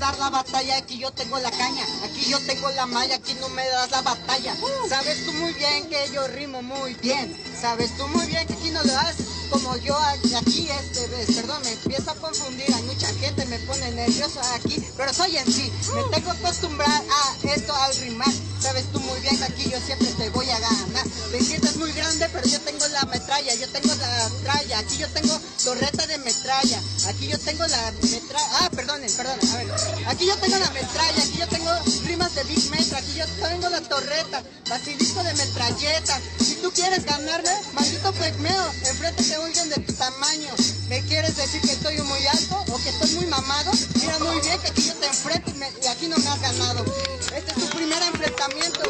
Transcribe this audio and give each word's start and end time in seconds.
dar 0.00 0.18
la 0.18 0.30
batalla, 0.30 0.78
aquí 0.78 0.98
yo 0.98 1.12
tengo 1.12 1.38
la 1.38 1.50
caña, 1.50 1.86
aquí 2.02 2.28
yo 2.28 2.40
tengo 2.46 2.70
la 2.70 2.86
malla, 2.86 3.16
aquí 3.16 3.34
no 3.34 3.48
me 3.50 3.66
das 3.68 3.90
la 3.90 4.00
batalla. 4.00 4.56
Sabes 4.88 5.24
tú 5.26 5.32
muy 5.34 5.52
bien 5.52 5.88
que 5.88 6.10
yo 6.12 6.26
rimo 6.28 6.62
muy 6.62 6.94
bien, 6.94 7.36
sabes 7.60 7.96
tú 7.96 8.08
muy 8.08 8.26
bien 8.26 8.46
que 8.46 8.54
aquí 8.54 8.70
no 8.70 8.82
lo 8.82 8.92
das 8.92 9.16
como 9.50 9.76
yo 9.78 9.96
aquí 9.98 10.68
este 10.70 11.06
vez, 11.08 11.36
perdón, 11.36 11.60
me 11.62 11.72
empiezo 11.72 12.10
a 12.10 12.14
confundir, 12.14 12.72
hay 12.72 12.82
mucha 12.84 13.08
gente 13.14 13.44
me 13.46 13.58
pone 13.60 13.90
nervioso 13.90 14.40
aquí, 14.54 14.82
pero 14.96 15.12
soy 15.12 15.36
en 15.36 15.52
sí, 15.52 15.70
me 15.94 16.02
tengo 16.04 16.32
que 16.32 16.38
acostumbrar 16.38 16.88
a 16.88 17.48
esto 17.48 17.74
al 17.74 17.96
rimar, 17.96 18.32
sabes 18.60 18.84
tú 18.92 19.00
muy 19.00 19.20
bien 19.20 19.36
que 19.38 19.44
aquí 19.44 19.70
yo 19.70 19.78
siempre 19.80 20.08
te 20.08 20.28
voy 20.30 20.48
a 20.50 20.58
ganar, 20.58 21.04
te 21.30 21.40
sientes 21.40 21.76
muy 21.76 21.92
grande, 21.92 22.28
pero 22.32 22.46
yo 22.46 22.60
tengo 22.60 22.86
la 22.88 23.04
metralla, 23.06 23.54
yo 23.54 23.68
tengo 23.68 23.94
la 23.94 24.30
tralla, 24.42 24.78
aquí 24.78 24.98
yo 24.98 25.08
tengo 25.08 25.40
torreta 25.64 26.06
de 26.06 26.18
metralla, 26.18 26.80
aquí 27.06 27.28
yo 27.28 27.38
tengo 27.38 27.66
la 27.66 27.92
metralla, 27.92 28.48
ah, 28.60 28.70
perdonen, 28.70 29.10
perdonen, 29.12 29.48
a 29.50 29.56
ver, 29.56 29.72
aquí 30.08 30.26
yo 30.26 30.36
tengo 30.36 30.58
la 30.58 30.70
metralla, 30.70 31.22
aquí 31.22 31.38
yo 31.38 31.48
tengo 31.48 31.70
rimas 32.04 32.34
de 32.34 32.44
Big 32.44 32.70
Metra, 32.70 32.98
aquí 32.98 33.14
yo 33.14 33.26
tengo 33.48 33.68
la 33.68 33.80
torreta, 33.80 34.42
basilisco 34.68 35.22
de 35.22 35.34
metralleta, 35.34 36.20
si 36.38 36.56
tú 36.56 36.70
quieres 36.72 37.04
ganarme, 37.04 37.50
maldito 37.72 38.12
pegmeo, 38.12 38.72
enfrente 38.84 39.22
te 39.24 39.34
alguien 39.34 39.68
de 39.68 39.76
tu 39.76 39.92
tamaño. 39.94 40.54
¿Me 40.88 41.02
quieres 41.02 41.36
decir 41.36 41.60
que 41.60 41.72
estoy 41.72 41.96
muy 42.02 42.26
alto 42.26 42.64
o 42.72 42.76
que 42.78 42.88
estoy 42.88 43.10
muy 43.14 43.26
mamado? 43.26 43.70
Mira 44.00 44.18
muy 44.18 44.40
bien 44.40 44.58
que 44.60 44.68
aquí 44.68 44.82
yo 44.82 44.94
te 44.94 45.06
enfrento 45.06 45.50
y, 45.50 45.86
aquí 45.86 46.08
no 46.08 46.16
me 46.16 46.28
has 46.28 46.40
ganado. 46.40 46.84
Este 47.34 47.52
es 47.52 47.56
tu 47.56 47.76
primer 47.76 48.02
enfrentamiento. 48.02 48.80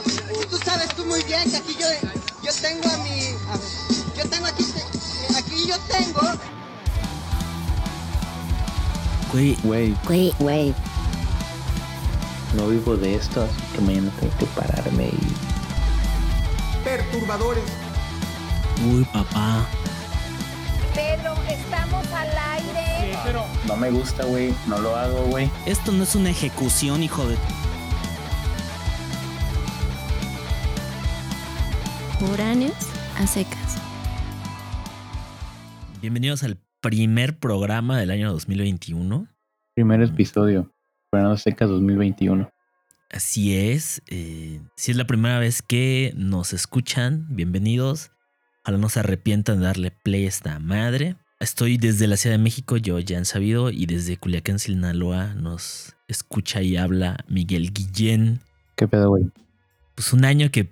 Y 0.42 0.46
tú 0.46 0.56
sabes 0.58 0.88
tú 0.94 1.04
muy 1.04 1.22
bien 1.24 1.50
que 1.50 1.56
aquí 1.56 1.76
yo, 1.78 1.86
yo 2.42 2.52
tengo 2.60 2.88
a 2.88 2.98
mi... 2.98 3.26
A 3.48 3.56
ver, 3.56 4.16
yo 4.16 4.30
tengo 4.30 4.46
aquí... 4.46 4.64
Aquí 5.36 5.66
yo 5.68 5.76
tengo... 5.80 6.20
Güey, 9.32 9.56
güey, 9.62 9.96
güey, 10.06 10.34
güey. 10.38 10.74
No 12.54 12.66
vivo 12.66 12.96
de 12.96 13.14
esto, 13.14 13.42
así 13.42 13.62
que 13.74 13.80
mañana 13.82 14.10
tengo 14.18 14.36
que 14.38 14.46
pararme 14.46 15.06
y... 15.08 15.36
Perturbadores. 16.82 17.62
Uy, 18.90 19.04
papá. 19.12 19.66
Pedro, 20.94 21.34
estamos 21.48 22.06
al 22.12 22.30
aire. 22.54 23.12
Sí, 23.12 23.18
pero 23.24 23.44
no 23.66 23.76
me 23.76 23.90
gusta, 23.90 24.24
güey. 24.24 24.54
No 24.66 24.78
lo 24.78 24.96
hago, 24.96 25.22
güey. 25.26 25.50
Esto 25.66 25.92
no 25.92 26.02
es 26.02 26.14
una 26.14 26.30
ejecución, 26.30 27.02
hijo 27.02 27.24
de. 27.26 27.36
Foráneos 32.20 32.74
a 33.16 33.26
secas. 33.26 33.78
Bienvenidos 36.02 36.42
al 36.42 36.58
primer 36.82 37.38
programa 37.38 37.98
del 37.98 38.10
año 38.10 38.30
2021. 38.30 39.26
Primer 39.74 40.02
episodio. 40.02 40.70
Foráneos 41.10 41.40
a 41.40 41.42
secas 41.44 41.70
2021. 41.70 42.50
Así 43.08 43.56
es. 43.56 44.02
Eh, 44.08 44.60
si 44.76 44.90
es 44.90 44.98
la 44.98 45.06
primera 45.06 45.38
vez 45.38 45.62
que 45.62 46.12
nos 46.14 46.52
escuchan, 46.52 47.26
bienvenidos. 47.30 48.10
Ojalá 48.64 48.76
no 48.76 48.90
se 48.90 49.00
arrepientan 49.00 49.60
de 49.60 49.64
darle 49.64 49.90
play 49.90 50.26
a 50.26 50.28
esta 50.28 50.58
madre. 50.58 51.16
Estoy 51.38 51.78
desde 51.78 52.06
la 52.06 52.18
Ciudad 52.18 52.36
de 52.36 52.42
México, 52.42 52.76
yo 52.76 52.98
ya 52.98 53.16
han 53.16 53.24
sabido, 53.24 53.70
y 53.70 53.86
desde 53.86 54.18
Culiacán, 54.18 54.58
Sinaloa, 54.58 55.32
nos 55.36 55.96
escucha 56.06 56.60
y 56.60 56.76
habla 56.76 57.24
Miguel 57.28 57.72
Guillén. 57.72 58.40
¿Qué 58.76 58.86
pedo, 58.86 59.08
güey? 59.08 59.24
Pues 59.94 60.12
un 60.12 60.26
año 60.26 60.50
que 60.50 60.70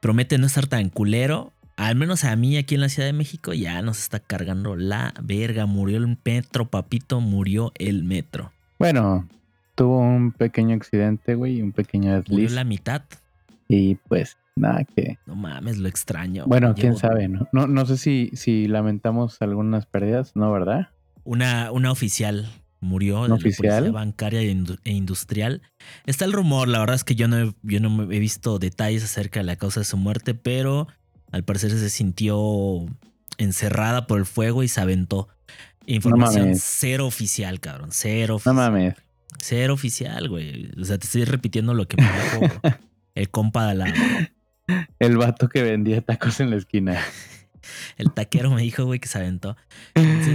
promete 0.00 0.38
no 0.38 0.46
estar 0.46 0.66
tan 0.66 0.88
culero. 0.90 1.52
Al 1.76 1.94
menos 1.94 2.24
a 2.24 2.34
mí 2.34 2.56
aquí 2.56 2.74
en 2.74 2.80
la 2.80 2.88
Ciudad 2.88 3.08
de 3.08 3.12
México 3.12 3.52
ya 3.52 3.80
nos 3.82 4.00
está 4.00 4.18
cargando 4.18 4.74
la 4.74 5.14
verga. 5.22 5.66
Murió 5.66 5.98
el 5.98 6.18
metro, 6.24 6.66
papito, 6.66 7.20
murió 7.20 7.72
el 7.78 8.02
metro. 8.02 8.52
Bueno, 8.78 9.28
tuvo 9.74 10.00
un 10.00 10.32
pequeño 10.32 10.74
accidente, 10.74 11.34
güey, 11.34 11.62
un 11.62 11.72
pequeño 11.72 12.12
desliz. 12.14 12.30
Murió 12.30 12.50
la 12.50 12.64
mitad. 12.64 13.02
Y 13.68 13.94
pues 13.94 14.36
nada 14.56 14.84
que. 14.84 15.18
No 15.26 15.36
mames, 15.36 15.78
lo 15.78 15.88
extraño. 15.88 16.44
Bueno, 16.46 16.74
quién 16.74 16.96
sabe, 16.96 17.28
¿no? 17.28 17.48
¿no? 17.52 17.66
No 17.68 17.86
sé 17.86 17.96
si, 17.96 18.30
si 18.34 18.66
lamentamos 18.66 19.40
algunas 19.40 19.86
pérdidas, 19.86 20.34
¿no, 20.34 20.50
verdad? 20.50 20.88
Una, 21.22 21.70
una 21.70 21.92
oficial 21.92 22.48
murió 22.80 23.22
¿Una 23.22 23.34
oficial? 23.34 23.92
bancaria 23.92 24.40
e 24.40 24.92
industrial. 24.92 25.62
Está 26.06 26.24
el 26.24 26.32
rumor, 26.32 26.68
la 26.68 26.78
verdad 26.78 26.96
es 26.96 27.04
que 27.04 27.14
yo 27.14 27.28
no, 27.28 27.38
he, 27.38 27.54
yo 27.62 27.80
no 27.80 28.10
he 28.10 28.18
visto 28.18 28.58
detalles 28.58 29.04
acerca 29.04 29.40
de 29.40 29.44
la 29.44 29.56
causa 29.56 29.80
de 29.80 29.84
su 29.84 29.96
muerte, 29.96 30.34
pero 30.34 30.88
al 31.30 31.44
parecer 31.44 31.70
se 31.70 31.90
sintió 31.90 32.86
encerrada 33.38 34.06
por 34.06 34.18
el 34.18 34.26
fuego 34.26 34.62
y 34.62 34.68
se 34.68 34.80
aventó. 34.80 35.28
Información 35.86 36.54
cero 36.56 37.06
oficial, 37.06 37.60
cabrón. 37.60 37.90
Cero 37.92 38.36
oficial. 38.36 38.54
No 38.54 38.60
mames. 38.62 38.94
Cero 39.40 39.74
oficial, 39.74 40.28
güey. 40.28 40.70
O 40.80 40.84
sea, 40.84 40.98
te 40.98 41.06
estoy 41.06 41.24
repitiendo 41.24 41.72
lo 41.72 41.86
que 41.86 41.96
me 41.96 42.02
dijo 42.02 42.60
el 43.14 43.30
compa 43.30 43.68
de 43.68 43.74
la, 43.74 43.94
el 44.98 45.16
vato 45.16 45.48
que 45.48 45.62
vendía 45.62 46.00
tacos 46.00 46.40
en 46.40 46.50
la 46.50 46.56
esquina. 46.56 47.00
El 47.96 48.12
taquero 48.12 48.50
me 48.50 48.62
dijo, 48.62 48.84
güey, 48.84 49.00
que 49.00 49.08
se 49.08 49.18
aventó. 49.18 49.56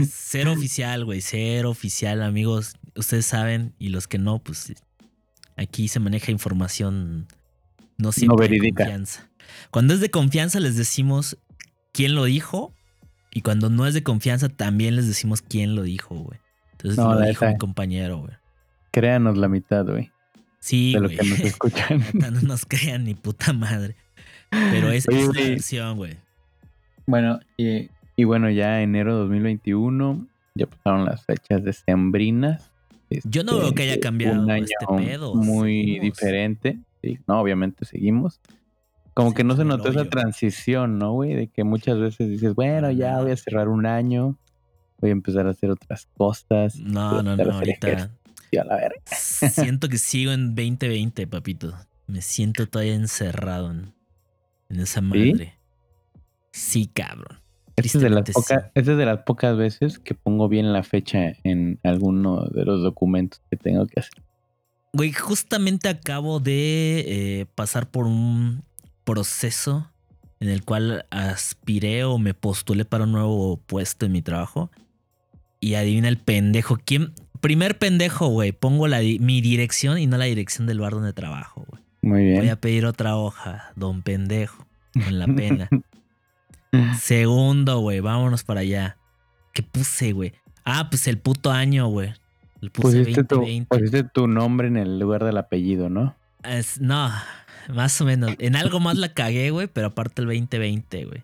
cero 0.09 0.53
oficial, 0.53 1.05
güey, 1.05 1.21
cero 1.21 1.69
oficial, 1.69 2.21
amigos. 2.21 2.75
Ustedes 2.95 3.25
saben, 3.25 3.73
y 3.79 3.89
los 3.89 4.07
que 4.07 4.17
no, 4.17 4.39
pues 4.39 4.73
aquí 5.55 5.87
se 5.87 5.99
maneja 5.99 6.31
información 6.31 7.27
no 7.97 8.11
siempre 8.11 8.47
de 8.47 8.71
confianza. 8.71 9.29
Cuando 9.71 9.93
es 9.93 9.99
de 9.99 10.09
confianza 10.09 10.59
les 10.59 10.75
decimos 10.75 11.37
quién 11.91 12.15
lo 12.15 12.25
dijo, 12.25 12.73
y 13.31 13.41
cuando 13.41 13.69
no 13.69 13.87
es 13.87 13.93
de 13.93 14.03
confianza 14.03 14.49
también 14.49 14.95
les 14.95 15.07
decimos 15.07 15.41
quién 15.41 15.75
lo 15.75 15.83
dijo, 15.83 16.15
güey. 16.15 16.39
Entonces 16.73 16.97
lo 16.97 17.19
dijo 17.19 17.45
mi 17.47 17.57
compañero, 17.57 18.19
güey. 18.19 18.33
Créanos 18.91 19.37
la 19.37 19.47
mitad, 19.47 19.85
güey. 19.85 20.11
Sí, 20.59 20.93
de 20.93 20.99
lo 20.99 21.09
que 21.09 21.17
nos 21.17 21.39
escuchan. 21.39 22.03
no 22.13 22.29
nos 22.29 22.65
crean 22.65 23.05
ni 23.05 23.15
puta 23.15 23.53
madre. 23.53 23.95
Pero 24.49 24.91
es, 24.91 25.07
es 25.07 25.27
la 25.27 25.33
versión, 25.33 25.97
güey. 25.97 26.17
Bueno, 27.05 27.39
y, 27.57 27.89
y, 28.15 28.23
bueno, 28.23 28.49
ya 28.49 28.81
enero 28.81 29.15
2021, 29.17 30.27
ya 30.55 30.67
pasaron 30.67 31.05
las 31.05 31.25
fechas 31.25 31.63
decembrinas. 31.63 32.71
Yo 33.23 33.43
no 33.43 33.59
veo 33.59 33.73
que 33.73 33.83
haya 33.83 33.93
este, 33.93 34.01
cambiado 34.01 34.49
este 34.51 34.85
pedo. 34.97 35.35
Muy 35.35 35.99
diferente. 35.99 36.79
Sí, 37.01 37.19
no, 37.27 37.39
obviamente 37.39 37.85
seguimos. 37.85 38.39
Como 39.13 39.33
que 39.33 39.43
no 39.43 39.55
se 39.55 39.65
notó 39.65 39.89
esa 39.89 40.05
transición, 40.05 40.97
¿no, 40.97 41.13
güey? 41.13 41.35
De 41.35 41.47
que 41.47 41.63
muchas 41.63 41.99
veces 41.99 42.29
dices, 42.29 42.55
bueno, 42.55 42.89
ya 42.91 43.21
voy 43.21 43.31
a 43.31 43.37
cerrar 43.37 43.67
un 43.67 43.85
año, 43.85 44.37
voy 44.99 45.11
a 45.11 45.13
empezar 45.13 45.45
a 45.45 45.51
hacer 45.51 45.69
otras 45.69 46.07
cosas. 46.17 46.77
No, 46.77 47.21
no, 47.21 47.35
no, 47.35 47.51
ahorita. 47.51 48.09
A 48.59 48.63
la 48.63 48.75
verga. 48.75 49.01
Siento 49.05 49.89
que 49.89 49.97
sigo 49.99 50.31
en 50.31 50.55
2020, 50.55 51.27
papito. 51.27 51.73
Me 52.07 52.21
siento 52.21 52.67
todavía 52.67 52.93
encerrado 52.95 53.71
en, 53.71 53.93
en 54.69 54.79
esa 54.79 55.01
madre. 55.01 55.33
Sí, 55.35 55.51
cabrón. 56.93 57.39
Esta 57.75 57.97
es, 57.97 58.03
de 58.03 58.09
las 58.09 58.23
es 58.75 58.85
de 58.85 59.05
las 59.05 59.23
pocas 59.23 59.57
veces 59.57 59.97
que 59.97 60.13
pongo 60.13 60.47
bien 60.47 60.73
la 60.73 60.83
fecha 60.83 61.33
en 61.43 61.79
alguno 61.83 62.45
de 62.45 62.65
los 62.65 62.83
documentos 62.83 63.41
que 63.49 63.57
tengo 63.57 63.87
que 63.87 63.99
hacer. 63.99 64.13
Güey, 64.93 65.11
justamente 65.11 65.89
acabo 65.89 66.39
de 66.39 67.03
eh, 67.07 67.45
pasar 67.55 67.89
por 67.89 68.05
un 68.05 68.63
proceso 69.03 69.89
en 70.39 70.49
el 70.49 70.63
cual 70.63 71.05
aspiré 71.09 72.03
o 72.03 72.19
me 72.19 72.35
postulé 72.35 72.85
para 72.85 73.05
un 73.05 73.11
nuevo 73.11 73.57
puesto 73.57 74.05
en 74.05 74.11
mi 74.11 74.21
trabajo. 74.21 74.69
Y 75.59 75.75
adivina 75.75 76.09
el 76.09 76.17
pendejo. 76.17 76.77
¿Quién? 76.83 77.13
Primer 77.41 77.79
pendejo, 77.79 78.27
güey. 78.27 78.51
Pongo 78.51 78.87
la, 78.87 78.99
mi 78.99 79.41
dirección 79.41 79.97
y 79.97 80.05
no 80.05 80.17
la 80.17 80.25
dirección 80.25 80.67
del 80.67 80.79
bar 80.79 80.91
donde 80.91 81.13
trabajo, 81.13 81.65
güey. 81.67 81.81
Muy 82.01 82.25
bien. 82.25 82.39
Voy 82.39 82.49
a 82.49 82.57
pedir 82.57 82.85
otra 82.85 83.15
hoja, 83.15 83.71
don 83.75 84.01
pendejo, 84.01 84.67
con 84.93 85.17
la 85.17 85.25
pena. 85.25 85.69
Segundo, 86.99 87.79
güey, 87.79 87.99
vámonos 87.99 88.43
para 88.43 88.61
allá. 88.61 88.97
¿Qué 89.53 89.61
puse, 89.61 90.13
güey? 90.13 90.33
Ah, 90.65 90.89
pues 90.89 91.07
el 91.07 91.17
puto 91.19 91.51
año, 91.51 91.87
güey. 91.87 92.13
Puse 92.71 92.99
pusiste, 92.99 93.23
tu, 93.23 93.45
pusiste 93.67 94.03
tu 94.03 94.27
nombre 94.27 94.67
en 94.67 94.77
el 94.77 94.97
lugar 94.97 95.23
del 95.23 95.37
apellido, 95.37 95.89
¿no? 95.89 96.15
Es, 96.43 96.79
no, 96.79 97.11
más 97.73 97.99
o 98.01 98.05
menos. 98.05 98.33
En 98.39 98.55
algo 98.55 98.79
más 98.79 98.97
la 98.97 99.13
cagué, 99.13 99.51
güey, 99.51 99.67
pero 99.67 99.87
aparte 99.87 100.21
el 100.21 100.27
2020, 100.27 101.05
güey. 101.05 101.23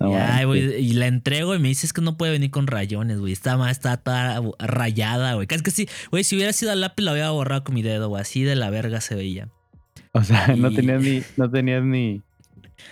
ya, 0.00 0.44
güey, 0.44 0.74
y 0.82 0.94
la 0.94 1.06
entrego 1.06 1.54
y 1.54 1.58
me 1.58 1.68
dices 1.68 1.92
que 1.92 2.00
no 2.00 2.16
puede 2.16 2.32
venir 2.32 2.50
con 2.50 2.66
rayones, 2.66 3.18
güey. 3.18 3.32
Está 3.32 3.56
más, 3.56 3.72
está 3.72 3.98
toda 3.98 4.40
rayada, 4.58 5.34
güey. 5.34 5.46
Casi 5.46 5.62
que 5.62 5.70
sí, 5.70 5.88
güey, 6.10 6.24
si 6.24 6.36
hubiera 6.36 6.52
sido 6.52 6.72
al 6.72 6.80
lápiz 6.80 7.04
lo 7.04 7.10
había 7.10 7.30
borrado 7.30 7.62
con 7.62 7.74
mi 7.74 7.82
dedo, 7.82 8.08
güey. 8.08 8.22
Así 8.22 8.42
de 8.42 8.56
la 8.56 8.70
verga 8.70 9.00
se 9.00 9.14
veía. 9.14 9.48
O 10.12 10.24
sea, 10.24 10.48
no 10.56 10.72
tenías 10.72 11.02
ni, 11.02 11.22
no 11.36 11.50
tenías 11.50 11.84
ni, 11.84 12.22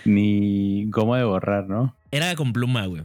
ni 0.05 0.85
goma 0.89 1.17
de 1.17 1.23
borrar, 1.23 1.67
¿no? 1.67 1.95
Era 2.11 2.35
con 2.35 2.53
pluma, 2.53 2.85
güey. 2.85 3.03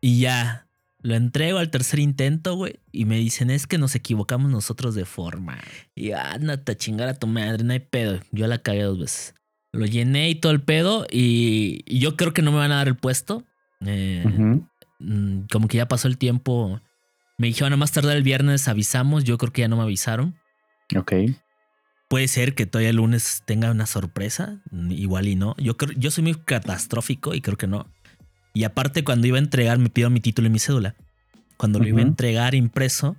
Y 0.00 0.20
ya, 0.20 0.66
lo 1.04 1.14
entrego 1.14 1.58
al 1.58 1.70
tercer 1.70 2.00
intento, 2.00 2.56
güey. 2.56 2.80
Y 2.90 3.04
me 3.04 3.16
dicen, 3.16 3.50
es 3.50 3.66
que 3.66 3.76
nos 3.76 3.94
equivocamos 3.94 4.50
nosotros 4.50 4.94
de 4.94 5.04
forma. 5.04 5.58
Y 5.94 6.12
ándate 6.12 6.72
a 6.72 6.76
chingar 6.76 7.08
a 7.08 7.14
tu 7.14 7.26
madre, 7.26 7.62
no 7.62 7.74
hay 7.74 7.80
pedo. 7.80 8.20
Yo 8.32 8.46
la 8.46 8.58
cagué 8.58 8.82
dos 8.82 8.98
veces. 8.98 9.34
Lo 9.72 9.84
llené 9.84 10.30
y 10.30 10.34
todo 10.36 10.52
el 10.52 10.62
pedo. 10.62 11.06
Y, 11.10 11.84
yo 11.98 12.16
creo 12.16 12.32
que 12.32 12.40
no 12.40 12.52
me 12.52 12.58
van 12.58 12.72
a 12.72 12.76
dar 12.76 12.88
el 12.88 12.96
puesto. 12.96 13.44
Eh, 13.84 14.24
mm, 14.98 15.40
como 15.52 15.68
que 15.68 15.76
ya 15.76 15.88
pasó 15.88 16.08
el 16.08 16.16
tiempo. 16.16 16.80
Me 17.36 17.48
dijeron, 17.48 17.72
a 17.74 17.76
más 17.76 17.92
tardar 17.92 18.16
el 18.16 18.22
viernes 18.22 18.66
avisamos. 18.66 19.24
Yo 19.24 19.36
creo 19.36 19.52
que 19.52 19.60
ya 19.60 19.68
no 19.68 19.76
me 19.76 19.82
avisaron. 19.82 20.36
Ok. 20.96 21.12
Puede 22.14 22.28
ser 22.28 22.54
que 22.54 22.64
todavía 22.64 22.90
el 22.90 22.96
lunes 22.98 23.42
tenga 23.44 23.72
una 23.72 23.86
sorpresa, 23.86 24.60
igual 24.88 25.26
y 25.26 25.34
no. 25.34 25.56
Yo 25.58 25.76
creo, 25.76 25.98
yo 25.98 26.12
soy 26.12 26.22
muy 26.22 26.36
catastrófico 26.36 27.34
y 27.34 27.40
creo 27.40 27.56
que 27.56 27.66
no. 27.66 27.88
Y 28.52 28.62
aparte, 28.62 29.02
cuando 29.02 29.26
iba 29.26 29.36
a 29.36 29.40
entregar, 29.40 29.78
me 29.78 29.90
pidió 29.90 30.10
mi 30.10 30.20
título 30.20 30.46
y 30.46 30.50
mi 30.52 30.60
cédula. 30.60 30.94
Cuando 31.56 31.80
lo 31.80 31.88
iba 31.88 31.98
a 31.98 32.02
entregar 32.02 32.54
impreso, 32.54 33.16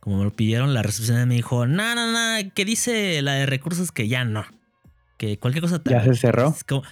como 0.00 0.16
me 0.16 0.24
lo 0.24 0.34
pidieron, 0.34 0.72
la 0.72 0.82
recepción 0.82 1.28
me 1.28 1.34
dijo: 1.34 1.66
No, 1.66 1.94
no, 1.94 2.10
no, 2.10 2.50
que 2.54 2.64
dice 2.64 3.20
la 3.20 3.34
de 3.34 3.44
recursos 3.44 3.92
que 3.92 4.08
ya 4.08 4.24
no. 4.24 4.46
Que 5.18 5.38
cualquier 5.38 5.64
cosa. 5.64 5.82
¿Ya 5.84 6.02
se 6.02 6.14
cerró? 6.14 6.54
Es 6.56 6.64
como, 6.64 6.84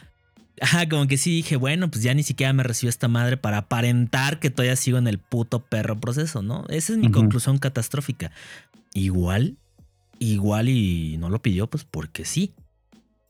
ajá, 0.61 0.91
como 0.91 1.07
que 1.07 1.17
sí 1.17 1.31
dije, 1.31 1.57
bueno, 1.57 1.91
pues 1.91 2.03
ya 2.03 2.13
ni 2.13 2.23
siquiera 2.23 2.53
me 2.53 2.65
recibió 2.65 2.91
esta 2.91 3.09
madre 3.09 3.39
para 3.39 3.57
aparentar 3.57 4.41
que 4.41 4.51
todavía 4.51 4.77
sigo 4.77 4.99
en 4.99 5.09
el 5.09 5.17
puto 5.19 5.65
perro 5.65 5.99
proceso, 5.99 6.43
¿no? 6.43 6.67
Esa 6.69 6.93
es 6.93 6.99
mi 6.99 7.07
Ujú. 7.07 7.15
conclusión 7.15 7.57
catastrófica. 7.57 8.31
Igual, 8.93 9.57
igual 10.21 10.69
y 10.69 11.17
no 11.19 11.29
lo 11.29 11.43
pidió, 11.43 11.67
pues 11.67 11.85
porque 11.85 12.25
sí. 12.25 12.55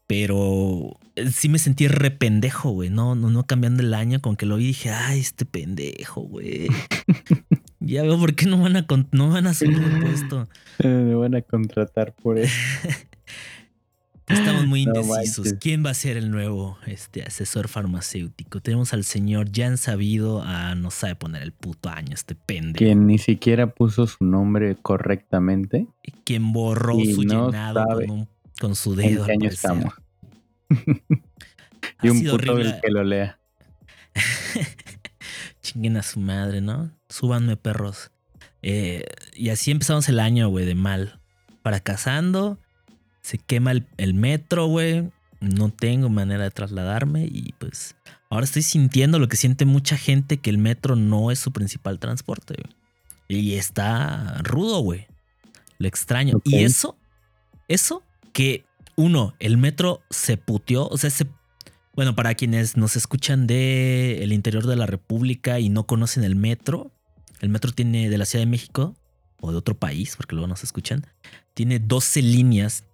Pero 0.06 0.98
eh, 1.14 1.30
sí 1.30 1.48
me 1.48 1.58
sentí 1.58 1.88
re 1.88 2.10
pendejo, 2.10 2.70
güey. 2.70 2.90
No, 2.90 3.14
no, 3.14 3.30
no 3.30 3.46
cambiando 3.46 3.82
el 3.82 3.94
año, 3.94 4.20
con 4.20 4.36
que 4.36 4.44
lo 4.44 4.56
vi 4.56 4.66
dije, 4.66 4.90
ay, 4.90 5.20
este 5.20 5.46
pendejo, 5.46 6.22
güey. 6.22 6.66
ya 7.80 8.02
veo 8.02 8.18
por 8.18 8.34
qué 8.34 8.46
no 8.46 8.58
van 8.58 8.76
a, 8.76 8.86
no 9.12 9.30
van 9.30 9.46
a 9.46 9.54
subir 9.54 9.78
el 9.78 10.00
puesto. 10.00 10.48
Me 10.82 11.14
van 11.14 11.36
a 11.36 11.42
contratar 11.42 12.12
por 12.12 12.38
eso. 12.38 12.54
Estamos 14.30 14.66
muy 14.66 14.82
indecisos. 14.82 15.54
¿Quién 15.60 15.84
va 15.84 15.90
a 15.90 15.94
ser 15.94 16.16
el 16.16 16.30
nuevo 16.30 16.78
este, 16.86 17.22
asesor 17.22 17.68
farmacéutico? 17.68 18.60
Tenemos 18.60 18.92
al 18.92 19.04
señor 19.04 19.48
Jan 19.54 19.76
Sabido. 19.78 20.42
Ah, 20.44 20.74
no 20.76 20.90
sabe 20.90 21.16
poner 21.16 21.42
el 21.42 21.52
puto 21.52 21.88
año, 21.88 22.14
este 22.14 22.34
pendejo. 22.34 22.78
Quien 22.78 23.06
ni 23.06 23.18
siquiera 23.18 23.72
puso 23.74 24.06
su 24.06 24.24
nombre 24.24 24.76
correctamente. 24.80 25.86
Quien 26.24 26.52
borró 26.52 26.98
Y 26.98 27.12
su 27.14 27.22
no 27.24 27.46
llenado 27.50 27.84
con, 27.86 28.10
un- 28.10 28.28
con 28.60 28.74
su 28.74 28.92
¿En 28.92 28.98
dedo. 29.14 29.26
qué 29.26 29.32
al 29.32 29.38
año 29.38 29.48
estamos? 29.48 29.94
Y 32.02 32.08
un 32.10 32.20
puto 32.22 32.34
horrible. 32.34 32.70
el 32.74 32.80
que 32.80 32.90
lo 32.90 33.04
lea. 33.04 33.38
Chinguen 35.62 35.96
a 35.96 36.02
su 36.02 36.20
madre, 36.20 36.60
¿no? 36.60 36.90
Súbanme, 37.08 37.56
perros. 37.56 38.10
Eh, 38.62 39.04
y 39.34 39.48
así 39.50 39.70
empezamos 39.70 40.08
el 40.08 40.20
año, 40.20 40.48
güey, 40.48 40.66
de 40.66 40.74
mal. 40.74 41.20
Fracasando. 41.62 42.58
Se 43.30 43.38
quema 43.38 43.70
el, 43.70 43.86
el 43.96 44.12
metro, 44.12 44.66
güey. 44.66 45.08
No 45.38 45.70
tengo 45.70 46.08
manera 46.08 46.42
de 46.42 46.50
trasladarme. 46.50 47.26
Y 47.26 47.54
pues 47.60 47.94
ahora 48.28 48.42
estoy 48.42 48.62
sintiendo 48.62 49.20
lo 49.20 49.28
que 49.28 49.36
siente 49.36 49.66
mucha 49.66 49.96
gente, 49.96 50.38
que 50.38 50.50
el 50.50 50.58
metro 50.58 50.96
no 50.96 51.30
es 51.30 51.38
su 51.38 51.52
principal 51.52 52.00
transporte. 52.00 52.56
Y 53.28 53.54
está 53.54 54.38
rudo, 54.42 54.80
güey. 54.80 55.06
Lo 55.78 55.86
extraño. 55.86 56.40
Y 56.42 56.64
eso, 56.64 56.98
eso 57.68 58.02
que 58.32 58.64
uno, 58.96 59.34
el 59.38 59.58
metro 59.58 60.02
se 60.10 60.36
puteó. 60.36 60.88
O 60.88 60.98
sea, 60.98 61.10
se 61.10 61.28
bueno, 61.94 62.16
para 62.16 62.34
quienes 62.34 62.76
nos 62.76 62.96
escuchan 62.96 63.46
de 63.46 64.24
el 64.24 64.32
interior 64.32 64.66
de 64.66 64.74
la 64.74 64.86
República 64.86 65.60
y 65.60 65.68
no 65.68 65.86
conocen 65.86 66.24
el 66.24 66.34
metro, 66.34 66.90
el 67.40 67.48
metro 67.48 67.70
tiene 67.70 68.10
de 68.10 68.18
la 68.18 68.24
Ciudad 68.24 68.42
de 68.42 68.50
México 68.50 68.96
o 69.40 69.52
de 69.52 69.58
otro 69.58 69.76
país, 69.76 70.16
porque 70.16 70.34
luego 70.34 70.48
nos 70.48 70.64
escuchan, 70.64 71.06
tiene 71.54 71.78
12 71.78 72.22
líneas. 72.22 72.84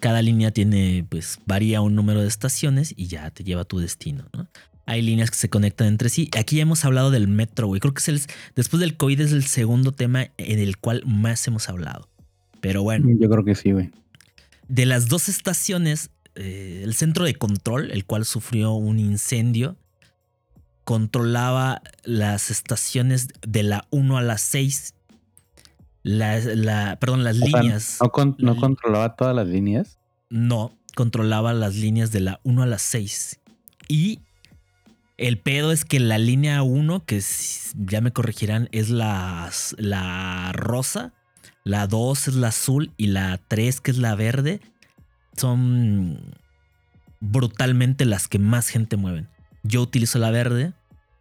Cada 0.00 0.22
línea 0.22 0.50
tiene, 0.50 1.04
pues, 1.08 1.38
varía 1.46 1.80
un 1.80 1.94
número 1.94 2.20
de 2.22 2.28
estaciones 2.28 2.92
y 2.96 3.06
ya 3.06 3.30
te 3.30 3.44
lleva 3.44 3.62
a 3.62 3.64
tu 3.64 3.78
destino, 3.78 4.28
¿no? 4.34 4.48
Hay 4.86 5.02
líneas 5.02 5.30
que 5.30 5.36
se 5.36 5.48
conectan 5.48 5.86
entre 5.86 6.08
sí. 6.08 6.28
Aquí 6.36 6.56
ya 6.56 6.62
hemos 6.62 6.84
hablado 6.84 7.12
del 7.12 7.28
metro, 7.28 7.68
güey. 7.68 7.80
Creo 7.80 7.94
que 7.94 8.00
es 8.00 8.08
el, 8.08 8.20
después 8.56 8.80
del 8.80 8.96
COVID 8.96 9.20
es 9.20 9.30
el 9.32 9.44
segundo 9.44 9.92
tema 9.92 10.30
en 10.36 10.58
el 10.58 10.78
cual 10.78 11.02
más 11.06 11.46
hemos 11.46 11.68
hablado. 11.68 12.08
Pero 12.60 12.82
bueno, 12.82 13.08
Yo 13.20 13.30
creo 13.30 13.44
que 13.44 13.54
sí, 13.54 13.70
güey. 13.70 13.90
de 14.68 14.86
las 14.86 15.08
dos 15.08 15.28
estaciones, 15.28 16.10
eh, 16.34 16.80
el 16.82 16.94
centro 16.94 17.24
de 17.24 17.34
control, 17.34 17.90
el 17.92 18.04
cual 18.04 18.24
sufrió 18.24 18.72
un 18.72 18.98
incendio, 18.98 19.76
controlaba 20.84 21.82
las 22.04 22.50
estaciones 22.50 23.28
de 23.46 23.62
la 23.62 23.86
1 23.90 24.16
a 24.18 24.22
la 24.22 24.38
6. 24.38 24.94
La- 26.02 26.96
perdón, 27.00 27.24
las 27.24 27.36
O 27.40 27.46
sea, 27.46 27.62
líneas. 27.62 27.98
¿No, 28.00 28.10
con- 28.10 28.36
no 28.38 28.54
la- 28.54 28.60
controlaba 28.60 29.16
todas 29.16 29.34
las 29.36 29.46
líneas? 29.48 29.98
No, 30.30 30.72
controlaba 30.94 31.52
las 31.52 31.74
líneas 31.76 32.10
de 32.12 32.20
la 32.20 32.40
1 32.44 32.62
a 32.62 32.66
la 32.66 32.78
6. 32.78 33.40
Y 33.88 34.20
el 35.18 35.38
pedo 35.38 35.72
es 35.72 35.84
que 35.84 36.00
la 36.00 36.18
línea 36.18 36.62
1, 36.62 37.04
que 37.04 37.20
ya 37.74 38.00
me 38.00 38.12
corregirán, 38.12 38.68
es 38.72 38.88
la, 38.90 39.50
la 39.76 40.52
rosa, 40.52 41.12
la 41.64 41.86
2 41.86 42.28
es 42.28 42.34
la 42.34 42.48
azul 42.48 42.92
y 42.96 43.08
la 43.08 43.38
3, 43.48 43.80
que 43.80 43.90
es 43.90 43.98
la 43.98 44.14
verde, 44.14 44.60
son 45.36 46.34
brutalmente 47.20 48.04
las 48.06 48.28
que 48.28 48.38
más 48.38 48.68
gente 48.68 48.96
mueven. 48.96 49.28
Yo 49.62 49.82
utilizo 49.82 50.18
la 50.18 50.30
verde 50.30 50.72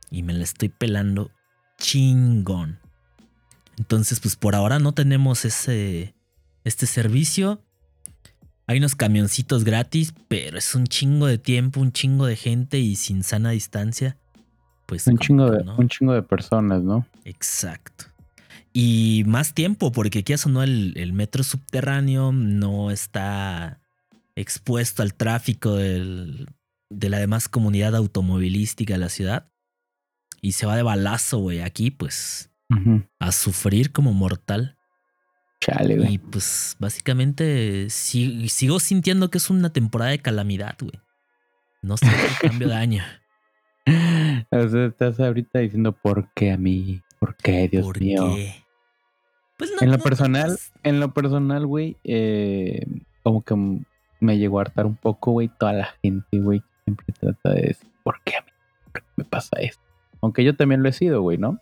y 0.10 0.24
me 0.24 0.34
la 0.34 0.44
estoy 0.44 0.70
pelando 0.70 1.30
chingón. 1.78 2.79
Entonces, 3.80 4.20
pues 4.20 4.36
por 4.36 4.54
ahora 4.56 4.78
no 4.78 4.92
tenemos 4.94 5.46
ese, 5.46 6.14
este 6.64 6.86
servicio. 6.86 7.64
Hay 8.68 8.78
unos 8.78 8.94
camioncitos 8.94 9.64
gratis, 9.64 10.14
pero 10.28 10.60
es 10.60 10.76
un 10.76 10.86
chingo 10.86 11.26
de 11.26 11.40
tiempo, 11.40 11.80
un 11.80 11.92
chingo 11.92 12.28
de 12.28 12.36
gente 12.36 12.78
y 12.78 12.96
sin 12.96 13.24
sana 13.24 13.50
distancia. 13.52 14.18
Pues 14.86 15.08
Un 15.08 15.18
chingo, 15.18 15.50
de, 15.50 15.64
no. 15.64 15.76
un 15.78 15.88
chingo 15.88 16.14
de 16.14 16.22
personas, 16.22 16.84
¿no? 16.84 17.08
Exacto. 17.24 18.06
Y 18.74 19.24
más 19.26 19.54
tiempo, 19.56 19.92
porque 19.92 20.20
aquí 20.20 20.34
o 20.34 20.50
no, 20.50 20.62
el, 20.62 20.94
el 20.98 21.14
metro 21.14 21.44
subterráneo 21.44 22.32
no 22.32 22.92
está 22.92 23.80
expuesto 24.36 25.02
al 25.02 25.14
tráfico 25.16 25.76
del- 25.76 26.48
de 26.92 27.10
la 27.10 27.20
demás 27.20 27.48
comunidad 27.50 27.96
automovilística 27.96 28.94
de 28.94 29.00
la 29.00 29.10
ciudad. 29.10 29.52
Y 30.42 30.52
se 30.54 30.66
va 30.66 30.76
de 30.76 30.84
balazo, 30.84 31.38
güey. 31.40 31.62
Aquí, 31.62 31.92
pues, 31.92 32.49
A 33.20 33.32
sufrir 33.32 33.92
como 33.92 34.14
mortal. 34.14 34.78
Chale, 35.62 35.98
güey. 35.98 36.14
Y 36.14 36.18
pues, 36.20 36.78
básicamente, 36.80 37.90
sigo 37.90 38.80
sintiendo 38.80 39.30
que 39.30 39.40
es 39.40 39.50
una 39.50 39.74
temporada 39.74 40.12
de 40.12 40.20
calamidad, 40.20 40.76
güey. 40.80 41.00
No 41.82 41.98
sé 41.98 42.06
el 42.08 42.50
cambio 42.50 42.68
de 42.70 42.76
año. 42.76 43.04
O 44.52 44.68
sea, 44.68 44.86
estás 44.86 45.20
ahorita 45.20 45.60
diciendo 45.60 45.94
por 45.94 46.32
qué 46.34 46.52
a 46.52 46.58
mí, 46.58 47.02
por 47.20 47.36
qué, 47.36 47.68
Dios 47.68 47.86
¿Por 47.86 48.00
mío. 48.00 48.36
qué? 48.36 48.64
Pues 49.58 49.72
no, 49.72 49.78
En 49.82 49.92
lo 49.92 49.98
no 49.98 50.04
personal, 50.04 50.60
en 50.84 51.00
lo 51.00 51.14
personal, 51.14 51.66
güey, 51.66 51.98
eh, 52.04 52.86
como 53.24 53.42
que 53.44 53.56
me 54.20 54.38
llegó 54.38 54.60
a 54.60 54.62
hartar 54.62 54.86
un 54.86 54.96
poco, 54.96 55.32
güey, 55.32 55.50
toda 55.60 55.74
la 55.74 55.90
gente, 56.04 56.40
güey, 56.40 56.62
siempre 56.84 57.08
trata 57.20 57.50
de 57.52 57.62
decir, 57.62 57.90
¿por 58.04 58.22
qué 58.24 58.36
a 58.36 58.42
mí? 58.42 58.52
¿Por 58.84 58.94
qué 58.94 59.08
me 59.16 59.24
pasa 59.24 59.58
esto? 59.60 59.82
Aunque 60.22 60.44
yo 60.44 60.56
también 60.56 60.84
lo 60.84 60.90
he 60.90 60.94
sido, 60.94 61.22
güey, 61.22 61.38
¿no? 61.40 61.60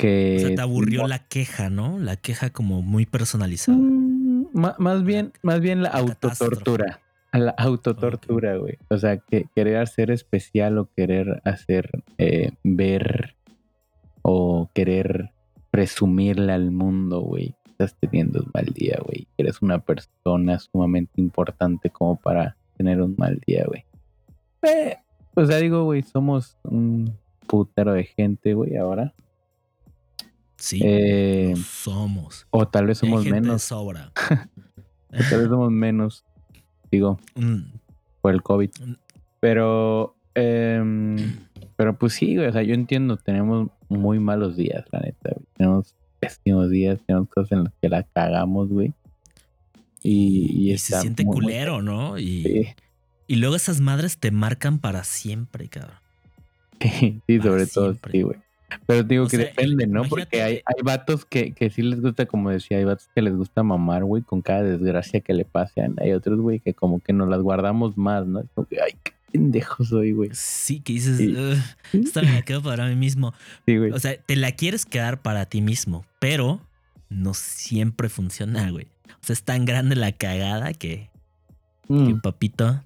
Que... 0.00 0.36
O 0.38 0.40
sea, 0.46 0.54
te 0.56 0.62
aburrió 0.62 1.06
la 1.06 1.18
queja, 1.18 1.68
¿no? 1.68 1.98
La 1.98 2.16
queja 2.16 2.48
como 2.48 2.80
muy 2.80 3.04
personalizada. 3.04 3.76
Mm, 3.76 4.46
más 4.54 5.04
bien, 5.04 5.34
más 5.42 5.60
bien 5.60 5.82
la 5.82 5.90
autotortura. 5.90 7.00
A 7.32 7.38
la 7.38 7.50
autotortura, 7.50 8.56
güey. 8.56 8.78
O 8.88 8.96
sea, 8.96 9.18
que 9.18 9.44
querer 9.54 9.76
hacer 9.76 10.10
especial 10.10 10.78
o 10.78 10.88
querer 10.96 11.42
hacer 11.44 11.90
eh, 12.16 12.52
ver 12.64 13.36
o 14.22 14.70
querer 14.72 15.32
presumirle 15.70 16.54
al 16.54 16.70
mundo, 16.70 17.20
güey. 17.20 17.54
Estás 17.66 17.94
teniendo 18.00 18.40
un 18.40 18.50
mal 18.54 18.64
día, 18.74 18.98
güey. 19.04 19.28
Eres 19.36 19.60
una 19.60 19.80
persona 19.80 20.58
sumamente 20.60 21.20
importante 21.20 21.90
como 21.90 22.16
para 22.16 22.56
tener 22.78 23.02
un 23.02 23.16
mal 23.18 23.38
día, 23.46 23.66
güey. 23.66 23.84
Eh, 24.62 24.96
o 25.34 25.44
sea, 25.44 25.58
digo, 25.58 25.84
güey, 25.84 26.00
somos 26.00 26.56
un 26.62 27.14
putero 27.46 27.92
de 27.92 28.04
gente, 28.04 28.54
güey, 28.54 28.78
ahora. 28.78 29.12
Sí, 30.60 30.80
Eh, 30.84 31.54
somos. 31.66 32.46
o 32.50 32.68
tal 32.68 32.86
vez 32.86 32.98
somos 32.98 33.24
gente 33.24 33.40
menos. 33.40 33.62
sobra. 33.62 34.12
o 35.10 35.16
tal 35.30 35.40
vez 35.40 35.48
somos 35.48 35.70
menos. 35.72 36.24
Digo, 36.92 37.18
Mm, 37.34 37.72
por 38.20 38.32
el 38.34 38.42
COVID. 38.42 38.70
Mm. 38.84 38.92
Pero, 39.40 40.16
em, 40.34 41.16
pero 41.76 41.96
pues 41.98 42.12
sí, 42.12 42.36
güey, 42.36 42.46
o 42.48 42.52
sea, 42.52 42.62
yo 42.62 42.74
entiendo, 42.74 43.16
tenemos 43.16 43.70
muy 43.88 44.18
malos 44.20 44.56
días, 44.56 44.84
la 44.92 45.00
neta, 45.00 45.30
güey. 45.34 45.46
Tenemos 45.56 45.94
pésimos 46.20 46.68
días, 46.70 46.98
tenemos 47.06 47.28
cosas 47.28 47.52
en 47.52 47.64
las 47.64 47.72
que 47.80 47.88
la 47.88 48.02
cagamos, 48.02 48.68
güey. 48.68 48.92
Y, 50.02 50.68
y 50.68 50.72
y 50.72 50.78
se 50.78 51.00
siente 51.00 51.24
muy- 51.24 51.34
culero, 51.34 51.82
¿no? 51.82 52.18
Y, 52.18 52.42
Sí, 52.42 52.66
y 53.26 53.36
luego 53.36 53.54
esas 53.56 53.80
madres 53.80 54.18
te 54.18 54.30
marcan 54.30 54.78
para 54.78 55.04
siempre, 55.04 55.68
cabrón. 55.68 55.96
sí, 57.26 57.40
sobre 57.40 57.66
todo, 57.66 57.94
sí, 58.10 58.22
güey. 58.22 58.38
Pero 58.86 59.02
digo 59.02 59.24
O 59.24 59.28
que 59.28 59.36
sea, 59.36 59.46
depende, 59.46 59.86
¿no? 59.86 60.02
Porque 60.04 60.42
hay, 60.42 60.54
hay 60.64 60.82
vatos 60.82 61.24
que, 61.24 61.52
que 61.52 61.70
sí 61.70 61.82
les 61.82 62.00
gusta, 62.00 62.26
como 62.26 62.50
decía, 62.50 62.78
hay 62.78 62.84
vatos 62.84 63.08
que 63.14 63.22
les 63.22 63.34
gusta 63.34 63.62
mamar, 63.62 64.04
güey, 64.04 64.22
con 64.22 64.42
cada 64.42 64.62
desgracia 64.62 65.20
que 65.20 65.34
le 65.34 65.44
pasen. 65.44 65.94
Hay 66.00 66.12
otros, 66.12 66.38
güey, 66.40 66.60
que 66.60 66.74
como 66.74 67.00
que 67.00 67.12
nos 67.12 67.28
las 67.28 67.40
guardamos 67.40 67.96
más, 67.96 68.26
¿no? 68.26 68.40
Es 68.40 68.46
como 68.54 68.66
que, 68.66 68.80
ay, 68.80 68.92
qué 69.02 69.12
pendejo 69.32 69.84
soy, 69.84 70.12
güey. 70.12 70.30
Sí, 70.32 70.80
que 70.80 70.92
dices, 70.94 71.16
Sí. 71.18 71.34
"Ugh, 71.36 72.02
esta 72.04 72.22
me 72.22 72.32
la 72.32 72.42
quedo 72.42 72.62
para 72.62 72.86
mí 72.88 72.96
mismo. 72.96 73.32
Sí, 73.66 73.76
güey. 73.76 73.92
O 73.92 73.98
sea, 73.98 74.16
te 74.16 74.36
la 74.36 74.52
quieres 74.52 74.86
quedar 74.86 75.20
para 75.22 75.46
ti 75.46 75.60
mismo, 75.62 76.04
pero 76.18 76.60
no 77.08 77.34
siempre 77.34 78.08
funciona, 78.08 78.70
güey. 78.70 78.86
O 79.08 79.22
sea, 79.26 79.34
es 79.34 79.42
tan 79.42 79.64
grande 79.66 79.96
la 79.96 80.12
cagada 80.12 80.72
que, 80.72 81.10
que 81.88 81.94
Mm, 81.94 82.20
papito 82.20 82.82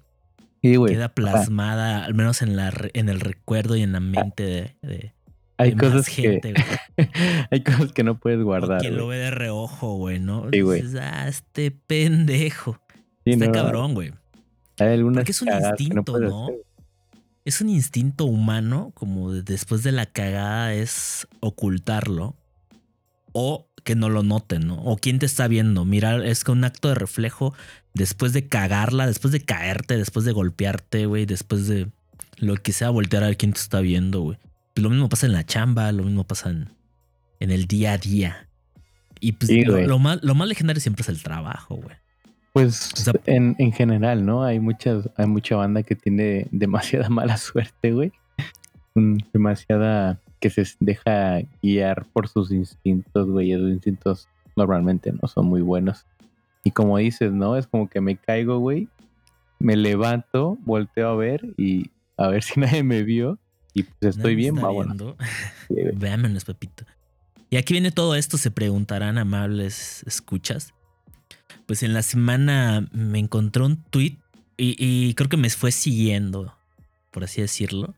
sí, 0.61 0.73
queda 0.87 1.09
plasmada, 1.09 2.03
al 2.05 2.15
menos 2.15 2.41
en, 2.41 2.55
la, 2.55 2.73
en 2.93 3.07
el 3.09 3.19
recuerdo 3.19 3.75
y 3.75 3.83
en 3.83 3.91
la 3.91 3.99
mente 3.99 4.43
de, 4.43 4.75
de- 4.81 5.13
hay 5.57 5.71
de 5.71 5.75
más 5.75 5.85
cosas 5.85 6.07
gente, 6.07 6.53
que 6.53 7.09
hay 7.51 7.63
cosas 7.63 7.91
que 7.93 8.03
no 8.03 8.17
puedes 8.19 8.41
guardar. 8.43 8.81
quien 8.81 8.97
lo 8.97 9.07
ve 9.07 9.17
de 9.17 9.31
reojo, 9.31 9.95
güey, 9.95 10.19
¿no? 10.19 10.47
Sí, 10.51 10.61
güey. 10.61 10.81
Dices, 10.81 10.99
ah, 11.01 11.27
este 11.27 11.71
pendejo. 11.71 12.79
Sí, 13.25 13.35
no, 13.35 13.51
cabrón, 13.51 13.93
güey. 13.93 14.13
Hay 14.79 14.89
algunas 14.93 15.19
Porque 15.21 15.31
es 15.31 15.41
un 15.41 15.47
que 15.49 15.55
instinto, 15.67 16.19
¿no? 16.19 16.47
Es 17.45 17.61
un 17.61 17.69
instinto 17.69 18.25
humano, 18.25 18.91
como 18.95 19.31
de- 19.31 19.43
después 19.43 19.83
de 19.83 19.91
la 19.91 20.05
cagada, 20.05 20.73
es 20.73 21.27
ocultarlo 21.39 22.35
o 23.31 23.67
que 23.83 23.95
no 23.95 24.09
lo 24.09 24.23
noten, 24.23 24.67
¿no? 24.67 24.81
O 24.81 24.97
quién 24.97 25.19
te 25.19 25.25
está 25.27 25.47
viendo. 25.47 25.85
Mirar, 25.85 26.25
es 26.25 26.43
que 26.43 26.51
un 26.51 26.63
acto 26.63 26.89
de 26.89 26.95
reflejo 26.95 27.53
después 27.93 28.33
de 28.33 28.47
cagarla, 28.47 29.05
después 29.07 29.31
de 29.31 29.41
caerte, 29.41 29.95
después 29.95 30.25
de 30.25 30.31
golpearte, 30.31 31.05
güey, 31.05 31.25
después 31.25 31.67
de 31.67 31.87
lo 32.37 32.55
que 32.55 32.73
sea, 32.73 32.89
voltear 32.89 33.23
a 33.23 33.27
ver 33.27 33.37
quién 33.37 33.53
te 33.53 33.59
está 33.59 33.79
viendo, 33.81 34.21
güey. 34.21 34.37
Pues 34.75 34.83
lo 34.83 34.89
mismo 34.91 35.07
pasa 35.09 35.25
en 35.25 35.31
la 35.33 35.45
chamba, 35.45 35.91
lo 35.93 36.03
mismo 36.03 36.25
pasa 36.25 36.49
en, 36.51 36.69
en 37.39 37.49
el 37.49 37.65
día 37.65 37.93
a 37.93 37.97
día. 37.97 38.49
Y 39.21 39.31
pues 39.31 39.49
Sí, 39.49 39.61
lo, 39.61 39.79
lo 39.81 39.97
más, 39.99 40.21
lo 40.21 40.35
más 40.35 40.47
legendario 40.49 40.81
siempre 40.81 41.01
es 41.01 41.09
el 41.09 41.23
trabajo, 41.23 41.75
güey. 41.77 41.95
Pues 42.53 42.91
O 42.93 42.97
sea- 42.97 43.13
en, 43.25 43.55
en 43.57 43.71
general, 43.71 44.25
¿no? 44.25 44.43
Hay 44.43 44.59
muchas, 44.59 45.09
hay 45.17 45.25
mucha 45.27 45.55
banda 45.55 45.81
que 45.83 45.95
tiene 45.95 46.47
demasiada 46.51 47.09
mala 47.09 47.37
suerte, 47.37 47.91
güey. 47.93 48.11
Demasiada 49.33 50.19
que 50.39 50.49
se 50.49 50.65
deja 50.79 51.39
guiar 51.61 52.05
por 52.13 52.27
sus 52.27 52.51
instintos, 52.51 53.29
güey. 53.29 53.51
Esos 53.51 53.69
instintos 53.69 54.27
normalmente 54.55 55.11
no 55.11 55.27
son 55.27 55.47
muy 55.47 55.61
buenos. 55.61 56.05
Y 56.63 56.71
como 56.71 56.97
dices, 56.97 57.31
¿no? 57.31 57.57
Es 57.57 57.67
como 57.67 57.89
que 57.89 58.01
me 58.01 58.15
caigo, 58.17 58.59
güey. 58.59 58.87
Me 59.59 59.75
levanto, 59.75 60.57
volteo 60.65 61.09
a 61.09 61.15
ver 61.15 61.45
y 61.57 61.91
a 62.17 62.27
ver 62.27 62.43
si 62.43 62.59
nadie 62.59 62.83
me 62.83 63.03
vio. 63.03 63.39
Y 63.75 63.83
pues 63.83 64.15
estoy 64.15 64.35
bien, 64.35 64.55
vámonos. 64.55 65.15
Véamenos, 65.69 66.45
Pepito. 66.45 66.85
Y 67.49 67.57
aquí 67.57 67.73
viene 67.73 67.91
todo 67.91 68.15
esto, 68.15 68.37
se 68.37 68.49
preguntarán, 68.49 69.17
amables 69.17 70.01
escuchas. 70.07 70.73
Pues 71.65 71.83
en 71.83 71.93
la 71.93 72.01
semana 72.01 72.87
me 72.93 73.19
encontré 73.19 73.63
un 73.63 73.83
tweet 73.83 74.17
y, 74.57 74.75
y 74.79 75.13
creo 75.13 75.27
que 75.27 75.37
me 75.37 75.49
fue 75.49 75.73
siguiendo, 75.73 76.55
por 77.11 77.25
así 77.25 77.41
decirlo. 77.41 77.93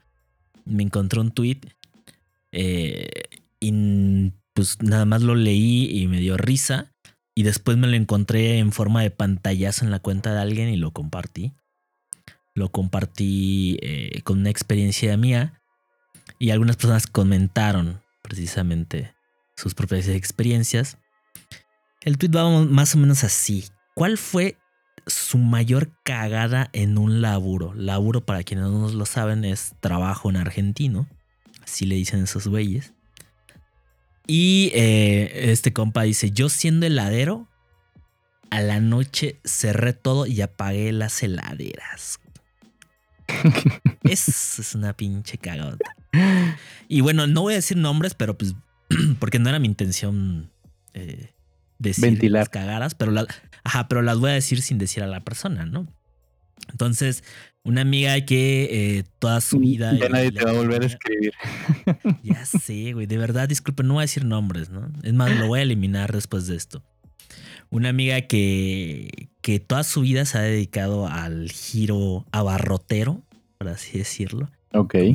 Me 0.66 0.82
encontré 0.82 1.20
un 1.20 1.32
tweet 1.32 1.60
eh, 2.52 3.08
y 3.60 4.32
pues 4.54 4.82
nada 4.82 5.06
más 5.06 5.22
lo 5.22 5.36
leí 5.36 5.90
y 5.92 6.08
me 6.08 6.20
dio 6.20 6.38
risa. 6.38 6.92
Y 7.36 7.44
después 7.44 7.78
me 7.78 7.86
lo 7.86 7.96
encontré 7.96 8.58
en 8.58 8.72
forma 8.72 9.04
de 9.04 9.12
pantallazo 9.12 9.86
en 9.86 9.92
la 9.92 10.00
cuenta 10.00 10.34
de 10.34 10.40
alguien 10.40 10.70
y 10.70 10.78
lo 10.78 10.90
compartí. 10.90 11.54
Lo 12.56 12.72
compartí 12.72 13.78
eh, 13.84 14.22
con 14.24 14.40
una 14.40 14.50
experiencia 14.50 15.16
mía 15.18 15.57
y 16.40 16.52
algunas 16.52 16.76
personas 16.76 17.08
comentaron 17.08 18.02
precisamente 18.22 19.14
sus 19.56 19.74
propias 19.74 20.08
experiencias. 20.08 20.98
El 22.02 22.18
tweet 22.18 22.32
va 22.32 22.50
más 22.66 22.96
o 22.96 22.98
menos 22.98 23.24
así. 23.24 23.66
¿Cuál 23.96 24.18
fue 24.18 24.58
su 25.08 25.38
mayor 25.38 25.92
cagada 26.04 26.70
en 26.74 26.98
un 26.98 27.22
laburo? 27.22 27.74
Laburo, 27.74 28.26
para 28.26 28.44
quienes 28.44 28.66
no 28.66 28.90
lo 28.90 29.06
saben, 29.06 29.44
es 29.44 29.74
trabajo 29.80 30.30
en 30.30 30.38
argentino. 30.38 31.08
Así 31.64 31.86
le 31.86 31.96
dicen 31.96 32.24
esos 32.24 32.48
güeyes. 32.48 32.94
Y 34.28 34.72
eh, 34.76 35.52
este 35.52 35.74
compa 35.74 36.04
dice, 36.04 36.32
yo 36.32 36.50
siendo 36.50 36.86
heladero, 36.86 37.48
a 38.50 38.62
la 38.62 38.80
noche 38.80 39.40
cerré 39.44 39.94
todo 39.94 40.26
y 40.26 40.42
apagué 40.42 40.92
las 40.92 41.24
heladeras. 41.24 42.20
Es, 44.04 44.60
es 44.60 44.74
una 44.74 44.94
pinche 44.94 45.38
cagada. 45.38 45.78
Y 46.88 47.02
bueno, 47.02 47.28
no 47.28 47.42
voy 47.42 47.54
a 47.54 47.58
decir 47.58 47.78
nombres, 47.78 48.14
pero 48.14 48.38
pues, 48.38 48.56
porque 49.20 49.40
no 49.40 49.50
era 49.50 49.60
mi 49.60 49.68
intención 49.68 50.50
eh, 50.94 51.32
decir 51.80 52.04
Ventilar. 52.04 52.42
las 52.42 52.50
cagadas, 52.50 52.96
pero, 52.96 53.12
la- 53.12 53.28
ajá, 53.64 53.88
pero 53.88 54.02
las 54.02 54.18
voy 54.20 54.32
a 54.32 54.34
decir 54.34 54.62
sin 54.62 54.78
decir 54.78 55.04
a 55.04 55.08
la 55.08 55.22
persona, 55.22 55.66
¿no? 55.66 55.88
Entonces, 56.72 57.24
una 57.64 57.82
amiga 57.82 58.20
que 58.22 58.98
eh, 59.00 59.04
toda 59.20 59.42
su 59.42 59.60
vida. 59.60 59.94
Ya 59.98 60.10
nadie 60.10 60.32
te 60.32 60.44
va 60.44 60.52
a 60.52 60.54
volver 60.54 60.84
a 60.84 60.86
escribir. 60.88 61.34
Ya 62.24 62.46
sé, 62.46 62.94
güey. 62.94 63.06
De 63.06 63.18
verdad, 63.18 63.48
disculpe, 63.48 63.84
no 63.84 63.96
voy 63.96 64.02
a 64.02 64.06
decir 64.06 64.26
nombres, 64.26 64.70
¿no? 64.70 64.90
Es 65.04 65.14
más, 65.14 65.32
lo 65.38 65.48
voy 65.48 65.60
a 65.60 65.64
eliminar 65.64 66.12
después 66.14 66.48
de 66.48 66.56
esto. 66.56 66.84
Una 67.70 67.90
amiga 67.90 68.22
que, 68.22 69.30
que 69.42 69.60
toda 69.60 69.84
su 69.84 70.02
vida 70.02 70.26
se 70.26 70.38
ha 70.38 70.42
dedicado 70.42 71.08
al 71.08 71.52
giro 71.52 72.26
abarrotero, 72.32 73.24
por 73.58 73.68
así 73.70 73.98
decirlo 73.98 74.50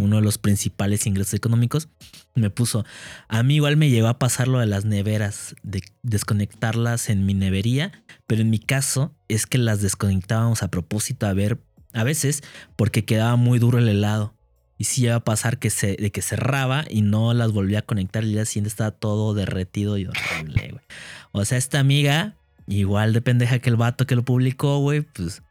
Uno 0.01 0.17
de 0.17 0.23
los 0.23 0.39
principales 0.39 1.07
ingresos 1.07 1.35
económicos, 1.35 1.89
me 2.35 2.51
puso, 2.51 2.85
a 3.29 3.43
mí 3.43 3.57
igual 3.57 3.77
me 3.77 3.91
llevó 3.91 4.09
a 4.09 4.19
pasar 4.19 4.49
lo 4.49 4.59
de 4.59 4.67
las 4.67 4.85
neveras, 4.85 5.55
de 5.63 5.83
desconectarlas 6.03 7.11
en 7.11 7.27
mi 7.27 7.35
nevería, 7.35 7.93
pero 8.27 8.43
en 8.43 8.51
mi 8.51 8.59
caso 8.59 9.15
es 9.29 9.47
que 9.47 9.59
las 9.59 9.83
desconectábamos 9.83 10.63
a 10.63 10.69
propósito 10.69 11.27
a 11.27 11.33
ver, 11.35 11.59
a 11.93 12.05
veces 12.05 12.43
porque 12.77 13.05
quedaba 13.05 13.37
muy 13.37 13.59
duro 13.59 13.79
el 13.79 13.89
helado. 13.89 14.35
Y 14.79 14.85
sí 14.85 15.05
iba 15.05 15.15
a 15.15 15.21
pasar 15.21 15.59
que 15.59 15.71
se, 15.71 15.95
de 15.95 16.11
que 16.11 16.23
cerraba 16.23 16.85
y 16.91 17.03
no 17.03 17.35
las 17.35 17.53
volvía 17.53 17.81
a 17.81 17.83
conectar 17.83 18.25
y 18.25 18.29
el 18.29 18.33
día 18.33 18.45
siguiente 18.47 18.69
estaba 18.69 18.91
todo 18.91 19.33
derretido 19.33 19.97
y 19.97 20.07
horrible. 20.07 20.75
O 21.31 21.45
sea, 21.45 21.57
esta 21.57 21.79
amiga, 21.79 22.35
igual 22.67 23.13
de 23.13 23.23
pendeja 23.23 23.61
que 23.61 23.71
el 23.71 23.77
vato 23.77 24.07
que 24.07 24.17
lo 24.17 24.25
publicó, 24.25 24.79
güey, 24.79 25.03
pues... 25.03 25.43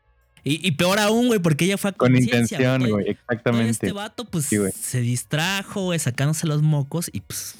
Y, 0.44 0.66
y 0.68 0.72
peor 0.72 1.00
aún, 1.00 1.28
güey, 1.28 1.40
porque 1.40 1.66
ella 1.66 1.78
fue 1.78 1.92
a 1.92 1.94
Con 1.94 2.16
intención, 2.16 2.90
güey. 2.90 3.10
Exactamente. 3.10 3.70
este 3.70 3.92
vato, 3.92 4.26
pues, 4.26 4.46
Sí, 4.46 4.58
se 4.74 5.02
distrajo, 5.02 5.84
güey, 5.84 6.00
sacándose 6.00 6.48
los 6.48 6.62
mocos 6.64 7.10
y 7.14 7.22
pues 7.22 7.56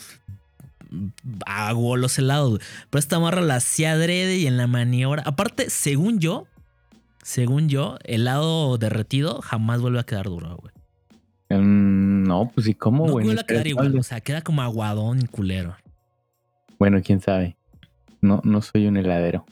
aguó 1.46 1.96
los 1.98 2.18
helados, 2.18 2.50
güey. 2.50 2.62
Pero 2.90 3.00
esta 3.00 3.20
morra 3.20 3.42
la 3.42 3.56
hacía 3.56 3.94
adrede 3.94 4.38
y 4.38 4.48
en 4.48 4.58
la 4.58 4.68
maniobra. 4.68 5.24
Aparte, 5.26 5.70
según 5.70 6.20
yo, 6.20 6.48
según 7.24 7.70
yo, 7.70 7.98
helado 8.04 8.78
derretido 8.78 9.42
jamás 9.42 9.82
vuelve 9.82 10.00
a 10.00 10.04
quedar 10.04 10.26
duro, 10.26 10.58
güey. 10.58 10.74
Mm, 11.62 12.24
no, 12.24 12.52
pues 12.54 12.68
¿y 12.68 12.74
cómo, 12.74 13.06
No 13.06 13.14
güey? 13.14 13.26
vuelve 13.26 13.42
a 13.42 13.46
quedar 13.46 13.68
igual, 13.68 13.98
o 13.98 14.04
sea, 14.04 14.22
queda 14.22 14.42
como 14.42 14.62
aguadón 14.62 15.22
y 15.22 15.28
culero. 15.28 15.76
Bueno, 16.80 17.00
quién 17.04 17.22
sabe. 17.22 17.58
No, 18.22 18.42
no 18.44 18.62
soy 18.62 18.88
un 18.88 18.98
heladero. 18.98 19.46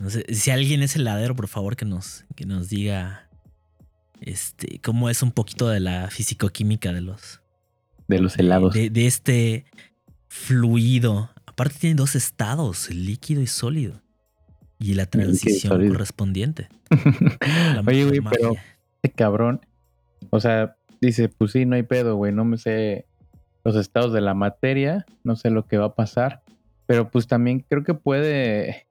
No 0.00 0.10
sé, 0.10 0.24
si 0.34 0.50
alguien 0.50 0.82
es 0.82 0.96
heladero, 0.96 1.36
por 1.36 1.46
favor, 1.46 1.76
que 1.76 1.84
nos, 1.84 2.24
que 2.34 2.46
nos 2.46 2.68
diga 2.68 3.28
este, 4.20 4.80
cómo 4.82 5.08
es 5.10 5.22
un 5.22 5.30
poquito 5.30 5.68
de 5.68 5.78
la 5.80 6.08
fisicoquímica 6.10 6.92
de 6.92 7.02
los, 7.02 7.40
De 8.08 8.18
los 8.18 8.36
helados. 8.38 8.74
De, 8.74 8.90
de 8.90 9.06
este 9.06 9.66
fluido. 10.28 11.30
Aparte 11.46 11.76
tiene 11.80 11.96
dos 11.96 12.14
estados, 12.16 12.90
líquido 12.90 13.42
y 13.42 13.46
sólido. 13.46 14.00
Y 14.78 14.94
la 14.94 15.04
transición 15.06 15.88
correspondiente. 15.90 16.68
La- 17.74 17.82
Oye, 17.86 18.04
güey, 18.06 18.20
pero 18.22 18.54
este 19.02 19.14
cabrón, 19.14 19.60
o 20.30 20.40
sea, 20.40 20.76
dice, 21.02 21.28
pues 21.28 21.52
sí, 21.52 21.66
no 21.66 21.76
hay 21.76 21.82
pedo, 21.82 22.16
güey, 22.16 22.32
no 22.32 22.44
me 22.46 22.56
sé 22.56 23.06
los 23.64 23.76
estados 23.76 24.14
de 24.14 24.22
la 24.22 24.32
materia, 24.32 25.04
no 25.22 25.36
sé 25.36 25.50
lo 25.50 25.66
que 25.66 25.76
va 25.76 25.86
a 25.86 25.94
pasar, 25.94 26.42
pero 26.86 27.10
pues 27.10 27.26
también 27.26 27.60
creo 27.68 27.84
que 27.84 27.92
puede 27.92 28.86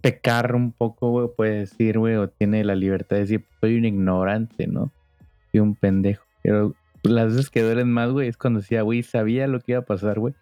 pecar 0.00 0.54
un 0.54 0.72
poco, 0.72 1.10
güey, 1.10 1.28
puede 1.36 1.58
decir, 1.60 1.98
güey, 1.98 2.16
o 2.16 2.28
tiene 2.28 2.62
la 2.64 2.74
libertad 2.74 3.16
de 3.16 3.22
decir, 3.22 3.44
soy 3.60 3.76
un 3.78 3.84
ignorante, 3.84 4.66
¿no? 4.66 4.92
Soy 5.50 5.60
un 5.60 5.74
pendejo. 5.74 6.24
Pero 6.42 6.74
las 7.02 7.28
veces 7.32 7.50
que 7.50 7.62
duelen 7.62 7.90
más, 7.90 8.10
güey, 8.10 8.28
es 8.28 8.36
cuando 8.36 8.60
decía, 8.60 8.82
güey, 8.82 9.02
sabía 9.02 9.46
lo 9.46 9.60
que 9.60 9.72
iba 9.72 9.80
a 9.80 9.84
pasar, 9.84 10.18
güey, 10.18 10.34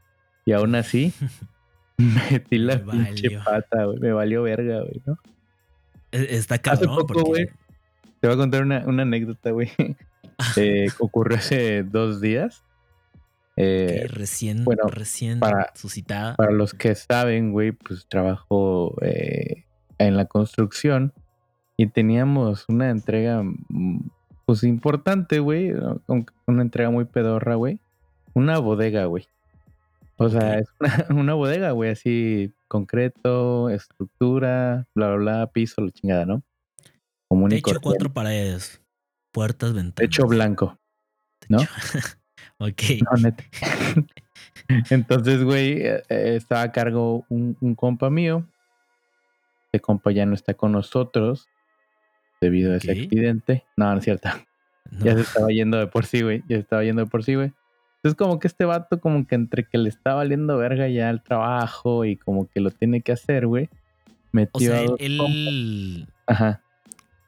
y 0.44 0.52
aún 0.52 0.75
así 0.75 1.12
metí 2.30 2.58
la 2.58 2.76
Me 2.78 2.92
pinche 2.92 3.28
valió. 3.28 3.44
pata, 3.44 3.84
güey, 3.84 3.99
me 4.00 4.12
valió 4.12 4.42
verga, 4.42 4.80
güey, 4.80 5.00
¿no? 5.06 5.18
E- 6.12 6.37
Está 6.37 6.58
cabrón. 6.58 6.94
poco, 6.96 7.06
porque- 7.06 7.23
güey, 7.23 7.46
Te 8.20 8.28
voy 8.28 8.34
a 8.34 8.38
contar 8.38 8.62
una, 8.62 8.84
una 8.87 9.02
anécdota, 9.02 9.50
güey. 9.50 9.70
Eh, 10.56 10.88
ocurrió 10.99 11.37
hace 11.38 11.84
dos 11.84 12.20
días. 12.20 12.64
Eh, 13.56 14.06
recién, 14.08 14.64
bueno, 14.64 14.84
recién 14.88 15.38
para- 15.40 15.73
suscitada. 15.75 16.34
para 16.37 16.50
los 16.50 16.75
que 16.75 16.94
saben, 16.94 17.52
güey, 17.52 17.73
pues 17.73 18.06
trabajo 18.08 18.96
eh, 19.02 19.64
en 19.99 20.16
la 20.16 20.25
construcción 20.26 21.12
y 21.76 21.87
teníamos 21.87 22.64
una 22.68 22.90
entrega, 22.90 23.42
mm, 23.42 24.11
pues 24.46 24.64
importante, 24.64 25.38
güey, 25.38 25.73
una 26.46 26.62
entrega 26.62 26.90
muy 26.90 27.04
pedorra, 27.04 27.54
güey. 27.54 27.80
Una 28.34 28.58
bodega, 28.58 29.04
güey. 29.06 29.26
O 30.16 30.28
sea, 30.28 30.58
es 30.58 30.66
una, 31.11 31.20
una 31.20 31.34
bodega, 31.34 31.70
güey, 31.70 31.90
así 31.90 32.52
concreto, 32.68 33.70
estructura, 33.70 34.87
bla, 34.94 35.08
bla, 35.08 35.16
bla, 35.16 35.46
piso, 35.52 35.80
la 35.80 35.90
chingada, 35.92 36.26
¿no? 36.26 36.42
Común 37.28 37.52
y 37.52 37.62
Techo, 37.62 37.80
cuatro 37.80 38.12
paredes. 38.12 38.80
Puertas, 39.32 39.73
ventanas. 39.73 39.94
Techo 39.94 40.26
blanco. 40.26 40.78
¿no? 41.49 41.58
Ok. 42.58 42.82
No, 43.11 43.20
neta. 43.23 43.44
Entonces, 44.90 45.42
güey, 45.42 45.82
eh, 45.82 46.02
eh, 46.08 46.34
estaba 46.37 46.62
a 46.62 46.73
cargo 46.73 47.25
un, 47.28 47.56
un 47.61 47.75
compa 47.75 48.11
mío. 48.11 48.46
Ese 49.73 49.80
compa 49.80 50.12
ya 50.12 50.25
no 50.26 50.34
está 50.34 50.54
con 50.54 50.73
nosotros 50.73 51.49
debido 52.40 52.73
a 52.73 52.76
ese 52.76 52.92
accidente. 52.92 53.64
No, 53.76 53.90
no 53.92 53.99
es 53.99 54.04
cierto. 54.04 54.28
No. 54.90 55.02
Ya 55.06 55.14
se 55.14 55.23
estaba 55.23 55.49
yendo 55.49 55.78
de 55.78 55.87
por 55.87 56.04
sí, 56.04 56.20
güey. 56.20 56.40
Ya 56.46 56.56
se 56.56 56.61
estaba 56.61 56.84
yendo 56.84 57.02
de 57.02 57.11
por 57.11 57.25
sí, 57.25 57.34
güey. 57.34 57.52
Entonces, 57.96 58.16
como 58.18 58.38
que 58.38 58.46
este 58.49 58.66
vato, 58.66 59.00
como 59.00 59.26
que 59.26 59.34
entre 59.34 59.64
que 59.64 59.78
le 59.78 59.88
está 59.88 60.12
valiendo 60.12 60.58
verga 60.58 60.87
ya 60.88 61.08
el 61.08 61.23
trabajo 61.23 62.04
y 62.04 62.16
como 62.16 62.46
que 62.50 62.61
lo 62.61 62.70
tiene 62.70 63.00
que 63.00 63.11
hacer, 63.12 63.46
güey. 63.46 63.70
Metió 64.30 64.73
O 64.73 64.75
sea, 64.76 64.94
él 64.99 66.06
Ajá. 66.26 66.61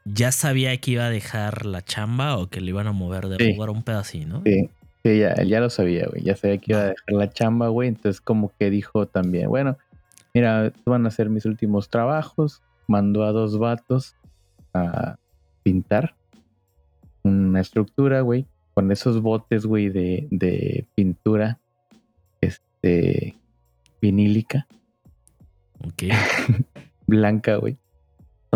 ya 0.05 0.31
sabía 0.31 0.77
que 0.77 0.91
iba 0.91 1.05
a 1.07 1.09
dejar 1.09 1.65
la 1.65 1.81
chamba 1.81 2.37
o 2.37 2.47
que 2.47 2.61
le 2.61 2.69
iban 2.69 2.85
a 2.85 2.91
mover 2.91 3.27
de 3.27 3.37
Sí. 3.43 3.53
lugar 3.53 3.71
un 3.71 3.81
pedacito, 3.81 4.27
¿no? 4.27 4.43
Sí, 4.45 4.69
sí, 5.07 5.19
ya, 5.19 5.29
él 5.33 5.47
ya 5.47 5.59
lo 5.59 5.69
sabía, 5.69 6.07
güey. 6.07 6.23
Ya 6.23 6.35
sabía 6.35 6.57
que 6.57 6.71
iba 6.73 6.81
a 6.81 6.85
dejar 6.85 7.13
la 7.13 7.29
chamba, 7.29 7.69
güey. 7.69 7.89
Entonces, 7.89 8.21
como 8.21 8.51
que 8.57 8.69
dijo 8.69 9.07
también, 9.07 9.49
bueno, 9.49 9.77
mira, 10.33 10.71
van 10.85 11.05
a 11.05 11.11
ser 11.11 11.29
mis 11.29 11.45
últimos 11.45 11.89
trabajos. 11.89 12.61
Mandó 12.87 13.23
a 13.23 13.31
dos 13.31 13.57
vatos 13.57 14.15
a 14.73 15.17
pintar 15.63 16.15
una 17.23 17.59
estructura, 17.59 18.21
güey, 18.21 18.45
con 18.73 18.91
esos 18.91 19.21
botes, 19.21 19.65
güey, 19.65 19.89
de, 19.89 20.27
de 20.31 20.85
pintura, 20.95 21.59
este, 22.39 23.35
vinílica, 24.01 24.67
Ok. 25.85 26.03
blanca, 27.07 27.57
güey. 27.57 27.77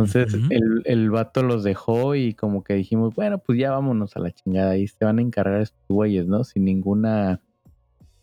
Entonces 0.03 0.33
el, 0.49 0.81
el 0.85 1.09
vato 1.09 1.43
los 1.43 1.63
dejó 1.63 2.15
y 2.15 2.33
como 2.33 2.63
que 2.63 2.73
dijimos, 2.75 3.13
bueno, 3.15 3.37
pues 3.39 3.57
ya 3.59 3.71
vámonos 3.71 4.15
a 4.15 4.19
la 4.19 4.31
chingada 4.31 4.77
y 4.77 4.87
se 4.87 5.03
van 5.05 5.19
a 5.19 5.21
encargar 5.21 5.61
estos 5.61 5.81
güeyes, 5.89 6.27
¿no? 6.27 6.43
Sin 6.43 6.65
ninguna, 6.65 7.39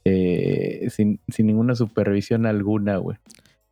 eh, 0.05 0.89
sin, 0.91 1.21
sin 1.29 1.47
ninguna 1.47 1.75
supervisión 1.75 2.47
alguna, 2.47 2.97
güey. 2.99 3.19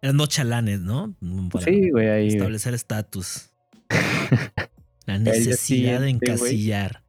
Eran 0.02 0.16
dos 0.18 0.28
chalanes, 0.28 0.80
¿no? 0.80 1.14
Mm, 1.20 1.48
Para 1.48 1.64
Sí, 1.64 1.90
güey, 1.90 2.08
ahí. 2.08 2.28
establecer 2.28 2.74
estatus. 2.74 3.50
La 5.06 5.18
necesidad 5.18 6.00
de 6.00 6.10
encasillar. 6.10 7.02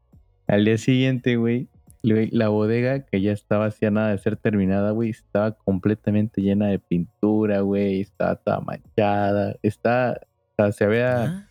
Al 0.48 0.66
día 0.66 0.78
siguiente, 0.78 1.36
güey, 1.36 1.68
güey, 2.04 2.30
la 2.32 2.48
bodega 2.50 3.06
que 3.06 3.22
ya 3.22 3.32
estaba 3.34 3.66
hacía 3.66 3.92
nada 3.92 4.12
de 4.12 4.18
ser 4.20 4.38
terminada, 4.38 4.92
güey, 4.92 5.10
estaba 5.10 5.52
completamente 5.52 6.42
llena 6.42 6.68
de 6.68 6.80
pintura, 6.80 7.62
güey, 7.62 8.00
estaba 8.02 8.36
toda 8.36 8.62
manchada, 8.62 9.56
está, 9.64 10.22
o 10.58 10.64
sea, 10.64 10.72
se 10.72 10.84
había... 10.86 11.24
Ah, 11.24 11.44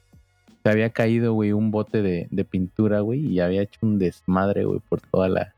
se 0.63 0.71
había 0.73 0.91
caído, 0.91 1.33
güey, 1.33 1.53
un 1.53 1.71
bote 1.71 2.03
de, 2.03 2.27
de 2.33 2.45
pintura, 2.45 2.99
güey, 2.99 3.21
y 3.25 3.39
había 3.39 3.63
hecho 3.63 3.79
un 3.83 4.01
desmadre, 4.01 4.65
güey, 4.65 4.81
por 4.89 5.01
toda 5.01 5.29
la, 5.29 5.55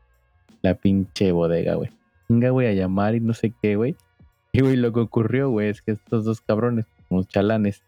la 0.61 0.75
pinche 0.75 1.31
bodega, 1.31 1.73
güey. 1.73 1.89
Venga, 2.27 2.51
güey, 2.51 2.67
a 2.67 2.73
llamar 2.73 3.15
y 3.15 3.19
no 3.19 3.33
sé 3.33 3.51
qué, 3.59 3.75
güey. 3.75 3.95
Y, 4.51 4.61
güey, 4.61 4.75
lo 4.75 4.93
que 4.93 4.99
ocurrió, 4.99 5.49
güey, 5.49 5.69
es 5.69 5.81
que 5.81 5.93
estos 5.93 6.25
dos 6.25 6.41
cabrones, 6.41 6.85
unos 7.09 7.27
chalanes, 7.27 7.81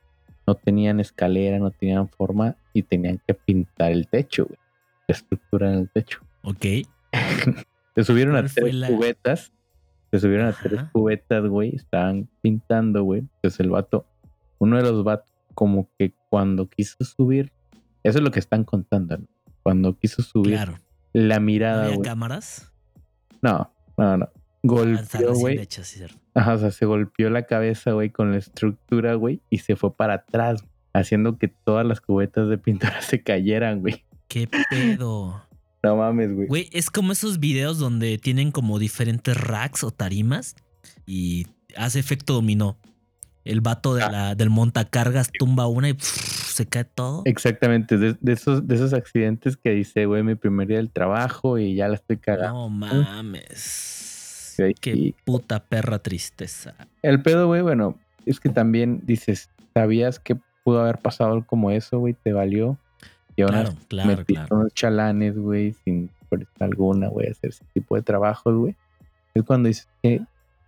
no 0.48 0.56
tenían 0.56 1.00
escalera, 1.00 1.60
no 1.60 1.70
tenían 1.70 2.10
forma 2.10 2.56
y 2.74 2.82
tenían 2.82 3.22
que 3.28 3.36
pintar 3.36 3.92
el 3.92 4.08
techo, 4.08 4.46
güey. 4.48 4.58
La 5.08 5.14
estructura 5.14 5.72
en 5.72 5.78
el 5.82 5.90
techo. 5.92 6.22
Ok. 6.42 6.66
Se 7.96 8.04
subieron 8.04 8.36
a 8.36 8.40
¿Cuál 8.40 8.50
fue 8.50 8.62
tres 8.64 8.76
la- 8.76 8.88
cubetas. 8.88 9.52
Se 10.10 10.20
subieron 10.20 10.48
a 10.48 10.54
tres 10.54 10.82
cubetas, 10.92 11.46
güey. 11.46 11.76
Estaban 11.76 12.28
pintando, 12.42 13.04
güey. 13.04 13.20
Entonces 13.20 13.60
el 13.60 13.70
vato, 13.70 14.06
uno 14.58 14.78
de 14.78 14.84
los 14.84 15.04
vatos, 15.04 15.31
como 15.54 15.90
que 15.98 16.14
cuando 16.30 16.70
quiso 16.70 17.04
subir, 17.04 17.52
eso 18.04 18.18
es 18.20 18.24
lo 18.24 18.32
que 18.32 18.40
están 18.40 18.64
contando, 18.64 19.18
¿no? 19.18 19.28
Cuando 19.64 19.98
quiso 19.98 20.22
subir 20.24 20.54
Claro. 20.56 20.78
la 21.14 21.36
¿No 21.40 21.46
mirada, 21.46 21.84
había 21.86 21.96
güey. 21.98 22.08
cámaras? 22.08 22.72
No, 23.42 23.72
no, 23.98 24.18
no. 24.18 24.30
Golpeó, 24.64 25.34
güey. 25.34 25.68
sí. 25.70 26.04
Ajá, 26.34 26.54
o 26.54 26.58
sea, 26.60 26.72
se 26.72 26.86
golpeó 26.86 27.30
la 27.30 27.46
cabeza, 27.46 27.92
güey, 27.92 28.10
con 28.12 28.32
la 28.32 28.38
estructura, 28.38 29.16
güey, 29.16 29.42
y 29.50 29.58
se 29.60 29.76
fue 29.76 29.96
para 29.96 30.14
atrás, 30.16 30.64
haciendo 30.94 31.38
que 31.38 31.48
todas 31.48 31.86
las 31.86 32.00
cubetas 32.02 32.48
de 32.48 32.58
pintura 32.58 33.02
se 33.02 33.22
cayeran, 33.24 33.82
güey. 33.82 34.06
¿Qué 34.28 34.48
pedo? 34.70 35.44
No 35.84 35.96
mames, 35.98 36.34
güey. 36.34 36.48
Güey, 36.48 36.70
es 36.72 36.90
como 36.90 37.12
esos 37.12 37.40
videos 37.40 37.80
donde 37.80 38.18
tienen 38.20 38.52
como 38.52 38.78
diferentes 38.80 39.36
racks 39.36 39.84
o 39.84 39.92
tarimas 39.92 40.56
y 41.06 41.48
hace 41.76 42.00
efecto 42.00 42.34
dominó. 42.34 42.78
El 43.44 43.62
vato 43.62 43.96
de 43.96 44.04
Ah. 44.04 44.12
la, 44.12 44.36
del 44.36 44.50
montacargas 44.50 45.32
tumba 45.32 45.68
una 45.68 45.90
y 45.90 45.94
pff, 45.94 46.06
se 46.06 46.66
cae 46.68 46.84
todo. 46.84 47.24
Exactamente, 47.26 47.98
de, 47.98 48.16
de 48.20 48.34
esos, 48.34 48.68
de 48.68 48.76
esos 48.76 48.94
accidentes 48.94 49.58
que 49.58 49.72
dice, 49.72 50.06
güey, 50.06 50.22
mi 50.24 50.36
primer 50.36 50.68
día 50.68 50.78
del 50.78 50.92
trabajo 50.92 51.58
y 51.58 51.76
ya 51.76 51.88
la 51.88 51.96
estoy 51.96 52.18
cagando. 52.18 52.54
No 52.54 52.70
mames. 52.70 53.60
Sí, 54.58 54.76
Qué 54.80 54.92
y- 54.96 55.16
puta 55.26 55.64
perra 55.64 56.00
tristeza. 56.00 56.76
El 57.02 57.22
pedo, 57.22 57.48
güey, 57.48 57.62
bueno, 57.62 57.98
es 58.26 58.40
que 58.40 58.50
también 58.50 59.02
dices, 59.06 59.50
¿sabías 59.74 60.20
que 60.20 60.38
pudo 60.64 60.82
haber 60.82 61.00
pasado 61.00 61.32
algo 61.34 61.46
como 61.46 61.72
eso, 61.72 62.00
güey? 62.00 62.14
¿Te 62.14 62.34
valió? 62.34 62.78
Y 63.36 63.42
ahora 63.44 63.64
Claro, 63.64 63.78
claro, 63.88 64.26
claro. 64.26 64.56
unos 64.58 64.74
chalanes, 64.74 65.38
güey, 65.38 65.74
sin 65.86 66.10
fuerza 66.30 66.52
alguna, 66.60 67.08
güey, 67.08 67.30
hacer 67.30 67.50
ese 67.52 67.64
tipo 67.74 67.96
de 67.96 68.02
trabajos, 68.04 68.54
güey. 68.56 68.76
Es 69.34 69.44
cuando 69.44 69.68
dices, 69.70 69.88
¿qué, 70.04 70.22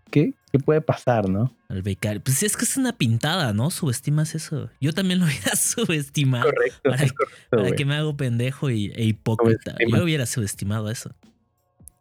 qué, 0.10 0.34
qué 0.54 0.60
puede 0.60 0.82
pasar, 0.82 1.28
no? 1.28 1.52
Al 1.68 1.82
becario. 1.82 2.22
Pues 2.24 2.44
es 2.44 2.56
que 2.56 2.64
es 2.64 2.78
una 2.78 2.96
pintada, 2.96 3.52
¿no? 3.54 3.72
Subestimas 3.72 4.36
eso. 4.36 4.70
Yo 4.80 4.94
también 4.94 5.20
lo 5.20 5.26
hubiera 5.26 5.56
subestimado. 5.56 6.46
Correcto, 6.46 6.80
Para- 6.84 7.08
correcto, 7.50 7.76
que 7.76 7.86
me 7.86 7.96
hago 7.96 8.16
pendejo 8.16 8.70
y, 8.70 8.92
e 8.96 9.04
hipócrita. 9.04 9.72
Subestima. 9.72 9.98
Yo 9.98 10.04
hubiera 10.04 10.26
subestimado 10.28 10.90
eso. 10.92 11.12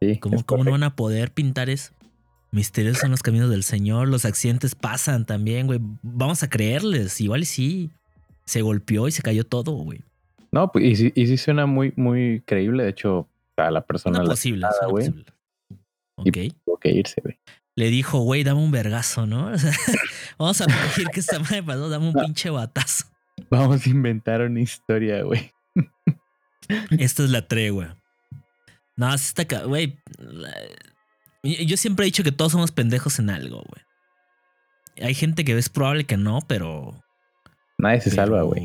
Sí, 0.00 0.18
¿Cómo, 0.18 0.36
es 0.36 0.44
cómo 0.44 0.64
no 0.64 0.70
van 0.72 0.82
a 0.82 0.94
poder 0.96 1.32
pintar 1.32 1.70
eso? 1.70 1.92
Misteriosos 2.50 3.00
son 3.00 3.10
los 3.12 3.22
caminos 3.22 3.48
del 3.48 3.62
Señor. 3.62 4.08
Los 4.08 4.24
accidentes 4.26 4.74
pasan 4.74 5.24
también, 5.24 5.66
güey. 5.66 5.80
Vamos 6.02 6.42
a 6.42 6.50
creerles. 6.50 7.18
Igual 7.20 7.42
y 7.42 7.46
sí. 7.46 7.90
Se 8.44 8.60
golpeó 8.60 9.08
y 9.08 9.12
se 9.12 9.22
cayó 9.22 9.44
todo, 9.44 9.72
güey. 9.72 10.00
No, 10.50 10.70
pues, 10.70 10.84
y 10.84 10.96
sí, 10.96 11.12
y 11.14 11.26
sí 11.26 11.38
suena 11.38 11.64
muy, 11.64 11.94
muy 11.96 12.42
creíble. 12.44 12.82
De 12.84 12.90
hecho, 12.90 13.26
a 13.56 13.70
la 13.70 13.80
persona 13.86 14.18
No 14.18 14.24
la 14.24 14.30
posible. 14.30 14.60
nada, 14.60 14.74
suena 14.74 14.90
güey. 14.90 15.06
posible. 15.08 15.32
Ok. 16.16 16.54
tuvo 16.66 16.76
que 16.78 16.90
irse, 16.90 17.20
güey. 17.22 17.38
Le 17.74 17.88
dijo, 17.88 18.18
güey, 18.20 18.44
dame 18.44 18.60
un 18.60 18.70
vergazo, 18.70 19.26
¿no? 19.26 19.50
O 19.52 19.58
sea, 19.58 19.72
vamos 20.38 20.60
a 20.60 20.66
fingir 20.68 21.08
que 21.08 21.20
esta 21.20 21.38
madre 21.38 21.62
pasó, 21.62 21.88
dame 21.88 22.08
un 22.08 22.14
pinche 22.14 22.50
batazo. 22.50 23.04
Vamos 23.50 23.86
a 23.86 23.88
inventar 23.88 24.40
una 24.42 24.60
historia, 24.60 25.22
güey. 25.22 25.52
Esta 26.90 27.24
es 27.24 27.30
la 27.30 27.46
tregua. 27.48 27.96
No, 28.96 29.08
ca- 29.48 29.64
güey. 29.64 29.98
Yo 31.42 31.76
siempre 31.76 32.04
he 32.04 32.06
dicho 32.06 32.22
que 32.24 32.32
todos 32.32 32.52
somos 32.52 32.72
pendejos 32.72 33.18
en 33.18 33.30
algo, 33.30 33.62
güey. 33.62 35.06
Hay 35.06 35.14
gente 35.14 35.44
que 35.44 35.56
es 35.56 35.68
probable 35.68 36.04
que 36.04 36.16
no, 36.16 36.40
pero. 36.46 37.02
Nadie 37.78 38.00
se 38.00 38.10
pero- 38.10 38.22
salva, 38.22 38.42
güey. 38.42 38.62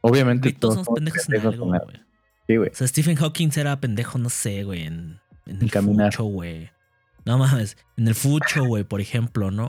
Obviamente 0.00 0.50
güey, 0.50 0.60
todos 0.60 0.74
somos 0.74 0.88
pendejos 0.94 1.28
en 1.28 1.40
algo, 1.46 1.66
güey. 1.66 1.80
Sí, 2.46 2.56
güey. 2.56 2.70
O 2.70 2.74
sea, 2.74 2.86
Stephen 2.86 3.16
Hawking 3.16 3.50
era 3.56 3.78
pendejo, 3.80 4.18
no 4.18 4.30
sé, 4.30 4.62
güey, 4.64 4.84
en, 4.84 5.20
en 5.46 5.60
el 5.62 5.70
caminar. 5.70 6.14
güey. 6.16 6.70
No 7.28 7.36
mames, 7.36 7.76
en 7.98 8.08
el 8.08 8.14
fucho, 8.14 8.64
güey, 8.64 8.84
por 8.84 9.02
ejemplo, 9.02 9.50
¿no? 9.50 9.68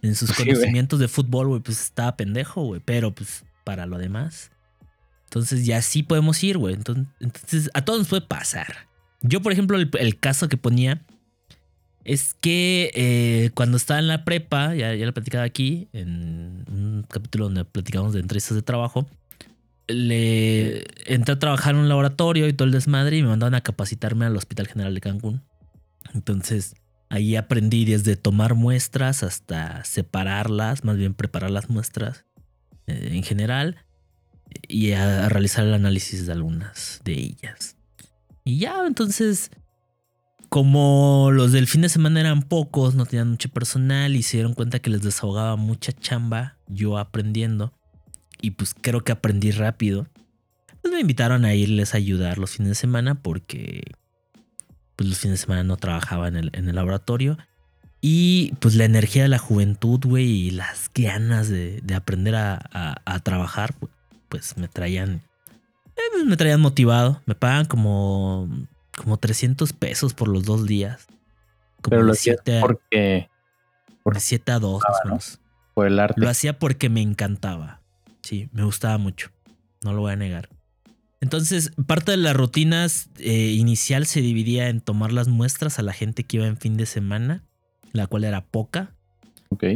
En 0.00 0.14
sus 0.14 0.30
Sí, 0.34 0.46
conocimientos 0.46 0.98
de 0.98 1.06
fútbol, 1.06 1.48
güey, 1.48 1.60
pues 1.60 1.82
estaba 1.82 2.16
pendejo, 2.16 2.62
güey, 2.62 2.80
pero 2.82 3.14
pues 3.14 3.44
para 3.62 3.84
lo 3.84 3.98
demás. 3.98 4.50
Entonces 5.24 5.66
ya 5.66 5.82
sí 5.82 6.02
podemos 6.02 6.42
ir, 6.42 6.56
güey. 6.56 6.74
Entonces, 6.74 7.04
entonces, 7.20 7.70
a 7.74 7.84
todos 7.84 7.98
nos 7.98 8.08
puede 8.08 8.22
pasar. 8.22 8.88
Yo, 9.20 9.42
por 9.42 9.52
ejemplo, 9.52 9.76
el, 9.76 9.90
el 10.00 10.18
caso 10.18 10.48
que 10.48 10.56
ponía 10.56 11.02
es 12.04 12.32
que 12.32 12.90
eh, 12.94 13.50
cuando 13.52 13.76
estaba 13.76 14.00
en 14.00 14.08
la 14.08 14.24
prepa, 14.24 14.74
ya, 14.74 14.94
ya 14.94 15.04
lo 15.04 15.12
platicaba 15.12 15.44
aquí, 15.44 15.88
en 15.92 16.64
un 16.70 17.04
capítulo 17.06 17.44
donde 17.44 17.66
platicamos 17.66 18.14
de 18.14 18.20
entrevistas 18.20 18.54
de 18.54 18.62
trabajo, 18.62 19.06
le 19.88 20.86
entré 21.04 21.34
a 21.34 21.38
trabajar 21.38 21.74
en 21.74 21.82
un 21.82 21.90
laboratorio 21.90 22.48
y 22.48 22.54
todo 22.54 22.64
el 22.64 22.72
desmadre 22.72 23.18
y 23.18 23.22
me 23.22 23.28
mandaron 23.28 23.56
a 23.56 23.60
capacitarme 23.60 24.24
al 24.24 24.34
Hospital 24.38 24.68
General 24.68 24.94
de 24.94 25.02
Cancún. 25.02 25.42
Entonces, 26.14 26.74
ahí 27.10 27.36
aprendí 27.36 27.84
desde 27.84 28.16
tomar 28.16 28.54
muestras 28.54 29.22
hasta 29.22 29.84
separarlas, 29.84 30.84
más 30.84 30.96
bien 30.96 31.14
preparar 31.14 31.50
las 31.50 31.70
muestras 31.70 32.24
eh, 32.86 33.10
en 33.12 33.22
general 33.22 33.84
y 34.66 34.92
a, 34.92 35.28
realizar 35.28 35.64
el 35.64 35.74
análisis 35.74 36.26
de 36.26 36.32
algunas 36.32 37.00
de 37.04 37.12
ellas. 37.12 37.76
Y 38.44 38.58
ya, 38.58 38.86
entonces, 38.86 39.50
como 40.48 41.30
los 41.32 41.52
del 41.52 41.66
fin 41.66 41.82
de 41.82 41.88
semana 41.88 42.20
eran 42.20 42.42
pocos, 42.42 42.94
no 42.94 43.06
tenían 43.06 43.30
mucho 43.30 43.48
personal 43.50 44.16
y 44.16 44.22
se 44.22 44.38
dieron 44.38 44.54
cuenta 44.54 44.78
que 44.78 44.90
les 44.90 45.02
desahogaba 45.02 45.56
mucha 45.56 45.92
chamba, 45.92 46.56
yo 46.66 46.98
aprendiendo, 46.98 47.72
y 48.40 48.52
pues 48.52 48.74
creo 48.74 49.02
que 49.02 49.12
aprendí 49.12 49.50
rápido, 49.50 50.06
pues 50.80 50.94
me 50.94 51.00
invitaron 51.00 51.44
a 51.44 51.54
irles 51.54 51.94
a 51.94 51.98
ayudar 51.98 52.38
los 52.38 52.52
fines 52.52 52.70
de 52.70 52.74
semana 52.74 53.16
porque 53.16 53.82
pues 54.98 55.08
los 55.08 55.18
fines 55.20 55.38
de 55.38 55.42
semana 55.44 55.62
no 55.62 55.76
trabajaba 55.76 56.26
en 56.26 56.34
el, 56.36 56.50
en 56.54 56.68
el 56.68 56.74
laboratorio. 56.74 57.38
Y 58.00 58.52
pues 58.60 58.74
la 58.74 58.84
energía 58.84 59.22
de 59.22 59.28
la 59.28 59.38
juventud, 59.38 60.00
güey, 60.04 60.26
y 60.26 60.50
las 60.50 60.90
ganas 60.92 61.48
de, 61.48 61.80
de 61.82 61.94
aprender 61.94 62.34
a, 62.34 62.54
a- 62.72 63.00
a 63.04 63.20
trabajar, 63.20 63.74
pues 64.28 64.56
me 64.56 64.66
traían, 64.68 65.22
eh, 65.96 66.00
pues, 66.12 66.24
me 66.26 66.36
traían 66.36 66.60
motivado. 66.60 67.22
Me 67.26 67.34
pagan 67.36 67.66
como, 67.66 68.48
como 68.96 69.16
300 69.18 69.72
pesos 69.72 70.14
por 70.14 70.26
los 70.28 70.44
dos 70.44 70.66
días. 70.66 71.06
como 71.80 71.90
Pero 71.90 72.02
lo 72.02 72.06
de 72.12 72.18
hacías 72.18 72.36
7 72.44 72.58
a, 72.58 72.60
porque 72.60 73.28
de 74.04 74.20
7 74.20 74.52
a 74.52 74.58
2 74.58 74.82
más 74.88 74.98
o 75.04 75.08
menos. 75.08 75.40
por 75.74 75.86
el 75.86 75.98
arte. 76.00 76.20
Lo 76.20 76.28
hacía 76.28 76.58
porque 76.58 76.88
me 76.88 77.02
encantaba. 77.02 77.80
Sí, 78.22 78.48
me 78.52 78.64
gustaba 78.64 78.98
mucho. 78.98 79.30
No 79.82 79.92
lo 79.92 80.00
voy 80.00 80.12
a 80.12 80.16
negar. 80.16 80.48
Entonces, 81.20 81.72
parte 81.86 82.12
de 82.12 82.16
las 82.16 82.36
rutinas 82.36 83.08
eh, 83.18 83.52
inicial 83.52 84.06
se 84.06 84.20
dividía 84.20 84.68
en 84.68 84.80
tomar 84.80 85.12
las 85.12 85.28
muestras 85.28 85.78
a 85.78 85.82
la 85.82 85.92
gente 85.92 86.24
que 86.24 86.36
iba 86.36 86.46
en 86.46 86.56
fin 86.56 86.76
de 86.76 86.86
semana, 86.86 87.44
la 87.92 88.06
cual 88.06 88.24
era 88.24 88.44
poca, 88.44 88.94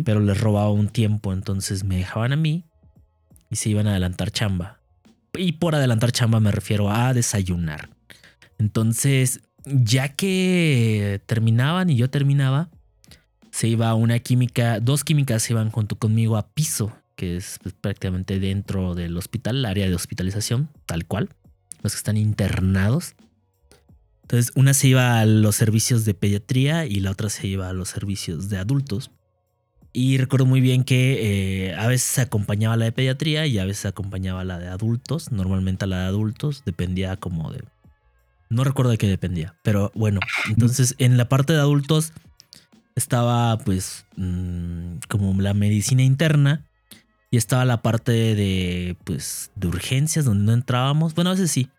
pero 0.05 0.21
les 0.21 0.41
robaba 0.41 0.71
un 0.71 0.89
tiempo. 0.89 1.33
Entonces 1.33 1.85
me 1.85 1.97
dejaban 1.97 2.33
a 2.33 2.37
mí 2.37 2.65
y 3.51 3.57
se 3.57 3.71
iban 3.71 3.87
a 3.87 3.91
adelantar 3.91 4.31
chamba. 4.31 4.81
Y 5.35 5.53
por 5.53 5.75
adelantar 5.75 6.13
chamba 6.13 6.39
me 6.41 6.53
refiero 6.53 6.91
a 6.91 7.13
desayunar. 7.13 7.91
Entonces, 8.59 9.41
ya 9.65 10.11
que 10.11 11.21
terminaban 11.27 11.91
y 11.91 11.97
yo 11.97 12.11
terminaba, 12.11 12.71
se 13.51 13.69
iba 13.69 13.93
una 13.95 14.19
química, 14.21 14.79
dos 14.79 15.05
químicas 15.05 15.43
se 15.43 15.55
iban 15.55 15.71
junto 15.71 15.97
conmigo 15.97 16.37
a 16.37 16.49
piso, 16.49 16.93
que 17.17 17.37
es 17.37 17.59
pues, 17.63 17.75
prácticamente 17.75 18.41
dentro 18.41 18.95
del 18.95 19.17
hospital, 19.17 19.57
el 19.57 19.65
área 19.65 19.89
de 19.89 19.95
hospitalización, 19.95 20.69
tal 20.87 21.07
cual, 21.07 21.31
los 21.83 21.93
que 21.93 21.99
están 21.99 22.17
internados. 22.17 23.15
Entonces, 24.23 24.53
una 24.55 24.75
se 24.75 24.89
iba 24.89 25.21
a 25.21 25.27
los 25.27 25.57
servicios 25.57 26.05
de 26.05 26.15
pediatría 26.15 26.87
y 26.87 26.97
la 26.97 27.11
otra 27.11 27.29
se 27.29 27.47
iba 27.47 27.69
a 27.69 27.73
los 27.73 27.89
servicios 27.89 28.49
de 28.49 28.59
adultos. 28.59 29.11
Y 29.93 30.17
recuerdo 30.17 30.47
muy 30.47 30.63
bien 30.63 30.85
que 30.85 31.69
eh, 31.69 31.75
a 31.75 31.87
veces 31.87 32.19
acompañaba 32.19 32.77
la 32.77 32.87
de 32.87 32.93
pediatría 32.93 33.47
y 33.47 33.59
a 33.59 33.67
veces 33.67 33.85
acompañaba 33.85 34.43
la 34.43 34.59
de 34.59 34.69
adultos. 34.69 35.33
Normalmente 35.33 35.85
a 35.85 35.89
la 35.89 36.01
de 36.01 36.07
adultos 36.07 36.63
dependía 36.65 37.17
como 37.17 37.53
de... 37.53 37.63
No 38.49 38.65
recuerdo 38.65 38.91
de 38.91 38.99
qué 38.99 39.07
dependía, 39.07 39.55
pero 39.63 39.93
bueno, 39.95 40.21
entonces 40.49 40.95
en 40.99 41.17
la 41.17 41.29
parte 41.29 41.53
de 41.53 41.59
adultos 41.59 42.13
estaba 42.95 43.57
pues 43.59 44.05
mm, 44.17 44.97
como 45.09 45.41
la 45.41 45.55
medicina 45.55 46.03
interna 46.03 46.67
y 47.33 47.39
estaba 47.39 47.65
la 47.65 47.81
parte 47.81 48.13
de 48.13 48.95
pues 49.05 49.51
de 49.57 49.67
urgencias 49.67 50.27
donde 50.27 50.45
no 50.45 50.53
entrábamos. 50.53 51.15
Bueno, 51.15 51.31
a 51.31 51.33
veces 51.33 51.51
sí. 51.51 51.71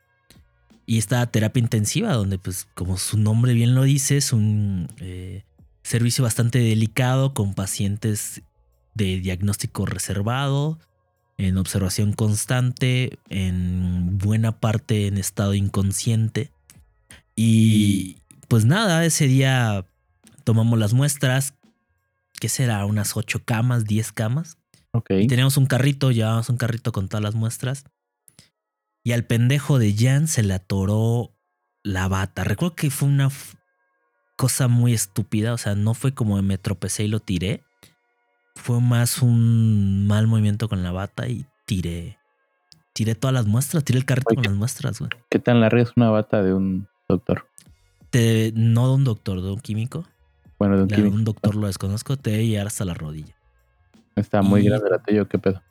Y 0.88 0.98
estaba 0.98 1.28
terapia 1.28 1.62
intensiva 1.62 2.12
donde 2.14 2.40
pues 2.40 2.68
como 2.74 2.98
su 2.98 3.20
nombre 3.20 3.54
bien 3.54 3.76
lo 3.76 3.84
dice 3.84 4.18
es 4.18 4.34
un 4.34 4.90
eh, 4.98 5.44
servicio 5.84 6.24
bastante 6.24 6.58
delicado 6.58 7.36
con 7.36 7.54
pacientes 7.54 8.42
de 8.96 9.20
diagnóstico 9.20 9.86
reservado, 9.86 10.80
en 11.38 11.58
observación 11.58 12.14
constante, 12.14 13.20
en 13.30 14.18
buena 14.18 14.60
parte 14.60 15.06
en 15.06 15.20
estado 15.20 15.54
inconsciente. 15.54 16.50
Y 17.36 18.18
pues 18.48 18.66
nada, 18.66 19.06
ese 19.06 19.28
día 19.28 19.86
tomamos 20.44 20.80
las 20.80 20.94
muestras, 20.94 21.54
que 22.40 22.50
será? 22.50 22.84
Unas 22.88 23.16
8 23.16 23.44
camas, 23.46 23.86
10 23.86 24.12
camas. 24.14 24.58
Y 25.10 25.28
teníamos 25.28 25.58
un 25.58 25.66
carrito, 25.66 26.12
llevábamos 26.12 26.50
un 26.50 26.58
carrito 26.58 26.92
con 26.92 27.08
todas 27.08 27.24
las 27.24 27.36
muestras. 27.36 27.86
Y 29.04 29.12
al 29.12 29.26
pendejo 29.26 29.80
de 29.80 29.94
Jan 29.98 30.28
se 30.28 30.44
le 30.44 30.54
atoró 30.54 31.32
la 31.84 32.08
bata. 32.08 32.44
Recuerdo 32.44 32.76
que 32.76 32.90
fue 32.90 33.08
una 33.10 33.30
cosa 34.38 34.68
muy 34.68 34.94
estúpida. 34.94 35.54
O 35.54 35.58
sea, 35.58 35.76
no 35.76 35.94
fue 35.94 36.14
como 36.14 36.42
me 36.42 36.58
tropecé 36.58 37.04
y 37.06 37.08
lo 37.08 37.20
tiré. 37.20 37.64
Fue 38.56 38.80
más 38.82 39.22
un 39.22 40.06
mal 40.08 40.28
movimiento 40.28 40.70
con 40.70 40.84
la 40.84 40.92
bata 40.92 41.28
y 41.28 41.46
tiré. 41.66 42.18
Tiré 42.94 43.16
todas 43.16 43.34
las 43.34 43.48
muestras, 43.48 43.84
tiré 43.84 43.98
el 43.98 44.06
carrito 44.06 44.30
Oye. 44.30 44.36
con 44.36 44.44
las 44.46 44.54
muestras, 44.54 45.00
güey. 45.00 45.10
¿Qué 45.30 45.40
tan 45.40 45.60
larga 45.60 45.82
es 45.82 45.92
una 45.98 46.12
bata 46.12 46.44
de 46.44 46.54
un 46.54 46.88
doctor? 47.10 47.48
Te- 48.12 48.54
no 48.56 48.88
de 48.90 48.94
un 48.94 49.04
doctor, 49.04 49.42
de 49.42 49.52
un 49.52 49.60
químico. 49.60 50.06
Bueno, 50.60 50.78
de 50.78 50.84
un 50.84 50.90
La 50.90 50.96
de 50.98 51.02
químico. 51.02 51.18
un 51.18 51.24
doctor 51.26 51.56
lo 51.56 51.66
desconozco, 51.66 52.16
te 52.16 52.30
debe 52.30 52.46
llegar 52.46 52.68
hasta 52.68 52.86
la 52.86 52.94
rodilla. 52.94 53.36
Está 54.16 54.42
muy 54.42 54.62
y- 54.62 54.66
grande 54.66 54.90
la 54.90 55.00
tuya, 55.00 55.26
¿qué 55.26 55.40
pedo? 55.40 55.62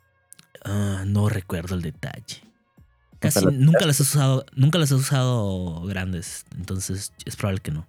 Ah, 0.65 1.03
no 1.05 1.29
recuerdo 1.29 1.75
el 1.75 1.81
detalle. 1.81 2.41
Casi 3.19 3.43
la- 3.45 3.51
nunca 3.51 3.85
las 3.85 3.99
he 3.99 4.03
usado, 4.03 4.45
nunca 4.55 4.77
las 4.79 4.91
he 4.91 4.95
usado 4.95 5.81
grandes, 5.83 6.45
entonces 6.57 7.13
es 7.25 7.35
probable 7.35 7.61
que 7.61 7.71
no. 7.71 7.87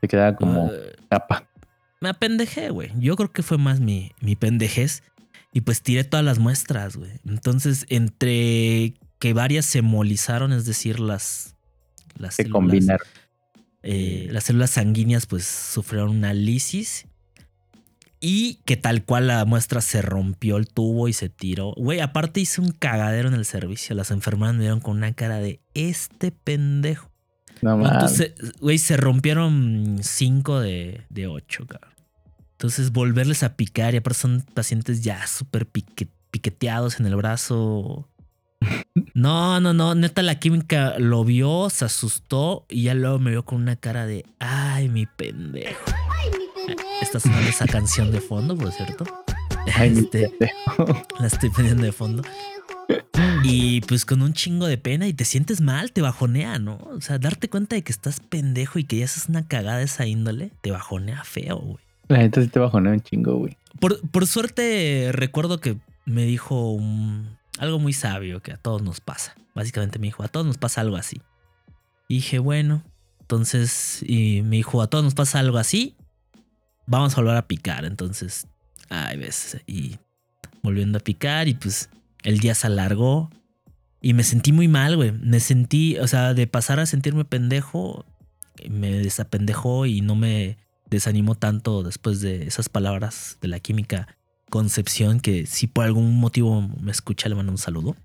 Te 0.00 0.08
queda 0.08 0.34
como 0.34 0.66
Ah, 0.72 0.76
tapa. 1.08 1.48
me 2.00 2.08
apendejé, 2.08 2.70
güey. 2.70 2.90
Yo 2.98 3.14
creo 3.16 3.30
que 3.32 3.42
fue 3.42 3.58
más 3.58 3.78
mi, 3.80 4.12
mi 4.20 4.34
pendejez. 4.36 5.02
Y 5.54 5.60
pues 5.60 5.82
tiré 5.82 6.02
todas 6.04 6.24
las 6.24 6.38
muestras, 6.38 6.96
güey. 6.96 7.10
Entonces, 7.26 7.84
entre 7.90 8.94
que 9.18 9.34
varias 9.34 9.66
se 9.66 9.80
hemolizaron, 9.80 10.50
es 10.52 10.64
decir, 10.64 10.98
las, 10.98 11.54
las 12.16 12.34
Se 12.36 12.44
células, 12.44 12.52
combinar. 12.54 13.00
eh, 13.82 14.28
las 14.30 14.44
células 14.44 14.70
sanguíneas 14.70 15.26
pues 15.26 15.44
sufrieron 15.44 16.10
una 16.10 16.32
lisis 16.32 17.06
y 18.24 18.60
que 18.64 18.76
tal 18.76 19.04
cual 19.04 19.26
la 19.26 19.44
muestra 19.44 19.80
se 19.80 20.00
rompió 20.00 20.56
el 20.56 20.68
tubo 20.68 21.08
y 21.08 21.12
se 21.12 21.28
tiró. 21.28 21.72
Güey, 21.76 21.98
aparte 22.00 22.40
hice 22.40 22.60
un 22.60 22.70
cagadero 22.70 23.26
en 23.28 23.34
el 23.34 23.44
servicio. 23.44 23.96
Las 23.96 24.12
enfermeras 24.12 24.54
me 24.54 24.60
vieron 24.60 24.78
con 24.80 24.96
una 24.96 25.12
cara 25.12 25.38
de 25.40 25.60
este 25.74 26.30
pendejo. 26.30 27.10
No 27.62 27.78
¿Cuántos 27.78 28.12
mames. 28.12 28.34
Güey, 28.60 28.78
se 28.78 28.96
rompieron 28.96 29.98
cinco 30.02 30.60
de, 30.60 31.02
de 31.10 31.26
ocho, 31.26 31.66
cabrón. 31.66 31.92
Entonces, 32.52 32.92
volverles 32.92 33.42
a 33.42 33.56
picar, 33.56 33.94
y 33.94 33.96
aparte 33.96 34.20
son 34.20 34.44
pacientes 34.54 35.02
ya 35.02 35.26
súper 35.26 35.66
pique- 35.66 36.08
piqueteados 36.30 37.00
en 37.00 37.06
el 37.06 37.16
brazo. 37.16 38.08
No, 39.14 39.60
no, 39.60 39.74
no. 39.74 39.94
Neta, 39.94 40.22
la 40.22 40.38
química 40.38 40.98
lo 40.98 41.22
vio, 41.24 41.68
se 41.68 41.84
asustó 41.84 42.64
y 42.70 42.84
ya 42.84 42.94
luego 42.94 43.18
me 43.18 43.30
vio 43.32 43.44
con 43.44 43.60
una 43.60 43.76
cara 43.76 44.06
de 44.06 44.24
ay, 44.38 44.88
mi 44.88 45.04
pendejo. 45.06 45.84
Esta 47.00 47.18
es 47.18 47.26
esa 47.48 47.66
canción 47.66 48.10
de 48.10 48.20
fondo, 48.20 48.56
por 48.56 48.72
cierto. 48.72 49.04
Este, 49.80 50.32
la 51.20 51.26
estoy 51.26 51.50
poniendo 51.50 51.82
de 51.84 51.92
fondo. 51.92 52.22
Y 53.44 53.80
pues 53.82 54.04
con 54.04 54.22
un 54.22 54.32
chingo 54.32 54.66
de 54.66 54.78
pena 54.78 55.06
y 55.08 55.12
te 55.14 55.24
sientes 55.24 55.60
mal, 55.60 55.92
te 55.92 56.00
bajonea, 56.02 56.58
¿no? 56.58 56.76
O 56.96 57.00
sea, 57.00 57.18
darte 57.18 57.48
cuenta 57.48 57.76
de 57.76 57.82
que 57.82 57.92
estás 57.92 58.20
pendejo 58.20 58.78
y 58.78 58.84
que 58.84 58.98
ya 58.98 59.04
haces 59.04 59.28
una 59.28 59.46
cagada 59.46 59.78
de 59.78 59.84
esa 59.84 60.06
índole, 60.06 60.50
te 60.60 60.70
bajonea 60.70 61.24
feo, 61.24 61.58
güey. 61.58 61.84
La 62.08 62.18
gente 62.18 62.42
sí 62.42 62.48
te 62.48 62.58
bajonea 62.58 62.92
un 62.92 63.00
chingo, 63.00 63.36
güey. 63.38 63.56
Por, 63.80 64.00
por 64.10 64.26
suerte 64.26 65.10
recuerdo 65.12 65.60
que 65.60 65.76
me 66.04 66.24
dijo 66.24 66.70
un- 66.72 67.36
algo 67.58 67.78
muy 67.78 67.92
sabio 67.92 68.40
que 68.42 68.52
a 68.52 68.56
todos 68.56 68.82
nos 68.82 69.00
pasa. 69.00 69.34
Básicamente 69.54 69.98
me 69.98 70.06
dijo, 70.06 70.22
a 70.22 70.28
todos 70.28 70.46
nos 70.46 70.58
pasa 70.58 70.80
algo 70.80 70.96
así. 70.96 71.20
Y 72.08 72.16
dije, 72.16 72.38
bueno, 72.38 72.82
entonces, 73.20 74.02
y 74.06 74.42
me 74.42 74.56
dijo, 74.56 74.82
a 74.82 74.88
todos 74.88 75.04
nos 75.04 75.14
pasa 75.14 75.38
algo 75.38 75.58
así, 75.58 75.96
vamos 76.86 77.14
a 77.14 77.20
volver 77.20 77.36
a 77.36 77.46
picar. 77.46 77.84
Entonces, 77.84 78.46
ay, 78.88 79.18
ves, 79.18 79.58
y 79.66 79.98
volviendo 80.62 80.98
a 80.98 81.00
picar 81.00 81.48
y 81.48 81.54
pues 81.54 81.90
el 82.22 82.38
día 82.38 82.54
se 82.54 82.66
alargó 82.68 83.30
y 84.00 84.14
me 84.14 84.24
sentí 84.24 84.52
muy 84.52 84.68
mal, 84.68 84.96
güey. 84.96 85.12
Me 85.12 85.40
sentí, 85.40 85.96
o 85.98 86.08
sea, 86.08 86.34
de 86.34 86.46
pasar 86.46 86.80
a 86.80 86.86
sentirme 86.86 87.24
pendejo, 87.24 88.04
me 88.68 88.90
desapendejó 88.90 89.86
y 89.86 90.00
no 90.00 90.16
me 90.16 90.58
desanimó 90.90 91.34
tanto 91.34 91.82
después 91.82 92.20
de 92.20 92.46
esas 92.46 92.68
palabras 92.68 93.38
de 93.40 93.48
la 93.48 93.60
química 93.60 94.18
Concepción, 94.50 95.20
que 95.20 95.46
si 95.46 95.66
por 95.66 95.86
algún 95.86 96.20
motivo 96.20 96.60
me 96.60 96.90
escucha, 96.90 97.26
le 97.30 97.34
mando 97.34 97.52
un 97.52 97.58
saludo. 97.58 97.96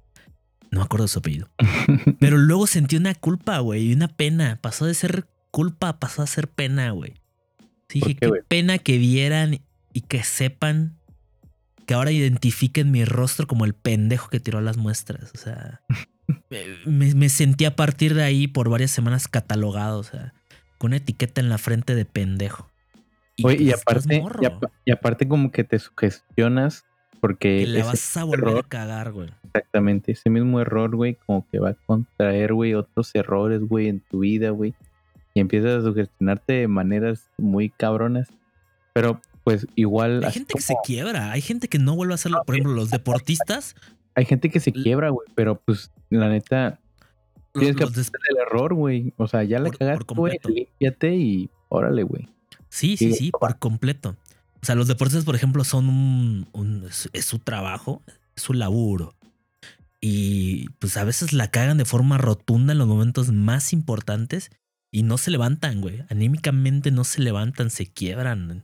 No 0.71 0.79
me 0.79 0.85
acuerdo 0.85 1.03
de 1.03 1.09
su 1.09 1.19
apellido. 1.19 1.49
Pero 2.21 2.37
luego 2.37 2.67
sentí 2.67 2.95
una 2.95 3.13
culpa, 3.15 3.59
güey, 3.59 3.87
y 3.87 3.93
una 3.93 4.07
pena. 4.07 4.57
Pasó 4.61 4.85
de 4.85 4.93
ser 4.93 5.27
culpa, 5.51 5.99
pasó 5.99 6.21
a 6.21 6.27
ser 6.27 6.47
pena, 6.47 6.91
güey. 6.91 7.15
Sí, 7.89 7.99
¿Por 7.99 8.07
dije, 8.09 8.19
qué, 8.19 8.31
pena 8.47 8.77
que 8.79 8.97
vieran 8.97 9.59
y 9.93 10.01
que 10.01 10.23
sepan 10.23 10.97
que 11.85 11.93
ahora 11.93 12.11
identifiquen 12.11 12.91
mi 12.91 13.05
rostro 13.05 13.47
como 13.47 13.63
el 13.65 13.73
pendejo 13.73 14.29
que 14.29 14.39
tiró 14.41 14.59
las 14.61 14.75
muestras. 14.77 15.31
O 15.33 15.37
sea, 15.37 15.81
me, 16.85 17.15
me 17.15 17.29
sentí 17.29 17.65
a 17.65 17.75
partir 17.75 18.13
de 18.13 18.23
ahí 18.23 18.47
por 18.47 18.69
varias 18.69 18.91
semanas 18.91 19.27
catalogado, 19.27 19.99
o 19.99 20.03
sea, 20.03 20.33
con 20.77 20.89
una 20.89 20.97
etiqueta 20.97 21.39
en 21.41 21.49
la 21.49 21.57
frente 21.57 21.95
de 21.95 22.05
pendejo. 22.05 22.69
Oye, 23.43 23.57
y 23.61 23.69
pues, 23.69 23.81
aparte, 23.81 24.19
morro, 24.19 24.39
y, 24.41 24.45
apa- 24.47 24.71
y 24.83 24.91
aparte 24.91 25.27
como 25.27 25.51
que 25.51 25.63
te 25.63 25.77
sugestionas 25.79 26.85
porque 27.21 27.59
que 27.59 27.67
le 27.67 27.83
vas 27.83 28.17
a 28.17 28.23
volver 28.23 28.49
error, 28.49 28.65
a 28.65 28.67
cagar, 28.67 29.11
güey. 29.11 29.29
exactamente, 29.45 30.11
ese 30.11 30.29
mismo 30.29 30.59
error, 30.59 30.95
güey, 30.95 31.15
como 31.25 31.47
que 31.49 31.59
va 31.59 31.69
a 31.69 31.73
contraer, 31.85 32.53
güey, 32.53 32.73
otros 32.73 33.11
errores, 33.15 33.61
güey, 33.61 33.87
en 33.87 34.01
tu 34.01 34.19
vida, 34.19 34.49
güey. 34.49 34.73
Y 35.37 35.39
empiezas 35.39 35.83
a 35.83 35.85
sugestionarte 35.85 36.53
de 36.53 36.67
maneras 36.67 37.29
muy 37.37 37.69
cabronas. 37.69 38.27
Pero 38.93 39.21
pues 39.43 39.67
igual... 39.75 40.23
Hay 40.23 40.31
gente 40.31 40.55
que 40.55 40.61
se 40.61 40.73
quiebra, 40.83 41.31
hay 41.31 41.41
gente 41.41 41.67
que 41.67 41.77
no 41.77 41.95
vuelve 41.95 42.13
a 42.13 42.15
hacerlo. 42.15 42.41
Por 42.43 42.55
ejemplo, 42.55 42.73
los 42.73 42.89
deportistas, 42.89 43.75
Hay 44.15 44.25
gente 44.25 44.49
que 44.49 44.59
se 44.59 44.71
quiebra, 44.71 45.09
güey, 45.11 45.27
pero 45.35 45.61
pues 45.63 45.91
la 46.09 46.27
neta, 46.27 46.79
los, 47.53 47.61
tienes 47.61 47.75
que 47.75 47.83
aprender 47.83 48.11
del 48.29 48.37
error, 48.47 48.73
güey. 48.73 49.13
O 49.17 49.27
sea, 49.27 49.43
ya 49.43 49.59
la 49.59 49.69
Por- 49.69 49.77
cagaste, 49.77 50.13
güey, 50.15 50.39
límpiate 50.43 51.15
y 51.15 51.51
órale, 51.69 52.01
güey. 52.01 52.27
Sí, 52.69 52.97
sí, 52.97 53.13
sí, 53.13 53.29
por 53.29 53.59
completo. 53.59 54.15
O 54.59 54.65
sea, 54.65 54.73
los 54.73 54.87
deportistas, 54.87 55.23
por 55.23 55.35
ejemplo, 55.35 55.63
son 55.63 55.87
un, 55.87 56.47
un- 56.51 56.83
es, 56.89 57.09
es 57.13 57.25
su 57.25 57.37
trabajo, 57.37 58.01
es 58.35 58.41
su 58.41 58.53
laburo. 58.53 59.13
Y 60.01 60.69
pues 60.79 60.97
a 60.97 61.03
veces 61.03 61.31
la 61.31 61.51
cagan 61.51 61.77
de 61.77 61.85
forma 61.85 62.17
rotunda 62.17 62.73
en 62.73 62.79
los 62.79 62.87
momentos 62.87 63.31
más 63.31 63.71
importantes. 63.71 64.49
Y 64.91 65.03
no 65.03 65.17
se 65.17 65.31
levantan, 65.31 65.81
güey. 65.81 66.03
Anímicamente 66.09 66.91
no 66.91 67.03
se 67.03 67.21
levantan, 67.21 67.69
se 67.69 67.87
quiebran. 67.91 68.63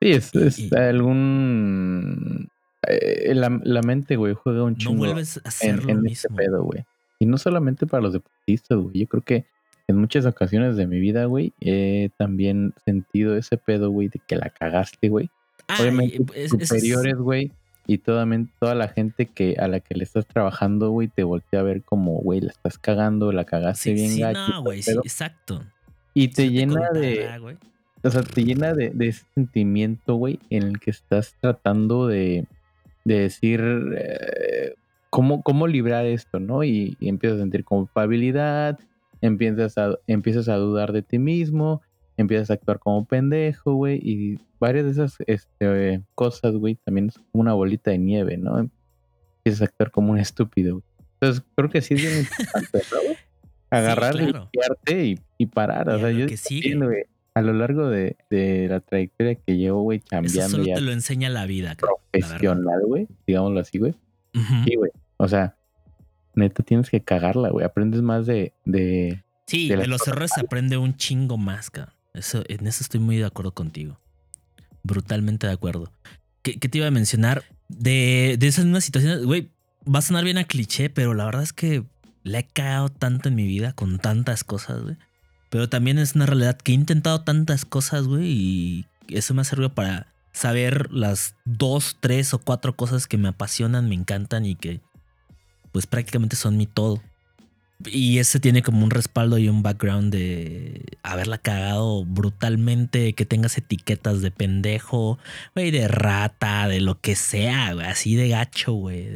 Sí, 0.00 0.10
es, 0.12 0.34
es 0.34 0.58
Y- 0.58 0.70
algún. 0.74 2.48
eh, 2.86 3.32
la, 3.34 3.60
la 3.64 3.82
mente, 3.82 4.16
güey, 4.16 4.34
juega 4.34 4.62
un 4.64 4.72
No 4.72 4.78
chingo 4.78 4.96
vuelves 4.96 5.38
a 5.44 5.48
hacer 5.48 5.70
en, 5.70 5.76
lo 5.86 5.88
en 5.90 6.00
mismo. 6.02 6.12
este 6.12 6.28
pedo, 6.34 6.62
güey. 6.64 6.84
Y 7.20 7.26
no 7.26 7.38
solamente 7.38 7.86
para 7.86 8.02
los 8.02 8.12
deportistas, 8.12 8.78
güey. 8.78 9.00
Yo 9.00 9.06
creo 9.08 9.22
que 9.22 9.44
en 9.88 9.96
muchas 9.96 10.26
ocasiones 10.26 10.76
de 10.76 10.86
mi 10.86 11.00
vida, 11.00 11.24
güey, 11.24 11.52
he 11.60 12.10
también 12.18 12.74
sentido 12.84 13.36
ese 13.36 13.56
pedo, 13.56 13.90
güey, 13.90 14.08
de 14.08 14.20
que 14.26 14.36
la 14.36 14.50
cagaste, 14.50 15.08
güey. 15.08 15.30
Obviamente, 15.80 16.24
es- 16.34 16.50
superiores, 16.50 17.16
güey. 17.16 17.52
Y 17.90 17.98
toda, 17.98 18.26
la 18.74 18.88
gente 18.88 19.24
que 19.24 19.56
a 19.58 19.66
la 19.66 19.80
que 19.80 19.94
le 19.94 20.04
estás 20.04 20.26
trabajando, 20.26 20.90
güey, 20.90 21.08
te 21.08 21.22
voltea 21.24 21.60
a 21.60 21.62
ver 21.62 21.82
como, 21.82 22.18
güey, 22.18 22.42
la 22.42 22.50
estás 22.50 22.76
cagando, 22.76 23.32
la 23.32 23.44
cagaste 23.44 23.84
Sí, 23.84 23.94
bien 23.94 24.10
sí, 24.10 24.20
gacho. 24.20 24.40
no, 24.46 24.62
güey, 24.62 24.82
sí, 24.82 24.90
exacto. 24.92 25.64
Y 26.12 26.28
te 26.28 26.50
llena 26.50 26.90
de, 26.92 27.56
o 28.02 28.10
sea, 28.10 28.22
te 28.22 28.44
llena 28.44 28.74
de, 28.74 28.90
de 28.90 29.08
ese 29.08 29.24
sentimiento, 29.34 30.16
güey, 30.16 30.38
en 30.50 30.64
el 30.64 30.80
que 30.80 30.90
estás 30.90 31.34
tratando 31.40 32.06
de, 32.06 32.46
de 33.06 33.20
decir 33.20 33.62
eh, 33.96 34.74
cómo, 35.08 35.42
cómo 35.42 35.66
librar 35.66 36.04
esto, 36.04 36.40
¿no? 36.40 36.64
Y, 36.64 36.94
y 37.00 37.08
empiezas 37.08 37.38
a 37.38 37.42
sentir 37.42 37.64
culpabilidad, 37.64 38.78
empiezas 39.22 39.78
a, 39.78 39.96
empiezas 40.06 40.50
a 40.50 40.56
dudar 40.56 40.92
de 40.92 41.00
ti 41.00 41.18
mismo, 41.18 41.80
empiezas 42.18 42.50
a 42.50 42.54
actuar 42.54 42.78
como 42.78 43.06
pendejo, 43.06 43.74
güey, 43.74 43.98
y 44.02 44.38
varias 44.58 44.84
de 44.84 44.90
esas 44.90 45.16
este, 45.26 46.02
cosas, 46.14 46.54
güey, 46.54 46.74
también 46.74 47.08
es 47.08 47.14
como 47.14 47.42
una 47.42 47.54
bolita 47.54 47.90
de 47.90 47.98
nieve, 47.98 48.36
¿no? 48.36 48.58
Empiezas 48.58 49.62
a 49.62 49.64
actuar 49.66 49.90
como 49.90 50.12
un 50.12 50.18
estúpido, 50.18 50.74
güey. 50.74 50.84
Entonces, 51.20 51.44
creo 51.56 51.70
que 51.70 51.80
sí 51.80 51.94
es 51.94 52.02
bien 52.02 52.18
importante, 52.28 52.82
¿no? 52.92 53.14
Agarrar, 53.70 54.14
claro. 54.14 54.50
limpiarte 54.52 55.06
y, 55.06 55.18
y 55.38 55.46
parar. 55.46 55.88
O 55.90 55.98
sea, 55.98 56.10
yo 56.10 56.26
que 56.26 56.36
sigue. 56.36 56.74
güey, 56.76 57.04
a 57.34 57.42
lo 57.42 57.52
largo 57.52 57.88
de, 57.88 58.16
de 58.30 58.66
la 58.68 58.80
trayectoria 58.80 59.36
que 59.36 59.56
llevo, 59.56 59.82
güey, 59.82 59.98
Eso 59.98 60.06
cambiando 60.10 60.48
solo 60.48 60.64
ya 60.64 60.74
te 60.74 60.80
lo 60.80 60.92
enseña 60.92 61.28
la 61.30 61.46
vida. 61.46 61.76
profesional, 61.76 62.82
güey, 62.86 63.06
digámoslo 63.26 63.60
así, 63.60 63.78
güey. 63.78 63.94
Sí, 64.64 64.76
güey. 64.76 64.90
O 65.16 65.28
sea, 65.28 65.56
neta 66.34 66.62
tienes 66.62 66.90
que 66.90 67.00
cagarla, 67.00 67.50
güey. 67.50 67.64
Aprendes 67.64 68.02
más 68.02 68.26
de, 68.26 68.52
de, 68.64 69.24
Sí, 69.46 69.68
de 69.68 69.76
de, 69.76 69.86
los 69.86 70.06
errores 70.06 70.30
se 70.34 70.40
aprende 70.40 70.76
un 70.76 70.96
chingo 70.96 71.38
más, 71.38 71.70
cabrón. 71.70 71.94
Eso, 72.18 72.42
en 72.48 72.66
eso 72.66 72.82
estoy 72.82 73.00
muy 73.00 73.16
de 73.16 73.24
acuerdo 73.24 73.52
contigo. 73.52 73.98
Brutalmente 74.82 75.46
de 75.46 75.52
acuerdo. 75.52 75.92
¿Qué, 76.42 76.58
qué 76.58 76.68
te 76.68 76.78
iba 76.78 76.86
a 76.86 76.92
mencionar? 76.92 77.44
De, 77.68 78.36
de 78.38 78.46
esas 78.46 78.64
mismas 78.64 78.84
situaciones, 78.84 79.24
güey, 79.24 79.50
va 79.86 79.98
a 80.00 80.02
sonar 80.02 80.24
bien 80.24 80.38
a 80.38 80.44
cliché, 80.44 80.90
pero 80.90 81.14
la 81.14 81.24
verdad 81.24 81.42
es 81.42 81.52
que 81.52 81.84
le 82.22 82.38
he 82.38 82.46
cagado 82.46 82.88
tanto 82.88 83.28
en 83.28 83.34
mi 83.34 83.46
vida 83.46 83.72
con 83.72 83.98
tantas 83.98 84.44
cosas, 84.44 84.82
güey. 84.82 84.96
Pero 85.50 85.68
también 85.68 85.98
es 85.98 86.14
una 86.14 86.26
realidad 86.26 86.58
que 86.58 86.72
he 86.72 86.74
intentado 86.74 87.22
tantas 87.22 87.64
cosas, 87.64 88.06
güey, 88.06 88.26
y 88.26 88.86
eso 89.08 89.34
me 89.34 89.40
ha 89.40 89.44
servido 89.44 89.74
para 89.74 90.12
saber 90.32 90.92
las 90.92 91.34
dos, 91.44 91.96
tres 92.00 92.34
o 92.34 92.38
cuatro 92.38 92.76
cosas 92.76 93.06
que 93.06 93.18
me 93.18 93.28
apasionan, 93.28 93.88
me 93.88 93.94
encantan 93.94 94.44
y 94.44 94.54
que 94.54 94.80
pues 95.72 95.86
prácticamente 95.86 96.36
son 96.36 96.56
mi 96.56 96.66
todo. 96.66 97.02
Y 97.84 98.18
ese 98.18 98.40
tiene 98.40 98.62
como 98.62 98.82
un 98.82 98.90
respaldo 98.90 99.38
y 99.38 99.48
un 99.48 99.62
background 99.62 100.12
de 100.12 100.84
haberla 101.04 101.38
cagado 101.38 102.04
brutalmente, 102.04 103.12
que 103.12 103.24
tengas 103.24 103.56
etiquetas 103.56 104.20
de 104.20 104.32
pendejo, 104.32 105.18
güey, 105.54 105.70
de 105.70 105.86
rata, 105.86 106.66
de 106.66 106.80
lo 106.80 107.00
que 107.00 107.14
sea, 107.14 107.74
güey, 107.74 107.86
así 107.86 108.16
de 108.16 108.30
gacho, 108.30 108.72
güey. 108.72 109.06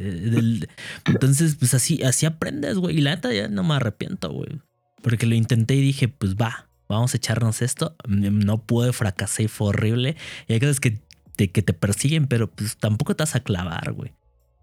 Entonces, 1.05 1.55
pues 1.55 1.73
así, 1.73 2.03
así 2.03 2.25
aprendes, 2.25 2.77
güey. 2.77 2.97
Y 2.97 3.01
la 3.01 3.15
neta 3.15 3.33
ya 3.33 3.49
no 3.49 3.63
me 3.63 3.73
arrepiento, 3.73 4.31
güey. 4.31 4.61
Porque 5.01 5.25
lo 5.25 5.35
intenté 5.35 5.75
y 5.75 5.81
dije, 5.81 6.07
pues 6.07 6.35
va, 6.35 6.69
vamos 6.87 7.13
a 7.13 7.17
echarnos 7.17 7.61
esto. 7.61 7.97
No 8.07 8.59
pude, 8.59 8.93
fracasé 8.93 9.43
y 9.43 9.47
fue 9.49 9.67
horrible. 9.67 10.15
Y 10.47 10.53
hay 10.53 10.61
cosas 10.61 10.79
que 10.79 11.01
te, 11.35 11.51
que 11.51 11.63
te 11.63 11.73
persiguen, 11.73 12.27
pero 12.27 12.49
pues 12.49 12.77
tampoco 12.77 13.13
te 13.13 13.23
vas 13.23 13.35
a 13.35 13.41
clavar, 13.41 13.91
güey. 13.91 14.13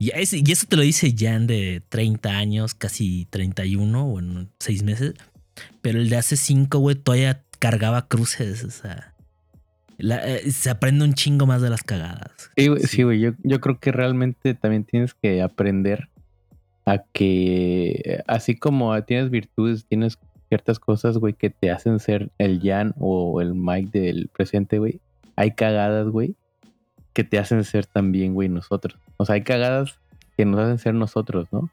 Y, 0.00 0.10
es- 0.14 0.32
y 0.32 0.42
eso 0.50 0.66
te 0.66 0.76
lo 0.76 0.82
dice 0.82 1.14
Jan 1.16 1.46
de 1.46 1.82
30 1.90 2.30
años, 2.30 2.74
casi 2.74 3.26
31 3.30 4.04
o 4.06 4.18
en 4.18 4.48
seis 4.58 4.82
meses. 4.82 5.12
Pero 5.82 5.98
el 6.00 6.08
de 6.08 6.16
hace 6.16 6.36
5, 6.36 6.78
güey, 6.78 6.96
todavía 6.96 7.42
cargaba 7.58 8.08
cruces. 8.08 8.64
O 8.64 8.70
sea, 8.70 9.14
la- 9.98 10.26
eh, 10.26 10.50
se 10.50 10.70
aprende 10.70 11.04
un 11.04 11.12
chingo 11.14 11.46
más 11.46 11.60
de 11.60 11.68
las 11.70 11.82
cagadas. 11.82 12.32
Sí, 12.56 12.68
güey, 12.68 12.82
sí. 12.84 12.98
Yo, 13.20 13.32
yo 13.42 13.60
creo 13.60 13.78
que 13.78 13.92
realmente 13.92 14.54
también 14.54 14.84
tienes 14.84 15.12
que 15.12 15.42
aprender 15.42 16.08
a 16.86 17.02
que, 17.12 18.22
así 18.26 18.56
como 18.56 19.00
tienes 19.04 19.30
virtudes, 19.30 19.84
tienes 19.86 20.18
ciertas 20.48 20.78
cosas, 20.80 21.18
güey, 21.18 21.34
que 21.34 21.50
te 21.50 21.70
hacen 21.70 22.00
ser 22.00 22.30
el 22.38 22.60
Jan 22.62 22.94
o 22.98 23.40
el 23.42 23.54
Mike 23.54 23.98
del 24.00 24.28
presente, 24.28 24.78
güey. 24.78 24.98
Hay 25.36 25.52
cagadas, 25.52 26.08
güey, 26.08 26.34
que 27.12 27.24
te 27.24 27.38
hacen 27.38 27.64
ser 27.64 27.86
también, 27.86 28.34
güey, 28.34 28.48
nosotros. 28.48 28.98
O 29.16 29.24
sea, 29.24 29.34
hay 29.34 29.42
cagadas 29.42 29.98
que 30.36 30.44
nos 30.44 30.60
hacen 30.60 30.78
ser 30.78 30.94
nosotros, 30.94 31.48
¿no? 31.52 31.70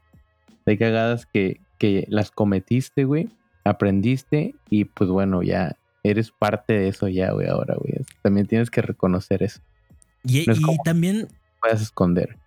Hay 0.65 0.77
cagadas 0.77 1.25
que, 1.25 1.59
que 1.77 2.05
las 2.09 2.31
cometiste, 2.31 3.05
güey, 3.05 3.29
aprendiste 3.63 4.55
y 4.69 4.85
pues 4.85 5.09
bueno, 5.09 5.43
ya 5.43 5.75
eres 6.03 6.31
parte 6.31 6.73
de 6.73 6.87
eso 6.87 7.07
ya, 7.07 7.31
güey, 7.31 7.47
ahora, 7.47 7.75
güey. 7.75 7.93
También 8.21 8.47
tienes 8.47 8.69
que 8.69 8.81
reconocer 8.81 9.43
eso. 9.43 9.59
Y, 10.23 10.45
No 10.45 10.53
es 10.53 10.59
y 10.59 10.61
como- 10.61 10.83
también, 10.83 11.27
Puedes 11.61 11.81
esconder. 11.81 12.37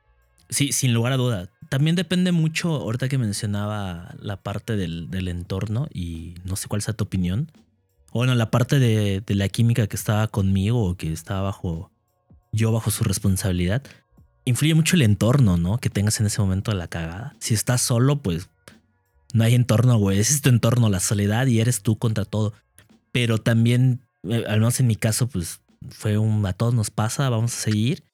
sí, 0.48 0.72
sin 0.72 0.92
lugar 0.94 1.12
a 1.12 1.16
duda, 1.16 1.48
también 1.68 1.94
depende 1.96 2.32
mucho, 2.32 2.70
ahorita 2.76 3.08
que 3.08 3.18
mencionaba 3.18 4.14
la 4.18 4.36
parte 4.38 4.76
del, 4.76 5.10
del 5.10 5.28
entorno 5.28 5.86
y 5.92 6.34
no 6.44 6.56
sé 6.56 6.68
cuál 6.68 6.82
sea 6.82 6.94
tu 6.94 7.04
opinión. 7.04 7.50
Bueno, 8.12 8.34
la 8.34 8.50
parte 8.50 8.78
de, 8.80 9.20
de 9.24 9.34
la 9.36 9.48
química 9.48 9.86
que 9.86 9.94
estaba 9.96 10.26
conmigo 10.26 10.84
o 10.84 10.96
que 10.96 11.12
estaba 11.12 11.42
bajo, 11.42 11.90
yo 12.52 12.72
bajo 12.72 12.90
su 12.90 13.04
responsabilidad, 13.04 13.82
influye 14.44 14.74
mucho 14.74 14.96
el 14.96 15.02
entorno, 15.02 15.56
¿no? 15.56 15.78
Que 15.78 15.90
tengas 15.90 16.20
en 16.20 16.26
ese 16.26 16.40
momento 16.40 16.72
la 16.72 16.88
cagada. 16.88 17.34
Si 17.38 17.54
estás 17.54 17.80
solo, 17.80 18.22
pues 18.22 18.48
no 19.32 19.44
hay 19.44 19.54
entorno, 19.54 19.96
güey. 19.98 20.18
Es 20.18 20.40
tu 20.42 20.48
entorno, 20.48 20.88
la 20.88 21.00
soledad 21.00 21.46
y 21.46 21.60
eres 21.60 21.82
tú 21.82 21.98
contra 21.98 22.24
todo. 22.24 22.52
Pero 23.12 23.38
también, 23.38 24.00
eh, 24.24 24.44
al 24.48 24.60
menos 24.60 24.80
en 24.80 24.86
mi 24.86 24.96
caso, 24.96 25.28
pues 25.28 25.60
fue 25.88 26.18
un 26.18 26.44
a 26.46 26.52
todos 26.52 26.74
nos 26.74 26.90
pasa, 26.90 27.28
vamos 27.28 27.56
a 27.56 27.60
seguir. 27.60 28.04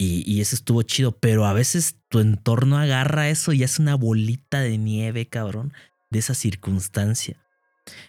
Y, 0.00 0.22
y 0.30 0.40
eso 0.40 0.54
estuvo 0.54 0.82
chido, 0.82 1.12
pero 1.18 1.44
a 1.44 1.52
veces 1.52 1.96
tu 2.08 2.20
entorno 2.20 2.78
agarra 2.78 3.30
eso 3.30 3.52
y 3.52 3.64
hace 3.64 3.82
una 3.82 3.96
bolita 3.96 4.60
de 4.60 4.78
nieve, 4.78 5.26
cabrón, 5.26 5.72
de 6.10 6.20
esa 6.20 6.34
circunstancia. 6.34 7.36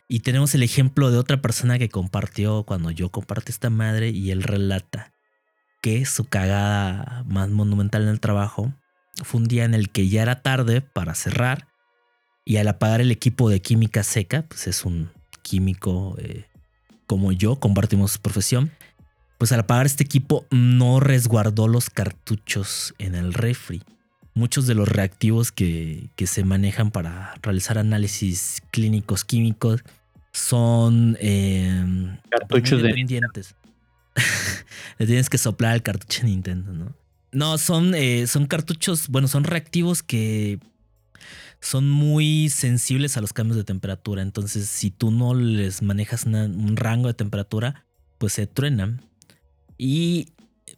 Y 0.08 0.20
tenemos 0.20 0.54
el 0.54 0.62
ejemplo 0.62 1.10
de 1.10 1.18
otra 1.18 1.42
persona 1.42 1.80
que 1.80 1.90
compartió 1.90 2.64
cuando 2.64 2.92
yo 2.92 3.10
compartí 3.10 3.52
esta 3.52 3.72
madre 3.72 4.10
y 4.10 4.30
él 4.30 4.44
relata 4.44 5.14
que 5.82 6.06
su 6.06 6.26
cagada 6.26 7.24
más 7.28 7.50
monumental 7.50 8.04
en 8.04 8.10
el 8.10 8.20
trabajo 8.20 8.74
fue 9.24 9.42
un 9.42 9.48
día 9.48 9.66
en 9.66 9.74
el 9.74 9.90
que 9.90 10.08
ya 10.08 10.22
era 10.22 10.42
tarde 10.42 10.82
para 10.82 11.16
cerrar 11.16 11.68
y 12.46 12.58
al 12.58 12.68
apagar 12.68 13.02
el 13.02 13.12
equipo 13.12 13.50
de 13.50 13.62
química 13.62 14.04
seca, 14.04 14.44
pues 14.48 14.68
es 14.68 14.86
un 14.86 15.12
químico 15.42 16.16
eh, 16.20 16.46
como 17.06 17.32
yo, 17.32 17.58
compartimos 17.58 18.18
profesión, 18.18 18.72
pues 19.38 19.52
al 19.52 19.62
apagar 19.62 19.86
este 19.86 20.04
equipo 20.04 20.46
no 20.52 21.00
resguardó 21.00 21.68
los 21.68 21.90
cartuchos 21.90 22.94
en 22.98 23.16
el 23.16 23.34
refri. 23.34 23.82
Muchos 24.34 24.68
de 24.68 24.76
los 24.76 24.88
reactivos 24.88 25.52
que, 25.52 26.10
que 26.16 26.28
se 26.28 26.44
manejan 26.44 26.92
para 26.92 27.34
realizar 27.42 27.78
análisis 27.78 28.62
clínicos 28.72 29.26
químicos 29.26 29.84
son 30.32 31.18
eh, 31.20 32.18
Cartuchos 32.30 32.82
de 32.82 32.90
dependientes. 32.90 33.56
Le 34.98 35.06
tienes 35.06 35.30
que 35.30 35.38
soplar 35.38 35.76
el 35.76 35.84
cartucho 35.84 36.22
de 36.22 36.28
Nintendo, 36.28 36.74
¿no? 36.74 36.96
No, 37.32 37.58
son, 37.58 37.94
eh, 37.96 38.26
son 38.28 38.48
cartuchos, 38.48 39.08
bueno, 39.08 39.28
son 39.28 39.44
reactivos 39.44 40.02
que 40.02 40.60
son 41.62 41.90
muy 41.90 42.50
sensibles 42.50 43.18
a 43.18 43.22
los 43.22 43.34
cambios 43.34 43.58
de 43.58 43.64
temperatura. 43.64 44.22
Entonces, 44.22 44.68
si 44.68 44.92
tú 44.92 45.12
no 45.12 45.36
les 45.36 45.82
manejas 45.82 46.26
un 46.26 46.76
rango 46.76 47.08
de 47.08 47.14
temperatura, 47.14 47.86
pues 48.18 48.34
se 48.34 48.48
truenan. 48.48 49.02
Y 49.78 50.30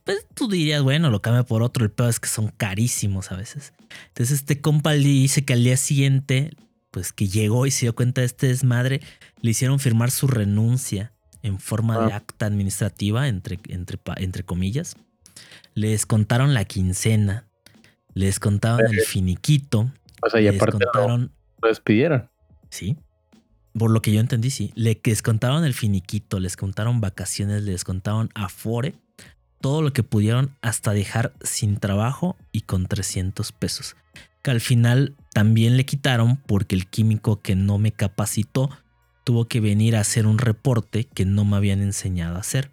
pues 0.03 0.25
tú 0.33 0.47
dirías, 0.49 0.81
bueno, 0.81 1.09
lo 1.09 1.21
cambia 1.21 1.43
por 1.43 1.63
otro. 1.63 1.85
El 1.85 1.91
peor 1.91 2.09
es 2.09 2.19
que 2.19 2.27
son 2.27 2.49
carísimos 2.49 3.31
a 3.31 3.37
veces. 3.37 3.73
Entonces, 4.09 4.39
este 4.39 4.59
compa 4.59 4.93
dice 4.93 5.45
que 5.45 5.53
al 5.53 5.63
día 5.63 5.77
siguiente, 5.77 6.51
pues 6.89 7.13
que 7.13 7.27
llegó 7.27 7.65
y 7.65 7.71
se 7.71 7.85
dio 7.85 7.95
cuenta 7.95 8.21
de 8.21 8.27
este 8.27 8.47
desmadre, 8.47 9.01
le 9.41 9.51
hicieron 9.51 9.79
firmar 9.79 10.11
su 10.11 10.27
renuncia 10.27 11.13
en 11.43 11.59
forma 11.59 12.05
de 12.05 12.13
Ah. 12.13 12.17
acta 12.17 12.45
administrativa, 12.45 13.27
entre, 13.27 13.59
entre, 13.69 13.99
entre 14.17 14.43
comillas. 14.43 14.95
Les 15.73 16.05
contaron 16.05 16.53
la 16.53 16.65
quincena, 16.65 17.47
les 18.13 18.39
contaron 18.39 18.81
el 18.93 19.01
finiquito, 19.01 19.91
O 20.21 20.29
sea, 20.29 20.41
y 20.41 20.45
les 20.45 20.55
aparte 20.55 20.77
lo, 20.79 20.91
contaron 20.91 21.31
lo 21.61 21.67
despidieron. 21.67 22.29
Sí. 22.69 22.97
Por 23.77 23.89
lo 23.91 24.01
que 24.01 24.11
yo 24.11 24.19
entendí, 24.19 24.49
sí. 24.49 24.71
Les 24.75 25.21
contaron 25.21 25.63
el 25.63 25.73
finiquito, 25.73 26.39
les 26.39 26.57
contaron 26.57 26.99
vacaciones, 26.99 27.63
les 27.63 27.83
contaron 27.85 28.29
afore, 28.35 28.95
todo 29.61 29.81
lo 29.81 29.93
que 29.93 30.03
pudieron 30.03 30.55
hasta 30.61 30.91
dejar 30.91 31.33
sin 31.41 31.77
trabajo 31.77 32.35
y 32.51 32.61
con 32.61 32.87
300 32.87 33.51
pesos. 33.53 33.95
Que 34.41 34.51
al 34.51 34.59
final 34.59 35.15
también 35.33 35.77
le 35.77 35.85
quitaron 35.85 36.37
porque 36.37 36.75
el 36.75 36.87
químico 36.87 37.39
que 37.41 37.55
no 37.55 37.77
me 37.77 37.91
capacitó 37.91 38.69
tuvo 39.23 39.45
que 39.47 39.59
venir 39.59 39.95
a 39.95 40.01
hacer 40.01 40.25
un 40.27 40.37
reporte 40.37 41.03
que 41.05 41.25
no 41.25 41.45
me 41.45 41.57
habían 41.57 41.81
enseñado 41.81 42.35
a 42.35 42.39
hacer. 42.39 42.71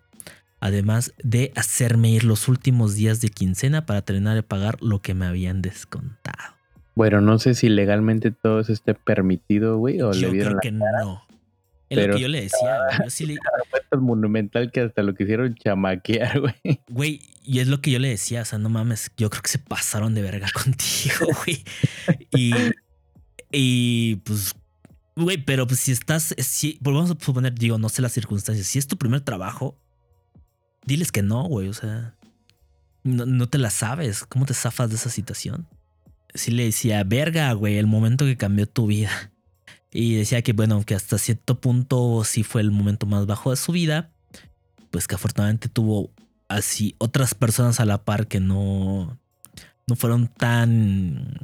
Además 0.60 1.14
de 1.22 1.52
hacerme 1.54 2.10
ir 2.10 2.24
los 2.24 2.48
últimos 2.48 2.94
días 2.96 3.20
de 3.20 3.28
quincena 3.28 3.86
para 3.86 4.02
terminar 4.02 4.34
de 4.34 4.42
pagar 4.42 4.82
lo 4.82 5.00
que 5.00 5.14
me 5.14 5.26
habían 5.26 5.62
descontado. 5.62 6.54
Bueno, 6.96 7.20
no 7.20 7.38
sé 7.38 7.54
si 7.54 7.68
legalmente 7.68 8.32
todo 8.32 8.58
eso 8.58 8.72
esté 8.72 8.94
permitido, 8.94 9.78
güey, 9.78 10.00
o 10.02 10.10
Yo 10.12 10.20
le 10.28 10.30
vieron 10.32 10.54
creo 10.54 10.54
la 10.56 10.60
que 10.60 10.72
no. 10.72 11.22
Es 11.90 11.96
lo 11.96 12.02
Pero- 12.02 12.14
que 12.16 12.20
yo 12.22 12.28
le 12.28 12.40
decía, 12.42 12.76
güey. 12.86 12.98
Yo 13.04 13.10
sí 13.10 13.26
le- 13.26 13.36
monumental 13.98 14.70
que 14.72 14.80
hasta 14.80 15.02
lo 15.02 15.14
quisieron 15.14 15.54
chamaquear, 15.54 16.40
güey. 16.64 16.80
Güey, 16.88 17.20
y 17.44 17.60
es 17.60 17.68
lo 17.68 17.80
que 17.80 17.90
yo 17.92 17.98
le 18.00 18.08
decía, 18.08 18.42
o 18.42 18.44
sea, 18.44 18.58
no 18.58 18.68
mames, 18.68 19.10
yo 19.16 19.30
creo 19.30 19.40
que 19.42 19.48
se 19.48 19.58
pasaron 19.58 20.12
de 20.14 20.20
verga 20.22 20.48
contigo, 20.52 21.26
güey. 21.44 21.64
Y, 22.34 22.52
y 23.52 24.16
pues, 24.16 24.54
güey, 25.18 25.38
pero 25.38 25.66
pues 25.66 25.80
si 25.80 25.92
estás, 25.92 26.34
si, 26.38 26.78
pues 26.82 26.94
vamos 26.94 27.10
a 27.10 27.24
suponer, 27.24 27.54
digo, 27.54 27.78
no 27.78 27.88
sé 27.88 28.02
las 28.02 28.12
circunstancias, 28.12 28.66
si 28.66 28.78
es 28.78 28.86
tu 28.86 28.96
primer 28.96 29.20
trabajo, 29.20 29.76
diles 30.84 31.12
que 31.12 31.22
no, 31.22 31.44
güey, 31.44 31.68
o 31.68 31.74
sea, 31.74 32.14
no, 33.04 33.26
no 33.26 33.48
te 33.48 33.58
la 33.58 33.70
sabes, 33.70 34.24
¿cómo 34.24 34.46
te 34.46 34.54
zafas 34.54 34.90
de 34.90 34.96
esa 34.96 35.10
situación? 35.10 35.66
Sí 36.34 36.50
le 36.50 36.64
decía, 36.64 37.02
verga, 37.04 37.52
güey, 37.52 37.78
el 37.78 37.86
momento 37.86 38.24
que 38.24 38.36
cambió 38.36 38.68
tu 38.68 38.86
vida. 38.86 39.32
Y 39.90 40.16
decía 40.16 40.42
que, 40.42 40.52
bueno, 40.52 40.82
que 40.84 40.94
hasta 40.94 41.16
cierto 41.16 41.60
punto 41.60 42.22
sí 42.24 42.42
fue 42.42 42.60
el 42.60 42.70
momento 42.70 43.06
más 43.06 43.26
bajo 43.26 43.50
de 43.50 43.56
su 43.56 43.72
vida, 43.72 44.10
pues 44.90 45.06
que 45.06 45.14
afortunadamente 45.14 45.68
tuvo 45.68 46.10
así 46.48 46.94
otras 46.98 47.34
personas 47.34 47.80
a 47.80 47.84
la 47.84 48.04
par 48.04 48.26
que 48.26 48.40
no, 48.40 49.18
no 49.86 49.96
fueron 49.96 50.28
tan 50.28 51.38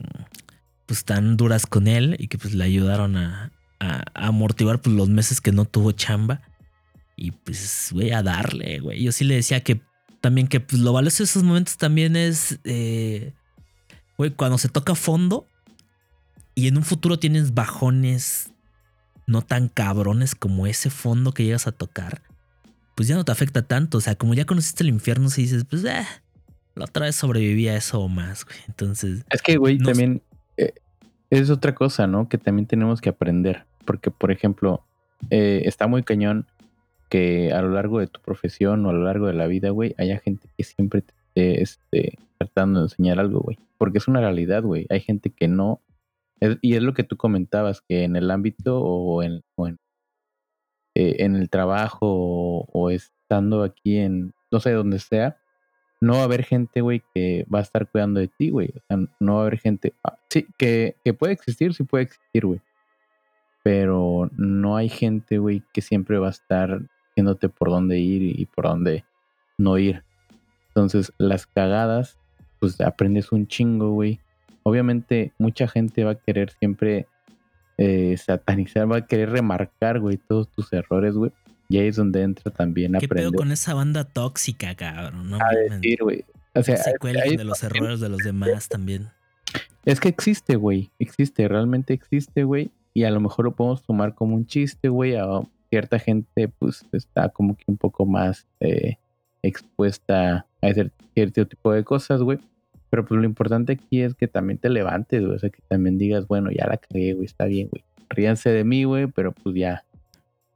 pues 0.87 1.05
tan 1.05 1.37
duras 1.37 1.67
con 1.67 1.89
él 1.89 2.17
y 2.19 2.29
que 2.29 2.37
pues 2.37 2.55
le 2.55 2.65
ayudaron 2.65 3.17
a, 3.17 3.53
a- 3.85 4.05
a 4.15 4.27
amortiguar 4.29 4.81
pues, 4.81 4.95
los 4.97 5.09
meses 5.09 5.41
que 5.41 5.53
no 5.53 5.65
tuvo 5.65 5.93
chamba 5.93 6.41
y 7.17 7.31
pues 7.31 7.89
güey 7.93 8.11
a 8.13 8.23
darle 8.23 8.81
güey 8.81 9.03
yo 9.03 9.13
sí 9.13 9.25
le 9.25 9.35
decía 9.37 9.61
que 9.63 9.81
también 10.21 10.49
que 10.49 10.61
pues, 10.61 10.81
lo 10.83 10.93
valioso 10.93 11.19
de 11.19 11.25
esos 11.25 11.43
momentos 11.43 11.77
también 11.77 12.17
es 12.17 12.59
eh, 12.65 13.33
güey 14.19 14.31
cuando 14.31 14.59
se 14.59 14.69
toca 14.69 14.95
fondo 14.95 15.47
y 16.55 16.69
en 16.69 16.77
un 16.77 16.85
futuro 16.85 17.19
tienes 17.19 17.55
bajones 17.55 18.51
no 19.27 19.43
tan 19.43 19.69
cabrones 19.69 20.35
como 20.35 20.67
ese 20.67 20.91
fondo 20.91 21.33
que 21.33 21.45
llegas 21.45 21.67
a 21.67 21.73
tocar 21.73 22.23
pues 22.97 23.09
ya 23.09 23.17
no 23.17 23.25
te 23.25 23.33
afecta 23.33 23.63
tanto. 23.63 23.99
O 23.99 24.01
sea, 24.01 24.15
como 24.15 24.35
ya 24.35 24.45
conociste 24.45 24.85
el 24.85 24.89
infierno, 24.89 25.29
si 25.29 25.43
dices, 25.43 25.65
pues, 25.69 25.83
eh, 25.85 26.07
la 26.77 26.85
otra 26.85 27.07
vez 27.07 27.17
sobreviví 27.17 27.67
a 27.67 27.75
eso 27.77 27.99
o 28.01 28.09
más, 28.09 28.45
güey. 28.45 28.57
Entonces, 28.69 29.25
Es 29.31 29.43
que, 29.43 29.57
güey, 29.57 29.79
No 29.79 29.87
también 29.89 30.23
eh, 30.57 30.75
es 31.29 31.51
otra 31.51 31.75
cosa, 31.75 32.07
¿no? 32.07 32.29
Que 32.29 32.39
también 32.39 32.67
tenemos 32.69 33.01
que 33.01 33.09
aprender. 33.09 33.67
Porque, 33.85 34.11
por 34.11 34.31
ejemplo, 34.31 34.83
eh, 35.31 35.63
está 35.65 35.87
muy 35.87 36.03
cañón 36.03 36.47
que 37.09 37.53
a 37.53 37.63
lo 37.63 37.71
largo 37.71 38.01
de 38.01 38.07
tu 38.07 38.21
profesión 38.21 38.85
o 38.85 38.91
a 38.91 38.93
lo 38.93 39.05
largo 39.05 39.27
de 39.27 39.35
la 39.35 39.47
vida, 39.47 39.71
güey, 39.71 39.95
haya 39.99 40.19
gente 40.19 40.49
que 40.57 40.65
siempre 40.65 41.03
te 41.03 41.15
esté 41.63 41.63
este, 41.63 42.19
tratando 42.39 42.81
de 42.81 42.87
enseñar 42.87 43.19
algo, 43.21 43.41
güey. 43.41 43.59
Porque 43.79 43.99
es 43.99 44.09
una 44.09 44.21
realidad, 44.21 44.63
güey. 44.63 44.87
Hay 44.91 45.01
gente 45.01 45.31
que 45.31 45.49
no. 45.49 45.81
y 46.41 46.75
es 46.75 46.83
lo 46.83 46.95
que 46.95 47.05
tú 47.05 47.17
comentabas, 47.17 47.81
que 47.83 48.05
en 48.05 48.17
el 48.17 48.31
ámbito 48.31 48.81
o 48.81 49.23
en, 49.23 49.43
eh, 50.95 51.17
en 51.19 51.37
el 51.37 51.51
trabajo 51.51 51.99
o, 52.03 52.69
o 52.73 52.91
estando 52.91 53.63
aquí 53.63 53.99
en, 53.99 54.35
no 54.51 54.61
sé, 54.61 54.73
donde 54.73 54.99
sea, 54.99 55.37
no 56.01 56.15
va 56.15 56.21
a 56.21 56.25
haber 56.25 56.45
gente, 56.45 56.81
güey, 56.81 57.03
que 57.15 57.47
va 57.53 57.61
a 57.61 57.63
estar 57.63 57.89
cuidando 57.89 58.21
de 58.21 58.29
ti, 58.29 58.51
güey. 58.51 58.69
O 58.77 58.81
sea, 58.87 58.99
no 59.21 59.35
va 59.35 59.39
a 59.41 59.47
haber 59.47 59.59
gente. 59.59 59.93
ah, 60.05 60.19
sí, 60.29 60.47
que, 60.59 60.97
que 61.05 61.15
puede 61.15 61.33
existir, 61.33 61.75
sí 61.75 61.83
puede 61.85 62.05
existir, 62.05 62.47
güey. 62.47 62.61
Pero 63.65 64.31
no 64.37 64.77
hay 64.77 64.89
gente, 64.89 65.39
güey, 65.39 65.63
que 65.73 65.81
siempre 65.81 66.19
va 66.19 66.29
a 66.29 66.31
estar 66.31 66.83
diciéndote 67.09 67.49
por 67.49 67.71
dónde 67.71 67.99
ir 67.99 68.23
y 68.23 68.45
por 68.47 68.67
dónde 68.67 69.05
no 69.59 69.79
ir. 69.79 70.05
Entonces, 70.69 71.13
las 71.19 71.47
cagadas, 71.47 72.19
pues 72.61 72.81
aprendes 72.81 73.33
un 73.33 73.47
chingo, 73.49 73.91
güey. 73.93 74.21
Obviamente, 74.65 75.33
mucha 75.39 75.67
gente 75.67 76.05
va 76.05 76.13
a 76.13 76.15
querer 76.15 76.51
siempre 76.51 77.07
eh, 77.79 78.17
satanizar, 78.19 78.91
va 78.91 78.99
a 78.99 79.07
querer 79.07 79.31
remarcar, 79.31 79.99
güey, 79.99 80.19
todos 80.19 80.49
tus 80.51 80.73
errores, 80.73 81.15
güey. 81.15 81.33
Y 81.71 81.79
ahí 81.79 81.89
es 81.89 81.97
donde 81.97 82.23
entra 82.23 82.53
también 82.53 82.93
¿qué 82.93 83.09
pedo 83.09 83.29
aprender 83.29 83.39
con 83.39 83.51
esa 83.51 83.73
banda 83.75 84.05
tóxica, 84.05 84.75
cabrón? 84.75 85.31
No 85.31 85.39
a 85.41 85.49
decir, 85.51 85.99
güey. 86.03 86.25
O 86.55 86.63
sea, 86.63 86.77
se 86.77 86.99
cuelguen 86.99 87.23
ahí- 87.23 87.37
de 87.37 87.45
los 87.45 87.63
errores 87.65 88.01
de 88.01 88.11
los 88.11 88.19
demás 88.19 88.69
también. 88.69 89.09
Es 89.87 90.01
que 90.01 90.09
existe, 90.09 90.57
güey. 90.57 90.91
Existe, 90.99 91.49
realmente 91.49 91.95
existe, 91.95 92.45
güey. 92.45 92.71
Y 92.95 93.05
a 93.05 93.11
lo 93.11 93.21
mejor 93.21 93.45
lo 93.45 93.57
podemos 93.57 93.83
tomar 93.83 94.15
como 94.15 94.37
un 94.37 94.47
chiste, 94.47 94.89
güey. 94.89 95.17
A 95.17 95.27
cierta 95.69 95.99
gente, 95.99 96.49
pues, 96.49 96.87
está 96.93 97.29
como 97.29 97.57
que 97.57 97.65
un 97.67 97.77
poco 97.77 98.07
más 98.07 98.47
eh, 98.61 98.97
expuesta 99.43 100.47
a 100.63 100.69
ese 100.69 100.91
cierto 101.15 101.47
tipo 101.47 101.73
de 101.73 101.85
cosas, 101.85 102.23
güey. 102.23 102.39
Pero 102.91 103.05
pues 103.05 103.19
lo 103.19 103.27
importante 103.27 103.73
aquí 103.73 104.03
es 104.03 104.15
que 104.15 104.29
también 104.29 104.59
te 104.59 104.71
levantes, 104.71 105.21
güey. 105.21 105.35
O 105.35 105.39
sea, 105.41 105.51
que 105.51 105.61
también 105.67 105.99
digas, 105.99 106.29
bueno, 106.29 106.51
ya 106.53 106.69
la 106.69 106.77
creé, 106.77 107.15
güey, 107.15 107.27
está 107.27 107.47
bien, 107.47 107.69
güey. 107.69 107.83
Ríanse 108.09 108.51
de 108.51 108.63
mí, 108.63 108.85
güey, 108.85 109.09
pero 109.09 109.33
pues 109.33 109.57
ya 109.57 109.85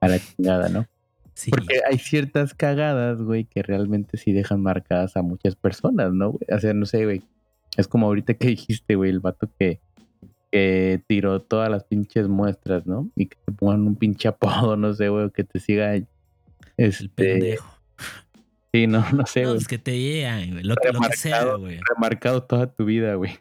a 0.01 0.09
la 0.09 0.21
chingada, 0.21 0.69
¿no? 0.69 0.87
Sí. 1.35 1.51
Porque 1.51 1.81
hay 1.89 1.99
ciertas 1.99 2.55
cagadas, 2.55 3.21
güey, 3.21 3.45
que 3.45 3.63
realmente 3.63 4.17
sí 4.17 4.33
dejan 4.33 4.61
marcadas 4.61 5.17
a 5.17 5.23
muchas 5.23 5.57
personas, 5.57 6.13
¿no? 6.13 6.31
güey? 6.31 6.47
O 6.51 6.61
sea, 6.61 6.73
no 6.75 6.87
sé, 6.87 7.05
güey. 7.05 7.23
Es 7.77 7.89
como 7.89 8.07
ahorita 8.07 8.35
que 8.35 8.49
dijiste, 8.49 8.95
güey, 8.95 9.11
el 9.11 9.21
vato 9.21 9.49
que, 9.59 9.81
que 10.51 11.03
tiró 11.07 11.43
todas 11.43 11.71
las 11.71 11.85
pinches 11.85 12.29
muestras, 12.29 12.87
¿no? 12.87 13.11
Y 13.17 13.27
que 13.27 13.37
te 13.45 13.53
pongan 13.53 13.87
un 13.87 13.97
pinche 13.97 14.29
apodo, 14.29 14.77
no 14.77 14.95
sé, 14.95 15.09
güey, 15.09 15.31
que 15.31 15.45
te 15.45 15.61
siga. 15.61 15.95
El 15.95 16.07
Este, 16.77 17.09
pendejo. 17.09 17.75
Sí, 18.73 18.87
no, 18.87 19.05
no 19.13 19.27
sé, 19.27 19.43
No, 19.43 19.49
güey. 19.51 19.61
es 19.61 19.69
que 19.69 19.79
te 19.79 19.99
llegan, 19.99 20.51
güey. 20.53 20.65
Lo, 20.65 20.77
que- 20.77 20.93
lo 20.93 21.01
que 21.01 21.17
sea, 21.17 21.45
güey. 21.57 21.81
Remarcado 21.95 22.43
toda 22.43 22.67
tu 22.73 22.85
vida, 22.85 23.15
güey. 23.15 23.33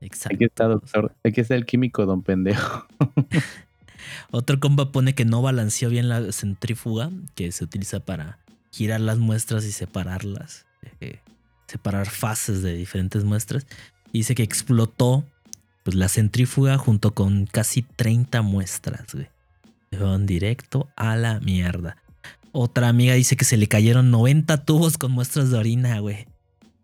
Exacto. 0.00 0.36
Aquí 0.36 0.44
está, 0.44 0.64
doctor. 0.66 1.14
Aquí 1.24 1.40
está 1.40 1.54
el 1.56 1.66
químico, 1.66 2.06
don 2.06 2.22
pendejo. 2.22 2.86
Otro 4.30 4.60
compa 4.60 4.92
pone 4.92 5.14
que 5.14 5.24
no 5.24 5.42
balanceó 5.42 5.88
bien 5.88 6.08
la 6.08 6.32
centrífuga 6.32 7.10
que 7.34 7.50
se 7.52 7.64
utiliza 7.64 8.00
para 8.00 8.38
girar 8.70 9.00
las 9.00 9.18
muestras 9.18 9.64
y 9.64 9.72
separarlas. 9.72 10.66
eh, 11.00 11.18
separar 11.66 12.06
fases 12.08 12.62
de 12.62 12.74
diferentes 12.74 13.24
muestras. 13.24 13.66
Y 14.12 14.18
dice 14.18 14.34
que 14.36 14.42
explotó 14.44 15.24
pues, 15.86 15.94
la 15.94 16.08
centrífuga 16.08 16.78
junto 16.78 17.14
con 17.14 17.46
casi 17.46 17.82
30 17.82 18.42
muestras, 18.42 19.06
güey. 19.12 19.28
Se 19.92 19.98
fueron 19.98 20.26
directo 20.26 20.88
a 20.96 21.14
la 21.14 21.38
mierda. 21.38 21.96
Otra 22.50 22.88
amiga 22.88 23.14
dice 23.14 23.36
que 23.36 23.44
se 23.44 23.56
le 23.56 23.68
cayeron 23.68 24.10
90 24.10 24.64
tubos 24.64 24.98
con 24.98 25.12
muestras 25.12 25.52
de 25.52 25.58
orina, 25.58 26.00
güey. 26.00 26.26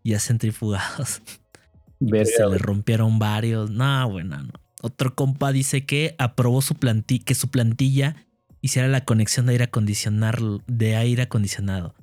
Ya 0.05 0.21
centrifugados. 0.21 1.21
Verga, 1.99 2.31
Se 2.37 2.47
le 2.47 2.59
rompieron 2.59 3.19
varios. 3.19 3.73
No, 3.73 4.09
bueno, 4.09 4.41
no. 4.41 4.53
Otro 4.83 5.17
compa 5.17 5.51
dice 5.51 5.85
que 5.85 6.15
aprobó 6.19 6.63
su 6.63 6.77
plantilla, 6.77 7.25
que 7.25 7.35
su 7.35 7.49
plantilla 7.49 8.15
hiciera 8.61 8.87
la 8.87 9.05
conexión 9.05 9.47
de 9.47 9.53
aire 9.55 9.65
acondicionado, 9.65 10.63
de 10.69 10.95
aire 10.95 11.23
acondicionado. 11.23 11.97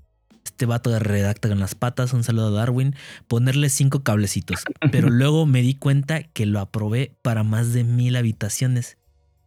Este 0.49 0.65
vato 0.65 0.89
de 0.89 0.97
redacta 0.97 1.47
con 1.47 1.59
las 1.59 1.75
patas, 1.75 2.12
un 2.12 2.23
saludo 2.23 2.47
a 2.47 2.59
Darwin, 2.59 2.95
ponerle 3.27 3.69
cinco 3.69 4.01
cablecitos. 4.01 4.63
Pero 4.91 5.09
luego 5.12 5.45
me 5.45 5.62
di 5.62 5.75
cuenta 5.75 6.23
que 6.23 6.47
lo 6.47 6.59
aprobé 6.59 7.13
para 7.21 7.43
más 7.43 7.71
de 7.71 7.83
mil 7.83 8.15
habitaciones. 8.15 8.97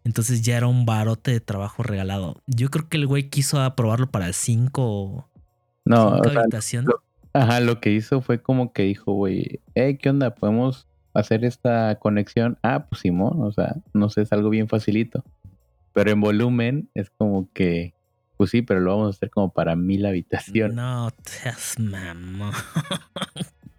Entonces 0.05 0.43
ya 0.43 0.57
era 0.57 0.69
un 0.69 0.87
barote 0.87 1.33
de 1.33 1.41
trabajo 1.41 1.83
regalado. 1.83 2.41
Yo 2.47 2.71
creo 2.71 2.89
que 2.89 2.99
el 2.99 3.09
güey 3.09 3.31
quiso 3.31 3.61
aprobarlo 3.61 4.13
para 4.13 4.33
cinco, 4.33 5.29
No, 5.85 6.15
cinco 6.15 6.29
o 6.29 6.31
sea, 6.31 6.41
habitaciones. 6.41 6.95
Ajá, 7.33 7.59
lo 7.59 7.81
que 7.81 7.91
hizo 7.91 8.21
fue 8.21 8.41
como 8.41 8.73
que 8.73 8.85
dijo, 8.85 9.13
güey, 9.13 9.61
hey, 9.75 9.99
¿qué 10.01 10.09
onda? 10.11 10.37
¿Podemos 10.37 10.87
hacer 11.15 11.45
esta 11.45 11.97
conexión? 11.97 12.59
Ah, 12.63 12.87
pues 12.89 13.01
Simón, 13.03 13.43
o 13.43 13.51
sea, 13.51 13.75
no 13.93 14.09
sé, 14.09 14.23
es 14.23 14.33
algo 14.33 14.51
bien 14.51 14.69
facilito. 14.69 15.25
Pero 15.93 16.13
en 16.13 16.21
volumen 16.21 16.89
es 16.95 17.11
como 17.11 17.49
que, 17.53 17.93
pues 18.43 18.51
sí, 18.51 18.63
pero 18.63 18.81
lo 18.81 18.91
vamos 18.91 19.07
a 19.07 19.11
hacer 19.17 19.31
como 19.31 19.51
para 19.53 19.77
mil 19.77 20.05
habitaciones. 20.05 20.75
No 20.75 21.11
seas 21.25 21.79
mamón. 21.79 22.51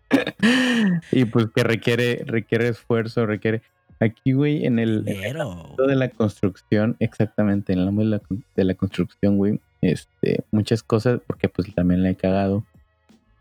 Y 1.12 1.26
pues 1.26 1.48
que 1.54 1.66
requiere, 1.66 2.24
requiere 2.26 2.70
esfuerzo, 2.70 3.26
requiere... 3.26 3.62
Aquí, 4.00 4.32
güey, 4.32 4.66
en 4.66 4.80
el... 4.80 5.04
en 5.06 5.36
el 5.36 5.38
de 5.86 5.96
la 5.98 6.08
construcción, 6.08 6.96
exactamente, 7.00 7.74
en 7.74 7.80
el 7.80 7.90
ámbito 7.90 8.06
de 8.06 8.10
la, 8.12 8.20
con- 8.20 8.46
de 8.56 8.64
la 8.64 8.74
construcción, 8.76 9.38
güey, 9.38 9.60
este, 9.82 10.46
muchas 10.52 10.82
cosas, 10.82 11.20
porque 11.28 11.50
pues 11.50 11.76
también 11.76 12.02
la 12.02 12.12
he 12.12 12.16
cagado. 12.16 12.64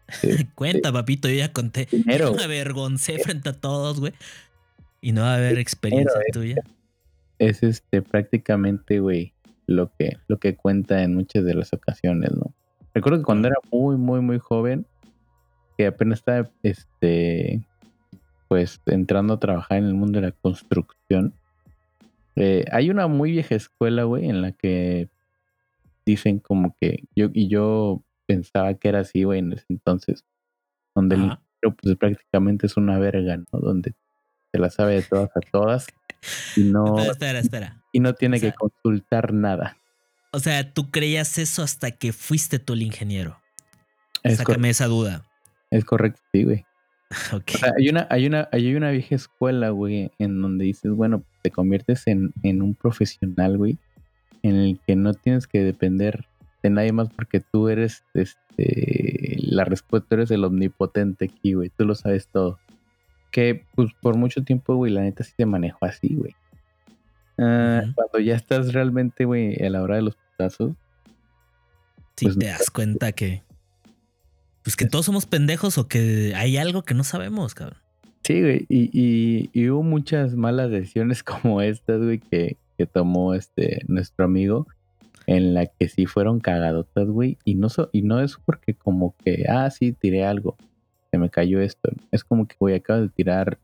Cuenta, 0.57 0.91
papito, 0.91 1.29
yo 1.29 1.37
ya 1.37 1.53
conté. 1.53 1.87
Dinero, 1.89 2.33
Yo 2.33 2.35
me 2.37 2.43
avergoncé 2.43 3.20
frente 3.20 3.51
a 3.51 3.53
todos, 3.53 4.01
güey. 4.01 4.12
Y 5.01 5.12
no 5.12 5.20
va 5.20 5.35
a 5.35 5.37
haber 5.37 5.59
experiencia 5.59 6.20
eh. 6.20 6.33
tuya. 6.33 6.57
es 7.39 7.62
este 7.62 8.03
prácticamente, 8.03 8.99
güey, 8.99 9.33
lo 9.67 9.93
que, 9.99 10.19
lo 10.29 10.39
que 10.39 10.57
cuenta 10.57 11.03
en 11.03 11.15
muchas 11.15 11.45
de 11.45 11.55
las 11.55 11.73
ocasiones, 11.73 12.31
¿no? 12.35 12.53
Recuerdo 12.95 13.19
que 13.19 13.25
cuando 13.25 13.49
era 13.49 13.57
muy, 13.71 13.97
muy, 13.97 14.21
muy 14.21 14.39
joven, 14.39 14.87
que 15.79 15.87
apenas 15.87 16.19
estaba, 16.19 16.51
este, 16.63 17.63
pues 18.49 18.81
entrando 18.87 19.35
a 19.35 19.41
trabajar 19.41 19.79
en 19.79 19.85
el 19.87 19.95
mundo 19.95 20.21
de 20.21 20.27
la 20.27 20.33
construcción, 20.33 21.35
Eh, 22.35 22.65
hay 22.73 22.89
una 22.89 23.09
muy 23.09 23.31
vieja 23.33 23.55
escuela, 23.55 24.05
güey, 24.05 24.29
en 24.31 24.41
la 24.41 24.53
que 24.53 25.11
dicen 26.07 26.39
como 26.39 26.75
que 26.81 27.05
yo 27.15 27.29
y 27.33 27.49
yo 27.49 28.03
pensaba 28.27 28.73
que 28.75 28.89
era 28.89 29.01
así, 29.01 29.25
güey, 29.25 29.41
en 29.41 29.53
ese 29.53 29.67
entonces, 29.69 30.25
donde 30.95 31.17
el 31.17 31.21
Ajá. 31.25 31.43
ingeniero 31.63 31.77
pues 31.83 31.97
prácticamente 31.97 32.67
es 32.67 32.77
una 32.79 32.99
verga, 32.99 33.37
¿no? 33.37 33.59
Donde 33.61 33.93
se 34.51 34.59
la 34.59 34.71
sabe 34.71 34.95
de 34.95 35.03
todas 35.03 35.29
a 35.37 35.41
todas 35.41 35.87
y 36.57 36.65
no 36.65 36.85
Espera, 36.97 37.13
espera, 37.13 37.39
espera. 37.41 37.82
Y 37.93 38.01
no 38.01 38.14
tiene 38.14 38.38
O 38.38 38.40
sea- 38.40 38.51
que 38.51 38.57
consultar 38.57 39.32
nada. 39.32 39.76
O 40.32 40.38
sea, 40.40 40.72
tú 40.72 40.90
creías 40.90 41.36
eso 41.38 41.62
hasta 41.62 41.90
que 41.90 42.12
fuiste 42.12 42.59
tú 42.59 42.72
el 42.72 42.82
ingeniero. 42.82 43.38
Es, 44.22 44.38
Sácame 44.38 44.70
esa 44.70 44.86
duda. 44.86 45.24
es 45.70 45.84
correcto, 45.84 46.20
sí, 46.32 46.45
güey. 46.45 46.64
Ok. 47.34 47.51
O 47.55 47.59
sea, 47.59 47.72
hay 47.78 47.88
una, 47.90 48.07
hay 48.09 48.26
una, 48.26 48.49
hay 48.53 48.74
una 48.74 48.90
vieja 48.90 49.14
escuela, 49.14 49.68
güey, 49.70 50.11
en 50.18 50.40
donde 50.40 50.64
dices, 50.64 50.90
bueno, 50.93 51.22
te 51.43 51.51
conviertes 51.51 52.07
en, 52.07 52.32
en 52.43 52.62
un 52.62 52.74
profesional, 52.74 53.59
güey, 53.59 53.78
en 54.43 54.57
el 54.57 54.80
que 54.86 54.97
no 54.97 55.12
tienes 55.12 55.47
que 55.47 55.61
depender 55.62 56.24
de 56.62 56.70
nadie 56.70 56.93
más 56.93 57.11
porque 57.11 57.40
tú 57.40 57.68
eres, 57.68 58.03
este, 58.14 59.36
la 59.43 59.64
respuesta, 59.64 60.09
tú 60.09 60.14
eres 60.14 60.30
el 60.30 60.45
omnipotente 60.45 61.26
aquí, 61.26 61.53
güey, 61.55 61.70
tú 61.76 61.84
lo 61.84 61.95
sabes 61.95 62.28
todo. 62.28 62.59
Que, 63.30 63.64
pues, 63.74 63.90
por 64.01 64.16
mucho 64.16 64.43
tiempo, 64.45 64.74
güey, 64.76 64.93
la 64.93 65.03
neta 65.03 65.24
sí 65.24 65.32
se 65.36 65.45
manejó 65.47 65.84
así, 65.84 66.14
güey. 66.14 66.34
Ujú. 67.39 67.93
Cuando 67.95 68.18
ya 68.20 68.35
estás 68.37 68.72
realmente, 68.72 69.24
güey, 69.24 69.57
a 69.64 69.70
la 69.70 69.83
hora 69.83 69.97
de 69.97 70.03
los 70.03 70.16
putazos, 70.16 70.72
Si 72.16 72.26
pues, 72.26 72.39
te 72.39 72.47
das 72.47 72.70
cuenta 72.70 73.12
que. 73.12 73.43
Pues 74.62 74.76
que 74.76 74.87
todos 74.87 75.07
somos 75.07 75.26
pendejos 75.26 75.76
o 75.78 75.89
que 75.89 76.35
hay 76.37 76.57
algo 76.57 76.83
que 76.83 76.95
no 76.95 77.03
sabemos, 77.05 77.55
cabrón. 77.55 77.78
Sí, 78.22 78.41
güey, 78.41 78.66
y, 78.68 78.91
y, 78.93 79.51
y 79.53 79.68
hubo 79.70 79.83
muchas 79.83 80.37
malas 80.37 80.70
decisiones 80.70 81.22
como 81.24 81.61
estas, 81.62 82.01
güey, 82.01 82.18
que, 82.20 82.57
que 82.78 82.87
tomó 82.87 83.35
este 83.35 83.80
nuestro 83.89 84.24
amigo, 84.24 84.68
en 85.26 85.55
la 85.55 85.66
que 85.66 85.89
sí 85.89 86.07
fueron 86.07 86.39
cagadotas, 86.39 87.09
güey, 87.09 87.39
y 87.45 87.57
no, 87.57 87.68
so- 87.68 87.89
y 87.93 88.03
no 88.03 88.20
es 88.20 88.37
porque 88.45 88.74
como 88.74 89.16
que, 89.24 89.47
ah, 89.49 89.68
sí, 89.70 89.93
tiré 89.93 90.24
algo, 90.24 90.57
se 91.11 91.18
me 91.18 91.30
cayó 91.30 91.61
esto, 91.61 91.91
es 92.12 92.22
como 92.22 92.47
que, 92.47 92.55
güey, 92.61 92.76
acabas 92.76 93.03
de 93.03 93.09
tirar 93.09 93.59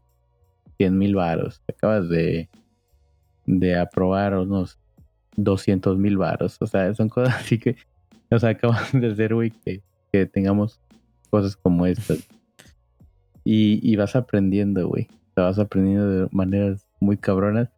100 0.78 0.98
mil 0.98 1.14
varos, 1.14 1.62
acabas 1.68 2.08
de, 2.08 2.48
de 3.48 3.78
aprobar 3.78 4.36
unos 4.36 4.78
200 5.36 5.96
mil 5.96 6.18
varos, 6.18 6.58
o 6.60 6.66
sea, 6.66 6.94
son 6.94 7.08
cosas 7.08 7.34
así 7.40 7.58
que, 7.58 7.76
o 8.30 8.38
sea, 8.38 8.50
acabas 8.50 8.92
de 8.92 9.10
hacer, 9.10 9.34
güey, 9.34 9.50
que, 9.50 9.82
que 10.12 10.26
tengamos 10.26 10.80
cosas 11.30 11.56
como 11.56 11.86
estas. 11.86 12.28
Y, 13.44 13.80
y 13.82 13.96
vas 13.96 14.14
aprendiendo, 14.14 14.86
güey. 14.86 15.08
Te 15.34 15.40
vas 15.40 15.58
aprendiendo 15.58 16.10
de 16.10 16.28
maneras 16.32 16.86
muy 17.00 17.16
cabronas. 17.16 17.70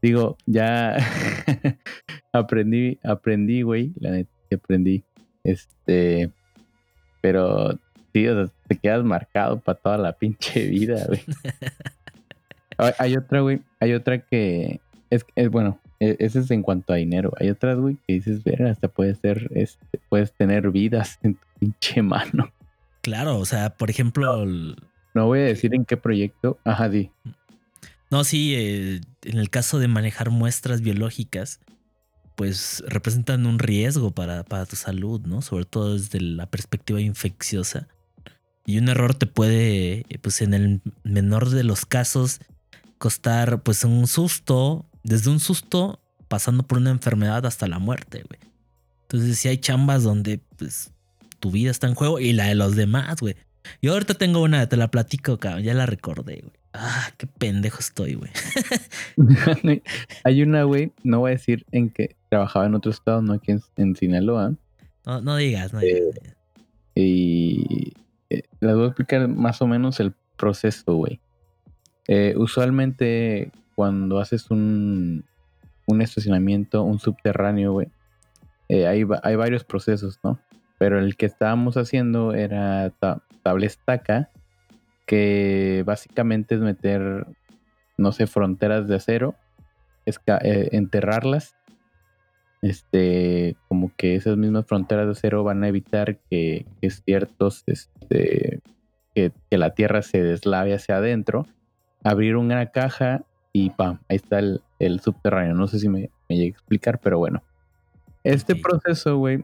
Digo, 0.00 0.36
ya 0.46 0.96
aprendí, 2.32 3.00
aprendí, 3.02 3.62
güey. 3.62 3.92
La 3.98 4.12
neta 4.12 4.30
que 4.48 4.54
aprendí. 4.54 5.02
Este, 5.42 6.30
pero 7.20 7.76
sí, 8.12 8.28
o 8.28 8.46
sea, 8.46 8.54
te 8.68 8.76
quedas 8.76 9.02
marcado 9.02 9.58
para 9.58 9.78
toda 9.78 9.98
la 9.98 10.12
pinche 10.12 10.68
vida, 10.68 11.04
güey. 11.08 11.20
Hay 12.98 13.16
otra, 13.16 13.40
güey. 13.40 13.60
Hay 13.80 13.94
otra 13.94 14.20
que 14.20 14.80
es, 15.10 15.24
es 15.34 15.50
bueno, 15.50 15.80
e- 16.00 16.16
ese 16.18 16.40
es 16.40 16.50
en 16.50 16.62
cuanto 16.62 16.92
a 16.92 16.96
dinero. 16.96 17.32
Hay 17.38 17.50
otras, 17.50 17.78
güey, 17.78 17.96
que 18.06 18.14
dices, 18.14 18.44
ver, 18.44 18.62
hasta 18.64 18.88
puede 18.88 19.14
ser, 19.14 19.50
este, 19.54 20.00
puedes 20.08 20.32
tener 20.32 20.70
vidas 20.70 21.18
en 21.22 21.34
tu 21.34 21.46
pinche 21.58 22.02
mano. 22.02 22.52
Claro, 23.02 23.38
o 23.38 23.44
sea, 23.44 23.70
por 23.76 23.90
ejemplo, 23.90 24.44
No 25.14 25.26
voy 25.26 25.40
a 25.40 25.44
decir 25.44 25.74
en 25.74 25.84
qué 25.84 25.96
proyecto. 25.96 26.58
Ajá, 26.64 26.90
sí. 26.90 27.10
no, 28.10 28.24
sí, 28.24 28.54
eh, 28.56 29.00
en 29.22 29.38
el 29.38 29.50
caso 29.50 29.78
de 29.78 29.88
manejar 29.88 30.30
muestras 30.30 30.80
biológicas, 30.82 31.60
pues 32.36 32.84
representan 32.86 33.46
un 33.46 33.58
riesgo 33.58 34.12
para, 34.12 34.44
para 34.44 34.64
tu 34.66 34.76
salud, 34.76 35.20
¿no? 35.22 35.42
Sobre 35.42 35.64
todo 35.64 35.94
desde 35.94 36.20
la 36.20 36.46
perspectiva 36.46 37.00
infecciosa. 37.00 37.88
Y 38.64 38.78
un 38.78 38.88
error 38.88 39.14
te 39.14 39.26
puede, 39.26 40.04
eh, 40.08 40.18
pues 40.20 40.40
en 40.42 40.54
el 40.54 40.80
menor 41.02 41.48
de 41.50 41.64
los 41.64 41.86
casos, 41.86 42.40
costar 42.98 43.62
pues 43.62 43.82
un 43.84 44.06
susto, 44.06 44.84
desde 45.02 45.30
un 45.30 45.40
susto, 45.40 46.00
pasando 46.28 46.62
por 46.62 46.78
una 46.78 46.90
enfermedad 46.90 47.46
hasta 47.46 47.66
la 47.66 47.78
muerte, 47.78 48.24
güey. 48.28 48.40
Entonces 49.02 49.38
sí 49.38 49.48
hay 49.48 49.58
chambas 49.58 50.02
donde 50.02 50.40
pues 50.56 50.92
tu 51.40 51.50
vida 51.50 51.70
está 51.70 51.86
en 51.86 51.94
juego 51.94 52.20
y 52.20 52.32
la 52.32 52.46
de 52.46 52.54
los 52.54 52.76
demás, 52.76 53.20
güey. 53.20 53.36
Yo 53.82 53.92
ahorita 53.92 54.14
tengo 54.14 54.42
una, 54.42 54.68
te 54.68 54.76
la 54.76 54.90
platico, 54.90 55.38
cabrón, 55.38 55.62
ya 55.62 55.74
la 55.74 55.86
recordé, 55.86 56.40
güey. 56.42 56.52
Ah, 56.74 57.10
qué 57.16 57.26
pendejo 57.26 57.78
estoy, 57.80 58.14
güey. 58.14 58.30
Hay 60.24 60.42
una, 60.42 60.64
güey, 60.64 60.92
no 61.02 61.20
voy 61.20 61.30
a 61.30 61.34
decir 61.34 61.64
en 61.72 61.90
que 61.90 62.16
trabajaba 62.28 62.66
en 62.66 62.74
otro 62.74 62.90
estado, 62.90 63.22
no 63.22 63.32
aquí 63.32 63.52
en, 63.52 63.62
en 63.76 63.96
Sinaloa. 63.96 64.54
No, 65.06 65.20
no 65.22 65.36
digas, 65.36 65.72
no 65.72 65.80
digas. 65.80 66.02
Y 66.94 67.94
eh, 68.30 68.42
les 68.60 68.74
voy 68.74 68.84
a 68.84 68.88
explicar 68.88 69.26
más 69.28 69.62
o 69.62 69.66
menos 69.66 70.00
el 70.00 70.12
proceso, 70.36 70.94
güey. 70.94 71.20
Eh, 72.06 72.34
usualmente 72.36 73.50
cuando 73.78 74.18
haces 74.18 74.50
un, 74.50 75.24
un 75.86 76.02
estacionamiento, 76.02 76.82
un 76.82 76.98
subterráneo, 76.98 77.70
güey, 77.70 77.86
eh, 78.68 78.88
hay, 78.88 79.04
hay 79.22 79.36
varios 79.36 79.62
procesos, 79.62 80.18
¿no? 80.24 80.40
Pero 80.80 80.98
el 80.98 81.16
que 81.16 81.26
estábamos 81.26 81.76
haciendo 81.76 82.34
era 82.34 82.90
ta- 82.98 83.22
tabla 83.44 83.66
estaca, 83.66 84.30
que 85.06 85.84
básicamente 85.86 86.56
es 86.56 86.60
meter, 86.60 87.28
no 87.96 88.10
sé, 88.10 88.26
fronteras 88.26 88.88
de 88.88 88.96
acero, 88.96 89.36
eh, 90.06 90.68
enterrarlas. 90.72 91.54
Este, 92.62 93.54
como 93.68 93.92
que 93.96 94.16
esas 94.16 94.36
mismas 94.36 94.66
fronteras 94.66 95.06
de 95.06 95.12
acero 95.12 95.44
van 95.44 95.62
a 95.62 95.68
evitar 95.68 96.16
que, 96.28 96.66
que 96.80 96.90
ciertos, 96.90 97.62
este, 97.66 98.60
que, 99.14 99.30
que 99.48 99.56
la 99.56 99.70
tierra 99.74 100.02
se 100.02 100.20
deslave 100.20 100.74
hacia 100.74 100.96
adentro, 100.96 101.46
abrir 102.02 102.34
una 102.34 102.72
caja 102.72 103.22
y 103.52 103.70
pam, 103.70 104.00
ahí 104.08 104.16
está 104.16 104.38
el, 104.38 104.62
el 104.78 105.00
subterráneo. 105.00 105.54
No 105.54 105.66
sé 105.66 105.78
si 105.78 105.88
me, 105.88 106.10
me 106.28 106.36
llegué 106.36 106.48
a 106.48 106.50
explicar, 106.50 107.00
pero 107.00 107.18
bueno. 107.18 107.42
Este 108.24 108.54
proceso, 108.56 109.16
güey, 109.16 109.42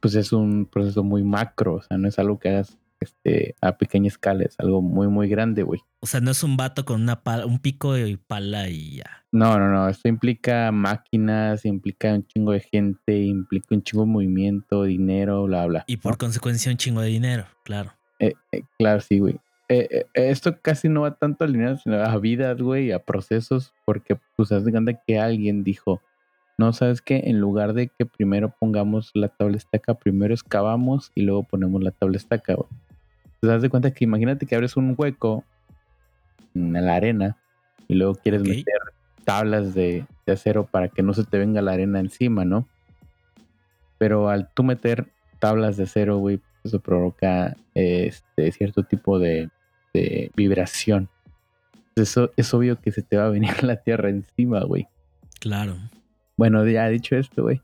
pues 0.00 0.14
es 0.14 0.32
un 0.32 0.66
proceso 0.66 1.02
muy 1.02 1.24
macro, 1.24 1.74
o 1.74 1.82
sea, 1.82 1.96
no 1.96 2.08
es 2.08 2.18
algo 2.18 2.38
que 2.38 2.50
hagas 2.50 2.78
este, 3.00 3.54
a 3.60 3.76
pequeña 3.76 4.08
escala, 4.08 4.44
es 4.44 4.58
algo 4.58 4.82
muy, 4.82 5.08
muy 5.08 5.28
grande, 5.28 5.62
güey. 5.62 5.80
O 6.00 6.06
sea, 6.06 6.20
no 6.20 6.30
es 6.30 6.42
un 6.42 6.56
vato 6.56 6.84
con 6.84 7.02
una 7.02 7.22
pala, 7.22 7.46
un 7.46 7.58
pico 7.58 7.96
y 7.96 8.16
pala 8.16 8.68
y 8.68 8.96
ya. 8.96 9.24
No, 9.32 9.58
no, 9.58 9.68
no, 9.68 9.88
esto 9.88 10.08
implica 10.08 10.70
máquinas, 10.72 11.64
implica 11.64 12.14
un 12.14 12.26
chingo 12.26 12.52
de 12.52 12.60
gente, 12.60 13.18
implica 13.18 13.74
un 13.74 13.82
chingo 13.82 14.04
de 14.04 14.10
movimiento, 14.10 14.84
dinero, 14.84 15.44
bla, 15.44 15.66
bla. 15.66 15.84
Y 15.86 15.98
por 15.98 16.12
¿no? 16.12 16.18
consecuencia 16.18 16.70
un 16.70 16.78
chingo 16.78 17.00
de 17.00 17.08
dinero, 17.08 17.46
claro. 17.64 17.92
Eh, 18.18 18.32
eh, 18.52 18.62
claro, 18.78 19.00
sí, 19.00 19.18
güey. 19.18 19.38
Eh, 19.68 19.88
eh, 19.90 20.06
esto 20.14 20.60
casi 20.60 20.88
no 20.88 21.02
va 21.02 21.14
tanto 21.16 21.44
al 21.44 21.52
dinero, 21.52 21.76
sino 21.76 21.96
a 21.96 22.16
vidas, 22.18 22.60
güey, 22.60 22.92
a 22.92 23.00
procesos, 23.00 23.72
porque 23.84 24.16
pues 24.36 24.52
haz 24.52 24.64
de 24.64 24.70
cuenta 24.70 24.94
que 25.06 25.18
alguien 25.18 25.64
dijo, 25.64 26.00
no, 26.56 26.72
¿sabes 26.72 27.02
qué? 27.02 27.22
En 27.26 27.40
lugar 27.40 27.74
de 27.74 27.88
que 27.88 28.06
primero 28.06 28.54
pongamos 28.58 29.10
la 29.14 29.28
tabla 29.28 29.56
estaca, 29.56 29.94
primero 29.94 30.34
excavamos 30.34 31.10
y 31.14 31.22
luego 31.22 31.42
ponemos 31.42 31.82
la 31.82 31.90
tabla 31.90 32.16
estaca, 32.16 32.54
güey. 32.54 32.68
Entonces 33.24 33.56
haz 33.56 33.62
de 33.62 33.68
cuenta 33.68 33.92
que 33.92 34.04
imagínate 34.04 34.46
que 34.46 34.54
abres 34.54 34.76
un 34.76 34.94
hueco 34.96 35.44
en 36.54 36.72
la 36.72 36.94
arena 36.94 37.36
y 37.88 37.94
luego 37.94 38.14
quieres 38.14 38.42
meter 38.42 38.78
tablas 39.24 39.74
de, 39.74 40.06
de 40.24 40.32
acero 40.32 40.64
para 40.64 40.88
que 40.88 41.02
no 41.02 41.12
se 41.12 41.24
te 41.24 41.38
venga 41.38 41.60
la 41.60 41.72
arena 41.72 42.00
encima, 42.00 42.44
¿no? 42.44 42.66
Pero 43.98 44.28
al 44.28 44.48
tú 44.54 44.62
meter 44.62 45.08
tablas 45.38 45.76
de 45.76 45.84
acero, 45.84 46.18
güey, 46.18 46.40
eso 46.64 46.80
provoca 46.80 47.56
este 47.74 48.50
cierto 48.52 48.82
tipo 48.84 49.18
de, 49.18 49.50
de 49.96 50.30
vibración. 50.36 51.08
Eso 51.96 52.30
es 52.36 52.52
obvio 52.52 52.80
que 52.80 52.92
se 52.92 53.02
te 53.02 53.16
va 53.16 53.26
a 53.26 53.30
venir 53.30 53.50
la 53.64 53.76
tierra 53.76 54.10
encima, 54.10 54.62
güey. 54.64 54.86
Claro. 55.40 55.76
Bueno, 56.36 56.66
ya 56.66 56.88
dicho 56.88 57.16
esto, 57.16 57.44
güey, 57.44 57.62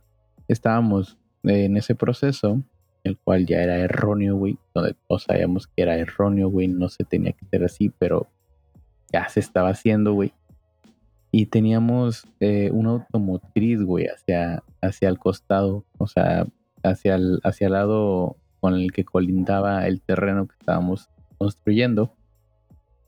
estábamos 0.48 1.18
en 1.42 1.76
ese 1.76 1.94
proceso, 1.94 2.62
el 3.04 3.18
cual 3.18 3.46
ya 3.46 3.62
era 3.62 3.76
erróneo, 3.76 4.36
güey, 4.36 4.58
donde 4.74 4.94
todos 5.06 5.24
sabíamos 5.24 5.66
que 5.66 5.82
era 5.82 5.96
erróneo, 5.96 6.48
güey, 6.48 6.68
no 6.68 6.88
se 6.88 7.04
tenía 7.04 7.32
que 7.32 7.44
hacer 7.44 7.64
así, 7.64 7.90
pero 7.98 8.28
ya 9.12 9.28
se 9.28 9.40
estaba 9.40 9.70
haciendo, 9.70 10.14
güey. 10.14 10.32
Y 11.30 11.46
teníamos 11.46 12.26
eh, 12.40 12.70
una 12.72 12.90
automotriz, 12.90 13.82
güey, 13.82 14.06
hacia, 14.06 14.62
hacia 14.80 15.08
el 15.08 15.18
costado, 15.18 15.84
o 15.98 16.06
sea, 16.06 16.46
hacia 16.82 17.16
el, 17.16 17.40
hacia 17.42 17.66
el 17.66 17.72
lado 17.72 18.36
con 18.60 18.74
el 18.74 18.92
que 18.92 19.04
colindaba 19.04 19.86
el 19.86 20.00
terreno 20.00 20.46
que 20.46 20.54
estábamos 20.58 21.08
construyendo. 21.36 22.14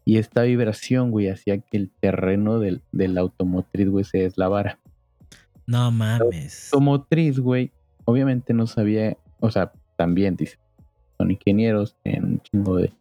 Y 0.05 0.19
esta 0.19 0.43
vibración, 0.43 1.11
güey, 1.11 1.29
hacía 1.29 1.59
que 1.59 1.77
el 1.79 1.91
terreno 2.01 2.59
del, 2.59 2.83
del 2.93 3.17
automotriz, 3.19 3.89
güey, 3.89 4.05
se 4.05 4.19
deslavara 4.19 4.79
No 5.67 5.91
mames. 5.91 6.69
automotriz, 6.73 7.39
güey, 7.39 7.71
obviamente 8.05 8.53
no 8.53 8.67
sabía, 8.67 9.17
o 9.41 9.51
sea, 9.51 9.73
también 9.97 10.37
dice, 10.37 10.59
son 11.17 11.31
ingenieros 11.31 11.97
en 12.05 12.25
un 12.25 12.41
chingo 12.43 12.77
de 12.77 12.93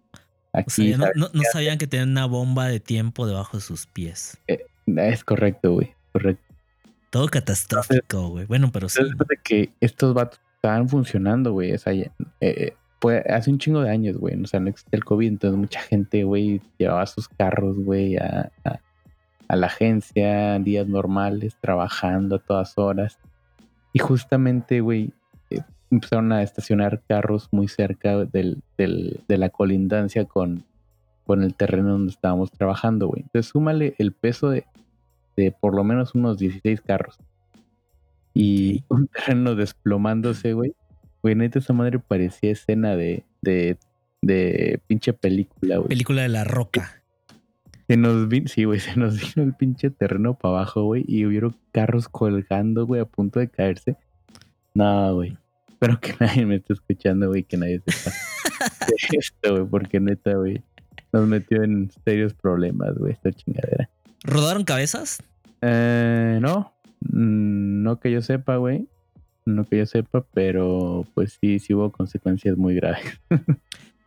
O 0.53 0.57
aquí. 0.59 0.89
sea, 0.93 0.97
no, 0.97 1.05
no- 1.15 1.29
no 1.33 1.41
sabían 1.51 1.77
que 1.77 1.87
tenían 1.87 2.11
una 2.11 2.25
bomba 2.25 2.67
de 2.67 2.79
tiempo 2.79 3.27
debajo 3.27 3.57
de 3.57 3.61
sus 3.63 3.85
pies. 3.87 4.37
Es 4.85 5.23
correcto, 5.23 5.73
güey, 5.73 5.93
correcto. 6.13 6.43
Todo 7.09 7.27
catastrófico, 7.27 8.29
güey. 8.29 8.45
Bueno, 8.45 8.69
pero 8.71 8.87
sí. 8.89 9.03
Después 9.03 9.27
de 9.27 9.37
que 9.43 9.73
estos 9.81 10.13
vatos 10.13 10.39
estaban 10.55 10.89
funcionando, 10.89 11.51
güey. 11.51 11.73
O 11.73 11.77
sea, 11.77 11.93
ya- 11.93 12.11
eh, 12.41 12.73
pues, 13.03 13.21
hace 13.27 13.51
un 13.51 13.57
chingo 13.57 13.81
de 13.81 13.89
años, 13.89 14.15
güey. 14.17 14.41
O 14.41 14.47
sea, 14.47 14.61
no 14.61 14.69
existía 14.69 14.95
el 14.97 15.03
COVID, 15.03 15.27
entonces 15.27 15.59
mucha 15.59 15.81
gente, 15.81 16.23
güey, 16.23 16.61
llevaba 16.77 17.05
sus 17.05 17.27
carros, 17.27 17.77
güey, 17.77 18.15
a, 18.15 18.49
a- 18.63 18.79
a 19.49 19.55
la 19.57 19.67
agencia, 19.67 20.57
días 20.59 20.87
normales, 20.87 21.57
trabajando 21.59 22.37
a 22.37 22.39
todas 22.39 22.77
horas. 22.77 23.19
Y 23.91 23.99
justamente, 23.99 24.79
güey, 24.79 25.11
eh, 25.49 25.59
empezaron 25.91 26.31
a 26.31 26.41
estacionar 26.43 27.01
carros 27.09 27.49
muy 27.51 27.67
cerca 27.67 28.23
del, 28.23 28.63
del- 28.77 29.19
de 29.27 29.37
la 29.37 29.49
colindancia 29.49 30.23
con, 30.23 30.63
con 31.25 31.43
el 31.43 31.55
terreno 31.55 31.89
donde 31.91 32.11
estábamos 32.11 32.51
trabajando, 32.51 33.07
güey. 33.09 33.23
Entonces, 33.23 33.51
súmale 33.51 33.95
el 33.97 34.13
peso 34.13 34.49
de, 34.49 34.65
de 35.35 35.51
por 35.51 35.75
lo 35.75 35.83
menos 35.83 36.15
unos 36.15 36.37
16 36.37 36.79
carros. 36.79 37.17
Y 38.33 38.83
un 38.87 39.07
terreno 39.07 39.55
desplomándose, 39.55 40.53
güey. 40.53 40.73
Güey, 41.23 41.35
neta, 41.35 41.59
esa 41.59 41.73
madre 41.73 41.99
parecía 41.99 42.51
escena 42.51 42.95
de, 42.95 43.23
de, 43.41 43.77
de 44.21 44.79
pinche 44.87 45.13
película, 45.13 45.77
güey. 45.77 45.87
Película 45.87 46.21
de 46.21 46.29
la 46.29 46.43
roca. 46.43 47.01
Se 47.87 47.97
nos 47.97 48.27
vino, 48.27 48.47
sí, 48.47 48.65
güey, 48.65 48.79
se 48.81 48.95
nos 48.97 49.19
vino 49.19 49.47
el 49.47 49.53
pinche 49.53 49.89
terreno 49.89 50.35
para 50.35 50.55
abajo, 50.55 50.83
güey, 50.83 51.03
y 51.07 51.25
hubieron 51.25 51.55
carros 51.71 52.09
colgando, 52.09 52.85
güey, 52.85 53.01
a 53.01 53.05
punto 53.05 53.39
de 53.39 53.47
caerse. 53.47 53.95
No, 54.73 55.15
güey. 55.15 55.37
Espero 55.69 55.99
que 55.99 56.13
nadie 56.19 56.45
me 56.45 56.55
esté 56.57 56.73
escuchando, 56.73 57.29
güey, 57.29 57.43
que 57.43 57.57
nadie 57.57 57.81
sepa 57.87 58.15
de 58.87 59.17
esto, 59.17 59.51
güey, 59.55 59.65
porque 59.65 59.99
neta, 59.99 60.33
güey, 60.35 60.61
nos 61.11 61.27
metió 61.27 61.63
en 61.63 61.89
serios 62.03 62.33
problemas, 62.33 62.95
güey, 62.97 63.13
esta 63.13 63.31
chingadera. 63.31 63.89
¿Rodaron 64.23 64.63
cabezas? 64.63 65.23
Eh, 65.61 66.39
no, 66.41 66.73
Mm, 67.11 67.83
no 67.83 67.99
que 67.99 68.11
yo 68.11 68.21
sepa, 68.21 68.57
güey. 68.57 68.87
No 69.45 69.65
que 69.65 69.77
yo 69.79 69.85
sepa, 69.85 70.23
pero 70.33 71.05
pues 71.13 71.37
sí, 71.41 71.59
sí 71.59 71.73
hubo 71.73 71.91
consecuencias 71.91 72.57
muy 72.57 72.75
graves. 72.75 73.19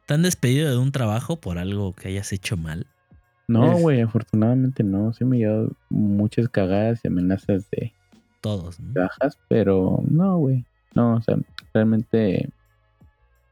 ¿Te 0.06 0.14
han 0.14 0.22
despedido 0.22 0.70
de 0.70 0.78
un 0.78 0.92
trabajo 0.92 1.40
por 1.40 1.58
algo 1.58 1.92
que 1.94 2.08
hayas 2.08 2.32
hecho 2.32 2.56
mal? 2.56 2.86
No, 3.48 3.72
Es- 3.72 3.82
güey, 3.82 4.00
afortunadamente 4.00 4.82
no. 4.82 5.12
Sí 5.12 5.24
me 5.24 5.38
llevado 5.38 5.70
muchas 5.90 6.48
cagadas 6.48 7.00
y 7.04 7.08
amenazas 7.08 7.68
de 7.70 7.92
Todos. 8.40 8.78
¿no? 8.80 8.94
bajas, 9.02 9.38
pero 9.48 10.02
no, 10.08 10.38
güey. 10.38 10.64
No, 10.94 11.16
o 11.16 11.22
sea, 11.22 11.36
realmente 11.74 12.48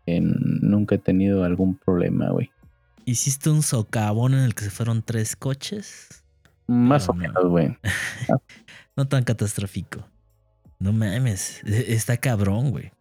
eh, 0.07 0.21
nunca 0.23 0.95
he 0.95 0.99
tenido 0.99 1.45
algún 1.45 1.77
problema, 1.77 2.31
güey. 2.31 2.51
¿Hiciste 3.05 3.51
un 3.51 3.63
socavón 3.63 4.33
en 4.35 4.41
el 4.41 4.55
que 4.55 4.65
se 4.65 4.71
fueron 4.71 5.03
tres 5.03 5.37
coches? 5.37 6.25
Más 6.67 7.07
No, 7.09 7.13
o 7.13 7.15
no. 7.17 7.21
menos, 7.21 7.45
güey. 7.47 7.77
No 8.97 9.09
tan 9.09 9.25
catastrófico. 9.25 10.09
No 10.79 10.93
mames. 10.93 11.63
e- 11.65 11.93
Está 11.95 12.17
cabrón, 12.17 12.71
güey. 12.71 12.93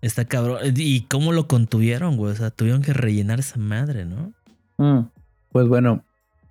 Está 0.00 0.24
cabrón. 0.24 0.58
¿Y 0.76 1.02
cómo 1.02 1.32
lo 1.32 1.48
contuvieron, 1.48 2.16
güey? 2.16 2.32
O 2.32 2.36
sea, 2.36 2.50
tuvieron 2.50 2.82
que 2.82 2.92
rellenar 2.92 3.38
esa 3.40 3.58
madre, 3.58 4.04
¿no? 4.04 4.32
Mm, 4.78 5.08
Pues 5.50 5.66
bueno, 5.68 6.04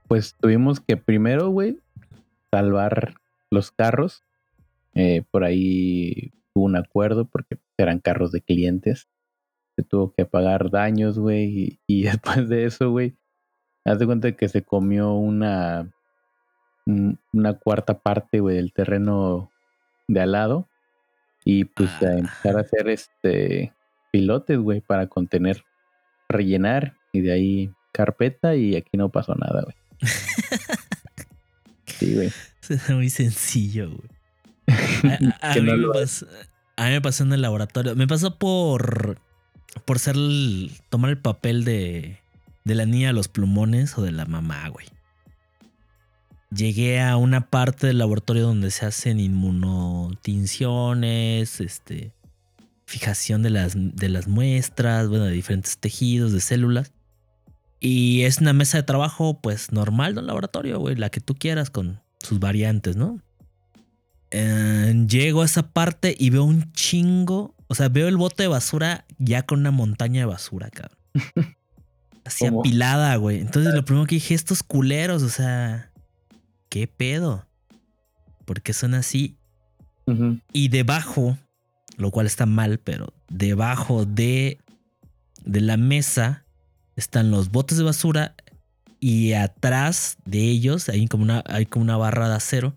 pues 0.08 0.36
tuvimos 0.40 0.80
que 0.80 0.98
primero, 0.98 1.50
güey, 1.50 1.80
salvar 2.52 3.16
los 3.52 3.72
carros. 3.72 4.24
Eh, 4.96 5.24
por 5.32 5.44
ahí 5.44 6.34
hubo 6.54 6.66
un 6.66 6.76
acuerdo 6.76 7.26
porque 7.26 7.58
eran 7.78 8.00
carros 8.00 8.32
de 8.32 8.42
clientes. 8.42 9.08
Se 9.76 9.84
tuvo 9.84 10.14
que 10.14 10.26
pagar 10.26 10.72
daños, 10.72 11.20
güey. 11.20 11.46
Y, 11.46 11.80
y 11.88 12.04
después 12.42 12.50
de 12.50 12.66
eso, 12.66 12.90
güey, 12.92 13.16
haz 13.86 14.00
de 14.00 14.06
cuenta 14.06 14.32
que 14.34 14.50
se 14.50 14.64
comió 14.64 15.14
una, 15.14 15.92
un- 16.86 17.20
una 17.32 17.54
cuarta 17.54 18.00
parte, 18.00 18.40
güey, 18.40 18.56
del 18.58 18.74
terreno 18.74 19.52
de 20.08 20.22
al 20.22 20.32
lado. 20.32 20.68
Y 21.46 21.66
pues 21.66 21.90
a 22.02 22.08
Ah. 22.08 22.18
empezar 22.18 22.58
a 22.58 22.62
hacer 22.62 22.90
este 22.90 23.74
pilotes, 24.12 24.58
güey, 24.58 24.82
para 24.82 25.08
contener, 25.08 25.64
rellenar 26.30 26.96
y 27.14 27.22
de 27.22 27.32
ahí 27.32 27.72
carpeta 27.94 28.56
y 28.56 28.76
aquí 28.76 28.98
no 28.98 29.10
pasó 29.10 29.36
nada, 29.36 29.64
güey. 29.64 29.76
Sí, 31.86 32.14
güey. 32.16 32.32
Es 32.70 32.90
muy 32.90 33.10
sencillo, 33.10 33.90
güey. 33.90 34.10
A, 35.42 35.48
a- 35.48 35.52
a 35.52 35.54
Que 35.54 35.62
mí 35.62 35.68
no 35.68 35.78
me 35.78 35.82
lo 35.84 35.94
pasó, 35.94 36.28
a 36.76 36.86
mí 36.86 36.92
me 36.92 37.02
pasó 37.02 37.24
en 37.24 37.34
el 37.34 37.42
laboratorio. 37.42 37.96
Me 37.96 38.08
pasó 38.08 38.38
por, 38.38 39.20
por 39.86 40.00
ser 40.00 40.16
el- 40.16 40.72
tomar 40.90 41.10
el 41.12 41.18
papel 41.18 41.64
de, 41.64 42.20
de 42.66 42.76
la 42.76 42.86
niña 42.86 43.08
de 43.08 43.14
los 43.14 43.30
plumones 43.30 43.98
o 43.98 44.02
de 44.04 44.12
la 44.12 44.26
mamá, 44.26 44.68
güey. 44.70 44.86
Llegué 46.50 47.02
a 47.02 47.18
una 47.18 47.50
parte 47.50 47.88
del 47.88 47.98
laboratorio 47.98 48.44
donde 48.44 48.72
se 48.72 48.86
hacen 48.86 49.20
inmunotinciones, 49.20 51.60
este, 51.60 52.14
fijación 52.86 53.44
de 53.44 53.50
las, 53.50 53.74
de 53.76 54.10
las 54.10 54.30
muestras, 54.30 55.10
bueno, 55.10 55.26
de 55.26 55.34
diferentes 55.34 55.78
tejidos, 55.78 56.32
de 56.32 56.40
células. 56.40 56.94
Y 57.80 58.24
es 58.24 58.40
una 58.40 58.54
mesa 58.54 58.78
de 58.78 58.84
trabajo, 58.84 59.40
pues 59.42 59.72
normal 59.72 60.16
de 60.16 60.22
un 60.22 60.28
laboratorio, 60.28 60.80
güey, 60.80 60.96
la 60.96 61.10
que 61.10 61.20
tú 61.20 61.36
quieras 61.36 61.70
con 61.70 62.02
sus 62.20 62.40
variantes, 62.40 62.96
¿no? 62.96 63.22
Eh, 64.32 65.06
llego 65.08 65.42
a 65.42 65.46
esa 65.46 65.72
parte 65.72 66.16
y 66.18 66.30
veo 66.30 66.44
un 66.44 66.72
chingo, 66.74 67.56
o 67.68 67.76
sea, 67.76 67.90
veo 67.90 68.08
el 68.08 68.18
bote 68.18 68.44
de 68.44 68.48
basura 68.48 69.06
ya 69.20 69.44
con 69.44 69.60
una 69.60 69.72
montaña 69.72 70.22
de 70.22 70.26
basura, 70.26 70.70
cabrón. 70.70 70.98
Así 72.26 72.46
¿Cómo? 72.46 72.62
apilada, 72.62 73.16
güey. 73.18 73.40
Entonces 73.40 73.74
lo 73.74 73.86
primero 73.86 74.06
que 74.06 74.16
dije, 74.16 74.34
estos 74.34 74.64
culeros, 74.64 75.24
o 75.24 75.30
sea, 75.30 75.92
¿qué 76.70 76.88
pedo? 76.88 77.46
¿Por 78.46 78.62
qué 78.62 78.74
son 78.74 78.94
así? 78.94 79.36
Y 80.54 80.70
debajo, 80.70 81.38
lo 81.98 82.12
cual 82.12 82.28
está 82.28 82.46
mal, 82.46 82.80
pero 82.80 83.14
debajo 83.30 84.06
de, 84.06 84.58
de 85.44 85.60
la 85.62 85.76
mesa 85.76 86.46
están 86.96 87.30
los 87.30 87.52
botes 87.52 87.78
de 87.78 87.84
basura 87.84 88.36
y 89.02 89.34
atrás 89.34 90.18
de 90.26 90.40
ellos 90.40 90.88
hay 90.88 91.08
como 91.08 91.24
una, 91.24 91.44
hay 91.46 91.66
como 91.66 91.84
una 91.84 91.98
barra 91.98 92.30
de 92.30 92.36
acero. 92.36 92.74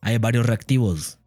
Hay 0.00 0.16
varios 0.18 0.46
reactivos. 0.46 1.18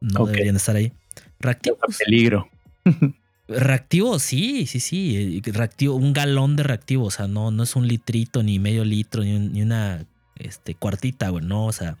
No 0.00 0.20
Ok. 0.22 0.28
deberían 0.30 0.56
estar 0.56 0.76
ahí. 0.76 0.92
Reactivos. 1.40 1.78
Peligro. 2.04 2.48
Reactivos, 3.48 4.22
sí, 4.22 4.66
sí, 4.66 4.80
sí. 4.80 5.40
eh, 5.44 5.52
Reactivo, 5.52 5.94
un 5.96 6.12
galón 6.12 6.56
de 6.56 6.62
reactivo. 6.62 7.04
O 7.06 7.10
sea, 7.10 7.28
no, 7.28 7.50
no 7.50 7.62
es 7.62 7.76
un 7.76 7.86
litrito, 7.88 8.42
ni 8.42 8.58
medio 8.58 8.84
litro, 8.84 9.22
ni, 9.22 9.34
un- 9.34 9.52
ni 9.52 9.62
una 9.62 10.04
este, 10.36 10.74
cuartita, 10.74 11.28
güey. 11.28 11.44
No, 11.44 11.66
o 11.66 11.72
sea, 11.72 11.96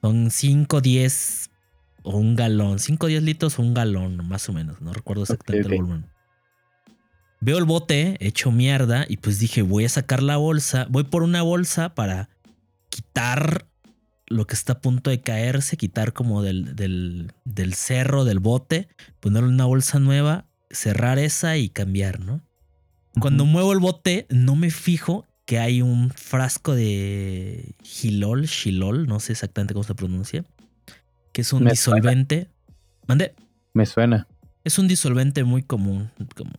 son 0.00 0.30
5, 0.30 0.80
10 0.80 1.50
o 2.02 2.16
un 2.18 2.36
galón. 2.36 2.78
5, 2.78 3.06
10 3.06 3.22
litros 3.22 3.58
o 3.58 3.62
un 3.62 3.74
galón, 3.74 4.26
más 4.28 4.48
o 4.48 4.52
menos. 4.52 4.80
No 4.80 4.92
recuerdo 4.92 5.22
exactamente 5.22 5.68
el 5.68 5.82
volumen. 5.82 6.06
Veo 7.40 7.58
el 7.58 7.64
bote 7.64 8.16
hecho 8.20 8.50
mierda 8.50 9.04
y 9.08 9.18
pues 9.18 9.38
dije, 9.38 9.62
voy 9.62 9.84
a 9.84 9.88
sacar 9.88 10.22
la 10.22 10.36
bolsa. 10.36 10.86
Voy 10.88 11.04
por 11.04 11.22
una 11.22 11.42
bolsa 11.42 11.94
para 11.94 12.30
quitar 12.88 13.66
lo 14.26 14.46
que 14.46 14.54
está 14.54 14.74
a 14.74 14.80
punto 14.80 15.10
de 15.10 15.20
caerse, 15.20 15.76
quitar 15.76 16.12
como 16.12 16.42
del, 16.42 16.74
del, 16.74 17.32
del 17.44 17.74
cerro 17.74 18.24
del 18.24 18.40
bote, 18.40 18.88
ponerle 19.20 19.50
una 19.50 19.66
bolsa 19.66 20.00
nueva, 20.00 20.46
cerrar 20.70 21.18
esa 21.18 21.56
y 21.56 21.68
cambiar, 21.68 22.20
¿no? 22.20 22.42
Cuando 23.20 23.46
muevo 23.46 23.72
el 23.72 23.78
bote, 23.78 24.26
no 24.28 24.56
me 24.56 24.70
fijo 24.70 25.26
que 25.46 25.58
hay 25.58 25.80
un 25.80 26.10
frasco 26.10 26.74
de 26.74 27.74
gilol, 27.82 28.46
xilol, 28.48 29.06
no 29.06 29.20
sé 29.20 29.32
exactamente 29.32 29.72
cómo 29.74 29.84
se 29.84 29.94
pronuncia, 29.94 30.44
que 31.32 31.40
es 31.42 31.52
un 31.52 31.64
Me 31.64 31.74
suena. 31.76 31.96
disolvente. 32.00 32.48
Mande, 33.06 33.34
Me 33.72 33.86
suena. 33.86 34.26
es 34.64 34.78
un 34.78 34.88
disolvente 34.88 35.44
muy 35.44 35.62
común, 35.62 36.10
como 36.34 36.52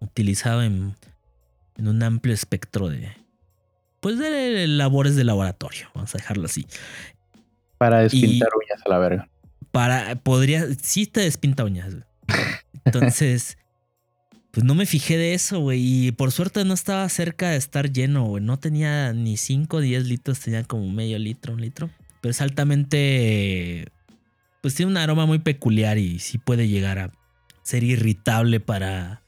utilizado 0.00 0.62
en, 0.62 0.96
en 1.76 1.88
un 1.88 2.02
amplio 2.02 2.34
espectro 2.34 2.88
de, 2.88 3.12
pues, 4.00 4.18
de 4.18 4.66
labores 4.66 5.14
de 5.16 5.22
laboratorio, 5.24 5.88
vamos 5.94 6.14
a 6.14 6.18
dejarlo 6.18 6.46
así. 6.46 6.66
Para 7.78 8.00
despintar 8.00 8.48
uñas 8.60 8.84
a 8.84 8.88
la 8.88 8.98
verga. 8.98 9.28
Para, 9.70 10.16
podría, 10.16 10.66
sí 10.82 11.06
te 11.06 11.20
despinta 11.20 11.62
uñas. 11.64 11.94
Entonces, 12.84 13.56
pues 14.56 14.64
no 14.64 14.74
me 14.74 14.86
fijé 14.86 15.18
de 15.18 15.34
eso, 15.34 15.60
güey. 15.60 16.06
Y 16.06 16.12
por 16.12 16.32
suerte 16.32 16.64
no 16.64 16.72
estaba 16.72 17.06
cerca 17.10 17.50
de 17.50 17.58
estar 17.58 17.92
lleno, 17.92 18.24
güey. 18.24 18.42
No 18.42 18.58
tenía 18.58 19.12
ni 19.12 19.36
5 19.36 19.76
o 19.76 19.80
10 19.82 20.06
litros, 20.06 20.40
tenía 20.40 20.64
como 20.64 20.90
medio 20.90 21.18
litro, 21.18 21.52
un 21.52 21.60
litro. 21.60 21.90
Pero 22.22 22.30
es 22.30 22.40
altamente, 22.40 23.88
pues 24.62 24.74
tiene 24.74 24.92
un 24.92 24.96
aroma 24.96 25.26
muy 25.26 25.40
peculiar 25.40 25.98
y 25.98 26.20
sí 26.20 26.38
puede 26.38 26.68
llegar 26.68 26.98
a 26.98 27.12
ser 27.64 27.84
irritable 27.84 28.58
para, 28.58 29.20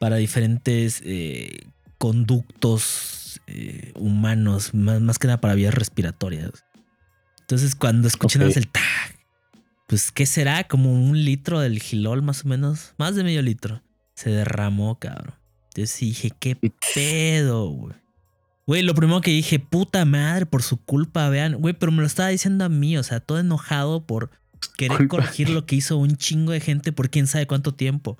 para 0.00 0.16
diferentes 0.16 1.00
eh, 1.04 1.60
conductos 1.98 3.40
eh, 3.46 3.92
humanos, 3.94 4.74
más, 4.74 5.00
más 5.00 5.20
que 5.20 5.28
nada 5.28 5.40
para 5.40 5.54
vías 5.54 5.74
respiratorias. 5.74 6.64
Entonces, 7.42 7.76
cuando 7.76 8.08
escuché 8.08 8.40
nada 8.40 8.48
más 8.48 8.56
Ok. 8.56 8.64
el 8.64 8.68
tag, 8.72 9.16
pues, 9.86 10.10
¿qué 10.10 10.26
será? 10.26 10.64
Como 10.64 10.92
un 10.92 11.24
litro 11.24 11.60
del 11.60 11.80
gilol, 11.80 12.22
más 12.22 12.44
o 12.44 12.48
menos. 12.48 12.94
Más 12.98 13.14
de 13.14 13.22
medio 13.22 13.42
litro. 13.42 13.80
Se 14.16 14.30
derramó, 14.30 14.98
cabrón. 14.98 15.34
Entonces 15.68 16.00
dije, 16.00 16.30
¿qué 16.38 16.56
pedo, 16.94 17.68
güey? 17.68 17.94
Güey, 18.66 18.82
lo 18.82 18.94
primero 18.94 19.20
que 19.20 19.30
dije, 19.30 19.60
puta 19.60 20.04
madre, 20.04 20.46
por 20.46 20.62
su 20.62 20.82
culpa, 20.82 21.28
vean. 21.28 21.54
Güey, 21.56 21.74
pero 21.74 21.92
me 21.92 22.00
lo 22.00 22.06
estaba 22.06 22.30
diciendo 22.30 22.64
a 22.64 22.68
mí, 22.68 22.96
o 22.96 23.02
sea, 23.02 23.20
todo 23.20 23.38
enojado 23.38 24.06
por 24.06 24.30
querer 24.76 24.96
Culpa. 24.96 25.18
corregir 25.18 25.50
lo 25.50 25.66
que 25.66 25.76
hizo 25.76 25.98
un 25.98 26.16
chingo 26.16 26.52
de 26.52 26.60
gente 26.60 26.90
por 26.92 27.10
quién 27.10 27.26
sabe 27.26 27.46
cuánto 27.46 27.74
tiempo. 27.74 28.18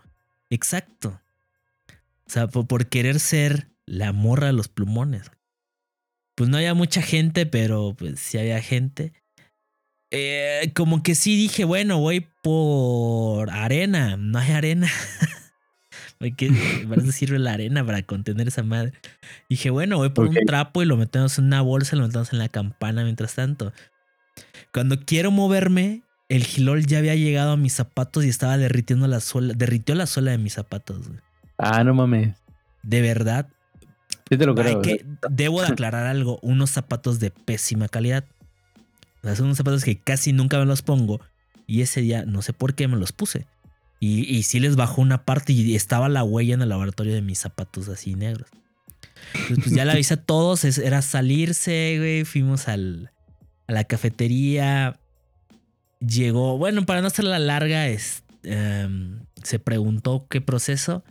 Exacto. 0.50 1.20
O 2.26 2.30
sea, 2.30 2.46
por, 2.46 2.66
por 2.66 2.86
querer 2.86 3.18
ser 3.18 3.70
la 3.86 4.12
morra 4.12 4.48
de 4.48 4.52
los 4.52 4.68
plumones. 4.68 5.30
Pues 6.36 6.50
no 6.50 6.58
había 6.58 6.74
mucha 6.74 7.00
gente, 7.02 7.46
pero 7.46 7.94
pues 7.98 8.20
sí 8.20 8.38
había 8.38 8.60
gente. 8.60 9.14
Eh, 10.10 10.70
como 10.74 11.02
que 11.02 11.14
sí 11.14 11.36
dije, 11.36 11.64
bueno, 11.64 11.98
voy 11.98 12.26
por 12.42 13.50
arena. 13.50 14.16
No 14.16 14.38
hay 14.38 14.52
arena. 14.52 14.88
Güey, 16.18 16.32
¿Qué 16.32 16.50
para 16.88 17.02
eso 17.02 17.12
sirve 17.12 17.38
la 17.38 17.52
arena 17.52 17.84
para 17.84 18.02
contener 18.02 18.48
esa 18.48 18.62
madre? 18.62 18.92
Dije, 19.50 19.70
bueno, 19.70 19.98
voy 19.98 20.08
por 20.10 20.26
Ok. 20.28 20.36
un 20.38 20.46
trapo 20.46 20.82
y 20.82 20.86
lo 20.86 20.96
metemos 20.96 21.38
en 21.38 21.46
una 21.46 21.60
bolsa 21.60 21.94
y 21.94 21.98
lo 21.98 22.06
metemos 22.06 22.32
en 22.32 22.38
la 22.38 22.48
campana 22.48 23.04
mientras 23.04 23.34
tanto. 23.34 23.72
Cuando 24.72 25.00
quiero 25.00 25.30
moverme, 25.30 26.02
el 26.28 26.44
gilol 26.44 26.86
ya 26.86 26.98
había 26.98 27.14
llegado 27.14 27.52
a 27.52 27.56
mis 27.56 27.72
zapatos 27.72 28.24
y 28.24 28.28
estaba 28.28 28.56
derritiendo 28.58 29.06
la 29.06 29.20
suela, 29.20 29.54
derritió 29.54 29.94
la 29.94 30.06
suela 30.06 30.30
de 30.32 30.38
mis 30.38 30.54
zapatos. 30.54 31.06
güey. 31.08 31.20
Ah, 31.58 31.84
no 31.84 31.94
mames. 31.94 32.34
De 32.82 33.00
verdad, 33.02 33.48
Sí 34.28 34.36
te 34.36 34.44
lo 34.46 34.52
hay 34.58 34.76
creo. 34.76 34.82
que, 34.82 35.04
debo 35.30 35.60
de 35.62 35.68
aclarar 35.72 36.06
algo, 36.06 36.38
unos 36.42 36.70
zapatos 36.70 37.20
de 37.20 37.30
pésima 37.30 37.88
calidad. 37.88 38.24
O 39.22 39.26
sea, 39.26 39.36
son 39.36 39.46
unos 39.46 39.58
zapatos 39.58 39.84
que 39.84 39.98
casi 39.98 40.32
nunca 40.32 40.58
me 40.58 40.66
los 40.66 40.82
pongo 40.82 41.20
y 41.66 41.82
ese 41.82 42.00
día 42.00 42.24
no 42.26 42.42
sé 42.42 42.52
por 42.52 42.74
qué 42.74 42.88
me 42.88 42.96
los 42.96 43.12
puse. 43.12 43.46
Y, 43.98 44.24
y 44.36 44.42
sí 44.42 44.60
les 44.60 44.76
bajó 44.76 45.00
una 45.02 45.24
parte 45.24 45.52
y 45.52 45.74
estaba 45.74 46.08
la 46.08 46.22
huella 46.22 46.54
en 46.54 46.62
el 46.62 46.68
laboratorio 46.68 47.14
de 47.14 47.22
mis 47.22 47.38
zapatos 47.38 47.88
así 47.88 48.14
negros. 48.14 48.48
Entonces, 49.34 49.58
pues 49.64 49.74
ya 49.74 49.84
le 49.84 49.92
avisé 49.92 50.14
a 50.14 50.22
todos, 50.22 50.64
es- 50.64 50.78
era 50.78 51.00
salirse, 51.02 51.96
güey. 51.98 52.24
Fuimos 52.24 52.68
al, 52.68 53.10
a 53.66 53.72
la 53.72 53.84
cafetería. 53.84 54.98
Llegó, 56.00 56.58
bueno, 56.58 56.84
para 56.84 57.00
no 57.00 57.06
hacerla 57.06 57.38
larga, 57.38 57.88
es, 57.88 58.22
em, 58.42 59.20
se 59.42 59.58
preguntó 59.58 60.26
qué 60.28 60.40
proceso. 60.40 61.02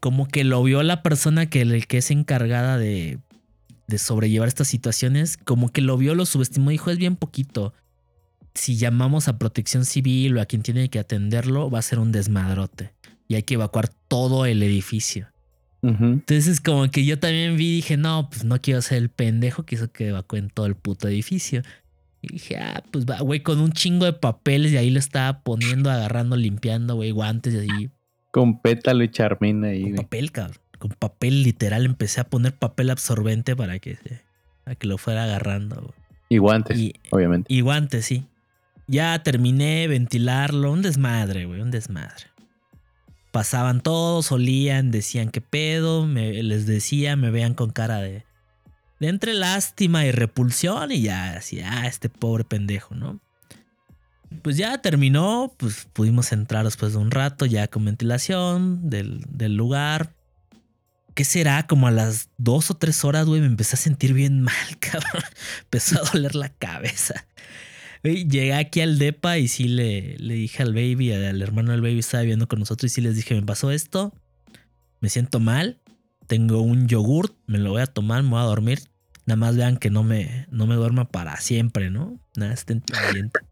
Como 0.00 0.26
que 0.26 0.44
lo 0.44 0.62
vio 0.62 0.82
la 0.82 1.02
persona 1.02 1.46
que, 1.46 1.60
el 1.60 1.86
que 1.86 1.98
es 1.98 2.10
encargada 2.10 2.78
de, 2.78 3.18
de 3.86 3.98
sobrellevar 3.98 4.48
estas 4.48 4.68
situaciones. 4.68 5.36
Como 5.36 5.70
que 5.70 5.82
lo 5.82 5.98
vio, 5.98 6.14
lo 6.14 6.24
subestimó, 6.24 6.70
dijo, 6.70 6.90
es 6.90 6.96
bien 6.96 7.16
poquito. 7.16 7.74
Si 8.54 8.76
llamamos 8.76 9.28
a 9.28 9.38
protección 9.38 9.84
civil 9.84 10.36
o 10.36 10.40
a 10.40 10.46
quien 10.46 10.62
tiene 10.62 10.88
que 10.90 10.98
atenderlo, 10.98 11.70
va 11.70 11.78
a 11.78 11.82
ser 11.82 11.98
un 11.98 12.12
desmadrote. 12.12 12.92
Y 13.28 13.36
hay 13.36 13.42
que 13.44 13.54
evacuar 13.54 13.88
todo 14.08 14.44
el 14.46 14.62
edificio. 14.62 15.28
Entonces, 15.82 16.60
como 16.60 16.90
que 16.90 17.04
yo 17.06 17.18
también 17.18 17.56
vi 17.56 17.68
y 17.68 17.76
dije, 17.76 17.96
no, 17.96 18.28
pues 18.28 18.44
no 18.44 18.60
quiero 18.60 18.82
ser 18.82 18.98
el 18.98 19.08
pendejo 19.08 19.62
que 19.64 19.76
hizo 19.76 19.90
que 19.90 20.08
evacúen 20.08 20.50
todo 20.50 20.66
el 20.66 20.74
puto 20.74 21.08
edificio. 21.08 21.62
Y 22.20 22.34
dije, 22.34 22.58
ah, 22.58 22.82
pues 22.90 23.06
va, 23.06 23.20
güey, 23.20 23.40
con 23.42 23.60
un 23.60 23.72
chingo 23.72 24.04
de 24.04 24.12
papeles 24.12 24.72
y 24.72 24.76
ahí 24.76 24.90
lo 24.90 24.98
estaba 24.98 25.40
poniendo, 25.42 25.90
agarrando, 25.90 26.36
limpiando, 26.36 26.96
güey, 26.96 27.12
guantes 27.12 27.54
y 27.54 27.58
así. 27.58 27.90
Con 28.30 28.60
pétalo 28.60 29.02
y 29.04 29.10
charmina 29.10 29.68
ahí, 29.68 29.82
Con 29.84 29.90
güey. 29.92 30.02
papel, 30.04 30.32
cabrón. 30.32 30.56
Con 30.78 30.90
papel 30.90 31.42
literal 31.42 31.86
empecé 31.86 32.20
a 32.20 32.24
poner 32.24 32.54
papel 32.54 32.90
absorbente 32.90 33.56
para 33.56 33.78
que, 33.78 33.96
para 34.64 34.74
que 34.74 34.86
lo 34.86 34.98
fuera 34.98 35.24
agarrando. 35.24 35.76
güey. 35.76 35.92
Y 36.28 36.38
guantes, 36.38 36.78
Y, 36.78 36.92
obviamente. 37.10 37.52
y 37.52 37.60
guantes, 37.62 38.04
sí. 38.04 38.24
Ya 38.90 39.22
terminé, 39.22 39.86
ventilarlo, 39.86 40.72
un 40.72 40.82
desmadre, 40.82 41.44
güey, 41.44 41.60
un 41.60 41.70
desmadre. 41.70 42.24
Pasaban 43.30 43.82
todos, 43.82 44.32
olían, 44.32 44.90
decían 44.90 45.30
qué 45.30 45.40
pedo, 45.40 46.06
me, 46.06 46.42
les 46.42 46.66
decía, 46.66 47.14
me 47.14 47.30
vean 47.30 47.54
con 47.54 47.70
cara 47.70 47.98
de, 47.98 48.24
de 48.98 49.08
entre 49.08 49.34
lástima 49.34 50.06
y 50.06 50.10
repulsión 50.10 50.90
y 50.90 51.02
ya, 51.02 51.36
así, 51.36 51.60
ah, 51.60 51.86
este 51.86 52.08
pobre 52.08 52.42
pendejo, 52.42 52.96
¿no? 52.96 53.20
Pues 54.42 54.56
ya 54.56 54.76
terminó, 54.78 55.54
pues 55.56 55.86
pudimos 55.92 56.32
entrar 56.32 56.64
después 56.64 56.94
de 56.94 56.98
un 56.98 57.12
rato 57.12 57.46
ya 57.46 57.68
con 57.68 57.84
ventilación 57.84 58.90
del, 58.90 59.24
del 59.28 59.54
lugar. 59.54 60.14
¿Qué 61.14 61.24
será? 61.24 61.68
Como 61.68 61.86
a 61.86 61.92
las 61.92 62.28
dos 62.38 62.72
o 62.72 62.74
tres 62.74 63.04
horas, 63.04 63.26
güey, 63.26 63.40
me 63.40 63.46
empecé 63.46 63.76
a 63.76 63.78
sentir 63.78 64.14
bien 64.14 64.42
mal, 64.42 64.66
cabrón. 64.80 65.22
Empezó 65.62 66.00
a 66.00 66.10
doler 66.10 66.34
la 66.34 66.48
cabeza. 66.48 67.24
Llegué 68.02 68.54
aquí 68.54 68.80
al 68.80 68.98
DEPA 68.98 69.38
y 69.38 69.48
sí 69.48 69.68
le, 69.68 70.16
le 70.18 70.34
dije 70.34 70.62
al 70.62 70.72
baby, 70.72 71.12
al 71.12 71.42
hermano 71.42 71.72
del 71.72 71.82
baby 71.82 71.98
estaba 71.98 72.22
viviendo 72.22 72.48
con 72.48 72.58
nosotros 72.58 72.90
y 72.90 72.94
sí 72.94 73.00
les 73.00 73.16
dije, 73.16 73.34
me 73.34 73.42
pasó 73.42 73.70
esto, 73.70 74.14
me 75.00 75.10
siento 75.10 75.38
mal, 75.38 75.80
tengo 76.26 76.62
un 76.62 76.88
yogurt, 76.88 77.34
me 77.46 77.58
lo 77.58 77.70
voy 77.70 77.82
a 77.82 77.86
tomar, 77.86 78.22
me 78.22 78.30
voy 78.30 78.40
a 78.40 78.44
dormir. 78.44 78.80
Nada 79.26 79.36
más 79.36 79.56
vean 79.56 79.76
que 79.76 79.90
no 79.90 80.02
me, 80.02 80.46
no 80.50 80.66
me 80.66 80.74
duerma 80.76 81.08
para 81.08 81.36
siempre, 81.40 81.90
¿no? 81.90 82.18
Nada, 82.36 82.54
estén 82.54 82.80
pendientes. 82.80 83.42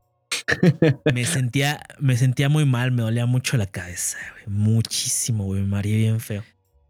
Me 1.14 1.24
sentía, 1.24 1.80
me 1.98 2.16
sentía 2.16 2.48
muy 2.48 2.64
mal, 2.64 2.90
me 2.90 3.02
dolía 3.02 3.26
mucho 3.26 3.56
la 3.56 3.66
cabeza, 3.66 4.18
güey, 4.32 4.56
muchísimo, 4.56 5.44
güey, 5.44 5.62
me 5.62 5.68
mareé 5.68 5.96
bien 5.96 6.20
feo. 6.20 6.42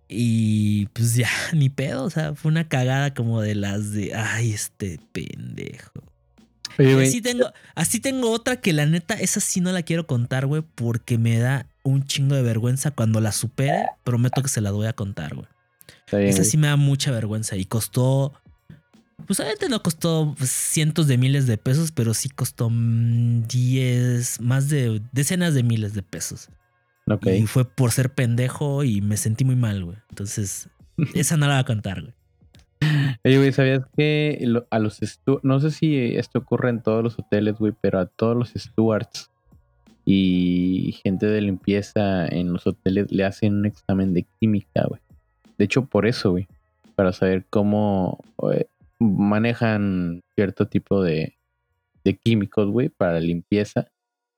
Y 0.09 0.87
pues 0.87 1.15
ya, 1.15 1.29
ni 1.53 1.69
pedo, 1.69 2.05
o 2.05 2.11
sea, 2.11 2.35
fue 2.35 2.51
una 2.51 2.69
cagada 2.69 3.15
como 3.15 3.41
de 3.41 3.55
las 3.55 3.93
de, 3.93 4.15
ay, 4.15 4.53
este 4.53 4.99
pendejo. 5.13 6.03
Oye, 6.79 6.91
Y 6.91 6.95
güey, 6.95 7.09
así 7.09 7.21
tengo, 7.23 7.47
así 7.75 8.01
tengo 8.01 8.31
otra 8.31 8.57
que 8.61 8.73
la 8.73 8.87
neta, 8.87 9.15
esa 9.15 9.41
sí 9.41 9.61
no 9.61 9.73
la 9.73 9.83
quiero 9.83 10.07
contar, 10.07 10.47
güey, 10.47 10.63
porque 10.75 11.19
me 11.19 11.39
da 11.39 11.67
un 11.83 12.05
chingo 12.05 12.35
de 12.35 12.43
vergüenza 12.43 12.91
cuando 12.91 13.21
la 13.21 13.33
supere. 13.33 13.87
Prometo 14.05 14.43
que 14.43 14.49
se 14.49 14.61
la 14.61 14.71
voy 14.71 14.87
a 14.87 14.93
contar, 14.93 15.35
güey. 15.35 15.47
bien, 16.13 16.25
Esa 16.29 16.39
güey. 16.39 16.51
sí 16.51 16.57
me 16.59 16.67
da 16.69 16.77
mucha 16.77 17.11
vergüenza 17.11 17.57
y 17.57 17.65
costó. 17.65 18.35
Pues 19.27 19.41
obviamente 19.41 19.69
no 19.69 19.83
costó 19.83 20.35
cientos 20.43 21.07
de 21.09 21.19
miles 21.19 21.47
de 21.47 21.59
pesos, 21.59 21.91
pero 21.93 22.15
sí 22.15 22.29
costó 22.29 22.71
mm, 22.71 23.43
10, 23.49 24.41
más 24.41 24.69
de 24.69 25.03
decenas 25.13 25.55
de 25.55 25.63
miles 25.63 25.95
de 25.95 26.03
pesos. 26.03 26.49
Y 27.25 27.47
fue 27.47 27.65
por 27.65 27.91
ser 27.91 28.13
pendejo 28.13 28.85
y 28.85 29.01
me 29.01 29.17
sentí 29.17 29.45
muy 29.45 29.57
mal, 29.57 29.83
güey. 29.85 29.97
Entonces, 30.11 30.69
esa 31.15 31.37
no 31.37 31.47
la 31.49 31.55
voy 31.55 31.61
a 31.63 31.65
contar, 31.65 32.03
güey. 32.03 32.15
Oye, 33.25 33.39
güey, 33.39 33.53
¿sabías 33.53 33.85
que 33.97 34.47
a 34.71 34.79
los 34.79 35.01
no 35.43 35.61
sé 35.61 35.71
si 35.71 36.17
esto 36.17 36.39
ocurre 36.39 36.71
en 36.71 36.83
todos 36.83 37.03
los 37.03 37.19
hoteles, 37.19 37.57
güey, 37.59 37.73
pero 37.81 37.99
a 37.99 38.07
todos 38.07 38.37
los 38.37 38.51
stewards 38.51 39.31
y 40.05 40.99
gente 41.03 41.27
de 41.27 41.43
limpieza 41.43 42.27
en 42.27 42.53
los 42.53 42.67
hoteles 42.67 43.13
le 43.13 43.25
hacen 43.25 43.57
un 43.57 43.67
examen 43.67 44.15
de 44.15 44.27
química, 44.41 44.87
güey. 44.89 45.01
De 45.59 45.67
hecho, 45.67 45.85
por 45.85 46.07
eso, 46.07 46.31
güey, 46.31 46.49
para 46.95 47.13
saber 47.13 47.45
cómo 47.51 48.19
eh, 48.55 48.67
manejan 48.99 50.23
cierto 50.35 50.67
tipo 50.67 51.03
de, 51.03 51.37
de 52.05 52.17
químicos, 52.17 52.71
güey, 52.71 52.89
para 52.89 53.21
limpieza. 53.21 53.89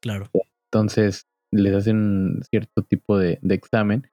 Claro. 0.00 0.28
Entonces, 0.64 1.28
les 1.52 1.74
hacen 1.74 2.40
cierto 2.50 2.82
tipo 2.82 3.18
de, 3.18 3.38
de 3.42 3.54
examen. 3.54 4.10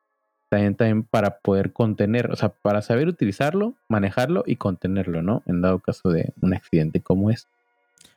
También, 0.50 0.76
también 0.76 1.04
para 1.04 1.39
poder 1.39 1.74
contener, 1.74 2.32
o 2.32 2.36
sea, 2.36 2.50
para 2.50 2.82
saber 2.82 3.08
utilizarlo, 3.10 3.76
manejarlo 3.89 4.43
y 4.48 4.56
contenerlo, 4.56 5.22
¿no? 5.22 5.43
En 5.45 5.62
dado 5.62 5.80
caso 5.80 6.10
de 6.10 6.34
un 6.41 6.54
accidente 6.54 7.02
como 7.02 7.32
es. 7.32 7.48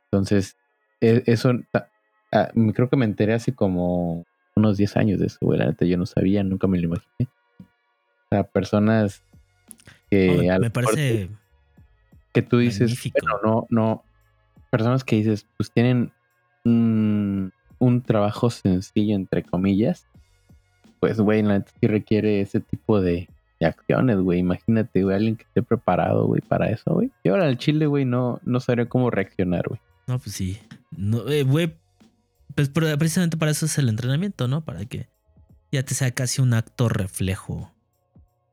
Entonces, 0.05 0.57
e- 1.01 1.25
eso, 1.27 1.53
ah, 2.33 2.51
creo 2.75 2.89
que 2.89 2.97
me 2.97 3.05
enteré 3.05 3.35
hace 3.35 3.53
como 3.53 4.25
unos 4.55 4.77
10 4.77 4.97
años 4.97 5.19
de 5.19 5.27
eso, 5.27 5.39
güey. 5.41 5.59
La 5.59 5.67
neta, 5.67 5.85
yo 5.85 5.97
no 5.97 6.07
sabía, 6.07 6.45
nunca 6.45 6.69
me 6.69 6.79
lo 6.79 6.87
imaginé. 6.87 7.29
O 7.61 8.29
sea, 8.31 8.45
personas 8.45 9.23
que 10.09 10.49
Oh, 10.49 10.53
a 10.55 10.59
me 10.61 10.71
parece. 10.71 11.31
que 12.33 12.43
tú 12.43 12.59
dices, 12.59 13.11
bueno, 13.13 13.41
no, 13.43 13.67
no, 13.71 14.05
personas 14.71 15.03
que 15.03 15.17
dices, 15.17 15.47
pues 15.57 15.73
tienen 15.73 16.13
un, 16.65 17.53
un 17.81 18.03
trabajo 18.03 18.51
sencillo, 18.51 19.17
entre 19.17 19.43
comillas, 19.43 20.07
pues, 21.01 21.19
güey, 21.19 21.43
la 21.43 21.59
neta 21.59 21.73
sí 21.81 21.87
requiere 21.87 22.41
ese 22.41 22.61
tipo 22.61 23.01
de, 23.01 23.29
de 23.59 23.67
acciones, 23.67 24.19
güey. 24.19 24.39
Imagínate, 24.41 25.03
güey, 25.03 25.17
alguien 25.17 25.37
que 25.37 25.45
esté 25.45 25.63
preparado, 25.63 26.27
güey, 26.27 26.41
para 26.41 26.71
eso, 26.71 26.93
güey. 26.95 27.11
Y 27.25 27.31
ahora 27.31 27.47
al 27.47 27.59
chile, 27.59 27.87
güey, 27.87 28.05
no, 28.05 28.41
no 28.45 28.61
sabría 28.61 28.87
cómo 28.89 29.11
reaccionar, 29.11 29.67
güey. 29.69 29.81
No, 30.07 30.19
pues 30.19 30.35
sí. 30.37 30.59
No, 30.97 31.27
eh, 31.29 31.43
güey, 31.45 31.75
pues 32.55 32.69
pero 32.69 32.87
precisamente 32.99 33.37
para 33.37 33.51
eso 33.53 33.67
es 33.67 33.79
el 33.79 33.89
entrenamiento, 33.89 34.49
¿no? 34.49 34.65
Para 34.65 34.85
que 34.85 35.09
ya 35.73 35.83
te 35.85 35.95
sea 35.95 36.11
casi 36.11 36.43
un 36.43 36.53
acto 36.53 36.89
reflejo 36.89 37.73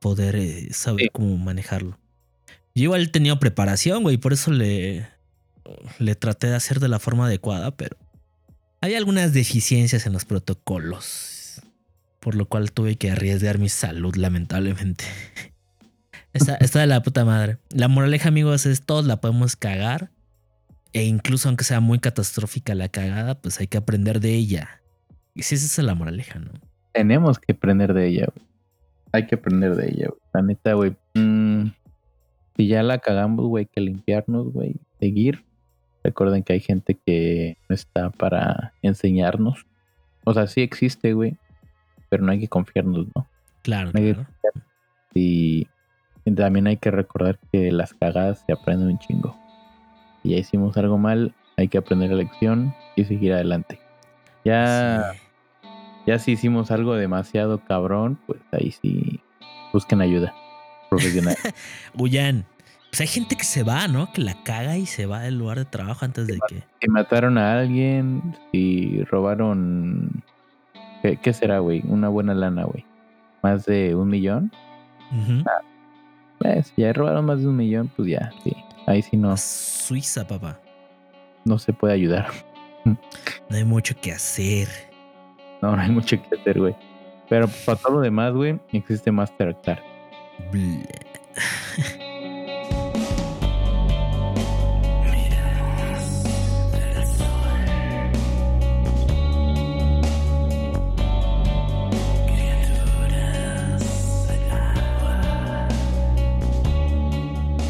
poder 0.00 0.36
eh, 0.36 0.68
saber 0.72 1.02
Sí. 1.04 1.08
cómo 1.12 1.36
manejarlo. 1.36 1.98
Yo 2.74 2.84
igual 2.84 3.02
he 3.02 3.08
tenido 3.08 3.40
preparación, 3.40 4.04
güey, 4.04 4.18
por 4.18 4.32
eso 4.32 4.52
le, 4.52 5.08
le 5.98 6.14
traté 6.14 6.46
de 6.46 6.54
hacer 6.54 6.78
de 6.78 6.86
la 6.88 7.00
forma 7.00 7.26
adecuada, 7.26 7.72
pero 7.76 7.96
hay 8.80 8.94
algunas 8.94 9.32
deficiencias 9.32 10.06
en 10.06 10.12
los 10.12 10.24
protocolos, 10.24 11.02
por 12.20 12.34
lo 12.34 12.46
cual 12.46 12.72
tuve 12.72 12.96
que 12.96 13.10
arriesgar 13.10 13.58
mi 13.58 13.68
salud, 13.68 14.14
lamentablemente. 14.16 15.04
Está, 16.34 16.56
está 16.56 16.80
de 16.80 16.86
la 16.86 17.02
puta 17.02 17.24
madre. 17.24 17.56
La 17.70 17.88
moraleja, 17.88 18.28
amigos, 18.28 18.66
es 18.66 18.82
todos 18.82 19.06
la 19.06 19.16
podemos 19.16 19.56
cagar. 19.56 20.10
E 20.92 21.04
incluso 21.04 21.48
aunque 21.48 21.64
sea 21.64 21.80
muy 21.80 21.98
catastrófica 21.98 22.74
la 22.74 22.88
cagada, 22.90 23.40
pues 23.40 23.58
hay 23.60 23.66
que 23.66 23.78
aprender 23.78 24.20
de 24.20 24.34
ella. 24.34 24.82
Y 25.34 25.42
si 25.42 25.54
esa 25.54 25.80
es 25.80 25.86
la 25.86 25.94
moraleja, 25.94 26.38
¿no? 26.38 26.52
Tenemos 26.92 27.38
que 27.38 27.52
aprender 27.52 27.94
de 27.94 28.08
ella, 28.08 28.26
güey. 28.32 28.46
Hay 29.12 29.26
que 29.26 29.36
aprender 29.36 29.74
de 29.74 29.86
ella, 29.86 30.08
güey. 30.08 30.20
La 30.34 30.42
neta, 30.42 30.72
güey. 30.74 30.96
mm, 31.14 31.70
si 32.56 32.66
ya 32.68 32.82
la 32.82 32.98
cagamos, 32.98 33.46
güey, 33.46 33.66
que 33.66 33.80
limpiarnos, 33.80 34.52
güey, 34.52 34.76
seguir. 35.00 35.44
Recuerden 36.04 36.42
que 36.42 36.52
hay 36.52 36.60
gente 36.60 36.94
que 36.94 37.56
no 37.68 37.74
está 37.74 38.10
para 38.10 38.74
enseñarnos. 38.82 39.66
O 40.24 40.34
sea, 40.34 40.46
sí 40.46 40.60
existe, 40.60 41.12
güey, 41.12 41.36
pero 42.08 42.24
no 42.24 42.32
hay 42.32 42.40
que 42.40 42.48
confiarnos, 42.48 43.06
¿no? 43.14 43.28
Claro, 43.62 43.90
No 43.92 44.00
hay 44.00 44.06
que 44.06 44.14
claro. 44.14 44.26
Y, 45.14 45.66
y 46.24 46.32
también 46.32 46.66
hay 46.66 46.76
que 46.76 46.90
recordar 46.90 47.38
que 47.52 47.70
las 47.72 47.94
cagadas 47.94 48.42
se 48.46 48.52
aprenden 48.52 48.88
un 48.88 48.98
chingo. 48.98 49.36
Si 50.22 50.30
ya 50.30 50.36
hicimos 50.38 50.76
algo 50.76 50.98
mal, 50.98 51.34
hay 51.56 51.68
que 51.68 51.78
aprender 51.78 52.10
la 52.10 52.16
lección 52.16 52.74
y 52.96 53.04
seguir 53.04 53.32
adelante. 53.32 53.80
Ya, 54.44 55.12
Sí. 55.12 55.18
ya 56.06 56.18
si 56.18 56.32
hicimos 56.32 56.70
algo 56.70 56.94
demasiado 56.94 57.58
cabrón, 57.64 58.18
pues 58.26 58.40
ahí 58.52 58.70
sí 58.70 59.20
busquen 59.72 60.00
ayuda 60.00 60.34
profesional. 60.88 61.34
Guyán. 61.94 62.44
Pues 62.90 63.02
hay 63.02 63.06
gente 63.06 63.36
que 63.36 63.44
se 63.44 63.64
va, 63.64 63.86
¿no? 63.86 64.10
Que 64.14 64.22
la 64.22 64.42
caga 64.44 64.78
y 64.78 64.86
se 64.86 65.04
va 65.04 65.20
del 65.20 65.36
lugar 65.38 65.58
de 65.58 65.66
trabajo 65.66 66.06
antes 66.06 66.26
de 66.26 66.38
que. 66.48 66.62
si 66.80 66.88
mataron 66.88 67.36
a 67.36 67.58
alguien, 67.60 68.34
si 68.50 69.02
robaron... 69.04 70.22
¿Qué, 71.02 71.16
qué 71.16 71.32
será, 71.32 71.58
güey? 71.60 71.82
Una 71.88 72.08
buena 72.08 72.34
lana, 72.34 72.64
güey. 72.64 72.84
Más 73.42 73.64
de 73.66 73.94
un 73.94 74.08
millón. 74.08 74.50
Ujú. 75.12 75.44
Pues, 76.38 76.72
si 76.74 76.82
ya 76.82 76.92
robaron 76.92 77.24
más 77.24 77.40
de 77.40 77.48
un 77.48 77.56
millón, 77.56 77.90
pues 77.96 78.08
ya, 78.08 78.30
sí. 78.42 78.56
Ahí 78.86 79.02
sí 79.02 79.16
no, 79.16 79.36
Suiza, 79.36 80.26
papá. 80.26 80.58
no 81.44 81.58
se 81.58 81.72
puede 81.72 81.94
ayudar. 81.94 82.28
No 82.84 83.56
hay 83.56 83.64
mucho 83.64 83.94
que 84.00 84.12
hacer. 84.12 84.68
No, 85.60 85.74
no 85.76 85.82
hay 85.82 85.90
mucho 85.90 86.16
que 86.22 86.36
hacer, 86.36 86.58
güey. 86.58 86.74
Pero 87.28 87.48
para 87.66 87.78
todo 87.78 87.94
lo 87.94 88.00
demás, 88.00 88.32
güey, 88.32 88.58
existe 88.72 89.12
Mastercard. 89.12 89.80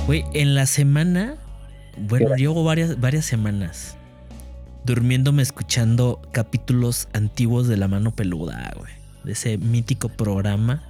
Güey, 0.08 0.24
en 0.32 0.54
la 0.54 0.64
semana, 0.64 1.34
bueno, 1.98 2.34
llevo 2.34 2.64
varias, 2.64 2.98
varias 2.98 3.26
semanas 3.26 3.98
durmiéndome 4.86 5.42
escuchando 5.42 6.22
capítulos 6.32 7.08
antiguos 7.12 7.68
de 7.68 7.76
La 7.76 7.88
Mano 7.88 8.12
Peluda, 8.12 8.72
güey. 8.78 8.90
De 9.24 9.32
ese 9.32 9.58
mítico 9.58 10.08
programa 10.08 10.82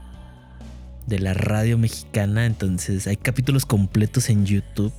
de 1.09 1.19
la 1.19 1.35
radio 1.35 1.79
mexicana. 1.79 2.47
Entonces 2.47 3.09
hay 3.09 3.17
capítulos 3.17 3.67
completos 3.67 4.31
en 4.31 4.47
YouTube. 4.47 4.93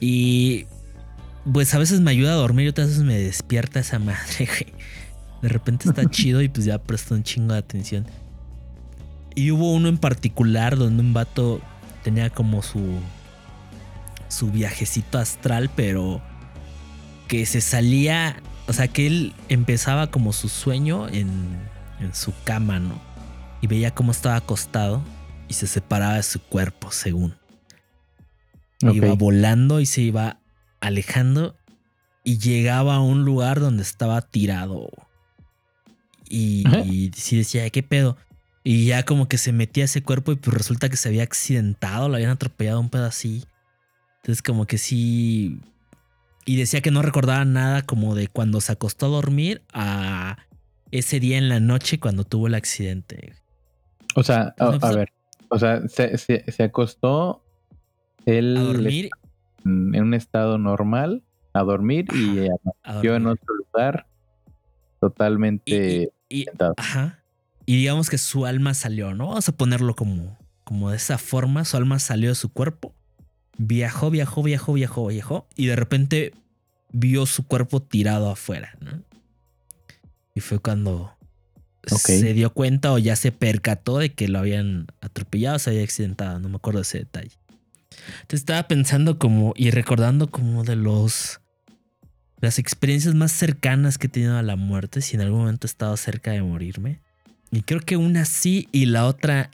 Y 0.00 0.66
pues 1.52 1.72
a 1.72 1.78
veces 1.78 2.00
me 2.00 2.10
ayuda 2.10 2.32
a 2.32 2.34
dormir 2.34 2.66
y 2.66 2.70
otras 2.70 2.88
veces 2.88 3.04
me 3.04 3.16
despierta 3.16 3.78
esa 3.78 4.00
madre, 4.00 4.18
güey. 4.46 4.74
De 5.40 5.48
repente 5.50 5.88
está 5.88 6.04
chido 6.10 6.42
y 6.42 6.48
pues 6.48 6.66
ya 6.66 6.78
presto 6.78 7.14
un 7.14 7.22
chingo 7.22 7.52
de 7.52 7.60
atención. 7.60 8.06
Y 9.36 9.52
hubo 9.52 9.72
uno 9.72 9.88
en 9.88 9.98
particular 9.98 10.76
donde 10.76 11.00
un 11.00 11.14
vato 11.14 11.60
tenía 12.04 12.30
como 12.30 12.62
su 12.62 13.00
su 14.28 14.50
viajecito 14.50 15.18
astral, 15.18 15.70
pero 15.74 16.20
que 17.28 17.46
se 17.46 17.60
salía, 17.60 18.42
o 18.66 18.72
sea, 18.72 18.88
que 18.88 19.06
él 19.06 19.34
empezaba 19.48 20.10
como 20.10 20.32
su 20.32 20.48
sueño 20.48 21.08
en, 21.08 21.58
en 22.00 22.14
su 22.14 22.32
cama, 22.44 22.78
¿no? 22.78 23.00
Y 23.60 23.66
veía 23.66 23.92
cómo 23.92 24.12
estaba 24.12 24.36
acostado 24.36 25.02
y 25.48 25.54
se 25.54 25.66
separaba 25.66 26.14
de 26.14 26.22
su 26.22 26.40
cuerpo, 26.40 26.90
según. 26.90 27.34
Iba 28.80 29.14
volando 29.14 29.80
y 29.80 29.86
se 29.86 30.02
iba 30.02 30.40
alejando 30.80 31.56
y 32.22 32.38
llegaba 32.38 32.96
a 32.96 33.00
un 33.00 33.24
lugar 33.24 33.60
donde 33.60 33.82
estaba 33.82 34.20
tirado. 34.20 34.90
Y, 36.28 36.64
y 36.84 37.10
sí 37.14 37.36
decía, 37.36 37.68
¿qué 37.70 37.82
pedo? 37.82 38.18
Y 38.64 38.86
ya 38.86 39.04
como 39.04 39.28
que 39.28 39.36
se 39.36 39.52
metía 39.52 39.84
ese 39.84 40.02
cuerpo 40.02 40.32
y 40.32 40.36
pues 40.36 40.56
resulta 40.56 40.88
que 40.88 40.96
se 40.96 41.10
había 41.10 41.22
accidentado, 41.22 42.08
lo 42.08 42.14
habían 42.14 42.30
atropellado 42.30 42.80
un 42.80 42.88
pedo 42.88 43.04
así. 43.04 43.44
Entonces 44.16 44.42
como 44.42 44.66
que 44.66 44.78
sí... 44.78 45.60
Y 46.46 46.56
decía 46.56 46.80
que 46.80 46.90
no 46.90 47.02
recordaba 47.02 47.44
nada 47.44 47.82
como 47.82 48.14
de 48.14 48.28
cuando 48.28 48.60
se 48.60 48.72
acostó 48.72 49.06
a 49.06 49.10
dormir 49.10 49.62
a 49.72 50.38
ese 50.90 51.20
día 51.20 51.38
en 51.38 51.48
la 51.48 51.60
noche 51.60 52.00
cuando 52.00 52.24
tuvo 52.24 52.46
el 52.46 52.54
accidente. 52.54 53.34
O 54.14 54.22
sea, 54.22 54.54
a, 54.58 54.70
pues, 54.70 54.82
a 54.82 54.92
ver. 54.92 55.12
O 55.48 55.58
sea, 55.58 55.86
se, 55.88 56.18
se, 56.18 56.50
se 56.50 56.62
acostó 56.62 57.42
él 58.26 58.56
A 58.56 58.60
dormir, 58.60 59.10
en 59.64 60.02
un 60.02 60.14
estado 60.14 60.58
normal 60.58 61.22
a 61.52 61.62
dormir 61.62 62.06
y 62.12 62.48
amaneció 62.84 63.16
en 63.16 63.26
otro 63.26 63.54
lugar 63.54 64.06
totalmente 65.00 66.10
Y. 66.28 66.46
Ajá. 66.76 67.23
Y 67.66 67.76
digamos 67.76 68.10
que 68.10 68.18
su 68.18 68.46
alma 68.46 68.74
salió, 68.74 69.14
¿no? 69.14 69.28
Vamos 69.28 69.48
a 69.48 69.56
ponerlo 69.56 69.94
como, 69.94 70.38
como 70.64 70.90
de 70.90 70.96
esa 70.96 71.18
forma. 71.18 71.64
Su 71.64 71.76
alma 71.76 71.98
salió 71.98 72.30
de 72.30 72.34
su 72.34 72.52
cuerpo. 72.52 72.94
Viajó, 73.56 74.10
viajó, 74.10 74.42
viajó, 74.42 74.72
viajó, 74.74 75.06
viajó. 75.06 75.48
Y 75.56 75.66
de 75.66 75.76
repente 75.76 76.34
vio 76.92 77.26
su 77.26 77.46
cuerpo 77.46 77.80
tirado 77.80 78.30
afuera, 78.30 78.76
¿no? 78.80 79.02
Y 80.34 80.40
fue 80.40 80.58
cuando 80.58 81.16
se 81.86 82.34
dio 82.34 82.52
cuenta 82.52 82.92
o 82.92 82.98
ya 82.98 83.14
se 83.16 83.30
percató 83.30 83.98
de 83.98 84.12
que 84.12 84.28
lo 84.28 84.38
habían 84.38 84.86
atropellado, 85.00 85.58
se 85.58 85.70
había 85.70 85.84
accidentado. 85.84 86.40
No 86.40 86.48
me 86.48 86.56
acuerdo 86.56 86.80
ese 86.80 86.98
detalle. 86.98 87.38
Entonces 88.22 88.40
estaba 88.40 88.66
pensando 88.68 89.18
como 89.18 89.54
y 89.56 89.70
recordando 89.70 90.30
como 90.30 90.64
de 90.64 90.76
los 90.76 91.40
las 92.40 92.58
experiencias 92.58 93.14
más 93.14 93.32
cercanas 93.32 93.96
que 93.96 94.06
he 94.06 94.10
tenido 94.10 94.36
a 94.36 94.42
la 94.42 94.56
muerte, 94.56 95.00
si 95.00 95.16
en 95.16 95.22
algún 95.22 95.40
momento 95.40 95.66
he 95.66 95.70
estado 95.70 95.96
cerca 95.96 96.32
de 96.32 96.42
morirme. 96.42 97.00
Y 97.54 97.62
creo 97.62 97.80
que 97.80 97.96
una 97.96 98.24
sí 98.24 98.68
y 98.72 98.86
la 98.86 99.06
otra 99.06 99.48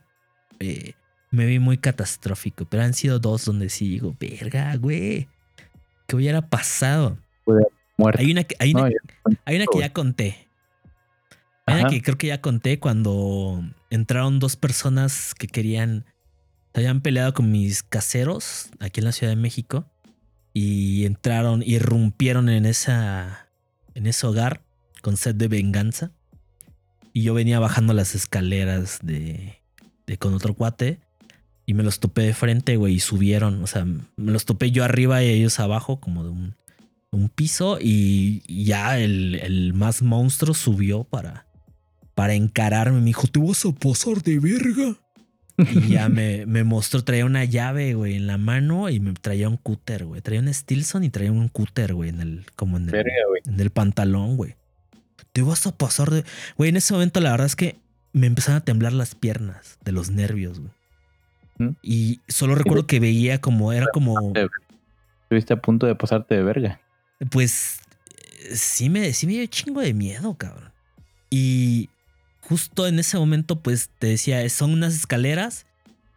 eh, 0.59 0.94
me 1.30 1.44
vi 1.44 1.59
muy 1.59 1.76
catastrófico, 1.76 2.64
pero 2.64 2.82
han 2.82 2.94
sido 2.94 3.18
dos 3.18 3.44
donde 3.44 3.68
sí 3.68 3.90
digo, 3.90 4.16
verga, 4.18 4.74
güey, 4.76 5.28
¿qué 6.07 6.16
hubiera 6.16 6.48
pasado? 6.48 7.18
muerto. 7.98 8.22
Hay 8.22 8.32
una 8.32 8.44
que, 8.44 8.57
hay 8.59 8.72
una, 8.72 8.88
No, 8.88 9.36
hay 9.44 9.57
una 9.57 9.66
que 9.66 9.78
ya 9.78 9.92
conté. 9.92 10.48
Hay 11.66 11.82
una 11.82 11.90
que 11.90 12.01
creo 12.01 12.16
que 12.16 12.28
ya 12.28 12.40
conté 12.40 12.80
cuando 12.80 13.62
entraron 13.90 14.38
dos 14.38 14.57
personas 14.57 15.34
que 15.34 15.46
querían. 15.46 16.07
Se 16.72 16.80
habían 16.80 17.03
peleado 17.03 17.34
con 17.34 17.51
mis 17.53 17.82
caseros 17.82 18.70
aquí 18.80 19.01
en 19.01 19.05
la 19.05 19.12
Ciudad 19.12 19.32
de 19.32 19.36
México. 19.36 19.84
Y 20.55 21.05
entraron, 21.05 21.62
irrumpieron 21.62 22.48
en 22.48 22.64
esa. 22.64 23.51
en 23.94 24.07
ese 24.07 24.26
hogar 24.26 24.62
con 25.03 25.18
sed 25.18 25.34
de 25.34 25.48
venganza. 25.48 26.12
Y 27.12 27.22
yo 27.22 27.34
venía 27.34 27.58
bajando 27.58 27.92
las 27.92 28.14
escaleras 28.14 29.00
de. 29.02 29.61
de 30.06 30.16
con 30.18 30.34
otro 30.34 30.54
cuate. 30.54 31.00
Y 31.66 31.74
me 31.74 31.82
los 31.82 32.00
topé 32.00 32.22
de 32.22 32.34
frente, 32.34 32.76
güey. 32.76 32.94
Y 32.94 33.00
subieron. 33.00 33.62
O 33.62 33.66
sea, 33.66 33.84
me 33.84 34.32
los 34.32 34.44
topé 34.44 34.70
yo 34.70 34.84
arriba 34.84 35.22
y 35.22 35.28
ellos 35.28 35.61
abajo, 35.61 36.00
como 36.00 36.24
de 36.24 36.30
un 36.30 36.54
un 37.12 37.28
piso 37.28 37.78
y 37.80 38.42
ya 38.64 38.98
el, 38.98 39.34
el 39.36 39.74
más 39.74 40.02
monstruo 40.02 40.54
subió 40.54 41.04
para, 41.04 41.46
para 42.14 42.34
encararme. 42.34 43.00
Me 43.00 43.06
dijo, 43.06 43.26
¿te 43.26 43.40
vas 43.40 43.64
a 43.64 43.72
pasar 43.72 44.22
de 44.22 44.38
verga? 44.38 44.96
Y 45.58 45.88
ya 45.88 46.08
me, 46.08 46.46
me 46.46 46.64
mostró, 46.64 47.02
traía 47.02 47.26
una 47.26 47.44
llave, 47.44 47.94
güey, 47.94 48.14
en 48.16 48.26
la 48.26 48.38
mano 48.38 48.88
y 48.88 49.00
me 49.00 49.12
traía 49.12 49.48
un 49.48 49.56
cúter, 49.56 50.04
güey. 50.04 50.20
Traía 50.22 50.40
un 50.40 50.52
Stilson 50.52 51.04
y 51.04 51.11
traía 51.11 51.32
un 51.32 51.48
cúter, 51.48 51.94
güey, 51.94 52.11
en 52.11 52.20
el, 52.20 52.46
como 52.56 52.76
en 52.76 52.84
el, 52.84 52.90
Verga, 52.92 53.12
güey. 53.28 53.42
en 53.44 53.61
el 53.61 53.70
pantalón, 53.70 54.36
güey. 54.36 54.54
Te 55.32 55.42
vas 55.42 55.66
a 55.66 55.76
pasar 55.76 56.10
de... 56.10 56.24
Güey, 56.56 56.70
en 56.70 56.76
ese 56.76 56.92
momento 56.92 57.20
la 57.20 57.30
verdad 57.30 57.46
es 57.46 57.56
que 57.56 57.78
me 58.12 58.26
empezaron 58.26 58.56
a 58.58 58.64
temblar 58.64 58.92
las 58.92 59.14
piernas 59.14 59.78
de 59.84 59.92
los 59.92 60.10
nervios, 60.10 60.60
güey. 60.60 60.72
¿Mm? 61.58 61.76
Y 61.82 62.20
solo 62.28 62.54
recuerdo 62.54 62.86
que 62.86 63.00
veía 63.00 63.40
como, 63.40 63.72
era 63.72 63.86
como... 63.92 64.32
Estuviste 65.22 65.52
a 65.54 65.60
punto 65.60 65.86
de 65.86 65.94
pasarte 65.94 66.34
de 66.34 66.42
verga. 66.42 66.80
Pues 67.30 67.80
eh, 68.40 68.56
sí 68.56 68.88
me, 68.90 69.12
sí 69.12 69.26
me 69.26 69.34
dio 69.34 69.46
chingo 69.46 69.80
de 69.80 69.94
miedo, 69.94 70.34
cabrón. 70.34 70.72
Y 71.30 71.88
justo 72.40 72.88
en 72.88 72.98
ese 72.98 73.16
momento, 73.16 73.60
pues 73.60 73.90
te 74.00 74.08
decía, 74.08 74.48
son 74.48 74.72
unas 74.72 74.94
escaleras, 74.94 75.66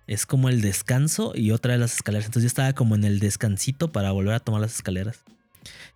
es 0.08 0.26
como 0.26 0.50
el 0.50 0.62
descanso 0.62 1.34
y 1.36 1.52
otra 1.52 1.74
de 1.74 1.80
las 1.80 1.94
escaleras. 1.94 2.26
Entonces 2.26 2.44
yo 2.44 2.48
estaba 2.48 2.74
como 2.74 2.96
en 2.96 3.04
el 3.04 3.20
descansito 3.20 3.92
para 3.92 4.12
volver 4.12 4.34
a 4.34 4.40
tomar 4.40 4.62
las 4.62 4.76
escaleras. 4.76 5.24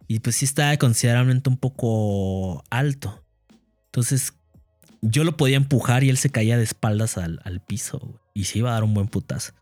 Y 0.07 0.19
pues 0.19 0.37
sí 0.37 0.45
estaba 0.45 0.75
considerablemente 0.77 1.49
un 1.49 1.57
poco 1.57 2.63
alto. 2.69 3.23
Entonces 3.87 4.33
yo 5.01 5.23
lo 5.23 5.37
podía 5.37 5.57
empujar 5.57 6.03
y 6.03 6.09
él 6.09 6.17
se 6.17 6.29
caía 6.29 6.57
de 6.57 6.63
espaldas 6.63 7.17
al, 7.17 7.39
al 7.43 7.59
piso 7.61 7.99
güey, 7.99 8.19
y 8.33 8.43
se 8.45 8.59
iba 8.59 8.69
a 8.69 8.73
dar 8.73 8.83
un 8.83 8.93
buen 8.93 9.07
putazo. 9.07 9.53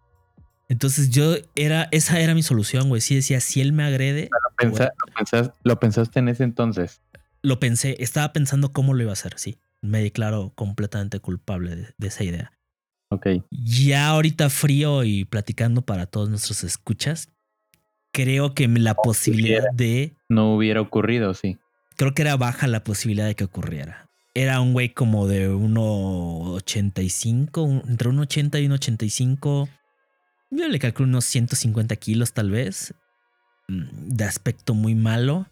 Entonces 0.69 1.09
yo 1.09 1.35
era, 1.55 1.87
esa 1.91 2.19
era 2.19 2.33
mi 2.33 2.41
solución, 2.43 2.89
güey. 2.89 3.01
Sí 3.01 3.15
decía, 3.15 3.39
si 3.39 3.61
él 3.61 3.71
me 3.73 3.83
agrede, 3.83 4.29
Lo, 4.31 4.55
pensa- 4.57 4.93
lo 5.05 5.13
pensas- 5.13 5.51
lo 5.63 5.79
pensaste 5.79 6.19
en 6.19 6.29
ese 6.29 6.43
entonces. 6.43 7.01
lo 7.43 7.59
pensé, 7.59 7.95
estaba 7.99 8.33
pensando 8.33 8.71
cómo 8.71 8.93
lo 8.95 9.03
iba 9.03 9.11
a 9.11 9.13
hacer, 9.13 9.33
sí. 9.37 9.57
Me 9.81 10.01
declaro 10.01 10.51
completamente 10.55 11.19
culpable 11.19 11.75
de, 11.75 11.93
de 11.97 12.07
esa 12.07 12.23
idea. 12.23 12.51
Ok. 13.09 13.27
Ya 13.51 14.07
ahorita 14.07 14.49
frío 14.49 15.03
y 15.03 15.25
platicando 15.25 15.83
para 15.83 16.07
todos 16.07 16.29
nuestros 16.29 16.63
escuchas, 16.63 17.29
creo 18.15 18.53
que 18.53 18.67
la 18.69 18.93
posibilidad 18.95 19.69
de 19.73 20.13
No 20.29 20.55
hubiera 20.55 20.79
ocurrido, 20.79 21.33
sí. 21.33 21.57
creo 21.97 22.13
que 22.13 22.21
era 22.21 22.37
baja 22.37 22.67
la 22.67 22.81
posibilidad 22.83 23.25
de 23.27 23.35
que 23.35 23.43
ocurriera. 23.43 24.07
Era 24.33 24.61
un 24.61 24.71
güey 24.73 24.89
como 24.89 25.27
de 25.27 25.49
1,85, 25.49 27.63
un- 27.63 27.83
entre 27.87 28.09
un 28.09 28.19
80 28.19 28.59
y 28.59 28.65
un 28.67 28.71
85. 28.73 29.69
Yo 30.51 30.67
le 30.67 30.79
calculo 30.79 31.09
unos 31.09 31.25
150 31.25 31.95
kilos 31.97 32.33
tal 32.33 32.51
vez. 32.51 32.93
mm, 33.67 34.09
De 34.15 34.23
aspecto 34.25 34.73
muy 34.73 34.95
malo. 34.95 35.47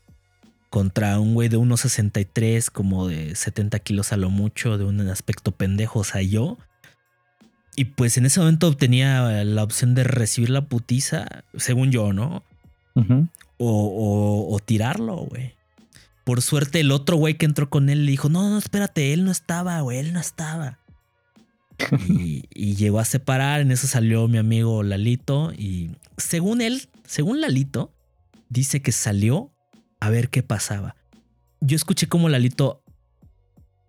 Contra 0.70 1.20
un 1.20 1.34
güey 1.34 1.50
de 1.50 1.58
1,63 1.58 2.70
como 2.72 3.08
de 3.08 3.36
70 3.36 3.80
kilos 3.80 4.12
a 4.14 4.18
lo 4.18 4.30
mucho, 4.30 4.78
de 4.78 4.86
un 4.86 5.00
aspecto 5.10 5.52
pendejo, 5.52 6.00
o 6.00 6.04
sea, 6.04 6.22
yo. 6.22 6.58
Y 7.76 7.86
pues 7.86 8.18
en 8.18 8.26
ese 8.26 8.40
momento 8.40 8.76
tenía 8.76 9.44
la 9.44 9.64
opción 9.64 9.94
de 9.96 10.04
recibir 10.04 10.50
la 10.50 10.66
putiza, 10.66 11.26
según 11.58 11.92
yo, 11.92 12.14
¿no? 12.14 12.44
O, 12.96 13.68
o- 13.68 14.54
o 14.56 14.60
tirarlo, 14.60 15.16
güey. 15.18 15.56
Por 16.26 16.42
suerte, 16.42 16.80
el 16.80 16.92
otro 16.92 17.18
güey 17.18 17.38
que 17.38 17.46
entró 17.46 17.70
con 17.70 17.90
él 17.90 18.06
le 18.06 18.12
dijo: 18.12 18.30
No, 18.30 18.50
no, 18.50 18.58
espérate, 18.58 19.14
él 19.14 19.26
no 19.26 19.32
estaba, 19.32 19.80
güey, 19.82 20.00
él 20.00 20.14
no 20.14 20.20
estaba. 20.20 20.80
y, 22.08 22.46
y 22.54 22.76
llegó 22.76 23.00
a 23.00 23.06
separar. 23.06 23.62
En 23.62 23.72
eso 23.72 23.88
salió 23.88 24.28
mi 24.28 24.38
amigo 24.38 24.84
Lalito. 24.84 25.52
Y 25.54 25.92
según 26.18 26.62
él, 26.62 26.88
según 27.06 27.42
Lalito, 27.42 27.94
dice 28.50 28.82
que 28.82 28.92
salió 28.92 29.52
a 30.00 30.10
ver 30.10 30.30
qué 30.30 30.44
pasaba. 30.44 30.96
Yo 31.62 31.76
escuché 31.76 32.08
cómo 32.08 32.30
Lalito 32.30 32.84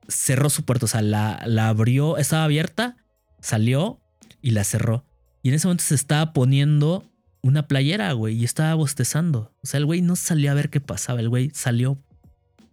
cerró 0.09 0.51
su 0.51 0.65
puerta, 0.65 0.85
o 0.85 0.89
sea, 0.89 1.03
la, 1.03 1.43
la 1.47 1.69
abrió, 1.69 2.19
estaba 2.19 2.45
abierta, 2.45 2.97
salió 3.41 4.01
y 4.43 4.51
la 4.51 4.65
cerró. 4.65 5.05
Y 5.43 5.49
en 5.49 5.55
ese 5.55 5.67
momento 5.67 5.85
se 5.85 5.95
estaba 5.95 6.33
poniendo 6.33 7.05
una 7.45 7.69
playera, 7.69 8.11
güey, 8.13 8.37
y 8.37 8.45
estaba 8.45 8.73
bostezando. 8.75 9.53
O 9.63 9.67
sea, 9.67 9.77
el 9.77 9.85
güey 9.85 10.01
no 10.01 10.17
salió 10.17 10.51
a 10.51 10.55
ver 10.55 10.71
qué 10.71 10.81
pasaba, 10.81 11.21
el 11.21 11.29
güey 11.29 11.51
salió 11.53 11.99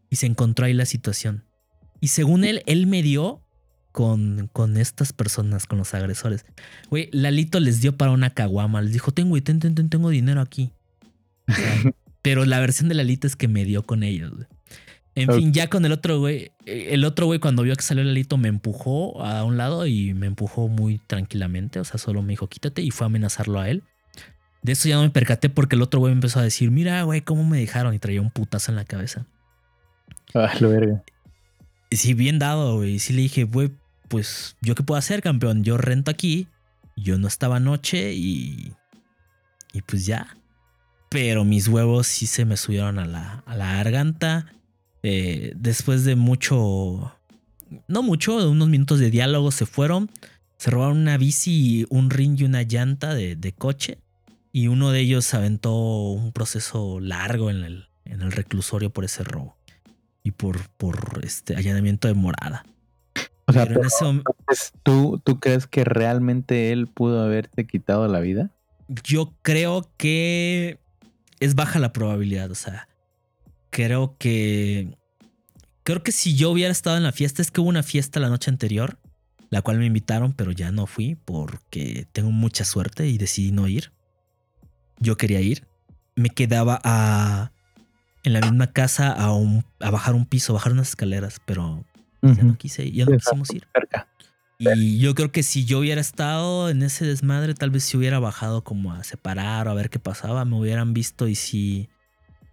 y 0.09 0.15
se 0.15 0.28
encontró 0.28 0.65
ahí 0.65 0.74
la 0.74 0.86
situación. 0.86 1.43
Y 1.99 2.07
según 2.07 2.45
él, 2.45 2.63
él 2.67 2.88
me 2.88 3.03
dio 3.03 3.41
con, 3.91 4.49
con 4.53 4.78
estas 4.78 5.11
personas, 5.11 5.67
con 5.67 5.78
los 5.78 5.93
agresores. 5.93 6.45
Güey, 6.89 7.09
Lalito 7.11 7.59
les 7.59 7.82
dio 7.82 7.97
para 7.97 8.11
una 8.11 8.30
caguama, 8.30 8.82
les 8.82 8.93
dijo, 8.93 9.11
tengo, 9.11 9.39
ten, 9.43 9.59
ten, 9.59 9.76
ten, 9.76 9.89
tengo 9.89 10.09
dinero 10.09 10.39
aquí. 10.39 10.72
O 11.49 11.53
sea, 11.53 11.93
pero 12.22 12.45
la 12.45 12.61
versión 12.61 12.88
de 12.88 12.95
Lalito 12.95 13.28
es 13.28 13.36
que 13.36 13.49
me 13.49 13.65
dio 13.65 13.84
con 13.84 14.03
ellos, 14.03 14.32
güey. 14.32 14.47
En 15.15 15.30
fin, 15.34 15.51
ya 15.51 15.69
con 15.69 15.84
el 15.84 15.91
otro 15.91 16.19
güey, 16.19 16.53
eh, 16.65 16.88
el 16.91 17.03
otro 17.03 17.26
güey 17.26 17.39
cuando 17.39 17.63
vio 17.63 17.76
que 17.76 17.82
salió 17.82 18.01
Lalito 18.05 18.38
me 18.38 18.47
empujó 18.47 19.22
a 19.22 19.43
un 19.43 19.57
lado 19.57 19.86
y 19.86 20.13
me 20.13 20.28
empujó 20.28 20.69
muy 20.69 20.99
tranquilamente, 20.99 21.82
o 21.82 21.84
sea, 21.84 21.97
solo 21.97 22.22
me 22.22 22.30
dijo 22.30 22.47
quítate 22.47 22.82
y 22.82 22.91
fue 22.91 23.03
a 23.03 23.07
amenazarlo 23.07 23.59
a 23.59 23.69
él. 23.69 23.84
De 24.62 24.74
eso 24.74 24.88
ya 24.88 24.95
no 24.95 25.03
me 25.03 25.09
percaté 25.09 25.49
porque 25.49 25.76
el 25.76 25.82
otro 25.82 25.99
güey 25.99 26.12
me 26.12 26.18
empezó 26.18 26.39
a 26.39 26.43
decir, 26.43 26.70
mira, 26.70 27.01
güey, 27.03 27.22
cómo 27.22 27.43
me 27.43 27.59
dejaron 27.59 27.93
y 27.93 27.99
traía 27.99 28.22
un 28.22 28.30
putazo 28.30 28.72
en 28.72 28.76
la 28.76 28.86
cabeza. 28.86 29.26
Ah, 30.34 30.53
lo 30.59 30.70
verga. 30.70 31.03
Y 31.89 31.97
sí, 31.97 32.14
bien 32.14 32.39
dado, 32.39 32.76
güey. 32.76 32.95
Y 32.95 32.99
sí 32.99 33.14
le 33.14 33.24
dije, 33.24 33.43
güey, 33.43 33.72
pues, 34.07 34.55
¿yo 34.62 34.76
qué 34.76 34.84
puedo 34.84 34.99
hacer, 34.99 35.22
campeón? 35.22 35.64
Yo 35.64 35.78
rento 35.78 36.12
aquí, 36.12 36.47
yo 36.95 37.18
no 37.18 37.28
estaba 37.28 37.57
anoche 37.57 38.14
y... 38.14 38.74
Y 39.74 39.82
pues 39.82 40.05
ya. 40.05 40.38
Pero 41.09 41.43
mis 41.43 41.68
huevos 41.68 42.07
sí 42.07 42.28
se 42.28 42.45
me 42.45 42.57
subieron 42.57 42.99
a 42.99 43.05
la, 43.05 43.43
a 43.45 43.55
la 43.55 43.74
garganta. 43.76 44.53
Eh, 45.01 45.53
después 45.55 46.05
de 46.05 46.16
mucho... 46.16 47.18
No 47.88 48.03
mucho, 48.03 48.39
de 48.39 48.47
unos 48.47 48.68
minutos 48.68 48.99
de 48.99 49.09
diálogo 49.09 49.51
se 49.51 49.66
fueron. 49.66 50.12
Se 50.57 50.70
robaron 50.70 50.97
una 50.97 51.18
bici, 51.18 51.86
un 51.89 52.09
ring 52.09 52.39
y 52.39 52.43
una 52.43 52.64
llanta 52.64 53.14
de, 53.14 53.36
de 53.36 53.53
coche. 53.53 53.97
Y 54.52 54.68
uno 54.68 54.91
de 54.91 54.99
ellos 54.99 55.34
aventó 55.34 55.74
un 56.12 56.32
proceso 56.32 56.99
largo 56.99 57.49
en 57.49 57.64
el, 57.64 57.88
en 58.06 58.22
el 58.22 58.32
reclusorio 58.32 58.89
por 58.89 59.06
ese 59.06 59.24
robo. 59.24 59.56
Y 60.24 60.32
por, 60.32 60.70
por 60.70 61.22
este 61.24 61.56
allanamiento 61.56 62.08
de 62.08 62.14
morada. 62.14 62.64
O 63.47 63.54
sea, 63.54 63.66
Pero 63.66 63.82
en 63.82 63.88
ese 63.88 64.06
entonces, 64.06 64.74
¿tú, 64.84 65.20
¿tú 65.24 65.39
crees 65.39 65.66
que 65.66 65.84
realmente 65.84 66.72
él 66.72 66.88
pudo 66.88 67.24
haberte 67.24 67.66
quitado 67.66 68.08
la 68.08 68.20
vida? 68.20 68.52
yo 69.04 69.34
creo 69.41 69.89
que 69.97 70.80
es 71.39 71.56
baja 71.56 71.80
la 71.80 71.93
probabilidad. 71.93 72.52
O 72.52 72.56
sea, 72.56 72.88
creo 73.70 74.16
que. 74.18 74.97
Creo 75.84 76.04
que 76.04 76.12
si 76.12 76.36
yo 76.36 76.52
hubiera 76.52 76.72
estado 76.72 76.97
en 76.97 77.04
la 77.04 77.12
fiesta, 77.12 77.41
es 77.41 77.49
que 77.49 77.60
hubo 77.60 77.70
una 77.70 77.84
fiesta 77.84 78.20
la 78.20 78.30
noche 78.30 78.52
anterior, 78.52 78.99
la 79.49 79.64
cual 79.64 79.80
me 79.80 79.88
invitaron, 79.88 80.34
pero 80.34 80.52
ya 80.52 80.72
no 80.72 80.86
fui 80.86 81.16
porque 81.16 82.08
tengo 82.12 82.30
mucha 82.32 82.66
suerte 82.66 83.08
y 83.08 83.18
decidí 83.18 83.52
no 83.52 83.68
ir. 83.68 83.91
Yo 85.02 85.18
quería 85.18 85.41
ir. 85.41 85.68
Me 86.16 86.30
quedaba 86.30 86.80
a. 86.84 87.52
En 88.24 88.34
la 88.34 88.41
misma 88.41 88.68
casa 88.68 89.12
a, 89.12 89.34
un, 89.34 89.66
a 89.80 89.89
bajar 89.89 90.14
un 90.14 90.28
piso, 90.28 90.54
bajar 90.54 90.74
unas 90.74 90.89
escaleras, 90.89 91.41
pero 91.43 91.84
ya 92.22 92.43
no 92.43 92.56
quise, 92.56 92.91
ya 92.91 93.06
no 93.06 93.18
quisimos 93.18 93.49
ir. 93.52 93.68
Cerca. 93.74 94.08
Y 94.60 94.99
yo 94.99 95.16
creo 95.16 95.32
que 95.32 95.41
si 95.41 95.66
yo 95.66 95.80
hubiera 95.80 95.99
estado 95.99 96.70
en 96.70 96.84
ese 96.84 97.04
desmadre, 97.04 97.56
tal 97.56 97.72
vez 97.72 97.84
si 97.84 97.97
hubiera 97.97 98.20
bajado 98.20 98.64
como 98.64 98.93
a 98.93 99.04
separar 99.04 99.68
o 99.68 99.72
a 99.72 99.74
ver 99.74 99.89
qué 99.89 99.97
pasaba, 99.97 100.45
me 100.45 100.56
hubieran 100.56 100.93
visto 100.93 101.28
y 101.28 101.34
si 101.34 101.89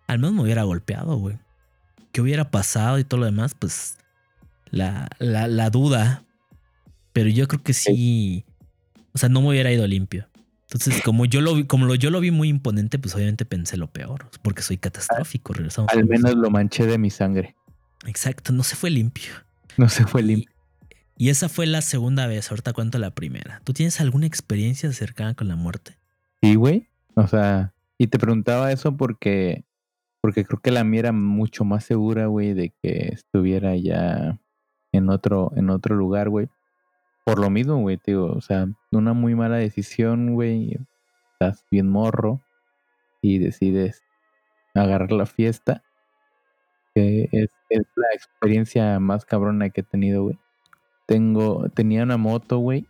al 0.07 0.19
menos 0.19 0.35
me 0.35 0.43
hubiera 0.43 0.63
golpeado, 0.63 1.17
güey. 1.17 1.37
¿Qué 2.11 2.23
hubiera 2.23 2.51
pasado 2.51 2.99
y 2.99 3.05
todo 3.05 3.21
lo 3.21 3.27
demás? 3.27 3.55
Pues 3.55 3.99
la, 4.71 5.11
la, 5.19 5.49
la 5.49 5.69
duda. 5.69 6.25
Pero 7.13 7.29
yo 7.29 7.47
creo 7.47 7.63
que 7.63 7.75
sí. 7.75 8.47
O 9.13 9.19
sea, 9.19 9.29
no 9.29 9.43
me 9.43 9.49
hubiera 9.49 9.71
ido 9.71 9.87
limpio. 9.87 10.27
Entonces, 10.71 11.03
como 11.03 11.25
yo 11.25 11.41
lo 11.41 11.55
vi, 11.55 11.65
como 11.65 11.87
lo, 11.87 11.95
yo 11.95 12.11
lo 12.11 12.21
vi 12.21 12.31
muy 12.31 12.49
imponente, 12.49 12.99
pues 12.99 13.15
obviamente 13.15 13.47
pensé 13.47 13.79
lo 13.79 13.87
peor, 13.87 14.29
porque 14.43 14.61
soy 14.61 14.77
catastrófico. 14.77 15.55
Regresamos. 15.55 15.91
Al 15.91 16.05
menos 16.05 16.35
lo 16.35 16.51
manché 16.51 16.85
de 16.85 16.99
mi 16.99 17.09
sangre. 17.09 17.57
Exacto, 18.07 18.53
no 18.53 18.63
se 18.63 18.77
fue 18.77 18.91
limpio. 18.91 19.33
No 19.79 19.89
se 19.89 20.05
fue 20.05 20.23
limpio. 20.23 20.53
Y 21.17 21.31
esa 21.31 21.49
fue 21.49 21.67
la 21.67 21.81
segunda 21.81 22.27
vez, 22.27 22.51
ahorita 22.51 22.75
cuento 22.75 22.99
la 22.99 23.11
primera. 23.11 23.61
¿Tú 23.65 23.73
tienes 23.73 24.01
alguna 24.01 24.27
experiencia 24.27 24.93
cercana 24.93 25.35
con 25.35 25.49
la 25.49 25.57
muerte? 25.57 25.97
Sí, 26.43 26.55
güey. 26.55 26.87
O 27.15 27.27
sea, 27.27 27.73
y 27.97 28.07
te 28.07 28.19
preguntaba 28.19 28.71
eso 28.71 28.97
porque, 28.97 29.65
porque 30.21 30.45
creo 30.45 30.61
que 30.61 30.71
la 30.71 30.85
mía 30.85 31.01
era 31.01 31.13
mucho 31.13 31.65
más 31.65 31.85
segura, 31.85 32.27
güey, 32.27 32.53
de 32.53 32.75
que 32.83 33.09
estuviera 33.09 33.75
ya 33.75 34.39
en 34.93 35.09
otro, 35.09 35.53
en 35.57 35.71
otro 35.71 35.97
lugar, 35.97 36.29
güey. 36.29 36.49
Por 37.29 37.41
lo 37.41 37.51
mismo, 37.51 37.77
güey, 37.77 37.99
te 37.99 38.13
digo, 38.13 38.33
o 38.33 38.41
sea, 38.41 38.67
una 38.91 39.13
muy 39.13 39.35
mala 39.35 39.59
decisión, 39.59 40.33
güey. 40.33 40.79
Estás 41.33 41.63
bien 41.71 41.87
morro 41.87 42.41
y 43.21 43.37
decides 43.37 44.03
agarrar 44.75 45.13
la 45.13 45.27
fiesta. 45.27 45.83
Que 46.95 47.29
es, 47.31 47.51
la 47.69 48.07
experiencia 48.15 48.99
más 48.99 49.27
cabrona 49.27 49.69
que 49.69 49.83
he 49.83 49.85
tenido, 49.85 50.23
güey. 50.23 50.39
Tengo, 51.05 51.69
tenía 51.69 52.03
una 52.05 52.17
moto, 52.17 52.61
güey. 52.61 52.87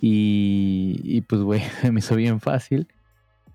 Y, 0.00 1.02
y 1.04 1.20
pues, 1.20 1.42
güey, 1.42 1.60
me 1.92 1.98
hizo 1.98 2.16
bien 2.16 2.40
fácil 2.40 2.88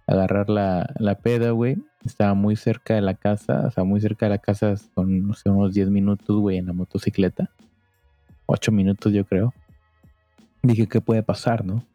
agarrar 0.05 0.51
la, 0.51 0.93
la 0.99 1.15
peda, 1.15 1.49
güey. 1.49 1.77
Estaba 2.05 2.35
muy 2.35 2.57
cerca 2.57 2.93
de 2.93 3.01
la 3.01 3.15
casa, 3.15 3.65
o 3.65 3.71
sea, 3.71 3.83
muy 3.85 3.99
cerca 4.01 4.27
de 4.27 4.29
la 4.29 4.37
casa, 4.37 4.77
son, 4.77 5.25
no 5.29 5.33
sé, 5.33 5.49
unos 5.49 5.73
10 5.73 5.89
minutos, 5.89 6.39
güey, 6.39 6.59
en 6.59 6.67
la 6.67 6.73
motocicleta. 6.73 7.49
8 8.45 8.71
minutos, 8.71 9.13
yo 9.13 9.25
creo. 9.25 9.51
Dije, 10.61 10.87
¿qué 10.87 11.01
puede 11.01 11.23
pasar, 11.23 11.65
no? 11.65 11.85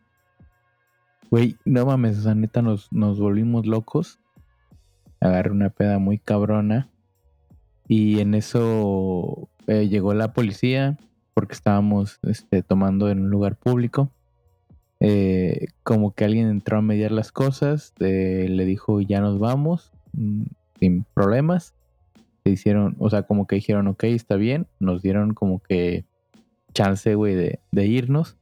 Güey, 1.31 1.57
no 1.65 1.87
mames, 1.87 2.19
o 2.19 2.23
sea, 2.23 2.35
neta, 2.35 2.63
nos, 2.63 2.93
nos 2.93 3.19
volvimos 3.19 3.67
locos. 3.67 4.21
Agarré 5.21 5.51
una 5.51 5.71
peda 5.71 5.99
muy 5.99 6.19
cabrona. 6.19 6.89
Y 7.89 8.21
en 8.21 8.35
eso 8.35 9.49
eh, 9.67 9.89
llegó 9.89 10.15
la 10.15 10.33
policía, 10.33 10.97
porque 11.35 11.55
estábamos 11.55 12.19
este, 12.23 12.63
tomando 12.63 13.11
en 13.11 13.21
un 13.21 13.31
lugar 13.31 13.57
público. 13.57 14.11
Eh, 15.01 15.67
como 15.83 16.15
que 16.15 16.25
alguien 16.25 16.49
entró 16.49 16.79
a 16.79 16.83
mediar 16.83 17.11
las 17.11 17.33
cosas, 17.33 17.93
eh, 18.01 18.47
le 18.49 18.65
dijo 18.65 19.01
ya 19.01 19.21
nos 19.21 19.39
vamos, 19.39 19.93
mm, 20.13 20.45
sin 20.81 21.05
problemas. 21.15 21.75
Se 22.45 22.51
hicieron, 22.51 22.97
o 22.99 23.11
sea, 23.11 23.25
como 23.25 23.47
que 23.47 23.57
dijeron, 23.57 23.89
ok, 23.89 24.05
está 24.05 24.37
bien, 24.37 24.67
nos 24.79 25.03
dieron 25.03 25.35
como 25.35 25.59
que 25.61 26.05
chance, 26.73 27.15
güey, 27.15 27.35
de, 27.35 27.61
de 27.73 27.87
irnos. 27.87 28.39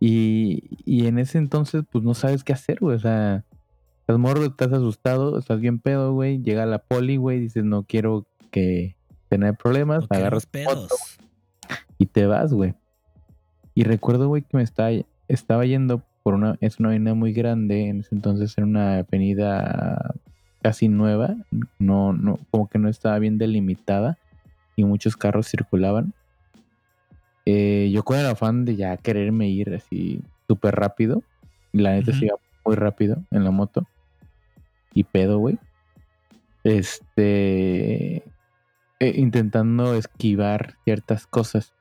Y, 0.00 0.64
y 0.84 1.06
en 1.06 1.18
ese 1.18 1.38
entonces, 1.38 1.84
pues 1.90 2.04
no 2.04 2.14
sabes 2.14 2.44
qué 2.44 2.52
hacer, 2.52 2.78
güey, 2.80 2.96
o 2.96 3.00
sea, 3.00 3.44
estás 4.00 4.18
morro, 4.18 4.44
estás 4.44 4.72
asustado, 4.72 5.38
estás 5.38 5.60
bien 5.60 5.78
pedo, 5.78 6.12
güey, 6.12 6.42
llega 6.42 6.66
la 6.66 6.78
poli, 6.78 7.16
güey, 7.16 7.40
dices, 7.40 7.64
no 7.64 7.84
quiero 7.84 8.26
que 8.50 8.96
tener 9.28 9.54
problemas, 9.56 10.04
No 10.10 10.16
agarras 10.16 10.46
pedos. 10.46 10.90
y 11.98 12.06
te 12.06 12.26
vas, 12.26 12.52
güey. 12.52 12.74
Y 13.74 13.84
recuerdo, 13.84 14.28
güey, 14.28 14.42
que 14.42 14.56
me 14.56 14.62
estaba, 14.62 14.90
estaba 15.28 15.64
yendo 15.64 16.02
por 16.22 16.34
una, 16.34 16.56
es 16.60 16.80
una 16.80 16.90
avenida 16.90 17.14
muy 17.14 17.32
grande, 17.32 17.88
en 17.88 18.00
ese 18.00 18.14
entonces 18.14 18.56
era 18.56 18.66
una 18.66 18.98
avenida 18.98 20.14
casi 20.62 20.88
nueva, 20.88 21.36
no, 21.78 22.12
no, 22.12 22.38
como 22.50 22.68
que 22.68 22.78
no 22.78 22.88
estaba 22.88 23.18
bien 23.18 23.36
delimitada 23.38 24.18
y 24.76 24.84
muchos 24.84 25.16
carros 25.16 25.48
circulaban. 25.48 26.14
Eh, 27.46 27.90
yo 27.92 28.02
con 28.02 28.18
el 28.18 28.26
afán 28.26 28.64
de 28.64 28.76
ya 28.76 28.96
quererme 28.96 29.48
ir 29.48 29.74
así 29.74 30.22
súper 30.46 30.74
rápido. 30.74 31.22
La 31.72 31.92
neta 31.92 32.12
se 32.12 32.26
iba 32.26 32.36
muy 32.64 32.76
rápido 32.76 33.22
en 33.30 33.44
la 33.44 33.50
moto. 33.50 33.86
Y 34.92 35.04
pedo, 35.04 35.38
güey. 35.38 35.58
Este. 36.62 38.22
eh, 39.04 39.12
intentando 39.16 39.94
esquivar 39.94 40.74
ciertas 40.84 41.26
cosas. 41.26 41.74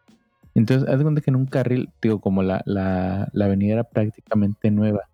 Entonces, 0.55 0.87
haz 0.87 0.97
de 0.97 1.03
cuenta 1.03 1.21
que 1.21 1.31
en 1.31 1.35
un 1.35 1.45
carril, 1.45 1.89
digo, 2.01 2.19
como 2.19 2.43
la, 2.43 2.61
la, 2.65 3.29
la 3.33 3.45
avenida 3.45 3.73
era 3.73 3.83
prácticamente 3.83 4.71
nueva, 4.71 5.09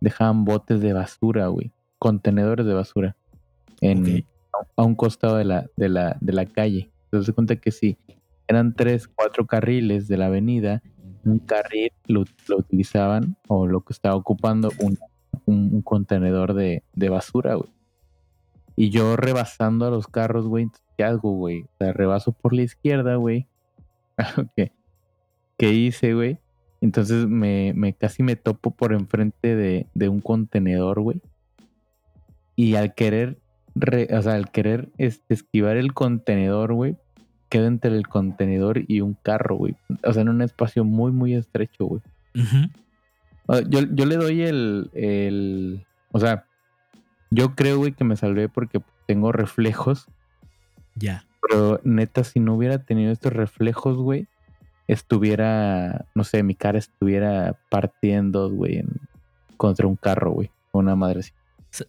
dejaban 0.00 0.44
botes 0.44 0.80
de 0.80 0.92
basura, 0.92 1.46
güey. 1.46 1.72
Contenedores 1.98 2.66
de 2.66 2.74
basura. 2.74 3.16
En, 3.80 4.26
a 4.76 4.84
un 4.84 4.94
costado 4.94 5.36
de 5.36 5.44
la, 5.44 5.66
de 5.76 5.88
la, 5.88 6.16
de 6.20 6.32
la 6.32 6.46
calle. 6.46 6.90
Entonces, 7.04 7.20
haz 7.20 7.26
de 7.26 7.32
cuenta 7.32 7.56
que 7.56 7.70
sí, 7.70 7.96
eran 8.48 8.74
tres, 8.74 9.08
cuatro 9.08 9.46
carriles 9.46 10.08
de 10.08 10.16
la 10.16 10.26
avenida. 10.26 10.82
Un 11.24 11.38
carril 11.40 11.90
lo, 12.06 12.24
lo 12.48 12.58
utilizaban 12.58 13.36
o 13.48 13.66
lo 13.66 13.80
que 13.80 13.92
estaba 13.92 14.14
ocupando 14.14 14.70
un, 14.80 14.98
un, 15.46 15.74
un 15.74 15.82
contenedor 15.82 16.54
de, 16.54 16.82
de 16.94 17.08
basura, 17.08 17.54
güey. 17.56 17.70
Y 18.76 18.90
yo 18.90 19.16
rebasando 19.16 19.86
a 19.86 19.90
los 19.90 20.06
carros, 20.06 20.46
güey. 20.46 20.64
entonces, 20.64 20.86
¿Qué 20.96 21.04
hago, 21.04 21.32
güey? 21.32 21.62
O 21.62 21.68
sea, 21.78 21.92
rebaso 21.92 22.32
por 22.32 22.52
la 22.54 22.62
izquierda, 22.62 23.16
güey. 23.16 23.46
¿Qué, 24.56 24.72
¿Qué 25.58 25.72
hice, 25.72 26.14
güey? 26.14 26.38
Entonces 26.80 27.26
me, 27.26 27.72
me 27.74 27.94
casi 27.94 28.22
me 28.22 28.36
topo 28.36 28.70
por 28.70 28.92
enfrente 28.92 29.56
de, 29.56 29.86
de 29.94 30.08
un 30.08 30.20
contenedor, 30.20 31.00
güey. 31.00 31.20
Y 32.54 32.76
al 32.76 32.94
querer, 32.94 33.38
re- 33.74 34.08
o 34.16 34.22
sea, 34.22 34.34
al 34.34 34.50
querer 34.50 34.88
este, 34.98 35.34
esquivar 35.34 35.76
el 35.76 35.92
contenedor, 35.94 36.72
güey, 36.74 36.96
quedo 37.48 37.66
entre 37.66 37.96
el 37.96 38.06
contenedor 38.08 38.82
y 38.88 39.00
un 39.00 39.14
carro, 39.14 39.56
güey. 39.56 39.76
O 40.04 40.12
sea, 40.12 40.22
en 40.22 40.28
un 40.28 40.42
espacio 40.42 40.84
muy, 40.84 41.12
muy 41.12 41.34
estrecho, 41.34 41.86
güey. 41.86 42.02
Yo, 43.68 43.80
yo 43.92 44.06
le 44.06 44.16
doy 44.16 44.42
el, 44.42 44.90
el. 44.92 45.86
O 46.12 46.18
sea, 46.20 46.44
yo 47.30 47.54
creo, 47.54 47.78
güey, 47.78 47.92
que 47.92 48.04
me 48.04 48.16
salvé 48.16 48.48
porque 48.48 48.80
tengo 49.06 49.32
reflejos. 49.32 50.06
Ya. 50.94 51.24
Pero 51.48 51.80
neta, 51.84 52.24
si 52.24 52.40
no 52.40 52.54
hubiera 52.54 52.78
tenido 52.78 53.12
estos 53.12 53.32
reflejos, 53.32 53.96
güey, 53.96 54.26
estuviera. 54.88 56.06
No 56.14 56.24
sé, 56.24 56.42
mi 56.42 56.54
cara 56.54 56.78
estuviera 56.78 57.56
partiendo, 57.70 58.50
güey, 58.50 58.78
en- 58.78 59.00
contra 59.56 59.86
un 59.86 59.96
carro, 59.96 60.32
güey. 60.32 60.50
Una 60.72 60.96
madre 60.96 61.20
así. 61.20 61.32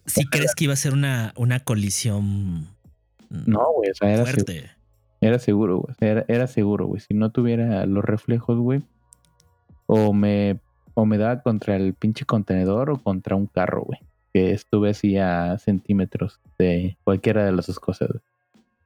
Si 0.06 0.24
crees 0.26 0.54
que 0.54 0.64
iba 0.64 0.72
a 0.74 0.76
ser 0.76 0.92
una, 0.92 1.32
una 1.36 1.60
colisión 1.60 2.68
No, 3.30 3.72
güey, 3.74 3.90
o 3.90 3.94
sea, 3.94 4.12
era, 4.12 4.24
fuerte. 4.24 4.70
Era 5.28 5.38
seguro, 5.38 5.78
güey. 5.78 5.94
o 6.00 6.04
Era, 6.04 6.24
era 6.28 6.46
seguro, 6.46 6.86
güey. 6.86 7.00
Si 7.00 7.14
no 7.14 7.30
tuviera 7.30 7.86
los 7.86 8.04
reflejos, 8.04 8.58
güey, 8.58 8.82
o 9.86 10.12
me, 10.12 10.58
o 10.94 11.06
me 11.06 11.18
daba 11.18 11.42
contra 11.42 11.76
el 11.76 11.94
pinche 11.94 12.24
contenedor 12.24 12.90
o 12.90 12.98
contra 12.98 13.36
un 13.36 13.46
carro, 13.46 13.82
güey. 13.82 14.00
Que 14.32 14.52
estuve 14.52 14.90
así 14.90 15.16
a 15.16 15.56
centímetros 15.58 16.40
de 16.58 16.96
cualquiera 17.04 17.44
de 17.44 17.52
las 17.52 17.66
dos 17.66 17.80
cosas, 17.80 18.08
güey. 18.10 18.22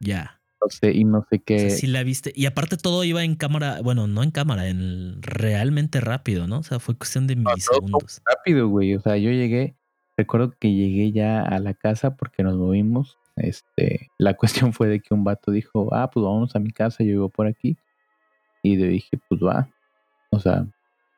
Ya. 0.00 0.38
No 0.60 0.68
sé, 0.70 0.92
y 0.92 1.02
no 1.04 1.26
sé 1.28 1.36
O 1.36 1.42
qué. 1.44 1.58
sea, 1.58 1.70
sí 1.70 1.86
la 1.88 2.04
viste. 2.04 2.32
Y 2.36 2.46
aparte 2.46 2.76
todo 2.76 3.02
iba 3.02 3.24
en 3.24 3.34
cámara, 3.34 3.80
bueno, 3.82 4.06
no 4.06 4.22
en 4.22 4.30
cámara, 4.30 4.68
en 4.68 5.20
realmente 5.20 6.00
rápido, 6.00 6.46
¿no? 6.46 6.58
O 6.58 6.62
sea, 6.62 6.78
fue 6.78 6.96
cuestión 6.96 7.26
de 7.26 7.34
milisegundos. 7.34 8.22
rápido, 8.24 8.68
güey. 8.68 8.94
O 8.94 9.00
sea, 9.00 9.16
yo 9.16 9.30
llegué, 9.30 9.74
recuerdo 10.16 10.54
que 10.60 10.72
llegué 10.72 11.10
ya 11.10 11.42
a 11.42 11.58
la 11.58 11.74
casa 11.74 12.14
porque 12.14 12.44
nos 12.44 12.56
movimos. 12.56 13.18
Este, 13.36 14.10
la 14.18 14.34
cuestión 14.36 14.72
fue 14.72 14.88
de 14.88 15.00
que 15.00 15.14
un 15.14 15.24
vato 15.24 15.50
dijo, 15.50 15.88
ah, 15.94 16.10
pues 16.10 16.24
vamos 16.24 16.54
a 16.54 16.58
mi 16.58 16.70
casa, 16.70 17.04
yo 17.04 17.10
vivo 17.10 17.28
por 17.28 17.46
aquí. 17.46 17.76
Y 18.62 18.78
yo 18.78 18.86
dije, 18.86 19.18
pues 19.28 19.40
va. 19.40 19.68
O 20.30 20.38
sea, 20.38 20.66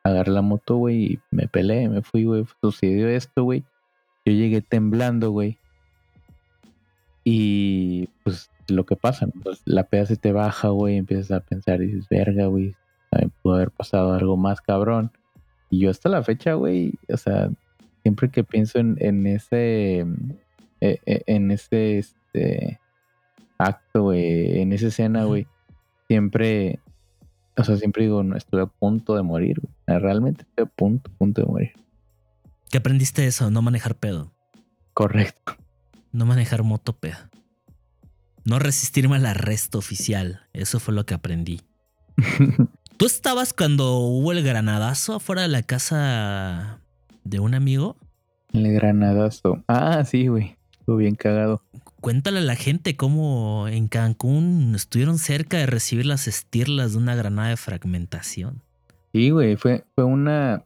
agarré 0.03 0.31
la 0.31 0.41
moto, 0.41 0.77
güey, 0.77 1.13
y 1.13 1.19
me 1.31 1.47
peleé, 1.47 1.89
me 1.89 2.01
fui, 2.01 2.25
güey. 2.25 2.45
Sucedió 2.61 3.07
esto, 3.07 3.43
güey. 3.43 3.63
Yo 4.25 4.33
llegué 4.33 4.61
temblando, 4.61 5.31
güey. 5.31 5.57
Y 7.23 8.07
pues 8.23 8.49
lo 8.67 8.85
que 8.85 8.95
pasa. 8.95 9.27
Pues, 9.43 9.61
la 9.65 9.83
peda 9.83 10.05
se 10.05 10.17
te 10.17 10.31
baja, 10.31 10.69
güey, 10.69 10.97
empiezas 10.97 11.31
a 11.31 11.39
pensar 11.39 11.81
y 11.81 11.87
dices, 11.87 12.07
verga, 12.09 12.47
güey, 12.47 12.75
pudo 13.41 13.55
haber 13.55 13.71
pasado 13.71 14.13
algo 14.13 14.37
más 14.37 14.61
cabrón. 14.61 15.11
Y 15.69 15.79
yo 15.79 15.89
hasta 15.89 16.09
la 16.09 16.23
fecha, 16.23 16.53
güey, 16.53 16.93
o 17.09 17.17
sea, 17.17 17.49
siempre 18.03 18.29
que 18.29 18.43
pienso 18.43 18.79
en, 18.79 19.27
ese, 19.27 20.05
eh, 20.81 20.99
eh, 21.05 21.23
en 21.27 21.51
ese 21.51 21.99
este, 21.99 22.79
acto, 23.57 24.03
güey, 24.03 24.61
en 24.61 24.73
esa 24.73 24.87
escena, 24.87 25.25
güey, 25.25 25.47
siempre, 26.07 26.79
o 27.57 27.63
sea, 27.63 27.77
siempre 27.77 28.03
digo, 28.03 28.23
no, 28.23 28.35
estuve 28.35 28.63
a 28.63 28.67
punto 28.67 29.15
de 29.15 29.23
morir, 29.23 29.59
güey. 29.59 29.99
Realmente 29.99 30.43
estoy 30.43 30.65
a 30.65 30.67
punto, 30.67 31.09
punto 31.17 31.41
de 31.41 31.47
morir. 31.47 31.71
¿Qué 32.69 32.77
aprendiste 32.77 33.25
eso? 33.25 33.51
No 33.51 33.61
manejar 33.61 33.95
pedo. 33.95 34.33
Correcto. 34.93 35.55
No 36.11 36.25
manejar 36.25 36.63
moto 36.63 36.93
pedo. 36.93 37.17
No 38.43 38.59
resistirme 38.59 39.15
al 39.15 39.25
arresto 39.25 39.77
oficial. 39.77 40.41
Eso 40.53 40.79
fue 40.79 40.93
lo 40.93 41.05
que 41.05 41.13
aprendí. 41.13 41.61
¿Tú 42.97 43.05
estabas 43.05 43.53
cuando 43.53 43.97
hubo 43.97 44.31
el 44.31 44.43
granadazo 44.43 45.15
afuera 45.15 45.41
de 45.41 45.47
la 45.49 45.63
casa 45.63 46.79
de 47.23 47.39
un 47.39 47.53
amigo? 47.53 47.97
El 48.53 48.71
granadazo. 48.73 49.63
Ah, 49.67 50.05
sí, 50.05 50.27
güey. 50.27 50.55
Estuvo 50.85 50.97
bien 50.97 51.15
cagado. 51.15 51.63
Cuéntale 51.99 52.37
a 52.37 52.43
la 52.43 52.55
gente 52.55 52.95
cómo 52.95 53.67
en 53.67 53.87
Cancún 53.87 54.73
estuvieron 54.75 55.17
cerca 55.17 55.57
de 55.57 55.65
recibir 55.65 56.05
las 56.05 56.27
estirlas 56.27 56.91
de 56.91 56.99
una 56.99 57.15
granada 57.15 57.49
de 57.49 57.57
fragmentación. 57.57 58.61
Sí, 59.11 59.31
güey, 59.31 59.55
fue, 59.55 59.83
fue 59.95 60.03
una... 60.03 60.63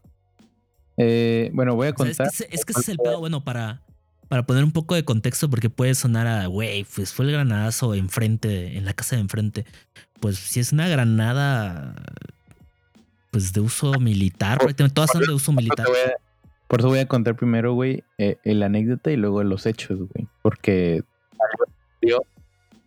eh, 0.98 1.52
bueno, 1.54 1.74
voy 1.76 1.88
a 1.88 1.92
O 1.92 2.04
sea, 2.04 2.10
es, 2.10 2.18
que 2.18 2.24
contar. 2.26 2.48
es 2.52 2.66
que 2.66 2.72
ese 2.74 2.82
es 2.82 2.90
el 2.90 2.98
pedo, 2.98 3.20
bueno, 3.20 3.46
para, 3.46 3.82
para 4.28 4.46
poner 4.46 4.66
un 4.66 4.74
poco 4.74 4.96
de 4.96 5.06
contexto, 5.06 5.50
porque 5.50 5.70
puede 5.70 5.96
sonar 5.96 6.28
a, 6.28 6.48
güey, 6.48 6.84
pues 6.84 7.14
fue 7.14 7.24
el 7.26 7.32
granadazo 7.32 7.96
enfrente, 7.96 8.78
en 8.78 8.84
la 8.84 8.92
casa 8.92 9.16
de 9.16 9.22
enfrente. 9.22 9.66
Pues 10.20 10.38
si 10.38 10.60
es 10.60 10.74
una 10.74 10.90
granada, 10.90 11.96
pues 13.32 13.54
de 13.54 13.62
uso 13.62 13.94
militar, 14.02 14.58
prácticamente 14.58 14.96
todas 14.96 15.12
son 15.12 15.22
de 15.22 15.32
uso 15.32 15.54
militar. 15.54 15.86
eso, 15.86 15.94
voy 15.94 16.12
a, 16.12 16.29
por 16.70 16.80
eso 16.82 16.90
voy 16.90 17.00
a 17.00 17.08
contar 17.08 17.36
primero, 17.36 17.74
güey, 17.74 18.04
eh, 18.20 18.38
la 18.44 18.68
anécdota 18.68 19.10
y 19.10 19.18
luego 19.18 19.44
los 19.44 19.66
hechos, 19.66 19.98
güey. 19.98 20.28
Porque 20.44 21.02
salió, 22.00 22.22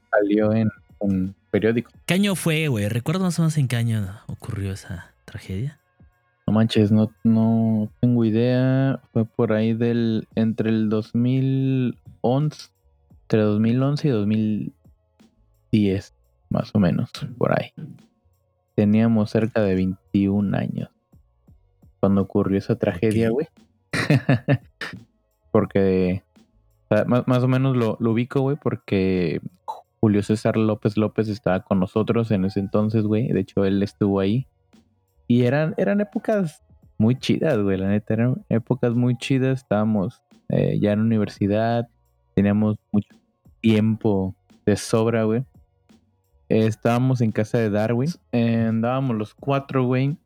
salió 0.09 0.53
en 0.53 0.71
un 1.01 1.35
periódico. 1.51 1.91
¿Qué 2.07 2.15
año 2.15 2.37
fue, 2.37 2.69
güey? 2.69 2.89
¿Recuerdas 2.89 3.25
más 3.25 3.41
o 3.41 3.43
menos 3.43 3.59
en 3.59 3.67
qué 3.67 3.75
año 3.75 4.21
ocurrió 4.29 4.73
esa 4.73 5.13
tragedia? 5.25 5.81
No 6.47 6.53
manches, 6.53 6.93
no, 6.93 7.11
no 7.25 7.91
tengo 8.01 8.25
idea. 8.25 9.01
Fue 9.13 9.25
por 9.25 9.53
ahí 9.53 9.75
del. 9.75 10.29
Entre 10.37 10.71
el 10.71 10.89
2011. 10.89 12.69
Entre 13.23 13.41
2011 13.41 14.07
y 14.07 14.11
2010, 14.13 16.15
más 16.51 16.71
o 16.73 16.79
menos, 16.79 17.11
por 17.37 17.61
ahí. 17.61 17.73
Teníamos 18.77 19.31
cerca 19.31 19.61
de 19.63 19.75
21 19.75 20.57
años. 20.57 20.89
Cuando 21.99 22.23
ocurrió 22.23 22.59
esa 22.59 22.77
tragedia, 22.77 23.31
güey. 23.31 23.49
porque. 25.51 26.23
más, 27.07 27.27
más 27.27 27.43
o 27.43 27.49
menos 27.49 27.77
lo, 27.77 27.97
lo 28.01 28.13
ubico, 28.13 28.41
güey, 28.41 28.57
porque 28.57 29.41
Julio 30.03 30.23
César 30.25 30.57
López 30.57 30.97
López 30.97 31.29
estaba 31.29 31.61
con 31.61 31.79
nosotros 31.79 32.33
en 32.33 32.45
ese 32.45 32.59
entonces, 32.59 33.05
güey. 33.05 33.29
De 33.29 33.39
hecho, 33.39 33.65
él 33.65 33.81
estuvo 33.85 34.19
ahí. 34.19 34.49
Y 35.29 35.45
eran, 35.45 35.75
eran 35.77 36.01
épocas 36.01 36.61
muy 36.99 37.15
chidas, 37.17 37.57
güey. 37.59 37.79
La 37.79 37.87
neta, 37.87 38.15
eran 38.15 38.45
épocas 38.49 38.95
muy 38.95 39.17
chidas. 39.17 39.61
Estábamos 39.61 40.21
eh, 40.49 40.81
ya 40.81 40.91
en 40.91 41.01
universidad. 41.01 41.89
Teníamos 42.35 42.79
mucho 42.91 43.15
tiempo 43.61 44.35
de 44.67 44.77
sobra, 44.77 45.23
güey. 45.23 45.45
Estábamos 46.49 47.21
en 47.21 47.31
casa 47.31 47.59
de 47.59 47.71
Darwin. 47.71 48.11
Eh, 48.33 48.67
andábamos 48.69 49.17
los 49.17 49.35
cuatro, 49.35 49.85
güey. 49.85 50.17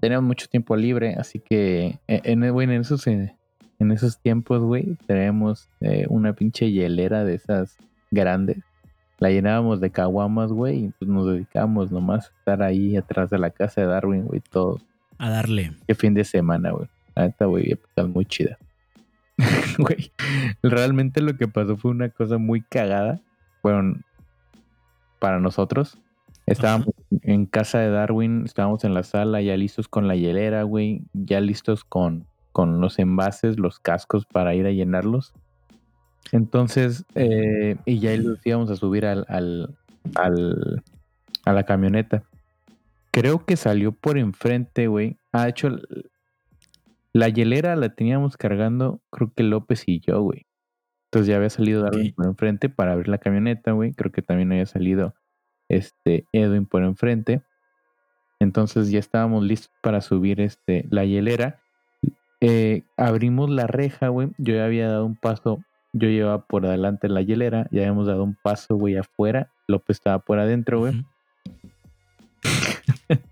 Teníamos 0.00 0.26
mucho 0.26 0.46
tiempo 0.48 0.76
libre. 0.76 1.14
Así 1.18 1.38
que 1.38 1.98
eh, 2.08 2.20
en, 2.24 2.50
güey, 2.52 2.64
en 2.66 2.80
esos, 2.80 3.06
eh, 3.06 3.34
en 3.78 3.92
esos 3.92 4.18
tiempos, 4.18 4.60
güey, 4.60 4.96
teníamos 5.06 5.68
eh, 5.80 6.06
una 6.08 6.32
pinche 6.32 6.70
hielera 6.70 7.24
de 7.24 7.34
esas 7.34 7.76
grandes. 8.10 8.58
La 9.18 9.30
llenábamos 9.30 9.80
de 9.80 9.90
caguamas, 9.90 10.52
güey, 10.52 10.84
y 10.84 10.88
pues 10.98 11.10
nos 11.10 11.26
dedicábamos 11.26 11.90
nomás 11.90 12.26
a 12.26 12.38
estar 12.38 12.62
ahí 12.62 12.96
atrás 12.96 13.30
de 13.30 13.38
la 13.38 13.50
casa 13.50 13.80
de 13.80 13.86
Darwin, 13.86 14.24
güey, 14.24 14.40
todo. 14.40 14.78
A 15.18 15.30
darle. 15.30 15.72
Qué 15.86 15.94
fin 15.94 16.12
de 16.12 16.24
semana, 16.24 16.72
güey. 16.72 16.88
Neta, 17.16 17.46
güey, 17.46 17.72
épocas 17.72 18.08
muy 18.08 18.26
chida. 18.26 18.58
Güey, 19.78 20.10
realmente 20.62 21.20
lo 21.20 21.36
que 21.36 21.46
pasó 21.46 21.76
fue 21.76 21.90
una 21.90 22.08
cosa 22.08 22.38
muy 22.38 22.62
cagada. 22.62 23.20
Fueron 23.60 24.02
para 25.18 25.38
nosotros. 25.38 25.98
Estábamos 26.46 26.88
en 27.22 27.46
casa 27.46 27.78
de 27.80 27.90
Darwin, 27.90 28.44
estábamos 28.44 28.84
en 28.84 28.94
la 28.94 29.02
sala 29.02 29.42
ya 29.42 29.56
listos 29.56 29.88
con 29.88 30.06
la 30.06 30.14
hielera, 30.16 30.62
güey, 30.62 31.02
ya 31.12 31.40
listos 31.40 31.82
con, 31.84 32.24
con 32.52 32.80
los 32.80 32.98
envases, 33.00 33.58
los 33.58 33.80
cascos 33.80 34.26
para 34.26 34.54
ir 34.54 34.64
a 34.66 34.70
llenarlos. 34.70 35.32
Entonces, 36.32 37.04
eh, 37.14 37.76
y 37.84 37.98
ya 37.98 38.16
los 38.16 38.44
íbamos 38.46 38.70
a 38.70 38.76
subir 38.76 39.06
al, 39.06 39.24
al, 39.28 39.76
al- 40.14 40.82
a 41.44 41.52
la 41.52 41.62
camioneta. 41.64 42.22
creo 43.12 43.44
que 43.44 43.56
salió 43.56 43.92
por 43.92 44.18
enfrente, 44.18 44.86
güey. 44.88 45.16
Ha 45.32 45.48
hecho 45.48 45.70
la 47.12 47.28
hielera 47.28 47.76
la 47.76 47.88
teníamos 47.94 48.36
cargando, 48.36 49.00
creo 49.10 49.32
que 49.34 49.42
López 49.42 49.84
y 49.86 50.00
yo, 50.00 50.20
güey. 50.22 50.46
Entonces 51.06 51.28
ya 51.28 51.36
había 51.36 51.50
salido 51.50 51.82
Darwin 51.82 52.12
por 52.14 52.26
enfrente 52.26 52.68
para 52.68 52.92
abrir 52.92 53.08
la 53.08 53.18
camioneta, 53.18 53.72
güey. 53.72 53.92
Creo 53.92 54.12
que 54.12 54.22
también 54.22 54.52
había 54.52 54.66
salido 54.66 55.14
este 55.68 56.26
Edwin 56.32 56.66
por 56.66 56.82
enfrente. 56.84 57.42
Entonces 58.38 58.90
ya 58.90 58.98
estábamos 58.98 59.44
listos 59.44 59.70
para 59.82 60.00
subir 60.00 60.40
este 60.40 60.86
la 60.90 61.04
hielera. 61.04 61.60
Eh, 62.40 62.82
abrimos 62.96 63.50
la 63.50 63.66
reja, 63.66 64.08
güey. 64.08 64.30
Yo 64.38 64.54
ya 64.54 64.64
había 64.64 64.88
dado 64.88 65.06
un 65.06 65.16
paso. 65.16 65.64
Yo 65.92 66.08
llevaba 66.08 66.42
por 66.42 66.66
adelante 66.66 67.08
la 67.08 67.22
hielera. 67.22 67.66
Ya 67.70 67.82
habíamos 67.82 68.06
dado 68.06 68.24
un 68.24 68.36
paso, 68.42 68.76
güey, 68.76 68.96
afuera. 68.96 69.50
López 69.66 69.96
estaba 69.96 70.18
por 70.18 70.38
adentro, 70.38 70.80
güey. 70.80 71.04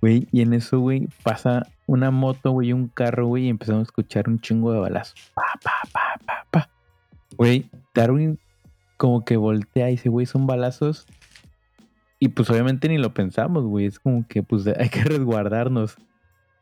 Güey, 0.00 0.26
y 0.32 0.40
en 0.40 0.54
eso, 0.54 0.80
güey, 0.80 1.08
pasa 1.22 1.66
una 1.86 2.10
moto, 2.10 2.52
güey, 2.52 2.72
un 2.72 2.88
carro, 2.88 3.26
güey, 3.26 3.44
y 3.44 3.48
empezamos 3.50 3.80
a 3.80 3.82
escuchar 3.82 4.30
un 4.30 4.40
chingo 4.40 4.72
de 4.72 4.78
balazos. 4.78 5.30
Pa, 5.34 5.42
pa, 5.62 5.72
pa, 5.92 6.18
pa, 6.24 6.46
pa. 6.50 6.70
Güey, 7.36 7.68
Darwin 7.94 8.38
como 8.96 9.24
que 9.24 9.36
voltea 9.36 9.88
y 9.88 9.92
dice, 9.92 10.08
güey, 10.08 10.24
son 10.26 10.46
balazos. 10.46 11.06
Y 12.22 12.28
pues 12.28 12.50
obviamente 12.50 12.88
ni 12.88 12.98
lo 12.98 13.14
pensamos, 13.14 13.64
güey. 13.64 13.86
Es 13.86 13.98
como 13.98 14.28
que 14.28 14.42
pues 14.42 14.66
hay 14.78 14.90
que 14.90 15.02
resguardarnos. 15.02 15.96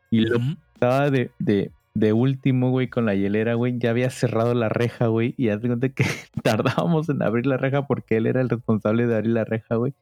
Y 0.09 0.21
lo 0.21 0.39
estaba 0.73 1.11
de, 1.11 1.29
de, 1.37 1.71
de 1.93 2.13
último, 2.13 2.71
güey, 2.71 2.87
con 2.87 3.05
la 3.05 3.13
hielera, 3.13 3.53
güey. 3.53 3.77
Ya 3.77 3.91
había 3.91 4.09
cerrado 4.09 4.53
la 4.55 4.69
reja, 4.69 5.07
güey. 5.07 5.35
Y 5.37 5.49
haz 5.49 5.61
de 5.61 5.67
cuenta 5.67 5.89
que 5.89 6.05
tardábamos 6.43 7.09
en 7.09 7.21
abrir 7.21 7.45
la 7.45 7.57
reja 7.57 7.85
porque 7.85 8.17
él 8.17 8.25
era 8.25 8.41
el 8.41 8.49
responsable 8.49 9.05
de 9.05 9.15
abrir 9.15 9.33
la 9.33 9.43
reja, 9.43 9.75
güey. 9.75 9.93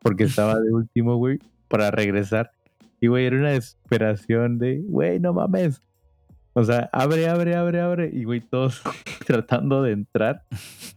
Porque 0.00 0.24
estaba 0.24 0.60
de 0.60 0.70
último, 0.72 1.16
güey, 1.16 1.38
para 1.68 1.90
regresar. 1.90 2.52
Y, 3.00 3.08
güey, 3.08 3.26
era 3.26 3.36
una 3.36 3.50
desesperación 3.50 4.58
de, 4.58 4.82
güey, 4.86 5.18
no 5.18 5.32
mames. 5.32 5.82
O 6.52 6.64
sea, 6.64 6.90
abre, 6.92 7.28
abre, 7.28 7.56
abre, 7.56 7.80
abre. 7.80 8.10
Y, 8.12 8.24
güey, 8.24 8.40
todos 8.40 8.82
tratando 9.26 9.82
de 9.82 9.92
entrar. 9.92 10.44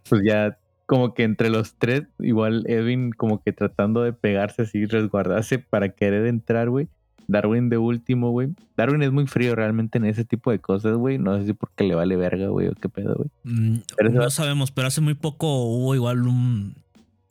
Pues 0.09 0.21
ya, 0.25 0.57
como 0.91 1.13
que 1.13 1.23
entre 1.23 1.49
los 1.49 1.75
tres, 1.75 2.03
igual 2.19 2.65
Edwin 2.67 3.11
como 3.11 3.41
que 3.41 3.53
tratando 3.53 4.01
de 4.03 4.11
pegarse 4.11 4.63
así, 4.63 4.85
resguardarse 4.85 5.57
para 5.57 5.87
querer 5.95 6.25
entrar, 6.27 6.69
güey. 6.69 6.89
Darwin 7.29 7.69
de 7.69 7.77
último, 7.77 8.31
güey. 8.31 8.49
Darwin 8.75 9.01
es 9.01 9.13
muy 9.13 9.25
frío 9.25 9.55
realmente 9.55 9.99
en 9.99 10.03
ese 10.03 10.25
tipo 10.25 10.51
de 10.51 10.59
cosas, 10.59 10.97
güey. 10.97 11.17
No 11.17 11.39
sé 11.39 11.45
si 11.45 11.53
porque 11.53 11.85
le 11.85 11.95
vale 11.95 12.17
verga, 12.17 12.49
güey, 12.49 12.67
o 12.67 12.73
qué 12.73 12.89
pedo, 12.89 13.15
güey. 13.15 13.29
Mm, 13.45 13.77
no 14.11 14.19
va- 14.19 14.29
sabemos, 14.29 14.71
pero 14.71 14.87
hace 14.89 14.99
muy 14.99 15.13
poco 15.13 15.63
hubo 15.63 15.95
igual 15.95 16.27
un, 16.27 16.75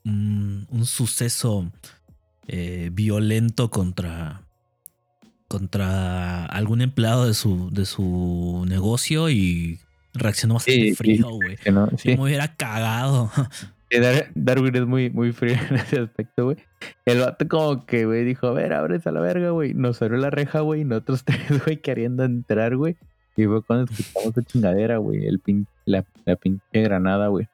un, 0.07 0.67
un 0.71 0.87
suceso 0.87 1.71
eh, 2.49 2.89
violento 2.95 3.69
contra 3.69 4.41
contra 5.49 6.47
algún 6.47 6.81
empleado 6.81 7.27
de 7.27 7.35
su, 7.35 7.71
de 7.71 7.85
su 7.85 8.65
negocio 8.69 9.29
y 9.29 9.81
reaccionó 10.15 10.55
bastante 10.55 10.81
Sí, 10.81 10.95
frío, 10.95 11.29
güey. 11.31 11.57
No, 11.73 11.89
sí. 11.97 12.17
me 12.17 12.23
hubiera 12.25 12.55
cagado. 12.57 13.31
Dar- 13.91 14.31
Darwin 14.35 14.77
es 14.77 14.87
muy, 14.87 15.11
muy 15.11 15.33
frío 15.33 15.55
en 15.71 15.77
ese 15.77 15.99
aspecto, 16.01 16.45
güey. 16.45 16.57
El 17.05 17.21
vato 17.21 17.49
como 17.49 17.87
que, 17.87 18.05
güey, 18.07 18.25
dijo, 18.25 18.47
a 18.47 18.53
ver, 18.53 18.73
abres 18.73 19.07
a 19.07 19.13
la 19.13 19.21
verga, 19.21 19.51
güey. 19.51 19.75
Nos 19.75 20.01
abrió 20.03 20.19
la 20.19 20.31
reja, 20.31 20.61
güey, 20.61 20.83
y 20.83 20.85
nosotros 20.85 21.25
tres, 21.25 21.65
güey, 21.65 21.79
queriendo 21.79 22.25
entrar, 22.25 22.77
güey. 22.77 22.97
Y 23.37 23.45
fue 23.47 23.63
cuando 23.63 23.91
escuchamos 23.91 24.37
esa 24.37 24.43
chingadera, 24.43 24.99
güey, 24.99 25.27
el 25.27 25.41
pin, 25.41 25.67
la, 25.87 26.05
la 26.25 26.37
pinche 26.37 26.83
granada, 26.83 27.29
güey. 27.29 27.49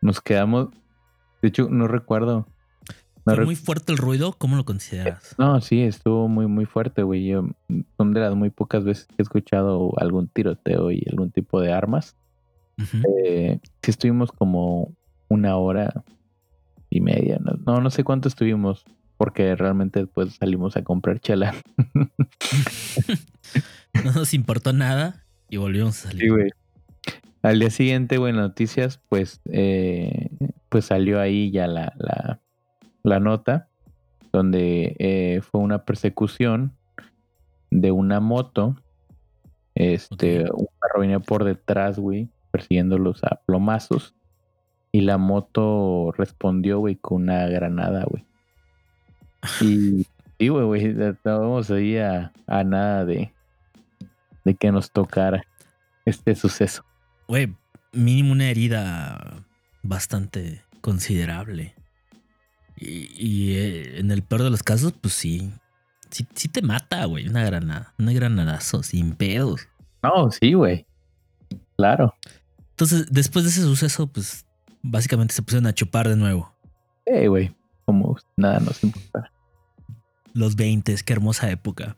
Nos 0.00 0.20
quedamos, 0.20 0.68
de 1.42 1.48
hecho, 1.48 1.68
no 1.70 1.88
recuerdo. 1.88 2.46
No, 3.28 3.34
Fue 3.34 3.44
muy 3.44 3.56
fuerte 3.56 3.92
el 3.92 3.98
ruido, 3.98 4.32
¿cómo 4.32 4.56
lo 4.56 4.64
consideras? 4.64 5.34
no, 5.38 5.60
sí, 5.60 5.82
estuvo 5.82 6.28
muy, 6.28 6.46
muy 6.46 6.64
fuerte, 6.64 7.02
güey. 7.02 7.26
Yo, 7.26 7.48
son 7.96 8.14
de 8.14 8.20
las 8.20 8.34
muy 8.34 8.48
pocas 8.48 8.84
veces 8.84 9.06
que 9.06 9.16
he 9.18 9.22
escuchado 9.22 9.92
algún 9.98 10.28
tiroteo 10.28 10.90
y 10.90 11.04
algún 11.10 11.30
tipo 11.30 11.60
de 11.60 11.72
armas. 11.72 12.16
Eh, 13.16 13.58
sí 13.82 13.90
estuvimos 13.90 14.32
como 14.32 14.94
una 15.28 15.56
hora 15.56 16.04
y 16.88 17.00
media. 17.00 17.38
No, 17.38 17.52
no, 17.66 17.80
no 17.82 17.90
sé 17.90 18.02
cuánto 18.02 18.28
estuvimos, 18.28 18.84
porque 19.18 19.54
realmente 19.56 20.00
después 20.00 20.34
salimos 20.36 20.76
a 20.76 20.82
comprar 20.82 21.20
chela. 21.20 21.54
No 24.04 24.12
nos 24.12 24.34
importó 24.34 24.72
nada 24.72 25.24
y 25.48 25.56
volvimos 25.56 26.04
a 26.04 26.08
salir. 26.08 26.22
Sí, 26.22 26.28
güey. 26.28 26.50
Al 27.42 27.58
día 27.58 27.70
siguiente, 27.70 28.18
güey, 28.18 28.32
noticias, 28.32 29.00
pues, 29.08 29.40
eh, 29.50 30.28
pues 30.68 30.84
salió 30.84 31.20
ahí 31.20 31.50
ya 31.50 31.66
la, 31.66 31.94
la, 31.96 32.40
la 33.08 33.20
nota, 33.20 33.68
donde 34.32 34.96
eh, 34.98 35.40
fue 35.42 35.60
una 35.60 35.84
persecución 35.84 36.72
de 37.70 37.90
una 37.90 38.20
moto. 38.20 38.76
Este, 39.74 40.44
Ok. 40.50 40.58
un 40.58 40.66
carro 40.80 41.00
venía 41.00 41.18
por 41.20 41.44
detrás, 41.44 41.98
güey, 41.98 42.28
persiguiéndolos 42.50 43.22
a 43.24 43.40
plomazos. 43.46 44.14
Y 44.90 45.02
la 45.02 45.18
moto 45.18 46.12
respondió, 46.16 46.78
güey, 46.78 46.96
con 46.96 47.22
una 47.24 47.46
granada, 47.46 48.04
güey. 48.04 48.24
Y 49.60 50.06
sí, 50.38 50.48
güey, 50.48 50.64
güey, 50.64 51.02
estábamos 51.02 51.70
ahí 51.70 51.98
a, 51.98 52.32
a 52.46 52.64
nada 52.64 53.04
de, 53.04 53.32
de 54.44 54.54
que 54.54 54.72
nos 54.72 54.90
tocara 54.90 55.42
este 56.06 56.34
suceso. 56.34 56.84
Güey, 57.28 57.54
mínimo 57.92 58.32
una 58.32 58.50
herida 58.50 59.44
bastante 59.82 60.62
considerable. 60.80 61.74
Y, 62.80 63.10
y, 63.16 63.56
eh, 63.56 63.98
en 63.98 64.10
el 64.10 64.22
peor 64.22 64.42
de 64.42 64.50
los 64.50 64.62
casos, 64.62 64.92
pues 65.00 65.14
sí. 65.14 65.52
Sí, 66.10 66.26
sí 66.34 66.48
te 66.48 66.62
mata, 66.62 67.04
güey, 67.04 67.28
una 67.28 67.44
granada. 67.44 67.94
Un 67.98 68.14
granadazo, 68.14 68.82
sin 68.82 69.14
pedos. 69.14 69.68
No, 70.02 70.30
sí, 70.30 70.54
güey. 70.54 70.86
Claro. 71.76 72.14
Entonces, 72.70 73.06
después 73.10 73.44
de 73.44 73.50
ese 73.50 73.62
suceso, 73.62 74.06
pues 74.06 74.46
básicamente 74.82 75.34
se 75.34 75.42
pusieron 75.42 75.66
a 75.66 75.74
chupar 75.74 76.08
de 76.08 76.16
nuevo. 76.16 76.54
Eh, 77.06 77.28
güey. 77.28 77.54
Como 77.84 78.16
nada 78.36 78.60
nos 78.60 78.82
importa. 78.84 79.32
Los 80.34 80.56
20, 80.56 80.94
qué 81.04 81.12
hermosa 81.12 81.50
época. 81.50 81.96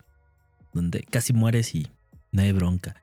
Donde 0.73 1.03
casi 1.03 1.33
mueres 1.33 1.75
y 1.75 1.87
no 2.31 2.41
hay 2.41 2.51
bronca. 2.51 2.95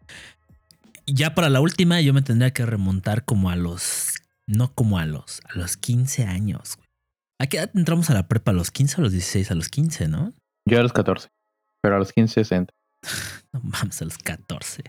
Y 1.05 1.15
ya 1.15 1.35
para 1.35 1.49
la 1.49 1.61
última, 1.61 2.01
yo 2.01 2.13
me 2.13 2.23
tendría 2.23 2.53
que 2.53 2.67
remontar 2.67 3.25
como 3.25 3.51
a 3.51 3.57
los. 3.57 4.15
No 4.47 4.75
como 4.75 4.99
a 4.99 5.07
los. 5.07 5.41
A 5.49 5.59
los 5.59 5.77
15 5.77 6.25
años, 6.25 6.77
güey. 6.77 6.88
¿A 7.39 7.47
qué 7.47 7.59
edad 7.59 7.71
entramos 7.75 8.11
a 8.11 8.15
la 8.15 8.27
prepa? 8.29 8.51
¿A 8.51 8.55
los 8.55 8.71
15 8.71 8.97
o 8.97 8.99
a 9.01 9.03
los 9.05 9.13
16? 9.13 9.51
A 9.51 9.55
los 9.55 9.69
15, 9.69 10.09
¿no? 10.09 10.33
Yo 10.67 10.79
a 10.81 10.83
los 10.83 10.93
14. 10.93 11.29
Pero 11.83 11.97
a 11.97 11.99
los 11.99 12.13
15, 12.13 12.35
60. 12.45 12.75
No 13.53 13.61
mames, 13.63 14.03
a 14.03 14.05
los 14.05 14.19
14. 14.19 14.83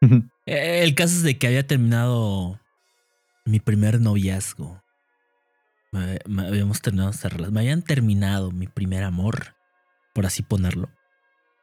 Eh, 0.48 0.82
El 0.84 0.94
caso 0.94 1.14
es 1.16 1.22
de 1.24 1.36
que 1.38 1.46
había 1.48 1.66
terminado 1.66 2.60
mi 3.44 3.58
primer 3.60 4.00
noviazgo. 4.00 4.80
Me, 5.90 6.18
me 6.26 6.46
habíamos 6.46 6.80
terminado. 6.82 7.12
Me 7.50 7.60
habían 7.60 7.82
terminado 7.82 8.52
mi 8.52 8.66
primer 8.68 9.02
amor, 9.02 9.54
por 10.14 10.24
así 10.26 10.42
ponerlo. 10.42 10.88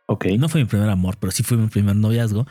ok. 0.08 0.26
No 0.38 0.50
fue 0.50 0.62
mi 0.62 0.68
primer 0.68 0.90
amor, 0.90 1.18
pero 1.20 1.32
sí 1.32 1.44
fue 1.44 1.56
mi 1.58 1.68
primer 1.68 1.96
noviazgo. 1.96 2.46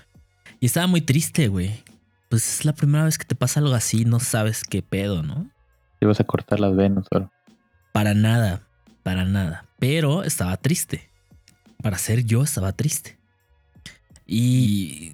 Y 0.60 0.66
estaba 0.66 0.86
muy 0.86 1.02
triste, 1.02 1.48
güey. 1.48 1.82
Pues 2.30 2.48
es 2.60 2.64
la 2.64 2.72
primera 2.72 3.04
vez 3.04 3.18
que 3.18 3.26
te 3.26 3.34
pasa 3.34 3.60
algo 3.60 3.74
así, 3.74 4.04
no 4.06 4.18
sabes 4.20 4.62
qué 4.64 4.80
pedo, 4.82 5.22
¿no? 5.22 5.50
Te 5.98 6.06
ibas 6.06 6.20
a 6.20 6.24
cortar 6.24 6.60
las 6.60 6.74
venas 6.74 7.04
solo. 7.12 7.30
Para 7.92 8.14
nada, 8.14 8.66
para 9.02 9.24
nada. 9.24 9.66
Pero 9.78 10.24
estaba 10.24 10.56
triste. 10.56 11.10
Para 11.82 11.98
ser 11.98 12.24
yo 12.24 12.42
estaba 12.42 12.72
triste. 12.72 13.18
Y 14.26 15.12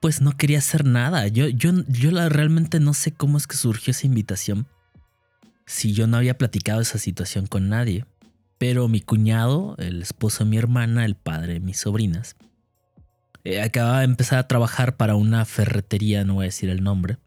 pues 0.00 0.20
no 0.20 0.36
quería 0.36 0.58
hacer 0.58 0.84
nada. 0.84 1.28
Yo, 1.28 1.48
yo, 1.48 1.72
yo 1.86 2.10
la, 2.10 2.28
realmente 2.28 2.80
no 2.80 2.94
sé 2.94 3.12
cómo 3.12 3.38
es 3.38 3.46
que 3.46 3.56
surgió 3.56 3.90
esa 3.90 4.06
invitación. 4.06 4.66
Si 5.66 5.92
yo 5.92 6.06
no 6.06 6.16
había 6.16 6.38
platicado 6.38 6.80
esa 6.80 6.98
situación 6.98 7.46
con 7.46 7.68
nadie. 7.68 8.06
Pero 8.58 8.88
mi 8.88 9.00
cuñado, 9.00 9.74
el 9.78 10.02
esposo 10.02 10.44
de 10.44 10.50
mi 10.50 10.56
hermana, 10.56 11.04
el 11.04 11.16
padre 11.16 11.54
de 11.54 11.60
mis 11.60 11.78
sobrinas, 11.78 12.36
eh, 13.44 13.60
acababa 13.60 13.98
de 13.98 14.04
empezar 14.04 14.38
a 14.38 14.46
trabajar 14.46 14.96
para 14.96 15.16
una 15.16 15.44
ferretería, 15.44 16.24
no 16.24 16.34
voy 16.34 16.44
a 16.44 16.46
decir 16.46 16.70
el 16.70 16.82
nombre. 16.82 17.18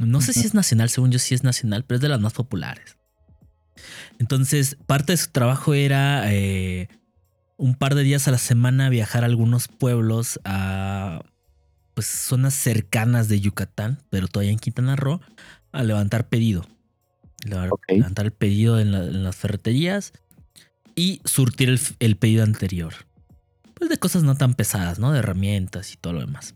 No 0.00 0.20
sé 0.20 0.32
si 0.32 0.40
es 0.40 0.54
nacional, 0.54 0.88
según 0.88 1.10
yo 1.10 1.18
sí 1.18 1.34
es 1.34 1.44
nacional, 1.44 1.84
pero 1.84 1.96
es 1.96 2.02
de 2.02 2.08
las 2.08 2.20
más 2.20 2.32
populares. 2.32 2.96
Entonces, 4.18 4.76
parte 4.86 5.12
de 5.12 5.16
su 5.18 5.30
trabajo 5.30 5.74
era 5.74 6.32
eh, 6.32 6.88
un 7.56 7.74
par 7.74 7.94
de 7.94 8.02
días 8.02 8.26
a 8.28 8.30
la 8.30 8.38
semana 8.38 8.88
viajar 8.88 9.22
a 9.22 9.26
algunos 9.26 9.68
pueblos 9.68 10.40
a 10.44 11.22
pues 11.94 12.06
zonas 12.06 12.52
cercanas 12.54 13.28
de 13.28 13.40
Yucatán, 13.40 14.02
pero 14.10 14.28
todavía 14.28 14.52
en 14.52 14.58
Quintana 14.58 14.96
Roo, 14.96 15.20
a 15.72 15.82
levantar 15.82 16.28
pedido. 16.28 16.66
Levantar 17.88 18.26
el 18.26 18.32
pedido 18.32 18.78
en, 18.80 18.92
la- 18.92 19.04
en 19.04 19.22
las 19.22 19.36
ferreterías 19.36 20.12
y 20.94 21.20
surtir 21.24 21.68
el, 21.70 21.80
el 22.00 22.16
pedido 22.16 22.42
anterior. 22.44 22.92
Pues 23.74 23.88
de 23.90 23.98
cosas 23.98 24.22
no 24.24 24.34
tan 24.36 24.54
pesadas, 24.54 24.98
¿no? 24.98 25.12
De 25.12 25.18
herramientas 25.20 25.92
y 25.92 25.96
todo 25.96 26.14
lo 26.14 26.20
demás. 26.20 26.54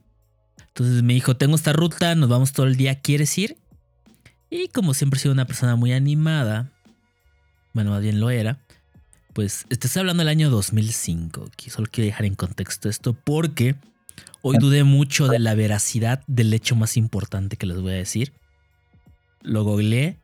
Entonces 0.69 1.03
me 1.03 1.15
dijo, 1.15 1.37
tengo 1.37 1.57
esta 1.57 1.73
ruta, 1.73 2.15
nos 2.15 2.29
vamos 2.29 2.53
todo 2.53 2.67
el 2.67 2.77
día, 2.77 3.01
¿quieres 3.01 3.37
ir? 3.39 3.57
Y 4.51 4.69
como 4.69 4.95
siempre 4.95 5.19
he 5.19 5.23
sido 5.23 5.33
una 5.33 5.47
persona 5.47 5.77
muy 5.77 5.93
animada, 5.93 6.71
bueno, 7.73 7.91
más 7.91 8.03
bien 8.03 8.21
lo 8.21 8.31
era, 8.31 8.59
Pues 9.33 9.65
te 9.69 9.87
estoy 9.87 10.01
hablando 10.01 10.23
del 10.23 10.29
año 10.29 10.51
2005. 10.51 11.47
Aquí 11.53 11.71
solo 11.71 11.89
quiero 11.91 12.07
dejar 12.07 12.27
en 12.27 12.35
contexto 12.35 12.89
esto 12.89 13.13
porque 13.15 13.77
hoy 14.43 14.57
dudé 14.59 14.83
mucho 14.85 15.29
de 15.29 15.39
la 15.39 15.55
veracidad 15.55 16.23
del 16.27 16.53
hecho 16.53 16.75
más 16.77 16.97
importante 16.97 17.57
que 17.57 17.67
les 17.67 17.81
voy 17.81 17.93
a 17.93 17.97
decir. 17.97 18.33
Lo 19.43 19.63
googleé 19.65 20.19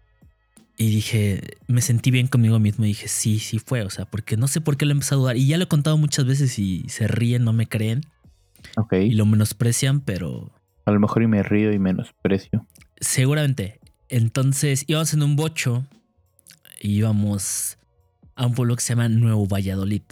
y 0.77 0.91
dije, 0.91 1.41
me 1.69 1.81
sentí 1.81 2.11
bien 2.11 2.27
conmigo 2.27 2.59
mismo 2.59 2.85
y 2.85 2.89
dije, 2.89 3.09
sí, 3.09 3.39
sí 3.39 3.59
fue. 3.59 3.83
O 3.83 3.91
sea, 3.91 4.05
porque 4.07 4.37
no 4.37 4.49
sé 4.49 4.61
por 4.61 4.77
qué 4.77 4.85
lo 4.87 4.93
empecé 4.93 5.15
a 5.15 5.19
dudar. 5.19 5.37
Y 5.37 5.47
ya 5.47 5.57
lo 5.57 5.65
he 5.65 5.69
contado 5.69 5.97
muchas 5.97 6.27
veces 6.27 6.59
y 6.59 6.85
se 6.89 7.07
ríen, 7.07 7.45
no 7.45 7.53
me 7.53 7.67
creen 7.69 8.03
Ok. 8.77 8.95
y 8.95 9.11
lo 9.13 9.25
menosprecian, 9.25 10.01
pero 10.01 10.51
A 10.85 10.91
lo 10.91 11.01
mejor 11.01 11.23
y 11.23 11.29
me 11.29 11.43
río 11.43 11.73
y 11.73 11.79
menosprecio. 11.79 12.67
Seguramente. 13.01 13.79
Entonces 14.09 14.85
íbamos 14.89 15.15
en 15.15 15.23
un 15.23 15.35
bocho 15.37 15.87
íbamos 16.81 17.79
a 18.35 18.47
un 18.47 18.55
pueblo 18.55 18.77
que 18.77 18.83
se 18.83 18.95
llama 18.95 19.09
Nuevo 19.09 19.47
Valladolid. 19.47 20.03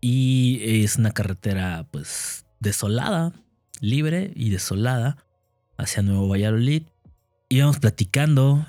Y 0.00 0.60
es 0.82 0.96
una 0.96 1.12
carretera 1.12 1.86
pues 1.90 2.44
desolada, 2.60 3.32
libre 3.80 4.32
y 4.34 4.50
desolada 4.50 5.16
hacia 5.78 6.02
Nuevo 6.02 6.28
Valladolid. 6.28 6.82
Íbamos 7.48 7.78
platicando. 7.78 8.66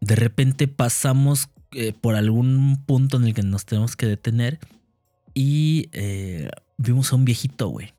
De 0.00 0.16
repente 0.16 0.68
pasamos 0.68 1.48
eh, 1.72 1.92
por 1.92 2.14
algún 2.14 2.84
punto 2.86 3.16
en 3.16 3.24
el 3.24 3.34
que 3.34 3.42
nos 3.42 3.64
tenemos 3.64 3.96
que 3.96 4.06
detener 4.06 4.60
y 5.34 5.88
eh, 5.92 6.50
vimos 6.76 7.12
a 7.12 7.16
un 7.16 7.24
viejito, 7.24 7.68
güey. 7.68 7.94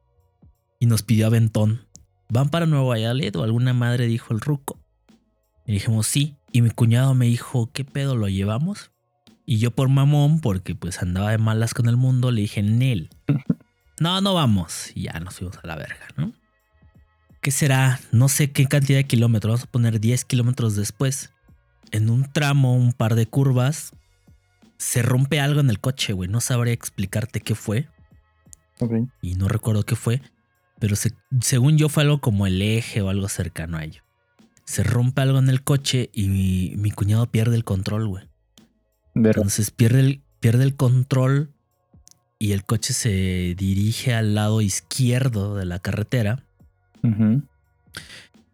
Y 0.80 0.86
nos 0.86 1.04
pidió 1.04 1.28
aventón. 1.28 1.88
¿Van 2.30 2.50
para 2.50 2.66
Nuevo 2.66 2.88
Valladolid 2.88 3.36
o 3.36 3.44
alguna 3.44 3.74
madre 3.74 4.06
dijo 4.08 4.34
el 4.34 4.42
ruco? 4.42 4.78
Y 5.66 5.74
dijimos 5.74 6.08
sí. 6.08 6.36
Y 6.54 6.62
mi 6.62 6.70
cuñado 6.70 7.14
me 7.16 7.26
dijo, 7.26 7.70
¿qué 7.74 7.84
pedo 7.84 8.16
lo 8.16 8.30
llevamos? 8.30 8.92
Y 9.46 9.58
yo 9.58 9.72
por 9.72 9.90
mamón, 9.90 10.40
porque 10.40 10.76
pues 10.76 11.02
andaba 11.02 11.32
de 11.32 11.38
malas 11.38 11.74
con 11.74 11.90
el 11.90 11.98
mundo, 11.98 12.32
le 12.32 12.42
dije, 12.42 12.62
Nel. 12.64 13.10
No, 14.00 14.22
no 14.22 14.34
vamos. 14.34 14.92
Y 14.96 15.04
ya 15.04 15.20
nos 15.20 15.36
fuimos 15.36 15.58
a 15.62 15.68
la 15.68 15.76
verga, 15.76 16.08
¿no? 16.16 16.32
¿Qué 17.42 17.52
será? 17.52 18.00
No 18.12 18.30
sé 18.30 18.52
qué 18.52 18.68
cantidad 18.68 19.00
de 19.00 19.04
kilómetros. 19.04 19.52
Vamos 19.52 19.64
a 19.68 19.72
poner 19.72 20.00
10 20.00 20.24
kilómetros 20.26 20.76
después. 20.76 21.32
En 21.92 22.10
un 22.10 22.32
tramo, 22.32 22.76
un 22.76 22.94
par 22.94 23.16
de 23.16 23.26
curvas, 23.26 23.92
se 24.78 25.02
rompe 25.02 25.40
algo 25.42 25.60
en 25.60 25.70
el 25.70 25.80
coche, 25.80 26.14
güey. 26.14 26.30
No 26.30 26.40
sabría 26.40 26.74
explicarte 26.74 27.42
qué 27.42 27.56
fue 27.56 27.90
y 29.22 29.36
no 29.36 29.48
recuerdo 29.48 29.84
qué 29.84 29.96
fue, 29.96 30.22
pero 30.80 30.96
se- 30.96 31.14
según 31.42 31.78
yo 31.78 31.90
fue 31.90 32.04
algo 32.04 32.20
como 32.22 32.48
el 32.48 32.62
eje 32.62 33.02
o 33.02 33.10
algo 33.10 33.28
cercano 33.28 33.78
a 33.78 33.84
ello. 33.84 34.03
Se 34.66 34.84
rompe 34.84 35.22
algo 35.22 35.40
en 35.40 35.50
el 35.50 35.64
coche 35.64 36.10
y 36.14 36.30
mi, 36.30 36.74
mi 36.78 36.92
cuñado 36.92 37.26
pierde 37.28 37.56
el 37.56 37.64
control, 37.64 38.08
güey. 38.08 38.30
Entonces 39.16 39.72
pierde 39.72 40.00
el, 40.00 40.24
pierde 40.40 40.64
el 40.64 40.76
control 40.76 41.54
y 42.40 42.54
el 42.54 42.66
coche 42.66 42.94
se 42.94 43.56
dirige 43.58 44.14
al 44.14 44.36
lado 44.36 44.62
izquierdo 44.62 45.56
de 45.56 45.66
la 45.66 45.80
carretera 45.80 46.44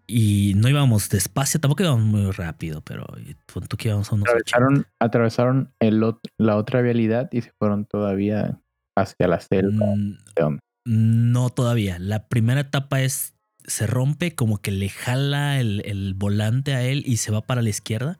y 0.07 0.53
no 0.55 0.67
íbamos 0.67 1.09
despacio, 1.09 1.59
tampoco 1.59 1.83
íbamos 1.83 2.03
muy 2.03 2.31
rápido, 2.31 2.81
pero 2.81 3.05
pon 3.53 3.67
tú 3.67 3.77
que 3.77 3.89
íbamos 3.89 4.11
a 4.11 4.15
unos 4.15 4.27
80. 4.27 4.39
Atravesaron, 4.39 4.85
atravesaron 4.99 5.73
el 5.79 6.03
la 6.37 6.55
otra 6.57 6.81
vialidad 6.81 7.29
y 7.31 7.41
se 7.41 7.51
fueron 7.51 7.85
todavía 7.85 8.59
hacia 8.95 9.27
la 9.27 9.39
selva. 9.39 9.85
Mm. 9.95 10.57
No 10.85 11.49
todavía. 11.51 11.99
La 11.99 12.27
primera 12.27 12.61
etapa 12.61 13.01
es 13.01 13.35
se 13.65 13.87
rompe, 13.87 14.35
como 14.35 14.57
que 14.59 14.71
le 14.71 14.89
jala 14.89 15.59
el, 15.59 15.81
el 15.85 16.13
volante 16.13 16.73
a 16.73 16.83
él 16.83 17.03
y 17.05 17.17
se 17.17 17.31
va 17.31 17.41
para 17.41 17.61
la 17.61 17.69
izquierda. 17.69 18.17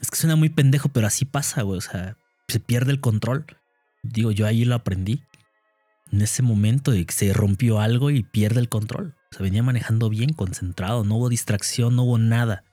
Es 0.00 0.10
que 0.10 0.16
suena 0.16 0.36
muy 0.36 0.48
pendejo, 0.48 0.88
pero 0.88 1.06
así 1.06 1.24
pasa, 1.24 1.62
güey. 1.62 1.78
O 1.78 1.82
sea, 1.82 2.16
se 2.48 2.60
pierde 2.60 2.92
el 2.92 3.00
control. 3.00 3.46
Digo, 4.02 4.32
yo 4.32 4.46
ahí 4.46 4.64
lo 4.64 4.74
aprendí. 4.74 5.22
En 6.10 6.22
ese 6.22 6.42
momento 6.42 6.90
de 6.90 7.06
que 7.06 7.12
se 7.12 7.32
rompió 7.32 7.80
algo 7.80 8.10
y 8.10 8.22
pierde 8.22 8.60
el 8.60 8.68
control. 8.68 9.14
Se 9.30 9.42
venía 9.42 9.62
manejando 9.62 10.10
bien, 10.10 10.32
concentrado. 10.32 11.04
No 11.04 11.16
hubo 11.16 11.28
distracción, 11.28 11.96
no 11.96 12.02
hubo 12.02 12.18
nada. 12.18 12.64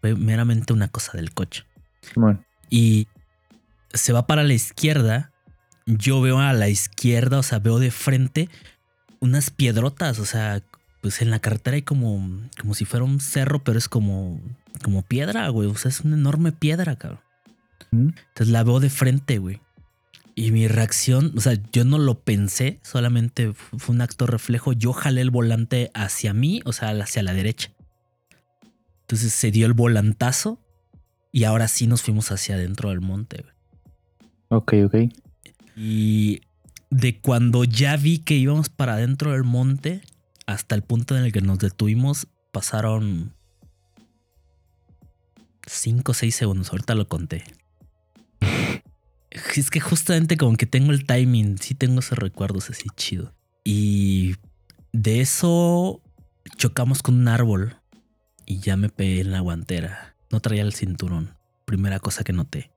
Fue 0.00 0.14
meramente 0.14 0.72
una 0.72 0.88
cosa 0.88 1.12
del 1.12 1.32
coche 1.32 1.64
Bueno, 2.16 2.42
y 2.70 3.06
se 3.92 4.12
va 4.12 4.26
para 4.26 4.42
la 4.42 4.54
izquierda. 4.54 5.32
Yo 5.86 6.20
veo 6.20 6.38
a 6.38 6.52
la 6.52 6.68
izquierda, 6.68 7.38
o 7.38 7.42
sea, 7.42 7.58
veo 7.58 7.78
de 7.78 7.90
frente 7.90 8.48
unas 9.20 9.50
piedrotas, 9.50 10.18
o 10.18 10.24
sea, 10.24 10.62
pues 11.00 11.22
en 11.22 11.30
la 11.30 11.38
carretera 11.38 11.76
hay 11.76 11.82
como, 11.82 12.28
como 12.60 12.74
si 12.74 12.84
fuera 12.84 13.04
un 13.04 13.20
cerro, 13.20 13.64
pero 13.64 13.78
es 13.78 13.88
como, 13.88 14.40
como 14.82 15.02
piedra, 15.02 15.48
güey. 15.48 15.68
O 15.68 15.74
sea, 15.76 15.88
es 15.90 16.00
una 16.00 16.16
enorme 16.16 16.52
piedra, 16.52 16.96
cabrón. 16.96 17.20
¿Mm? 17.90 18.08
Entonces 18.28 18.48
la 18.48 18.62
veo 18.64 18.80
de 18.80 18.90
frente, 18.90 19.38
güey. 19.38 19.60
Y 20.34 20.52
mi 20.52 20.68
reacción, 20.68 21.32
o 21.36 21.40
sea, 21.40 21.54
yo 21.72 21.84
no 21.84 21.98
lo 21.98 22.20
pensé, 22.20 22.78
solamente 22.82 23.52
fu- 23.52 23.78
fue 23.78 23.94
un 23.94 24.00
acto 24.00 24.26
reflejo. 24.26 24.72
Yo 24.72 24.92
jalé 24.92 25.20
el 25.22 25.30
volante 25.30 25.90
hacia 25.94 26.32
mí, 26.32 26.62
o 26.64 26.72
sea, 26.72 26.90
hacia 26.90 27.22
la 27.22 27.34
derecha. 27.34 27.70
Entonces 29.02 29.32
se 29.32 29.50
dio 29.50 29.66
el 29.66 29.72
volantazo 29.74 30.58
y 31.32 31.44
ahora 31.44 31.68
sí 31.68 31.86
nos 31.86 32.02
fuimos 32.02 32.30
hacia 32.30 32.54
adentro 32.54 32.90
del 32.90 33.00
monte. 33.00 33.42
güey. 33.42 33.54
ok, 34.48 34.74
ok. 34.86 34.94
Y 35.76 36.40
de 36.90 37.18
cuando 37.20 37.64
ya 37.64 37.96
vi 37.96 38.18
que 38.18 38.34
íbamos 38.36 38.68
para 38.68 38.94
adentro 38.94 39.32
del 39.32 39.44
monte 39.44 40.00
hasta 40.52 40.74
el 40.74 40.82
punto 40.82 41.16
en 41.16 41.24
el 41.24 41.32
que 41.32 41.40
nos 41.40 41.58
detuvimos, 41.58 42.26
pasaron 42.52 43.34
5 45.66 46.10
o 46.10 46.14
6 46.14 46.34
segundos. 46.34 46.70
Ahorita 46.70 46.94
lo 46.94 47.08
conté. 47.08 47.44
Es 49.30 49.70
que 49.70 49.78
justamente 49.78 50.36
como 50.36 50.56
que 50.56 50.66
tengo 50.66 50.90
el 50.90 51.06
timing, 51.06 51.56
sí 51.58 51.76
tengo 51.76 52.00
esos 52.00 52.18
recuerdos 52.18 52.68
así 52.68 52.88
chido. 52.96 53.32
Y 53.64 54.34
de 54.92 55.20
eso 55.20 56.02
chocamos 56.56 57.00
con 57.00 57.14
un 57.14 57.28
árbol 57.28 57.76
y 58.44 58.58
ya 58.58 58.76
me 58.76 58.88
pegué 58.88 59.20
en 59.20 59.30
la 59.30 59.38
guantera. 59.38 60.16
No 60.30 60.40
traía 60.40 60.62
el 60.62 60.74
cinturón. 60.74 61.36
Primera 61.64 62.00
cosa 62.00 62.24
que 62.24 62.32
noté. 62.32 62.72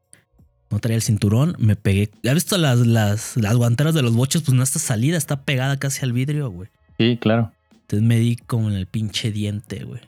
No 0.69 0.79
traía 0.79 0.97
el 0.97 1.01
cinturón, 1.01 1.55
me 1.57 1.75
pegué. 1.75 2.11
¿Ya 2.21 2.35
visto 2.35 2.57
las, 2.59 2.79
las, 2.79 3.35
las 3.35 3.55
guanteras 3.55 3.95
de 3.95 4.03
los 4.03 4.13
bochos? 4.13 4.43
Pues 4.43 4.55
no 4.55 4.61
está 4.61 4.77
salida, 4.77 5.17
está 5.17 5.45
pegada 5.45 5.77
casi 5.77 6.03
al 6.03 6.13
vidrio, 6.13 6.51
güey. 6.51 6.69
Sí, 6.99 7.17
claro. 7.19 7.51
Entonces 7.93 8.07
me 8.07 8.17
di 8.17 8.37
como 8.37 8.71
en 8.71 8.75
el 8.75 8.87
pinche 8.87 9.31
diente, 9.31 9.83
güey. 9.83 10.01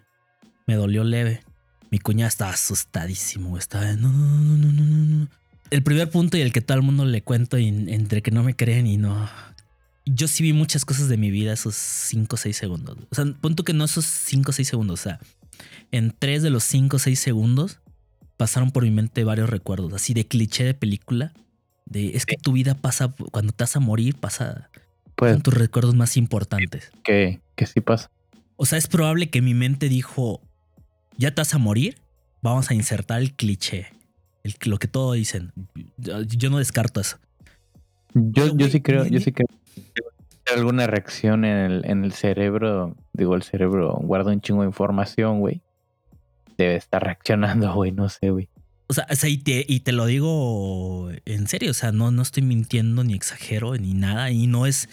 Me 0.66 0.74
dolió 0.74 1.04
leve. 1.04 1.44
Mi 1.92 2.00
cuñada 2.00 2.30
estaba 2.30 2.50
asustadísimo, 2.50 3.50
güey. 3.50 3.60
Estaba 3.60 3.94
no, 3.94 4.12
no, 4.12 4.18
no, 4.18 4.58
no, 4.58 4.72
no, 4.72 4.84
no, 4.84 5.06
no. 5.06 5.28
El 5.70 5.84
primer 5.84 6.10
punto 6.10 6.36
y 6.36 6.42
el 6.42 6.52
que 6.52 6.62
todo 6.62 6.80
el 6.80 6.84
mundo 6.84 7.06
le 7.06 7.22
cuento 7.22 7.60
y 7.60 7.68
entre 7.68 8.24
que 8.24 8.32
no 8.32 8.42
me 8.42 8.56
creen 8.56 8.88
y 8.88 8.98
no. 8.98 9.30
Yo 10.04 10.28
sí 10.28 10.42
vi 10.42 10.52
muchas 10.52 10.84
cosas 10.84 11.10
de 11.10 11.18
mi 11.18 11.30
vida 11.30 11.54
esos 11.54 11.76
5 11.76 12.34
o 12.34 12.38
6 12.38 12.58
segundos. 12.58 12.98
O 13.12 13.14
sea, 13.14 13.26
punto 13.40 13.64
que 13.64 13.74
no 13.74 13.86
esos 13.86 14.06
5 14.06 14.50
o 14.50 14.54
6 14.54 14.68
segundos. 14.68 15.00
O 15.00 15.04
sea, 15.04 15.20
en 15.92 16.12
3 16.18 16.42
de 16.42 16.50
los 16.50 16.64
5 16.64 16.96
o 16.96 17.00
6 17.00 17.20
segundos 17.20 17.82
pasaron 18.36 18.72
por 18.72 18.82
mi 18.82 18.90
mente 18.90 19.24
varios 19.24 19.48
recuerdos. 19.48 19.94
Así 19.94 20.16
de 20.16 20.26
cliché 20.26 20.64
de 20.64 20.74
película. 20.74 21.34
De 21.86 22.18
es 22.18 22.26
que 22.26 22.36
tu 22.36 22.52
vida 22.54 22.74
pasa, 22.74 23.14
cuando 23.32 23.54
te 23.54 23.64
vas 23.64 23.76
a 23.76 23.80
morir, 23.80 24.16
pasa 24.16 24.72
Pues 25.16 25.34
son 25.34 25.42
tus 25.42 25.54
recuerdos 25.54 25.96
más 25.96 26.18
importantes. 26.18 26.92
que, 27.04 27.42
que 27.56 27.66
sí 27.66 27.82
pasa. 27.82 28.12
O 28.58 28.66
sea, 28.66 28.78
es 28.78 28.88
probable 28.88 29.30
que 29.30 29.42
mi 29.42 29.54
mente 29.54 29.90
dijo, 29.90 30.42
ya 31.18 31.32
te 31.32 31.42
vas 31.42 31.54
a 31.54 31.58
morir, 31.58 31.98
vamos 32.42 32.72
a 32.72 32.74
insertar 32.74 33.22
el 33.22 33.34
cliché, 33.34 33.88
el, 34.44 34.56
lo 34.66 34.78
que 34.78 34.88
todos 34.88 35.16
dicen. 35.16 35.52
Yo, 35.98 36.22
yo 36.22 36.50
no 36.50 36.60
descarto 36.60 37.02
eso. 37.02 37.18
Yo, 38.14 38.48
yo 38.48 38.54
güey, 38.54 38.72
sí 38.72 38.82
creo, 38.82 39.06
yo 39.06 39.20
sí 39.20 39.34
creo 39.34 39.48
que 40.46 40.54
hay 40.54 40.60
alguna 40.60 40.88
reacción 40.88 41.44
en 41.44 41.58
el, 41.58 41.86
en 41.86 42.06
el 42.06 42.14
cerebro. 42.14 42.96
Digo, 43.14 43.36
el 43.36 43.44
cerebro 43.44 43.98
guarda 44.02 44.32
un 44.32 44.42
chingo 44.42 44.62
de 44.62 44.68
información, 44.68 45.40
güey. 45.40 45.62
Debe 46.58 46.76
estar 46.76 47.04
reaccionando, 47.04 47.74
güey, 47.74 47.92
no 47.92 48.08
sé, 48.10 48.30
güey. 48.30 48.50
O 48.88 48.94
sea, 48.94 49.08
o 49.10 49.16
sea, 49.16 49.30
y, 49.30 49.38
te, 49.38 49.92
lo 49.92 50.06
digo 50.06 51.10
en 51.26 51.48
serio, 51.48 51.72
o 51.72 51.74
sea, 51.74 51.92
no, 51.92 52.12
no 52.12 52.22
estoy 52.22 52.44
mintiendo 52.44 53.04
ni 53.04 53.14
exagero 53.14 53.76
ni 53.76 53.94
nada. 53.94 54.30
Y 54.32 54.48
no 54.48 54.66
es, 54.66 54.90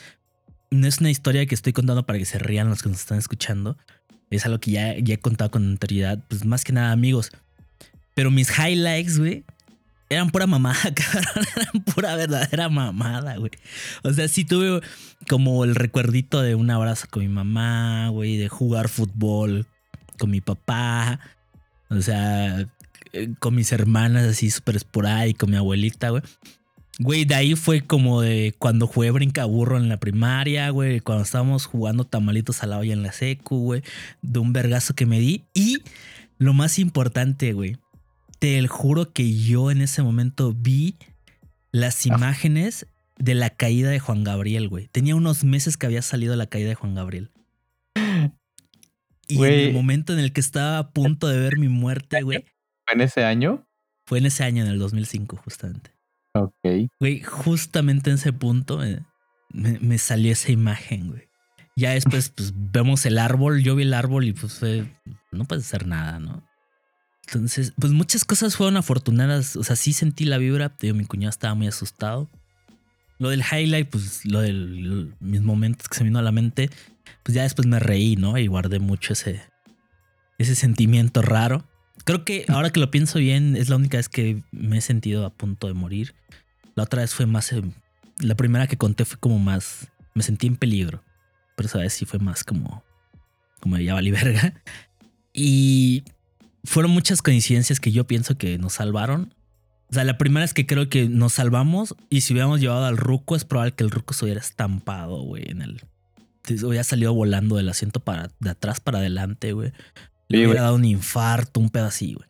no 0.70 0.86
es 0.86 0.98
una 1.00 1.10
historia 1.10 1.44
que 1.46 1.54
estoy 1.54 1.72
contando 1.72 2.06
para 2.06 2.18
que 2.18 2.24
se 2.24 2.38
rían 2.38 2.70
los 2.70 2.82
que 2.82 2.88
nos 2.88 3.00
están 3.00 3.18
escuchando. 3.18 3.76
Es 4.30 4.46
algo 4.46 4.60
que 4.60 4.70
ya, 4.70 4.98
ya 4.98 5.14
he 5.14 5.18
contado 5.18 5.50
con 5.50 5.64
anterioridad, 5.64 6.24
pues 6.28 6.46
más 6.46 6.64
que 6.64 6.72
nada 6.72 6.92
amigos. 6.92 7.30
Pero 8.14 8.30
mis 8.30 8.50
highlights, 8.58 9.18
güey, 9.18 9.44
eran 10.12 10.30
pura 10.30 10.46
mamada, 10.46 10.80
cabrón. 10.94 11.46
Eran 11.56 11.84
pura 11.84 12.16
verdadera 12.16 12.68
mamada, 12.68 13.36
güey. 13.36 13.50
O 14.02 14.12
sea, 14.12 14.28
sí 14.28 14.44
tuve 14.44 14.80
como 15.28 15.64
el 15.64 15.74
recuerdito 15.74 16.40
de 16.42 16.54
un 16.54 16.70
abrazo 16.70 17.06
con 17.10 17.22
mi 17.22 17.28
mamá, 17.28 18.08
güey, 18.08 18.36
de 18.36 18.48
jugar 18.48 18.88
fútbol 18.88 19.66
con 20.18 20.30
mi 20.30 20.40
papá. 20.40 21.20
O 21.88 22.00
sea, 22.00 22.66
eh, 23.12 23.28
con 23.38 23.54
mis 23.54 23.72
hermanas 23.72 24.24
así 24.26 24.50
súper 24.50 24.76
esporádico, 24.76 25.40
con 25.40 25.50
mi 25.50 25.56
abuelita, 25.56 26.10
güey. 26.10 26.22
Güey, 26.98 27.24
de 27.24 27.34
ahí 27.34 27.54
fue 27.54 27.80
como 27.80 28.20
de 28.20 28.54
cuando 28.58 28.86
jugué 28.86 29.10
brincaburro 29.10 29.78
en 29.78 29.88
la 29.88 29.98
primaria, 29.98 30.68
güey. 30.70 31.00
Cuando 31.00 31.24
estábamos 31.24 31.66
jugando 31.66 32.04
tamalitos 32.04 32.62
a 32.62 32.66
la 32.66 32.78
olla 32.78 32.92
en 32.92 33.02
la 33.02 33.12
secu, 33.12 33.56
güey. 33.58 33.82
De 34.20 34.38
un 34.38 34.52
vergazo 34.52 34.94
que 34.94 35.06
me 35.06 35.18
di. 35.18 35.42
Y 35.54 35.78
lo 36.38 36.52
más 36.54 36.78
importante, 36.78 37.52
güey. 37.54 37.76
te 38.38 38.66
juro 38.66 39.12
que 39.12 39.32
yo 39.38 39.70
en 39.70 39.80
ese 39.82 40.02
momento 40.02 40.52
vi 40.52 40.96
las 41.70 42.04
Ah. 42.06 42.14
imágenes 42.16 42.86
de 43.16 43.34
la 43.34 43.50
caída 43.50 43.88
de 43.88 44.00
Juan 44.00 44.24
Gabriel, 44.24 44.68
güey. 44.68 44.88
Tenía 44.88 45.14
unos 45.14 45.44
meses 45.44 45.76
que 45.76 45.86
había 45.86 46.02
salido 46.02 46.34
la 46.34 46.46
caída 46.46 46.68
de 46.68 46.74
Juan 46.74 46.94
Gabriel. 46.96 47.30
Y 49.28 49.36
en 49.38 49.44
el 49.52 49.72
momento 49.72 50.12
en 50.12 50.18
el 50.18 50.32
que 50.32 50.40
estaba 50.40 50.78
a 50.78 50.90
punto 50.90 51.28
de 51.28 51.38
ver 51.38 51.56
mi 51.56 51.68
muerte, 51.68 52.22
güey, 52.22 52.44
¿Fue 52.92 52.94
en 52.96 53.00
ese 53.02 53.24
año? 53.24 53.66
fue 54.06 54.18
en 54.18 54.26
ese 54.26 54.42
año, 54.44 54.64
en 54.64 54.70
el 54.70 54.78
2005, 54.78 55.36
justamente. 55.36 55.92
Ok. 56.34 56.90
Güey, 56.98 57.22
justamente 57.22 58.10
en 58.10 58.16
ese 58.16 58.32
punto 58.32 58.78
me, 58.78 59.00
me- 59.50 59.78
me 59.78 59.96
salió 59.98 60.32
esa 60.32 60.50
imagen, 60.52 61.08
güey. 61.10 61.28
Ya 61.76 61.92
después, 61.92 62.28
pues 62.30 62.52
vemos 62.54 63.06
el 63.06 63.16
árbol. 63.18 63.62
Yo 63.62 63.74
vi 63.76 63.84
el 63.84 63.94
árbol 63.94 64.24
y 64.24 64.32
pues 64.32 64.54
fue. 64.58 64.86
No 65.30 65.44
puede 65.44 65.62
ser 65.62 65.86
nada, 65.86 66.18
¿no? 66.18 66.46
Entonces, 67.26 67.72
pues 67.78 67.92
muchas 67.92 68.24
cosas 68.24 68.56
fueron 68.56 68.76
afortunadas. 68.76 69.56
O 69.56 69.62
sea, 69.64 69.76
sí 69.76 69.92
sentí 69.92 70.24
la 70.24 70.36
vibra. 70.38 70.72
Digo, 70.80 70.94
mi 70.96 71.04
cuñado 71.06 71.30
estaba 71.30 71.54
muy 71.54 71.68
asustado. 71.68 72.28
Lo 73.18 73.28
del 73.30 73.42
highlight, 73.50 73.88
pues 73.88 74.24
lo 74.26 74.40
de 74.40 74.52
mis 75.20 75.40
momentos 75.42 75.88
que 75.88 75.96
se 75.96 76.02
me 76.04 76.10
vino 76.10 76.18
a 76.18 76.22
la 76.22 76.32
mente, 76.32 76.68
pues 77.22 77.34
ya 77.36 77.44
después 77.44 77.66
me 77.68 77.78
reí, 77.78 78.16
¿no? 78.16 78.36
Y 78.36 78.48
guardé 78.48 78.80
mucho 78.80 79.12
ese, 79.12 79.40
ese 80.38 80.56
sentimiento 80.56 81.22
raro. 81.22 81.64
Creo 82.04 82.24
que 82.24 82.44
ahora 82.48 82.70
que 82.70 82.80
lo 82.80 82.90
pienso 82.90 83.18
bien, 83.18 83.56
es 83.56 83.68
la 83.68 83.76
única 83.76 83.96
vez 83.96 84.08
que 84.08 84.42
me 84.50 84.78
he 84.78 84.80
sentido 84.80 85.24
a 85.24 85.30
punto 85.30 85.66
de 85.66 85.74
morir. 85.74 86.14
La 86.74 86.84
otra 86.84 87.02
vez 87.02 87.14
fue 87.14 87.26
más. 87.26 87.54
La 88.18 88.34
primera 88.34 88.66
que 88.66 88.76
conté 88.76 89.04
fue 89.04 89.18
como 89.18 89.38
más. 89.38 89.88
Me 90.14 90.22
sentí 90.22 90.46
en 90.46 90.56
peligro. 90.56 91.02
Pero 91.56 91.68
esa 91.68 91.78
vez 91.78 91.92
sí 91.92 92.04
fue 92.04 92.18
más 92.18 92.44
como. 92.44 92.82
Como 93.60 93.78
ya 93.78 93.94
valí 93.94 94.10
verga. 94.10 94.54
Y 95.32 96.04
fueron 96.64 96.90
muchas 96.90 97.22
coincidencias 97.22 97.80
que 97.80 97.92
yo 97.92 98.06
pienso 98.06 98.36
que 98.36 98.58
nos 98.58 98.74
salvaron. 98.74 99.34
O 99.90 99.94
sea, 99.94 100.04
la 100.04 100.18
primera 100.18 100.44
es 100.44 100.54
que 100.54 100.66
creo 100.66 100.88
que 100.88 101.08
nos 101.08 101.34
salvamos. 101.34 101.94
Y 102.10 102.22
si 102.22 102.32
hubiéramos 102.32 102.60
llevado 102.60 102.84
al 102.84 102.96
ruco, 102.96 103.36
es 103.36 103.44
probable 103.44 103.74
que 103.74 103.84
el 103.84 103.90
ruco 103.90 104.14
se 104.14 104.24
hubiera 104.24 104.40
estampado, 104.40 105.22
güey, 105.22 105.48
en 105.48 105.62
el. 105.62 105.82
Hubiera 106.64 106.82
salido 106.82 107.14
volando 107.14 107.56
del 107.56 107.68
asiento 107.68 108.00
para, 108.00 108.30
de 108.40 108.50
atrás 108.50 108.80
para 108.80 108.98
adelante, 108.98 109.52
güey. 109.52 109.72
Le 110.32 110.38
Sí, 110.38 110.46
hubiera 110.46 110.62
dado 110.62 110.76
un 110.76 110.84
infarto, 110.84 111.60
un 111.60 111.70
pedacito, 111.70 112.20
güey. 112.20 112.28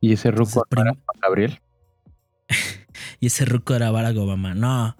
¿Y 0.00 0.12
ese 0.12 0.30
ruco 0.30 0.66
Entonces, 0.70 0.94
era 1.02 1.18
Gabriel? 1.22 1.60
Y 3.20 3.26
ese 3.26 3.44
ruco 3.44 3.74
era 3.74 3.90
Barack 3.90 4.16
Obama. 4.16 4.52
No. 4.54 4.96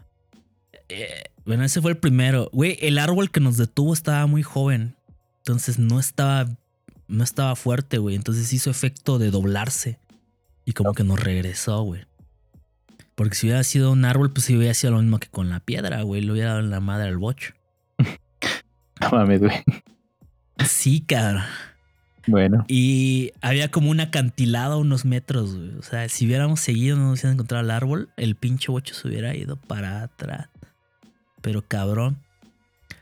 Eh, 0.89 1.25
bueno, 1.45 1.65
ese 1.65 1.83
fue 1.83 1.91
el 1.91 1.97
primero. 1.97 2.49
Güey, 2.53 2.79
el 2.81 2.99
árbol 2.99 3.31
que 3.31 3.41
nos 3.41 3.57
detuvo 3.57 3.93
estaba 3.93 4.27
muy 4.27 4.43
joven. 4.45 4.95
Entonces 5.39 5.79
no 5.79 5.99
estaba. 5.99 6.47
No 7.09 7.25
estaba 7.25 7.57
fuerte, 7.57 7.99
güey. 7.99 8.15
Entonces 8.15 8.53
hizo 8.53 8.71
efecto 8.71 9.19
de 9.19 9.31
doblarse. 9.31 9.99
Y 10.65 10.73
como 10.73 10.95
que 10.95 11.03
nos 11.03 11.19
regresó, 11.21 11.83
güey. 11.83 12.05
Porque 13.17 13.35
si 13.35 13.47
hubiera 13.49 13.65
sido 13.65 13.91
un 13.91 14.05
árbol, 14.05 14.33
pues 14.33 14.47
sí 14.47 14.57
hubiera 14.57 14.73
sido 14.73 14.93
lo 14.93 15.01
mismo 15.01 15.19
que 15.19 15.29
con 15.29 15.51
la 15.51 15.61
piedra, 15.61 16.03
güey. 16.03 16.23
Le 16.23 16.33
hubiera 16.33 16.51
dado 16.51 16.61
en 16.61 16.71
la 16.71 16.81
madre 16.81 17.09
al 17.09 17.19
bocho. 17.19 17.55
No 19.01 19.11
mames, 19.11 19.41
güey. 19.41 19.65
Sí, 20.65 21.01
cabrón. 21.01 21.43
Bueno. 22.27 22.65
Y 22.69 23.33
había 23.41 23.71
como 23.71 23.91
un 23.91 24.01
acantilado 24.01 24.75
a 24.75 24.79
unos 24.79 25.05
metros. 25.05 25.57
O 25.79 25.83
sea, 25.83 26.09
si 26.09 26.27
hubiéramos 26.27 26.61
seguido, 26.61 26.97
no 26.97 27.11
nos 27.11 27.21
hubiéramos 27.21 27.35
encontrado 27.35 27.65
el 27.65 27.71
árbol, 27.71 28.11
el 28.17 28.37
pinche 28.37 28.71
bocho 28.71 28.95
se 28.95 29.09
hubiera 29.09 29.35
ido 29.35 29.57
para 29.57 30.03
atrás. 30.03 30.49
Pero 31.41 31.63
cabrón. 31.67 32.19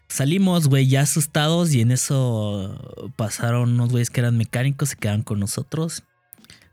Salimos, 0.08 0.68
güey, 0.68 0.88
ya 0.88 1.02
asustados 1.02 1.72
y 1.72 1.82
en 1.82 1.92
eso 1.92 3.12
pasaron 3.14 3.70
unos 3.74 3.90
güeyes 3.90 4.10
que 4.10 4.20
eran 4.20 4.36
mecánicos, 4.36 4.88
se 4.88 4.96
quedaron 4.96 5.22
con 5.22 5.38
nosotros. 5.38 6.02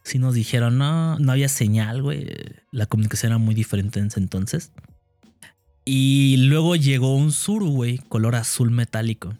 Sí 0.01 0.17
nos 0.17 0.33
dijeron, 0.33 0.77
no, 0.77 1.19
no 1.19 1.31
había 1.33 1.49
señal, 1.49 2.01
güey. 2.01 2.27
La 2.71 2.87
comunicación 2.87 3.33
era 3.33 3.37
muy 3.37 3.53
diferente 3.53 3.99
en 3.99 4.07
ese 4.07 4.19
entonces. 4.19 4.71
Y 5.85 6.37
luego 6.47 6.75
llegó 6.75 7.15
un 7.15 7.31
suru, 7.31 7.69
güey, 7.69 7.99
color 8.09 8.35
azul 8.35 8.71
metálico. 8.71 9.35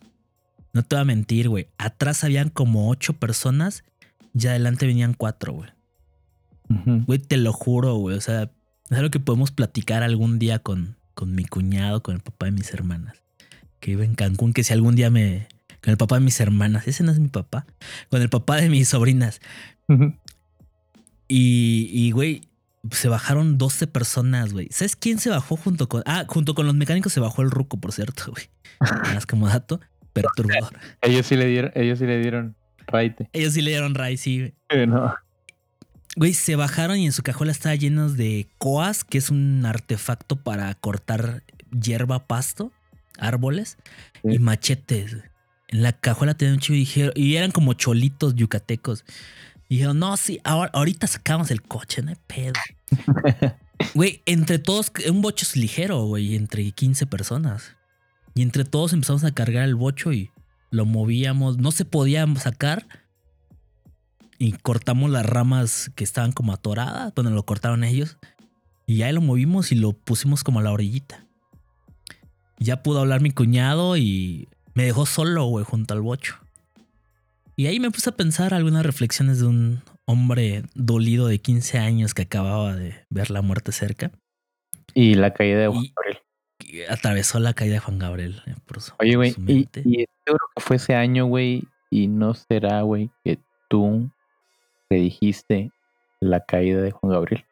No 0.73 0.83
te 0.83 0.95
voy 0.95 1.01
a 1.01 1.05
mentir, 1.05 1.49
güey. 1.49 1.67
Atrás 1.77 2.23
habían 2.23 2.49
como 2.49 2.89
ocho 2.89 3.13
personas 3.13 3.83
y 4.33 4.47
adelante 4.47 4.85
venían 4.85 5.13
cuatro, 5.13 5.53
güey. 5.53 5.69
Güey, 6.69 7.19
te 7.19 7.37
lo 7.37 7.53
juro, 7.53 7.95
güey. 7.95 8.17
O 8.17 8.21
sea, 8.21 8.51
es 8.89 8.97
algo 8.97 9.09
que 9.09 9.19
podemos 9.19 9.51
platicar 9.51 10.03
algún 10.03 10.37
día 10.37 10.59
con, 10.59 10.97
con 11.13 11.33
mi 11.33 11.45
cuñado, 11.45 12.03
con 12.03 12.15
el 12.15 12.21
papá 12.21 12.47
de 12.47 12.51
mis 12.51 12.73
hermanas. 12.73 13.23
Que 13.79 13.91
vive 13.91 14.05
en 14.05 14.15
Cancún, 14.15 14.53
que 14.53 14.63
si 14.63 14.73
algún 14.73 14.95
día 14.95 15.09
me... 15.09 15.47
Con 15.81 15.91
el 15.91 15.97
papá 15.97 16.15
de 16.15 16.21
mis 16.21 16.39
hermanas. 16.39 16.87
Ese 16.87 17.03
no 17.03 17.11
es 17.11 17.19
mi 17.19 17.29
papá. 17.29 17.65
Con 18.09 18.21
el 18.21 18.29
papá 18.29 18.57
de 18.57 18.69
mis 18.69 18.89
sobrinas. 18.89 19.39
Ujú. 19.87 20.13
Y, 21.27 21.89
y, 21.91 22.11
güey, 22.11 22.41
se 22.91 23.07
bajaron 23.07 23.57
12 23.57 23.87
personas, 23.87 24.53
güey. 24.53 24.67
¿Sabes 24.71 24.95
quién 24.95 25.19
se 25.19 25.29
bajó 25.29 25.55
junto 25.55 25.87
con... 25.87 26.03
Ah, 26.05 26.25
junto 26.27 26.55
con 26.55 26.65
los 26.65 26.75
mecánicos 26.75 27.13
se 27.13 27.19
bajó 27.19 27.41
el 27.41 27.51
ruco, 27.51 27.77
por 27.77 27.91
cierto, 27.93 28.31
güey. 28.31 28.49
Más 29.13 29.25
como 29.25 29.47
dato. 29.47 29.79
Perturbador. 30.21 30.73
Ellos 31.01 31.25
sí 31.25 31.35
le 31.35 31.45
dieron, 31.47 31.71
ellos 31.75 31.99
sí 31.99 32.05
le 32.05 32.19
dieron 32.19 32.55
raite. 32.87 33.29
Ellos 33.33 33.53
sí 33.53 33.61
le 33.61 33.71
dieron 33.71 33.95
ray, 33.95 34.17
sí, 34.17 34.51
güey. 34.69 34.87
No. 34.87 35.13
Güey, 36.15 36.33
se 36.33 36.55
bajaron 36.55 36.97
y 36.97 37.05
en 37.05 37.11
su 37.11 37.21
cajuela 37.23 37.51
estaba 37.51 37.75
llenos 37.75 38.17
de 38.17 38.47
coas, 38.57 39.03
que 39.03 39.17
es 39.19 39.29
un 39.29 39.65
artefacto 39.65 40.35
para 40.35 40.73
cortar 40.75 41.43
hierba, 41.71 42.25
pasto, 42.27 42.71
árboles 43.19 43.77
Sí. 44.23 44.35
y 44.35 44.39
machetes. 44.39 45.17
En 45.67 45.83
la 45.83 45.91
cajuela 45.93 46.33
tenían 46.35 46.55
un 46.55 46.59
chivo 46.61 46.75
y 46.75 46.79
dijeron, 46.79 47.11
y 47.15 47.35
eran 47.35 47.51
como 47.51 47.73
cholitos 47.73 48.35
yucatecos. 48.35 49.03
Y 49.69 49.75
dijeron, 49.75 49.99
no, 49.99 50.15
sí, 50.17 50.39
ahora, 50.43 50.71
ahorita 50.73 51.05
sacamos 51.07 51.51
el 51.51 51.61
coche, 51.61 52.01
no 52.01 52.09
hay 52.09 52.17
pedo. 52.25 52.53
Güey, 53.93 54.23
entre 54.25 54.57
todos, 54.57 54.91
un 55.07 55.21
bocho 55.21 55.45
es 55.45 55.55
ligero, 55.55 56.03
güey, 56.05 56.35
entre 56.35 56.71
15 56.71 57.05
personas. 57.05 57.75
Y 58.37 58.43
entre 58.43 58.65
todos 58.65 58.93
empezamos 58.93 59.23
a 59.23 59.31
cargar 59.33 59.63
el 59.63 59.73
bocho 59.73 60.13
y 60.13 60.29
lo 60.69 60.85
movíamos. 60.85 61.57
No 61.57 61.71
se 61.71 61.85
podía 61.85 62.25
sacar. 62.35 62.85
Y 64.37 64.51
cortamos 64.51 65.09
las 65.09 65.25
ramas 65.25 65.91
que 65.95 66.03
estaban 66.03 66.31
como 66.31 66.53
atoradas. 66.53 67.11
Bueno, 67.15 67.31
lo 67.31 67.43
cortaron 67.47 67.83
ellos. 67.83 68.17
Y 68.85 68.97
ya 68.97 69.11
lo 69.11 69.21
movimos 69.21 69.71
y 69.71 69.75
lo 69.75 69.93
pusimos 69.93 70.43
como 70.43 70.59
a 70.59 70.63
la 70.63 70.71
orillita. 70.71 71.25
Ya 72.59 72.83
pudo 72.83 72.99
hablar 72.99 73.21
mi 73.21 73.31
cuñado 73.31 73.97
y 73.97 74.47
me 74.75 74.83
dejó 74.83 75.07
solo, 75.07 75.45
güey, 75.45 75.65
junto 75.65 75.95
al 75.95 76.01
bocho. 76.01 76.35
Y 77.55 77.65
ahí 77.65 77.79
me 77.79 77.89
puse 77.89 78.11
a 78.11 78.15
pensar 78.15 78.53
algunas 78.53 78.85
reflexiones 78.85 79.39
de 79.39 79.47
un 79.47 79.81
hombre 80.05 80.61
dolido 80.75 81.25
de 81.25 81.39
15 81.39 81.79
años 81.79 82.13
que 82.13 82.21
acababa 82.21 82.75
de 82.75 83.03
ver 83.09 83.31
la 83.31 83.41
muerte 83.41 83.71
cerca. 83.71 84.11
Y 84.93 85.15
la 85.15 85.33
caída 85.33 85.57
de 85.61 85.67
Juan 85.69 85.83
Y- 85.85 85.93
Gabriel. 85.95 86.17
Atravesó 86.89 87.39
la 87.39 87.53
caída 87.53 87.75
de 87.75 87.79
Juan 87.79 87.99
Gabriel. 87.99 88.41
eh, 88.45 88.55
por 88.65 88.81
su- 88.81 88.93
Oye, 88.99 89.15
güey, 89.15 89.35
y, 89.47 89.67
y 89.83 90.05
seguro 90.25 90.45
que 90.55 90.61
fue 90.61 90.75
ese 90.77 90.95
año, 90.95 91.25
güey, 91.25 91.63
y 91.89 92.07
no 92.07 92.33
será, 92.33 92.81
güey, 92.81 93.09
que 93.23 93.39
tú 93.69 94.09
predijiste 94.89 95.71
la 96.19 96.43
caída 96.45 96.81
de 96.81 96.91
Juan 96.91 97.13
Gabriel. 97.13 97.45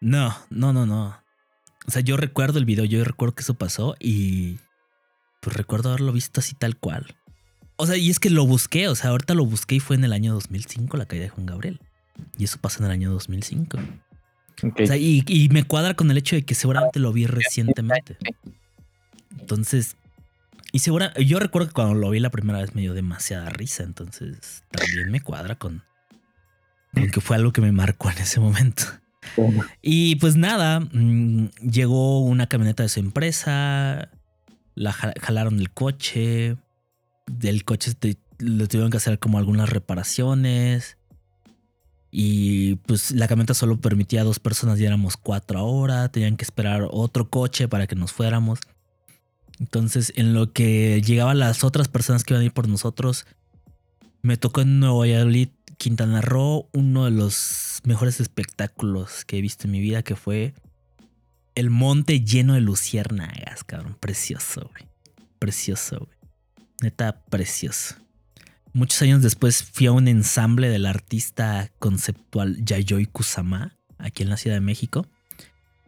No, 0.00 0.34
no, 0.50 0.72
no, 0.72 0.86
no. 0.86 1.16
O 1.86 1.90
sea, 1.90 2.02
yo 2.02 2.16
recuerdo 2.16 2.58
el 2.58 2.64
video, 2.64 2.84
yo 2.84 3.02
recuerdo 3.04 3.34
que 3.34 3.42
eso 3.42 3.54
pasó 3.54 3.94
y 4.00 4.58
pues 5.40 5.56
recuerdo 5.56 5.90
haberlo 5.90 6.12
visto 6.12 6.40
así 6.40 6.54
tal 6.54 6.76
cual. 6.76 7.06
O 7.76 7.86
sea, 7.86 7.96
y 7.96 8.10
es 8.10 8.18
que 8.18 8.30
lo 8.30 8.46
busqué, 8.46 8.88
o 8.88 8.94
sea, 8.94 9.10
ahorita 9.10 9.34
lo 9.34 9.44
busqué 9.44 9.76
y 9.76 9.80
fue 9.80 9.96
en 9.96 10.04
el 10.04 10.12
año 10.12 10.32
2005 10.34 10.96
la 10.96 11.06
caída 11.06 11.24
de 11.24 11.28
Juan 11.30 11.46
Gabriel. 11.46 11.80
Y 12.38 12.44
eso 12.44 12.58
pasó 12.60 12.80
en 12.80 12.86
el 12.86 12.90
año 12.92 13.10
2005. 13.12 13.78
Ok. 14.62 14.80
O 14.80 14.86
sea, 14.86 14.96
y, 14.96 15.22
y 15.26 15.48
me 15.50 15.64
cuadra 15.64 15.94
con 15.94 16.10
el 16.10 16.16
hecho 16.18 16.36
de 16.36 16.44
que 16.44 16.54
seguramente 16.54 16.98
lo 16.98 17.12
vi 17.12 17.26
recientemente. 17.26 18.16
Entonces, 19.38 19.96
y 20.72 20.78
segura, 20.80 21.12
yo 21.14 21.38
recuerdo 21.38 21.68
que 21.68 21.74
cuando 21.74 21.94
lo 21.94 22.10
vi 22.10 22.20
la 22.20 22.30
primera 22.30 22.60
vez 22.60 22.74
me 22.74 22.80
dio 22.82 22.94
demasiada 22.94 23.50
risa, 23.50 23.82
entonces 23.82 24.64
también 24.70 25.10
me 25.10 25.20
cuadra 25.20 25.56
con, 25.56 25.82
con 26.92 27.08
que 27.10 27.20
fue 27.20 27.36
algo 27.36 27.52
que 27.52 27.60
me 27.60 27.72
marcó 27.72 28.10
en 28.10 28.18
ese 28.18 28.40
momento. 28.40 28.84
Y 29.82 30.16
pues 30.16 30.36
nada, 30.36 30.80
mm, 30.80 31.48
llegó 31.70 32.20
una 32.20 32.46
camioneta 32.46 32.82
de 32.82 32.88
su 32.88 33.00
empresa, 33.00 34.10
la 34.74 34.92
ja- 34.92 35.14
jalaron 35.20 35.58
el 35.58 35.70
coche, 35.70 36.56
del 37.26 37.64
coche 37.64 37.92
te- 37.94 38.18
le 38.38 38.66
tuvieron 38.66 38.90
que 38.90 38.96
hacer 38.98 39.18
como 39.18 39.38
algunas 39.38 39.68
reparaciones. 39.70 40.96
Y 42.18 42.76
pues 42.86 43.10
la 43.10 43.28
camioneta 43.28 43.52
solo 43.52 43.78
permitía 43.78 44.22
a 44.22 44.24
dos 44.24 44.40
personas 44.40 44.80
y 44.80 44.86
éramos 44.86 45.18
cuatro 45.18 45.58
ahora. 45.58 46.08
Tenían 46.08 46.38
que 46.38 46.44
esperar 46.44 46.88
otro 46.90 47.28
coche 47.28 47.68
para 47.68 47.86
que 47.86 47.94
nos 47.94 48.10
fuéramos. 48.14 48.58
Entonces, 49.60 50.14
en 50.16 50.32
lo 50.32 50.50
que 50.50 51.02
llegaban 51.02 51.38
las 51.38 51.62
otras 51.62 51.88
personas 51.88 52.24
que 52.24 52.32
iban 52.32 52.40
a 52.40 52.46
ir 52.46 52.54
por 52.54 52.68
nosotros, 52.68 53.26
me 54.22 54.38
tocó 54.38 54.62
en 54.62 54.80
Nuevo 54.80 55.00
Valladolid, 55.00 55.50
Quintana 55.76 56.22
Roo, 56.22 56.70
uno 56.72 57.04
de 57.04 57.10
los 57.10 57.82
mejores 57.84 58.18
espectáculos 58.18 59.26
que 59.26 59.36
he 59.36 59.42
visto 59.42 59.66
en 59.66 59.72
mi 59.72 59.80
vida, 59.80 60.02
que 60.02 60.16
fue 60.16 60.54
el 61.54 61.68
monte 61.68 62.22
lleno 62.24 62.54
de 62.54 62.62
luciérnagas, 62.62 63.62
cabrón. 63.62 63.94
Precioso. 64.00 64.70
Precioso, 65.38 65.98
güey. 65.98 66.18
Neta, 66.80 67.20
precioso. 67.28 67.96
Muchos 68.76 69.00
años 69.00 69.22
después 69.22 69.62
fui 69.62 69.86
a 69.86 69.92
un 69.92 70.06
ensamble 70.06 70.68
del 70.68 70.84
artista 70.84 71.70
conceptual 71.78 72.62
Yayoi 72.62 73.06
Kusama, 73.06 73.74
aquí 73.96 74.22
en 74.22 74.28
la 74.28 74.36
Ciudad 74.36 74.54
de 74.54 74.60
México. 74.60 75.06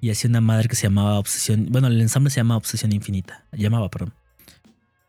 Y 0.01 0.09
hacía 0.09 0.31
una 0.31 0.41
madre 0.41 0.71
que 0.71 0.75
se 0.75 0.85
llamaba 0.85 1.19
Obsesión. 1.19 1.67
Bueno, 1.69 1.89
el 1.89 2.01
ensamble 2.01 2.31
se 2.31 2.37
llama 2.37 2.57
Obsesión 2.57 2.91
Infinita. 2.93 3.45
Llamaba, 3.53 3.91
perdón. 3.91 4.15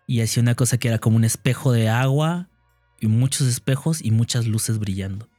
Y 0.07 0.19
hacía 0.19 0.43
una 0.43 0.56
cosa 0.56 0.77
que 0.77 0.89
era 0.89 0.99
como 0.99 1.15
un 1.15 1.23
espejo 1.23 1.72
de 1.72 1.88
agua 1.88 2.49
y 2.99 3.07
muchos 3.07 3.47
espejos 3.47 4.03
y 4.03 4.11
muchas 4.11 4.45
luces 4.45 4.77
brillando. 4.77 5.30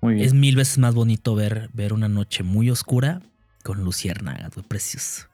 Muy 0.00 0.14
bien. 0.14 0.26
Es 0.26 0.32
mil 0.32 0.56
veces 0.56 0.78
más 0.78 0.94
bonito 0.94 1.34
ver, 1.34 1.68
ver 1.74 1.92
una 1.92 2.08
noche 2.08 2.44
muy 2.44 2.70
oscura 2.70 3.20
con 3.62 3.84
luciérnagas, 3.84 4.54
güey, 4.54 4.66
precioso. 4.66 5.26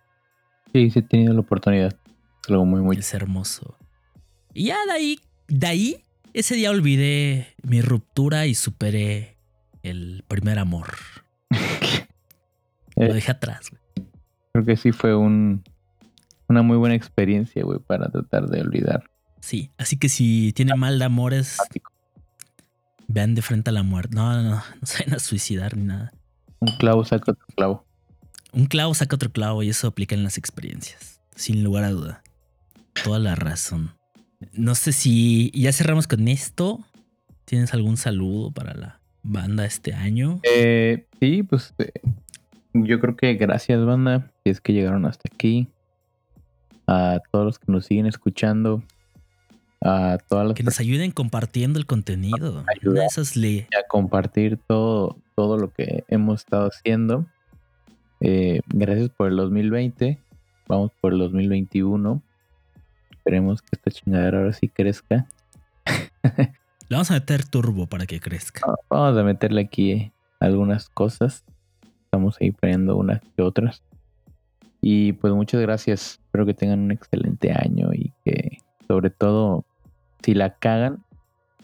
Sí, 0.72 0.90
sí 0.90 0.98
he 0.98 1.02
tenido 1.02 1.32
la 1.32 1.42
oportunidad. 1.42 1.96
Es 2.42 2.50
algo 2.50 2.64
muy, 2.64 2.80
muy... 2.80 2.96
Es 2.96 3.14
hermoso. 3.14 3.78
Y 4.52 4.64
ya 4.64 4.84
de 4.86 4.92
ahí, 4.92 5.20
de 5.46 5.66
ahí, 5.68 6.03
ese 6.34 6.54
día 6.56 6.70
olvidé 6.70 7.54
mi 7.62 7.80
ruptura 7.80 8.46
y 8.46 8.54
superé 8.54 9.38
el 9.82 10.24
primer 10.28 10.58
amor. 10.58 10.94
Lo 12.96 13.06
Eh, 13.06 13.12
dejé 13.12 13.32
atrás, 13.32 13.70
güey. 13.70 13.82
creo 14.52 14.64
que 14.64 14.76
sí 14.76 14.92
fue 14.92 15.16
un, 15.16 15.64
una 16.48 16.62
muy 16.62 16.76
buena 16.76 16.94
experiencia, 16.94 17.64
güey, 17.64 17.78
para 17.80 18.08
tratar 18.08 18.46
de 18.48 18.60
olvidar. 18.60 19.04
Sí, 19.40 19.70
así 19.78 19.96
que 19.98 20.08
si 20.08 20.52
tiene 20.54 20.74
mal 20.76 20.98
de 20.98 21.04
amores, 21.04 21.58
vean 23.08 23.34
de 23.34 23.42
frente 23.42 23.70
a 23.70 23.72
la 23.72 23.82
muerte. 23.82 24.14
No, 24.14 24.32
no, 24.32 24.42
no, 24.42 24.50
no 24.80 24.86
se 24.86 24.98
vayan 25.04 25.14
a 25.16 25.18
suicidar 25.18 25.76
ni 25.76 25.84
nada. 25.84 26.12
Un 26.60 26.76
clavo 26.78 27.04
saca 27.04 27.32
otro 27.32 27.46
clavo. 27.56 27.84
Un 28.52 28.66
clavo 28.66 28.94
saca 28.94 29.16
otro 29.16 29.30
clavo 29.32 29.62
y 29.62 29.68
eso 29.68 29.88
aplica 29.88 30.14
en 30.14 30.22
las 30.22 30.38
experiencias. 30.38 31.20
Sin 31.34 31.64
lugar 31.64 31.84
a 31.84 31.90
duda. 31.90 32.22
Toda 33.02 33.18
la 33.18 33.34
razón. 33.34 33.92
No 34.52 34.74
sé 34.74 34.92
si 34.92 35.50
ya 35.54 35.72
cerramos 35.72 36.06
con 36.06 36.28
esto. 36.28 36.80
¿Tienes 37.44 37.74
algún 37.74 37.96
saludo 37.96 38.50
para 38.50 38.74
la 38.74 39.00
banda 39.22 39.64
este 39.64 39.92
año? 39.94 40.40
Eh, 40.42 41.06
sí, 41.20 41.42
pues 41.42 41.74
eh, 41.78 41.92
yo 42.72 43.00
creo 43.00 43.16
que 43.16 43.34
gracias, 43.34 43.84
banda, 43.84 44.30
si 44.42 44.50
es 44.50 44.60
que 44.60 44.72
llegaron 44.72 45.06
hasta 45.06 45.28
aquí. 45.32 45.68
A 46.86 47.20
todos 47.30 47.46
los 47.46 47.58
que 47.58 47.72
nos 47.72 47.86
siguen 47.86 48.06
escuchando. 48.06 48.82
A 49.80 50.18
todas 50.28 50.46
las 50.46 50.54
Que 50.54 50.62
nos 50.62 50.80
ayuden 50.80 51.10
compartiendo 51.10 51.78
el 51.78 51.86
contenido. 51.86 52.64
Ayuda. 52.66 52.90
Una 52.90 53.00
de 53.00 53.06
esas 53.06 53.36
le. 53.36 53.68
a 53.78 53.86
compartir 53.88 54.58
todo, 54.66 55.16
todo 55.34 55.58
lo 55.58 55.72
que 55.72 56.04
hemos 56.08 56.40
estado 56.40 56.68
haciendo. 56.68 57.26
Eh, 58.20 58.60
gracias 58.68 59.10
por 59.10 59.28
el 59.28 59.36
2020. 59.36 60.18
Vamos 60.68 60.90
por 61.00 61.12
el 61.12 61.18
2021. 61.18 62.22
Esperemos 63.24 63.62
que 63.62 63.70
esta 63.72 63.90
chingadera 63.90 64.38
ahora 64.38 64.52
sí 64.52 64.68
crezca. 64.68 65.26
Le 66.26 66.90
vamos 66.90 67.10
a 67.10 67.14
meter 67.14 67.46
turbo 67.46 67.86
para 67.86 68.04
que 68.04 68.20
crezca. 68.20 68.60
Vamos 68.90 69.16
a 69.16 69.22
meterle 69.22 69.62
aquí 69.62 70.12
algunas 70.40 70.90
cosas. 70.90 71.42
Estamos 72.04 72.36
ahí 72.38 72.50
planeando 72.50 72.98
unas 72.98 73.22
que 73.34 73.42
otras. 73.42 73.82
Y 74.82 75.14
pues 75.14 75.32
muchas 75.32 75.62
gracias. 75.62 76.20
Espero 76.22 76.44
que 76.44 76.52
tengan 76.52 76.80
un 76.80 76.90
excelente 76.90 77.50
año 77.50 77.94
y 77.94 78.12
que 78.26 78.58
sobre 78.86 79.08
todo 79.08 79.64
si 80.22 80.34
la 80.34 80.58
cagan, 80.58 81.02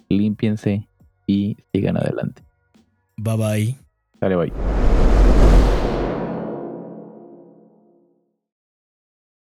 límpiense 0.09 0.89
y 1.27 1.59
sigan 1.75 1.99
adelante. 1.99 2.43
Bye 3.19 3.37
bye. 3.37 3.77
Dale, 4.19 4.37
bye. 4.37 5.00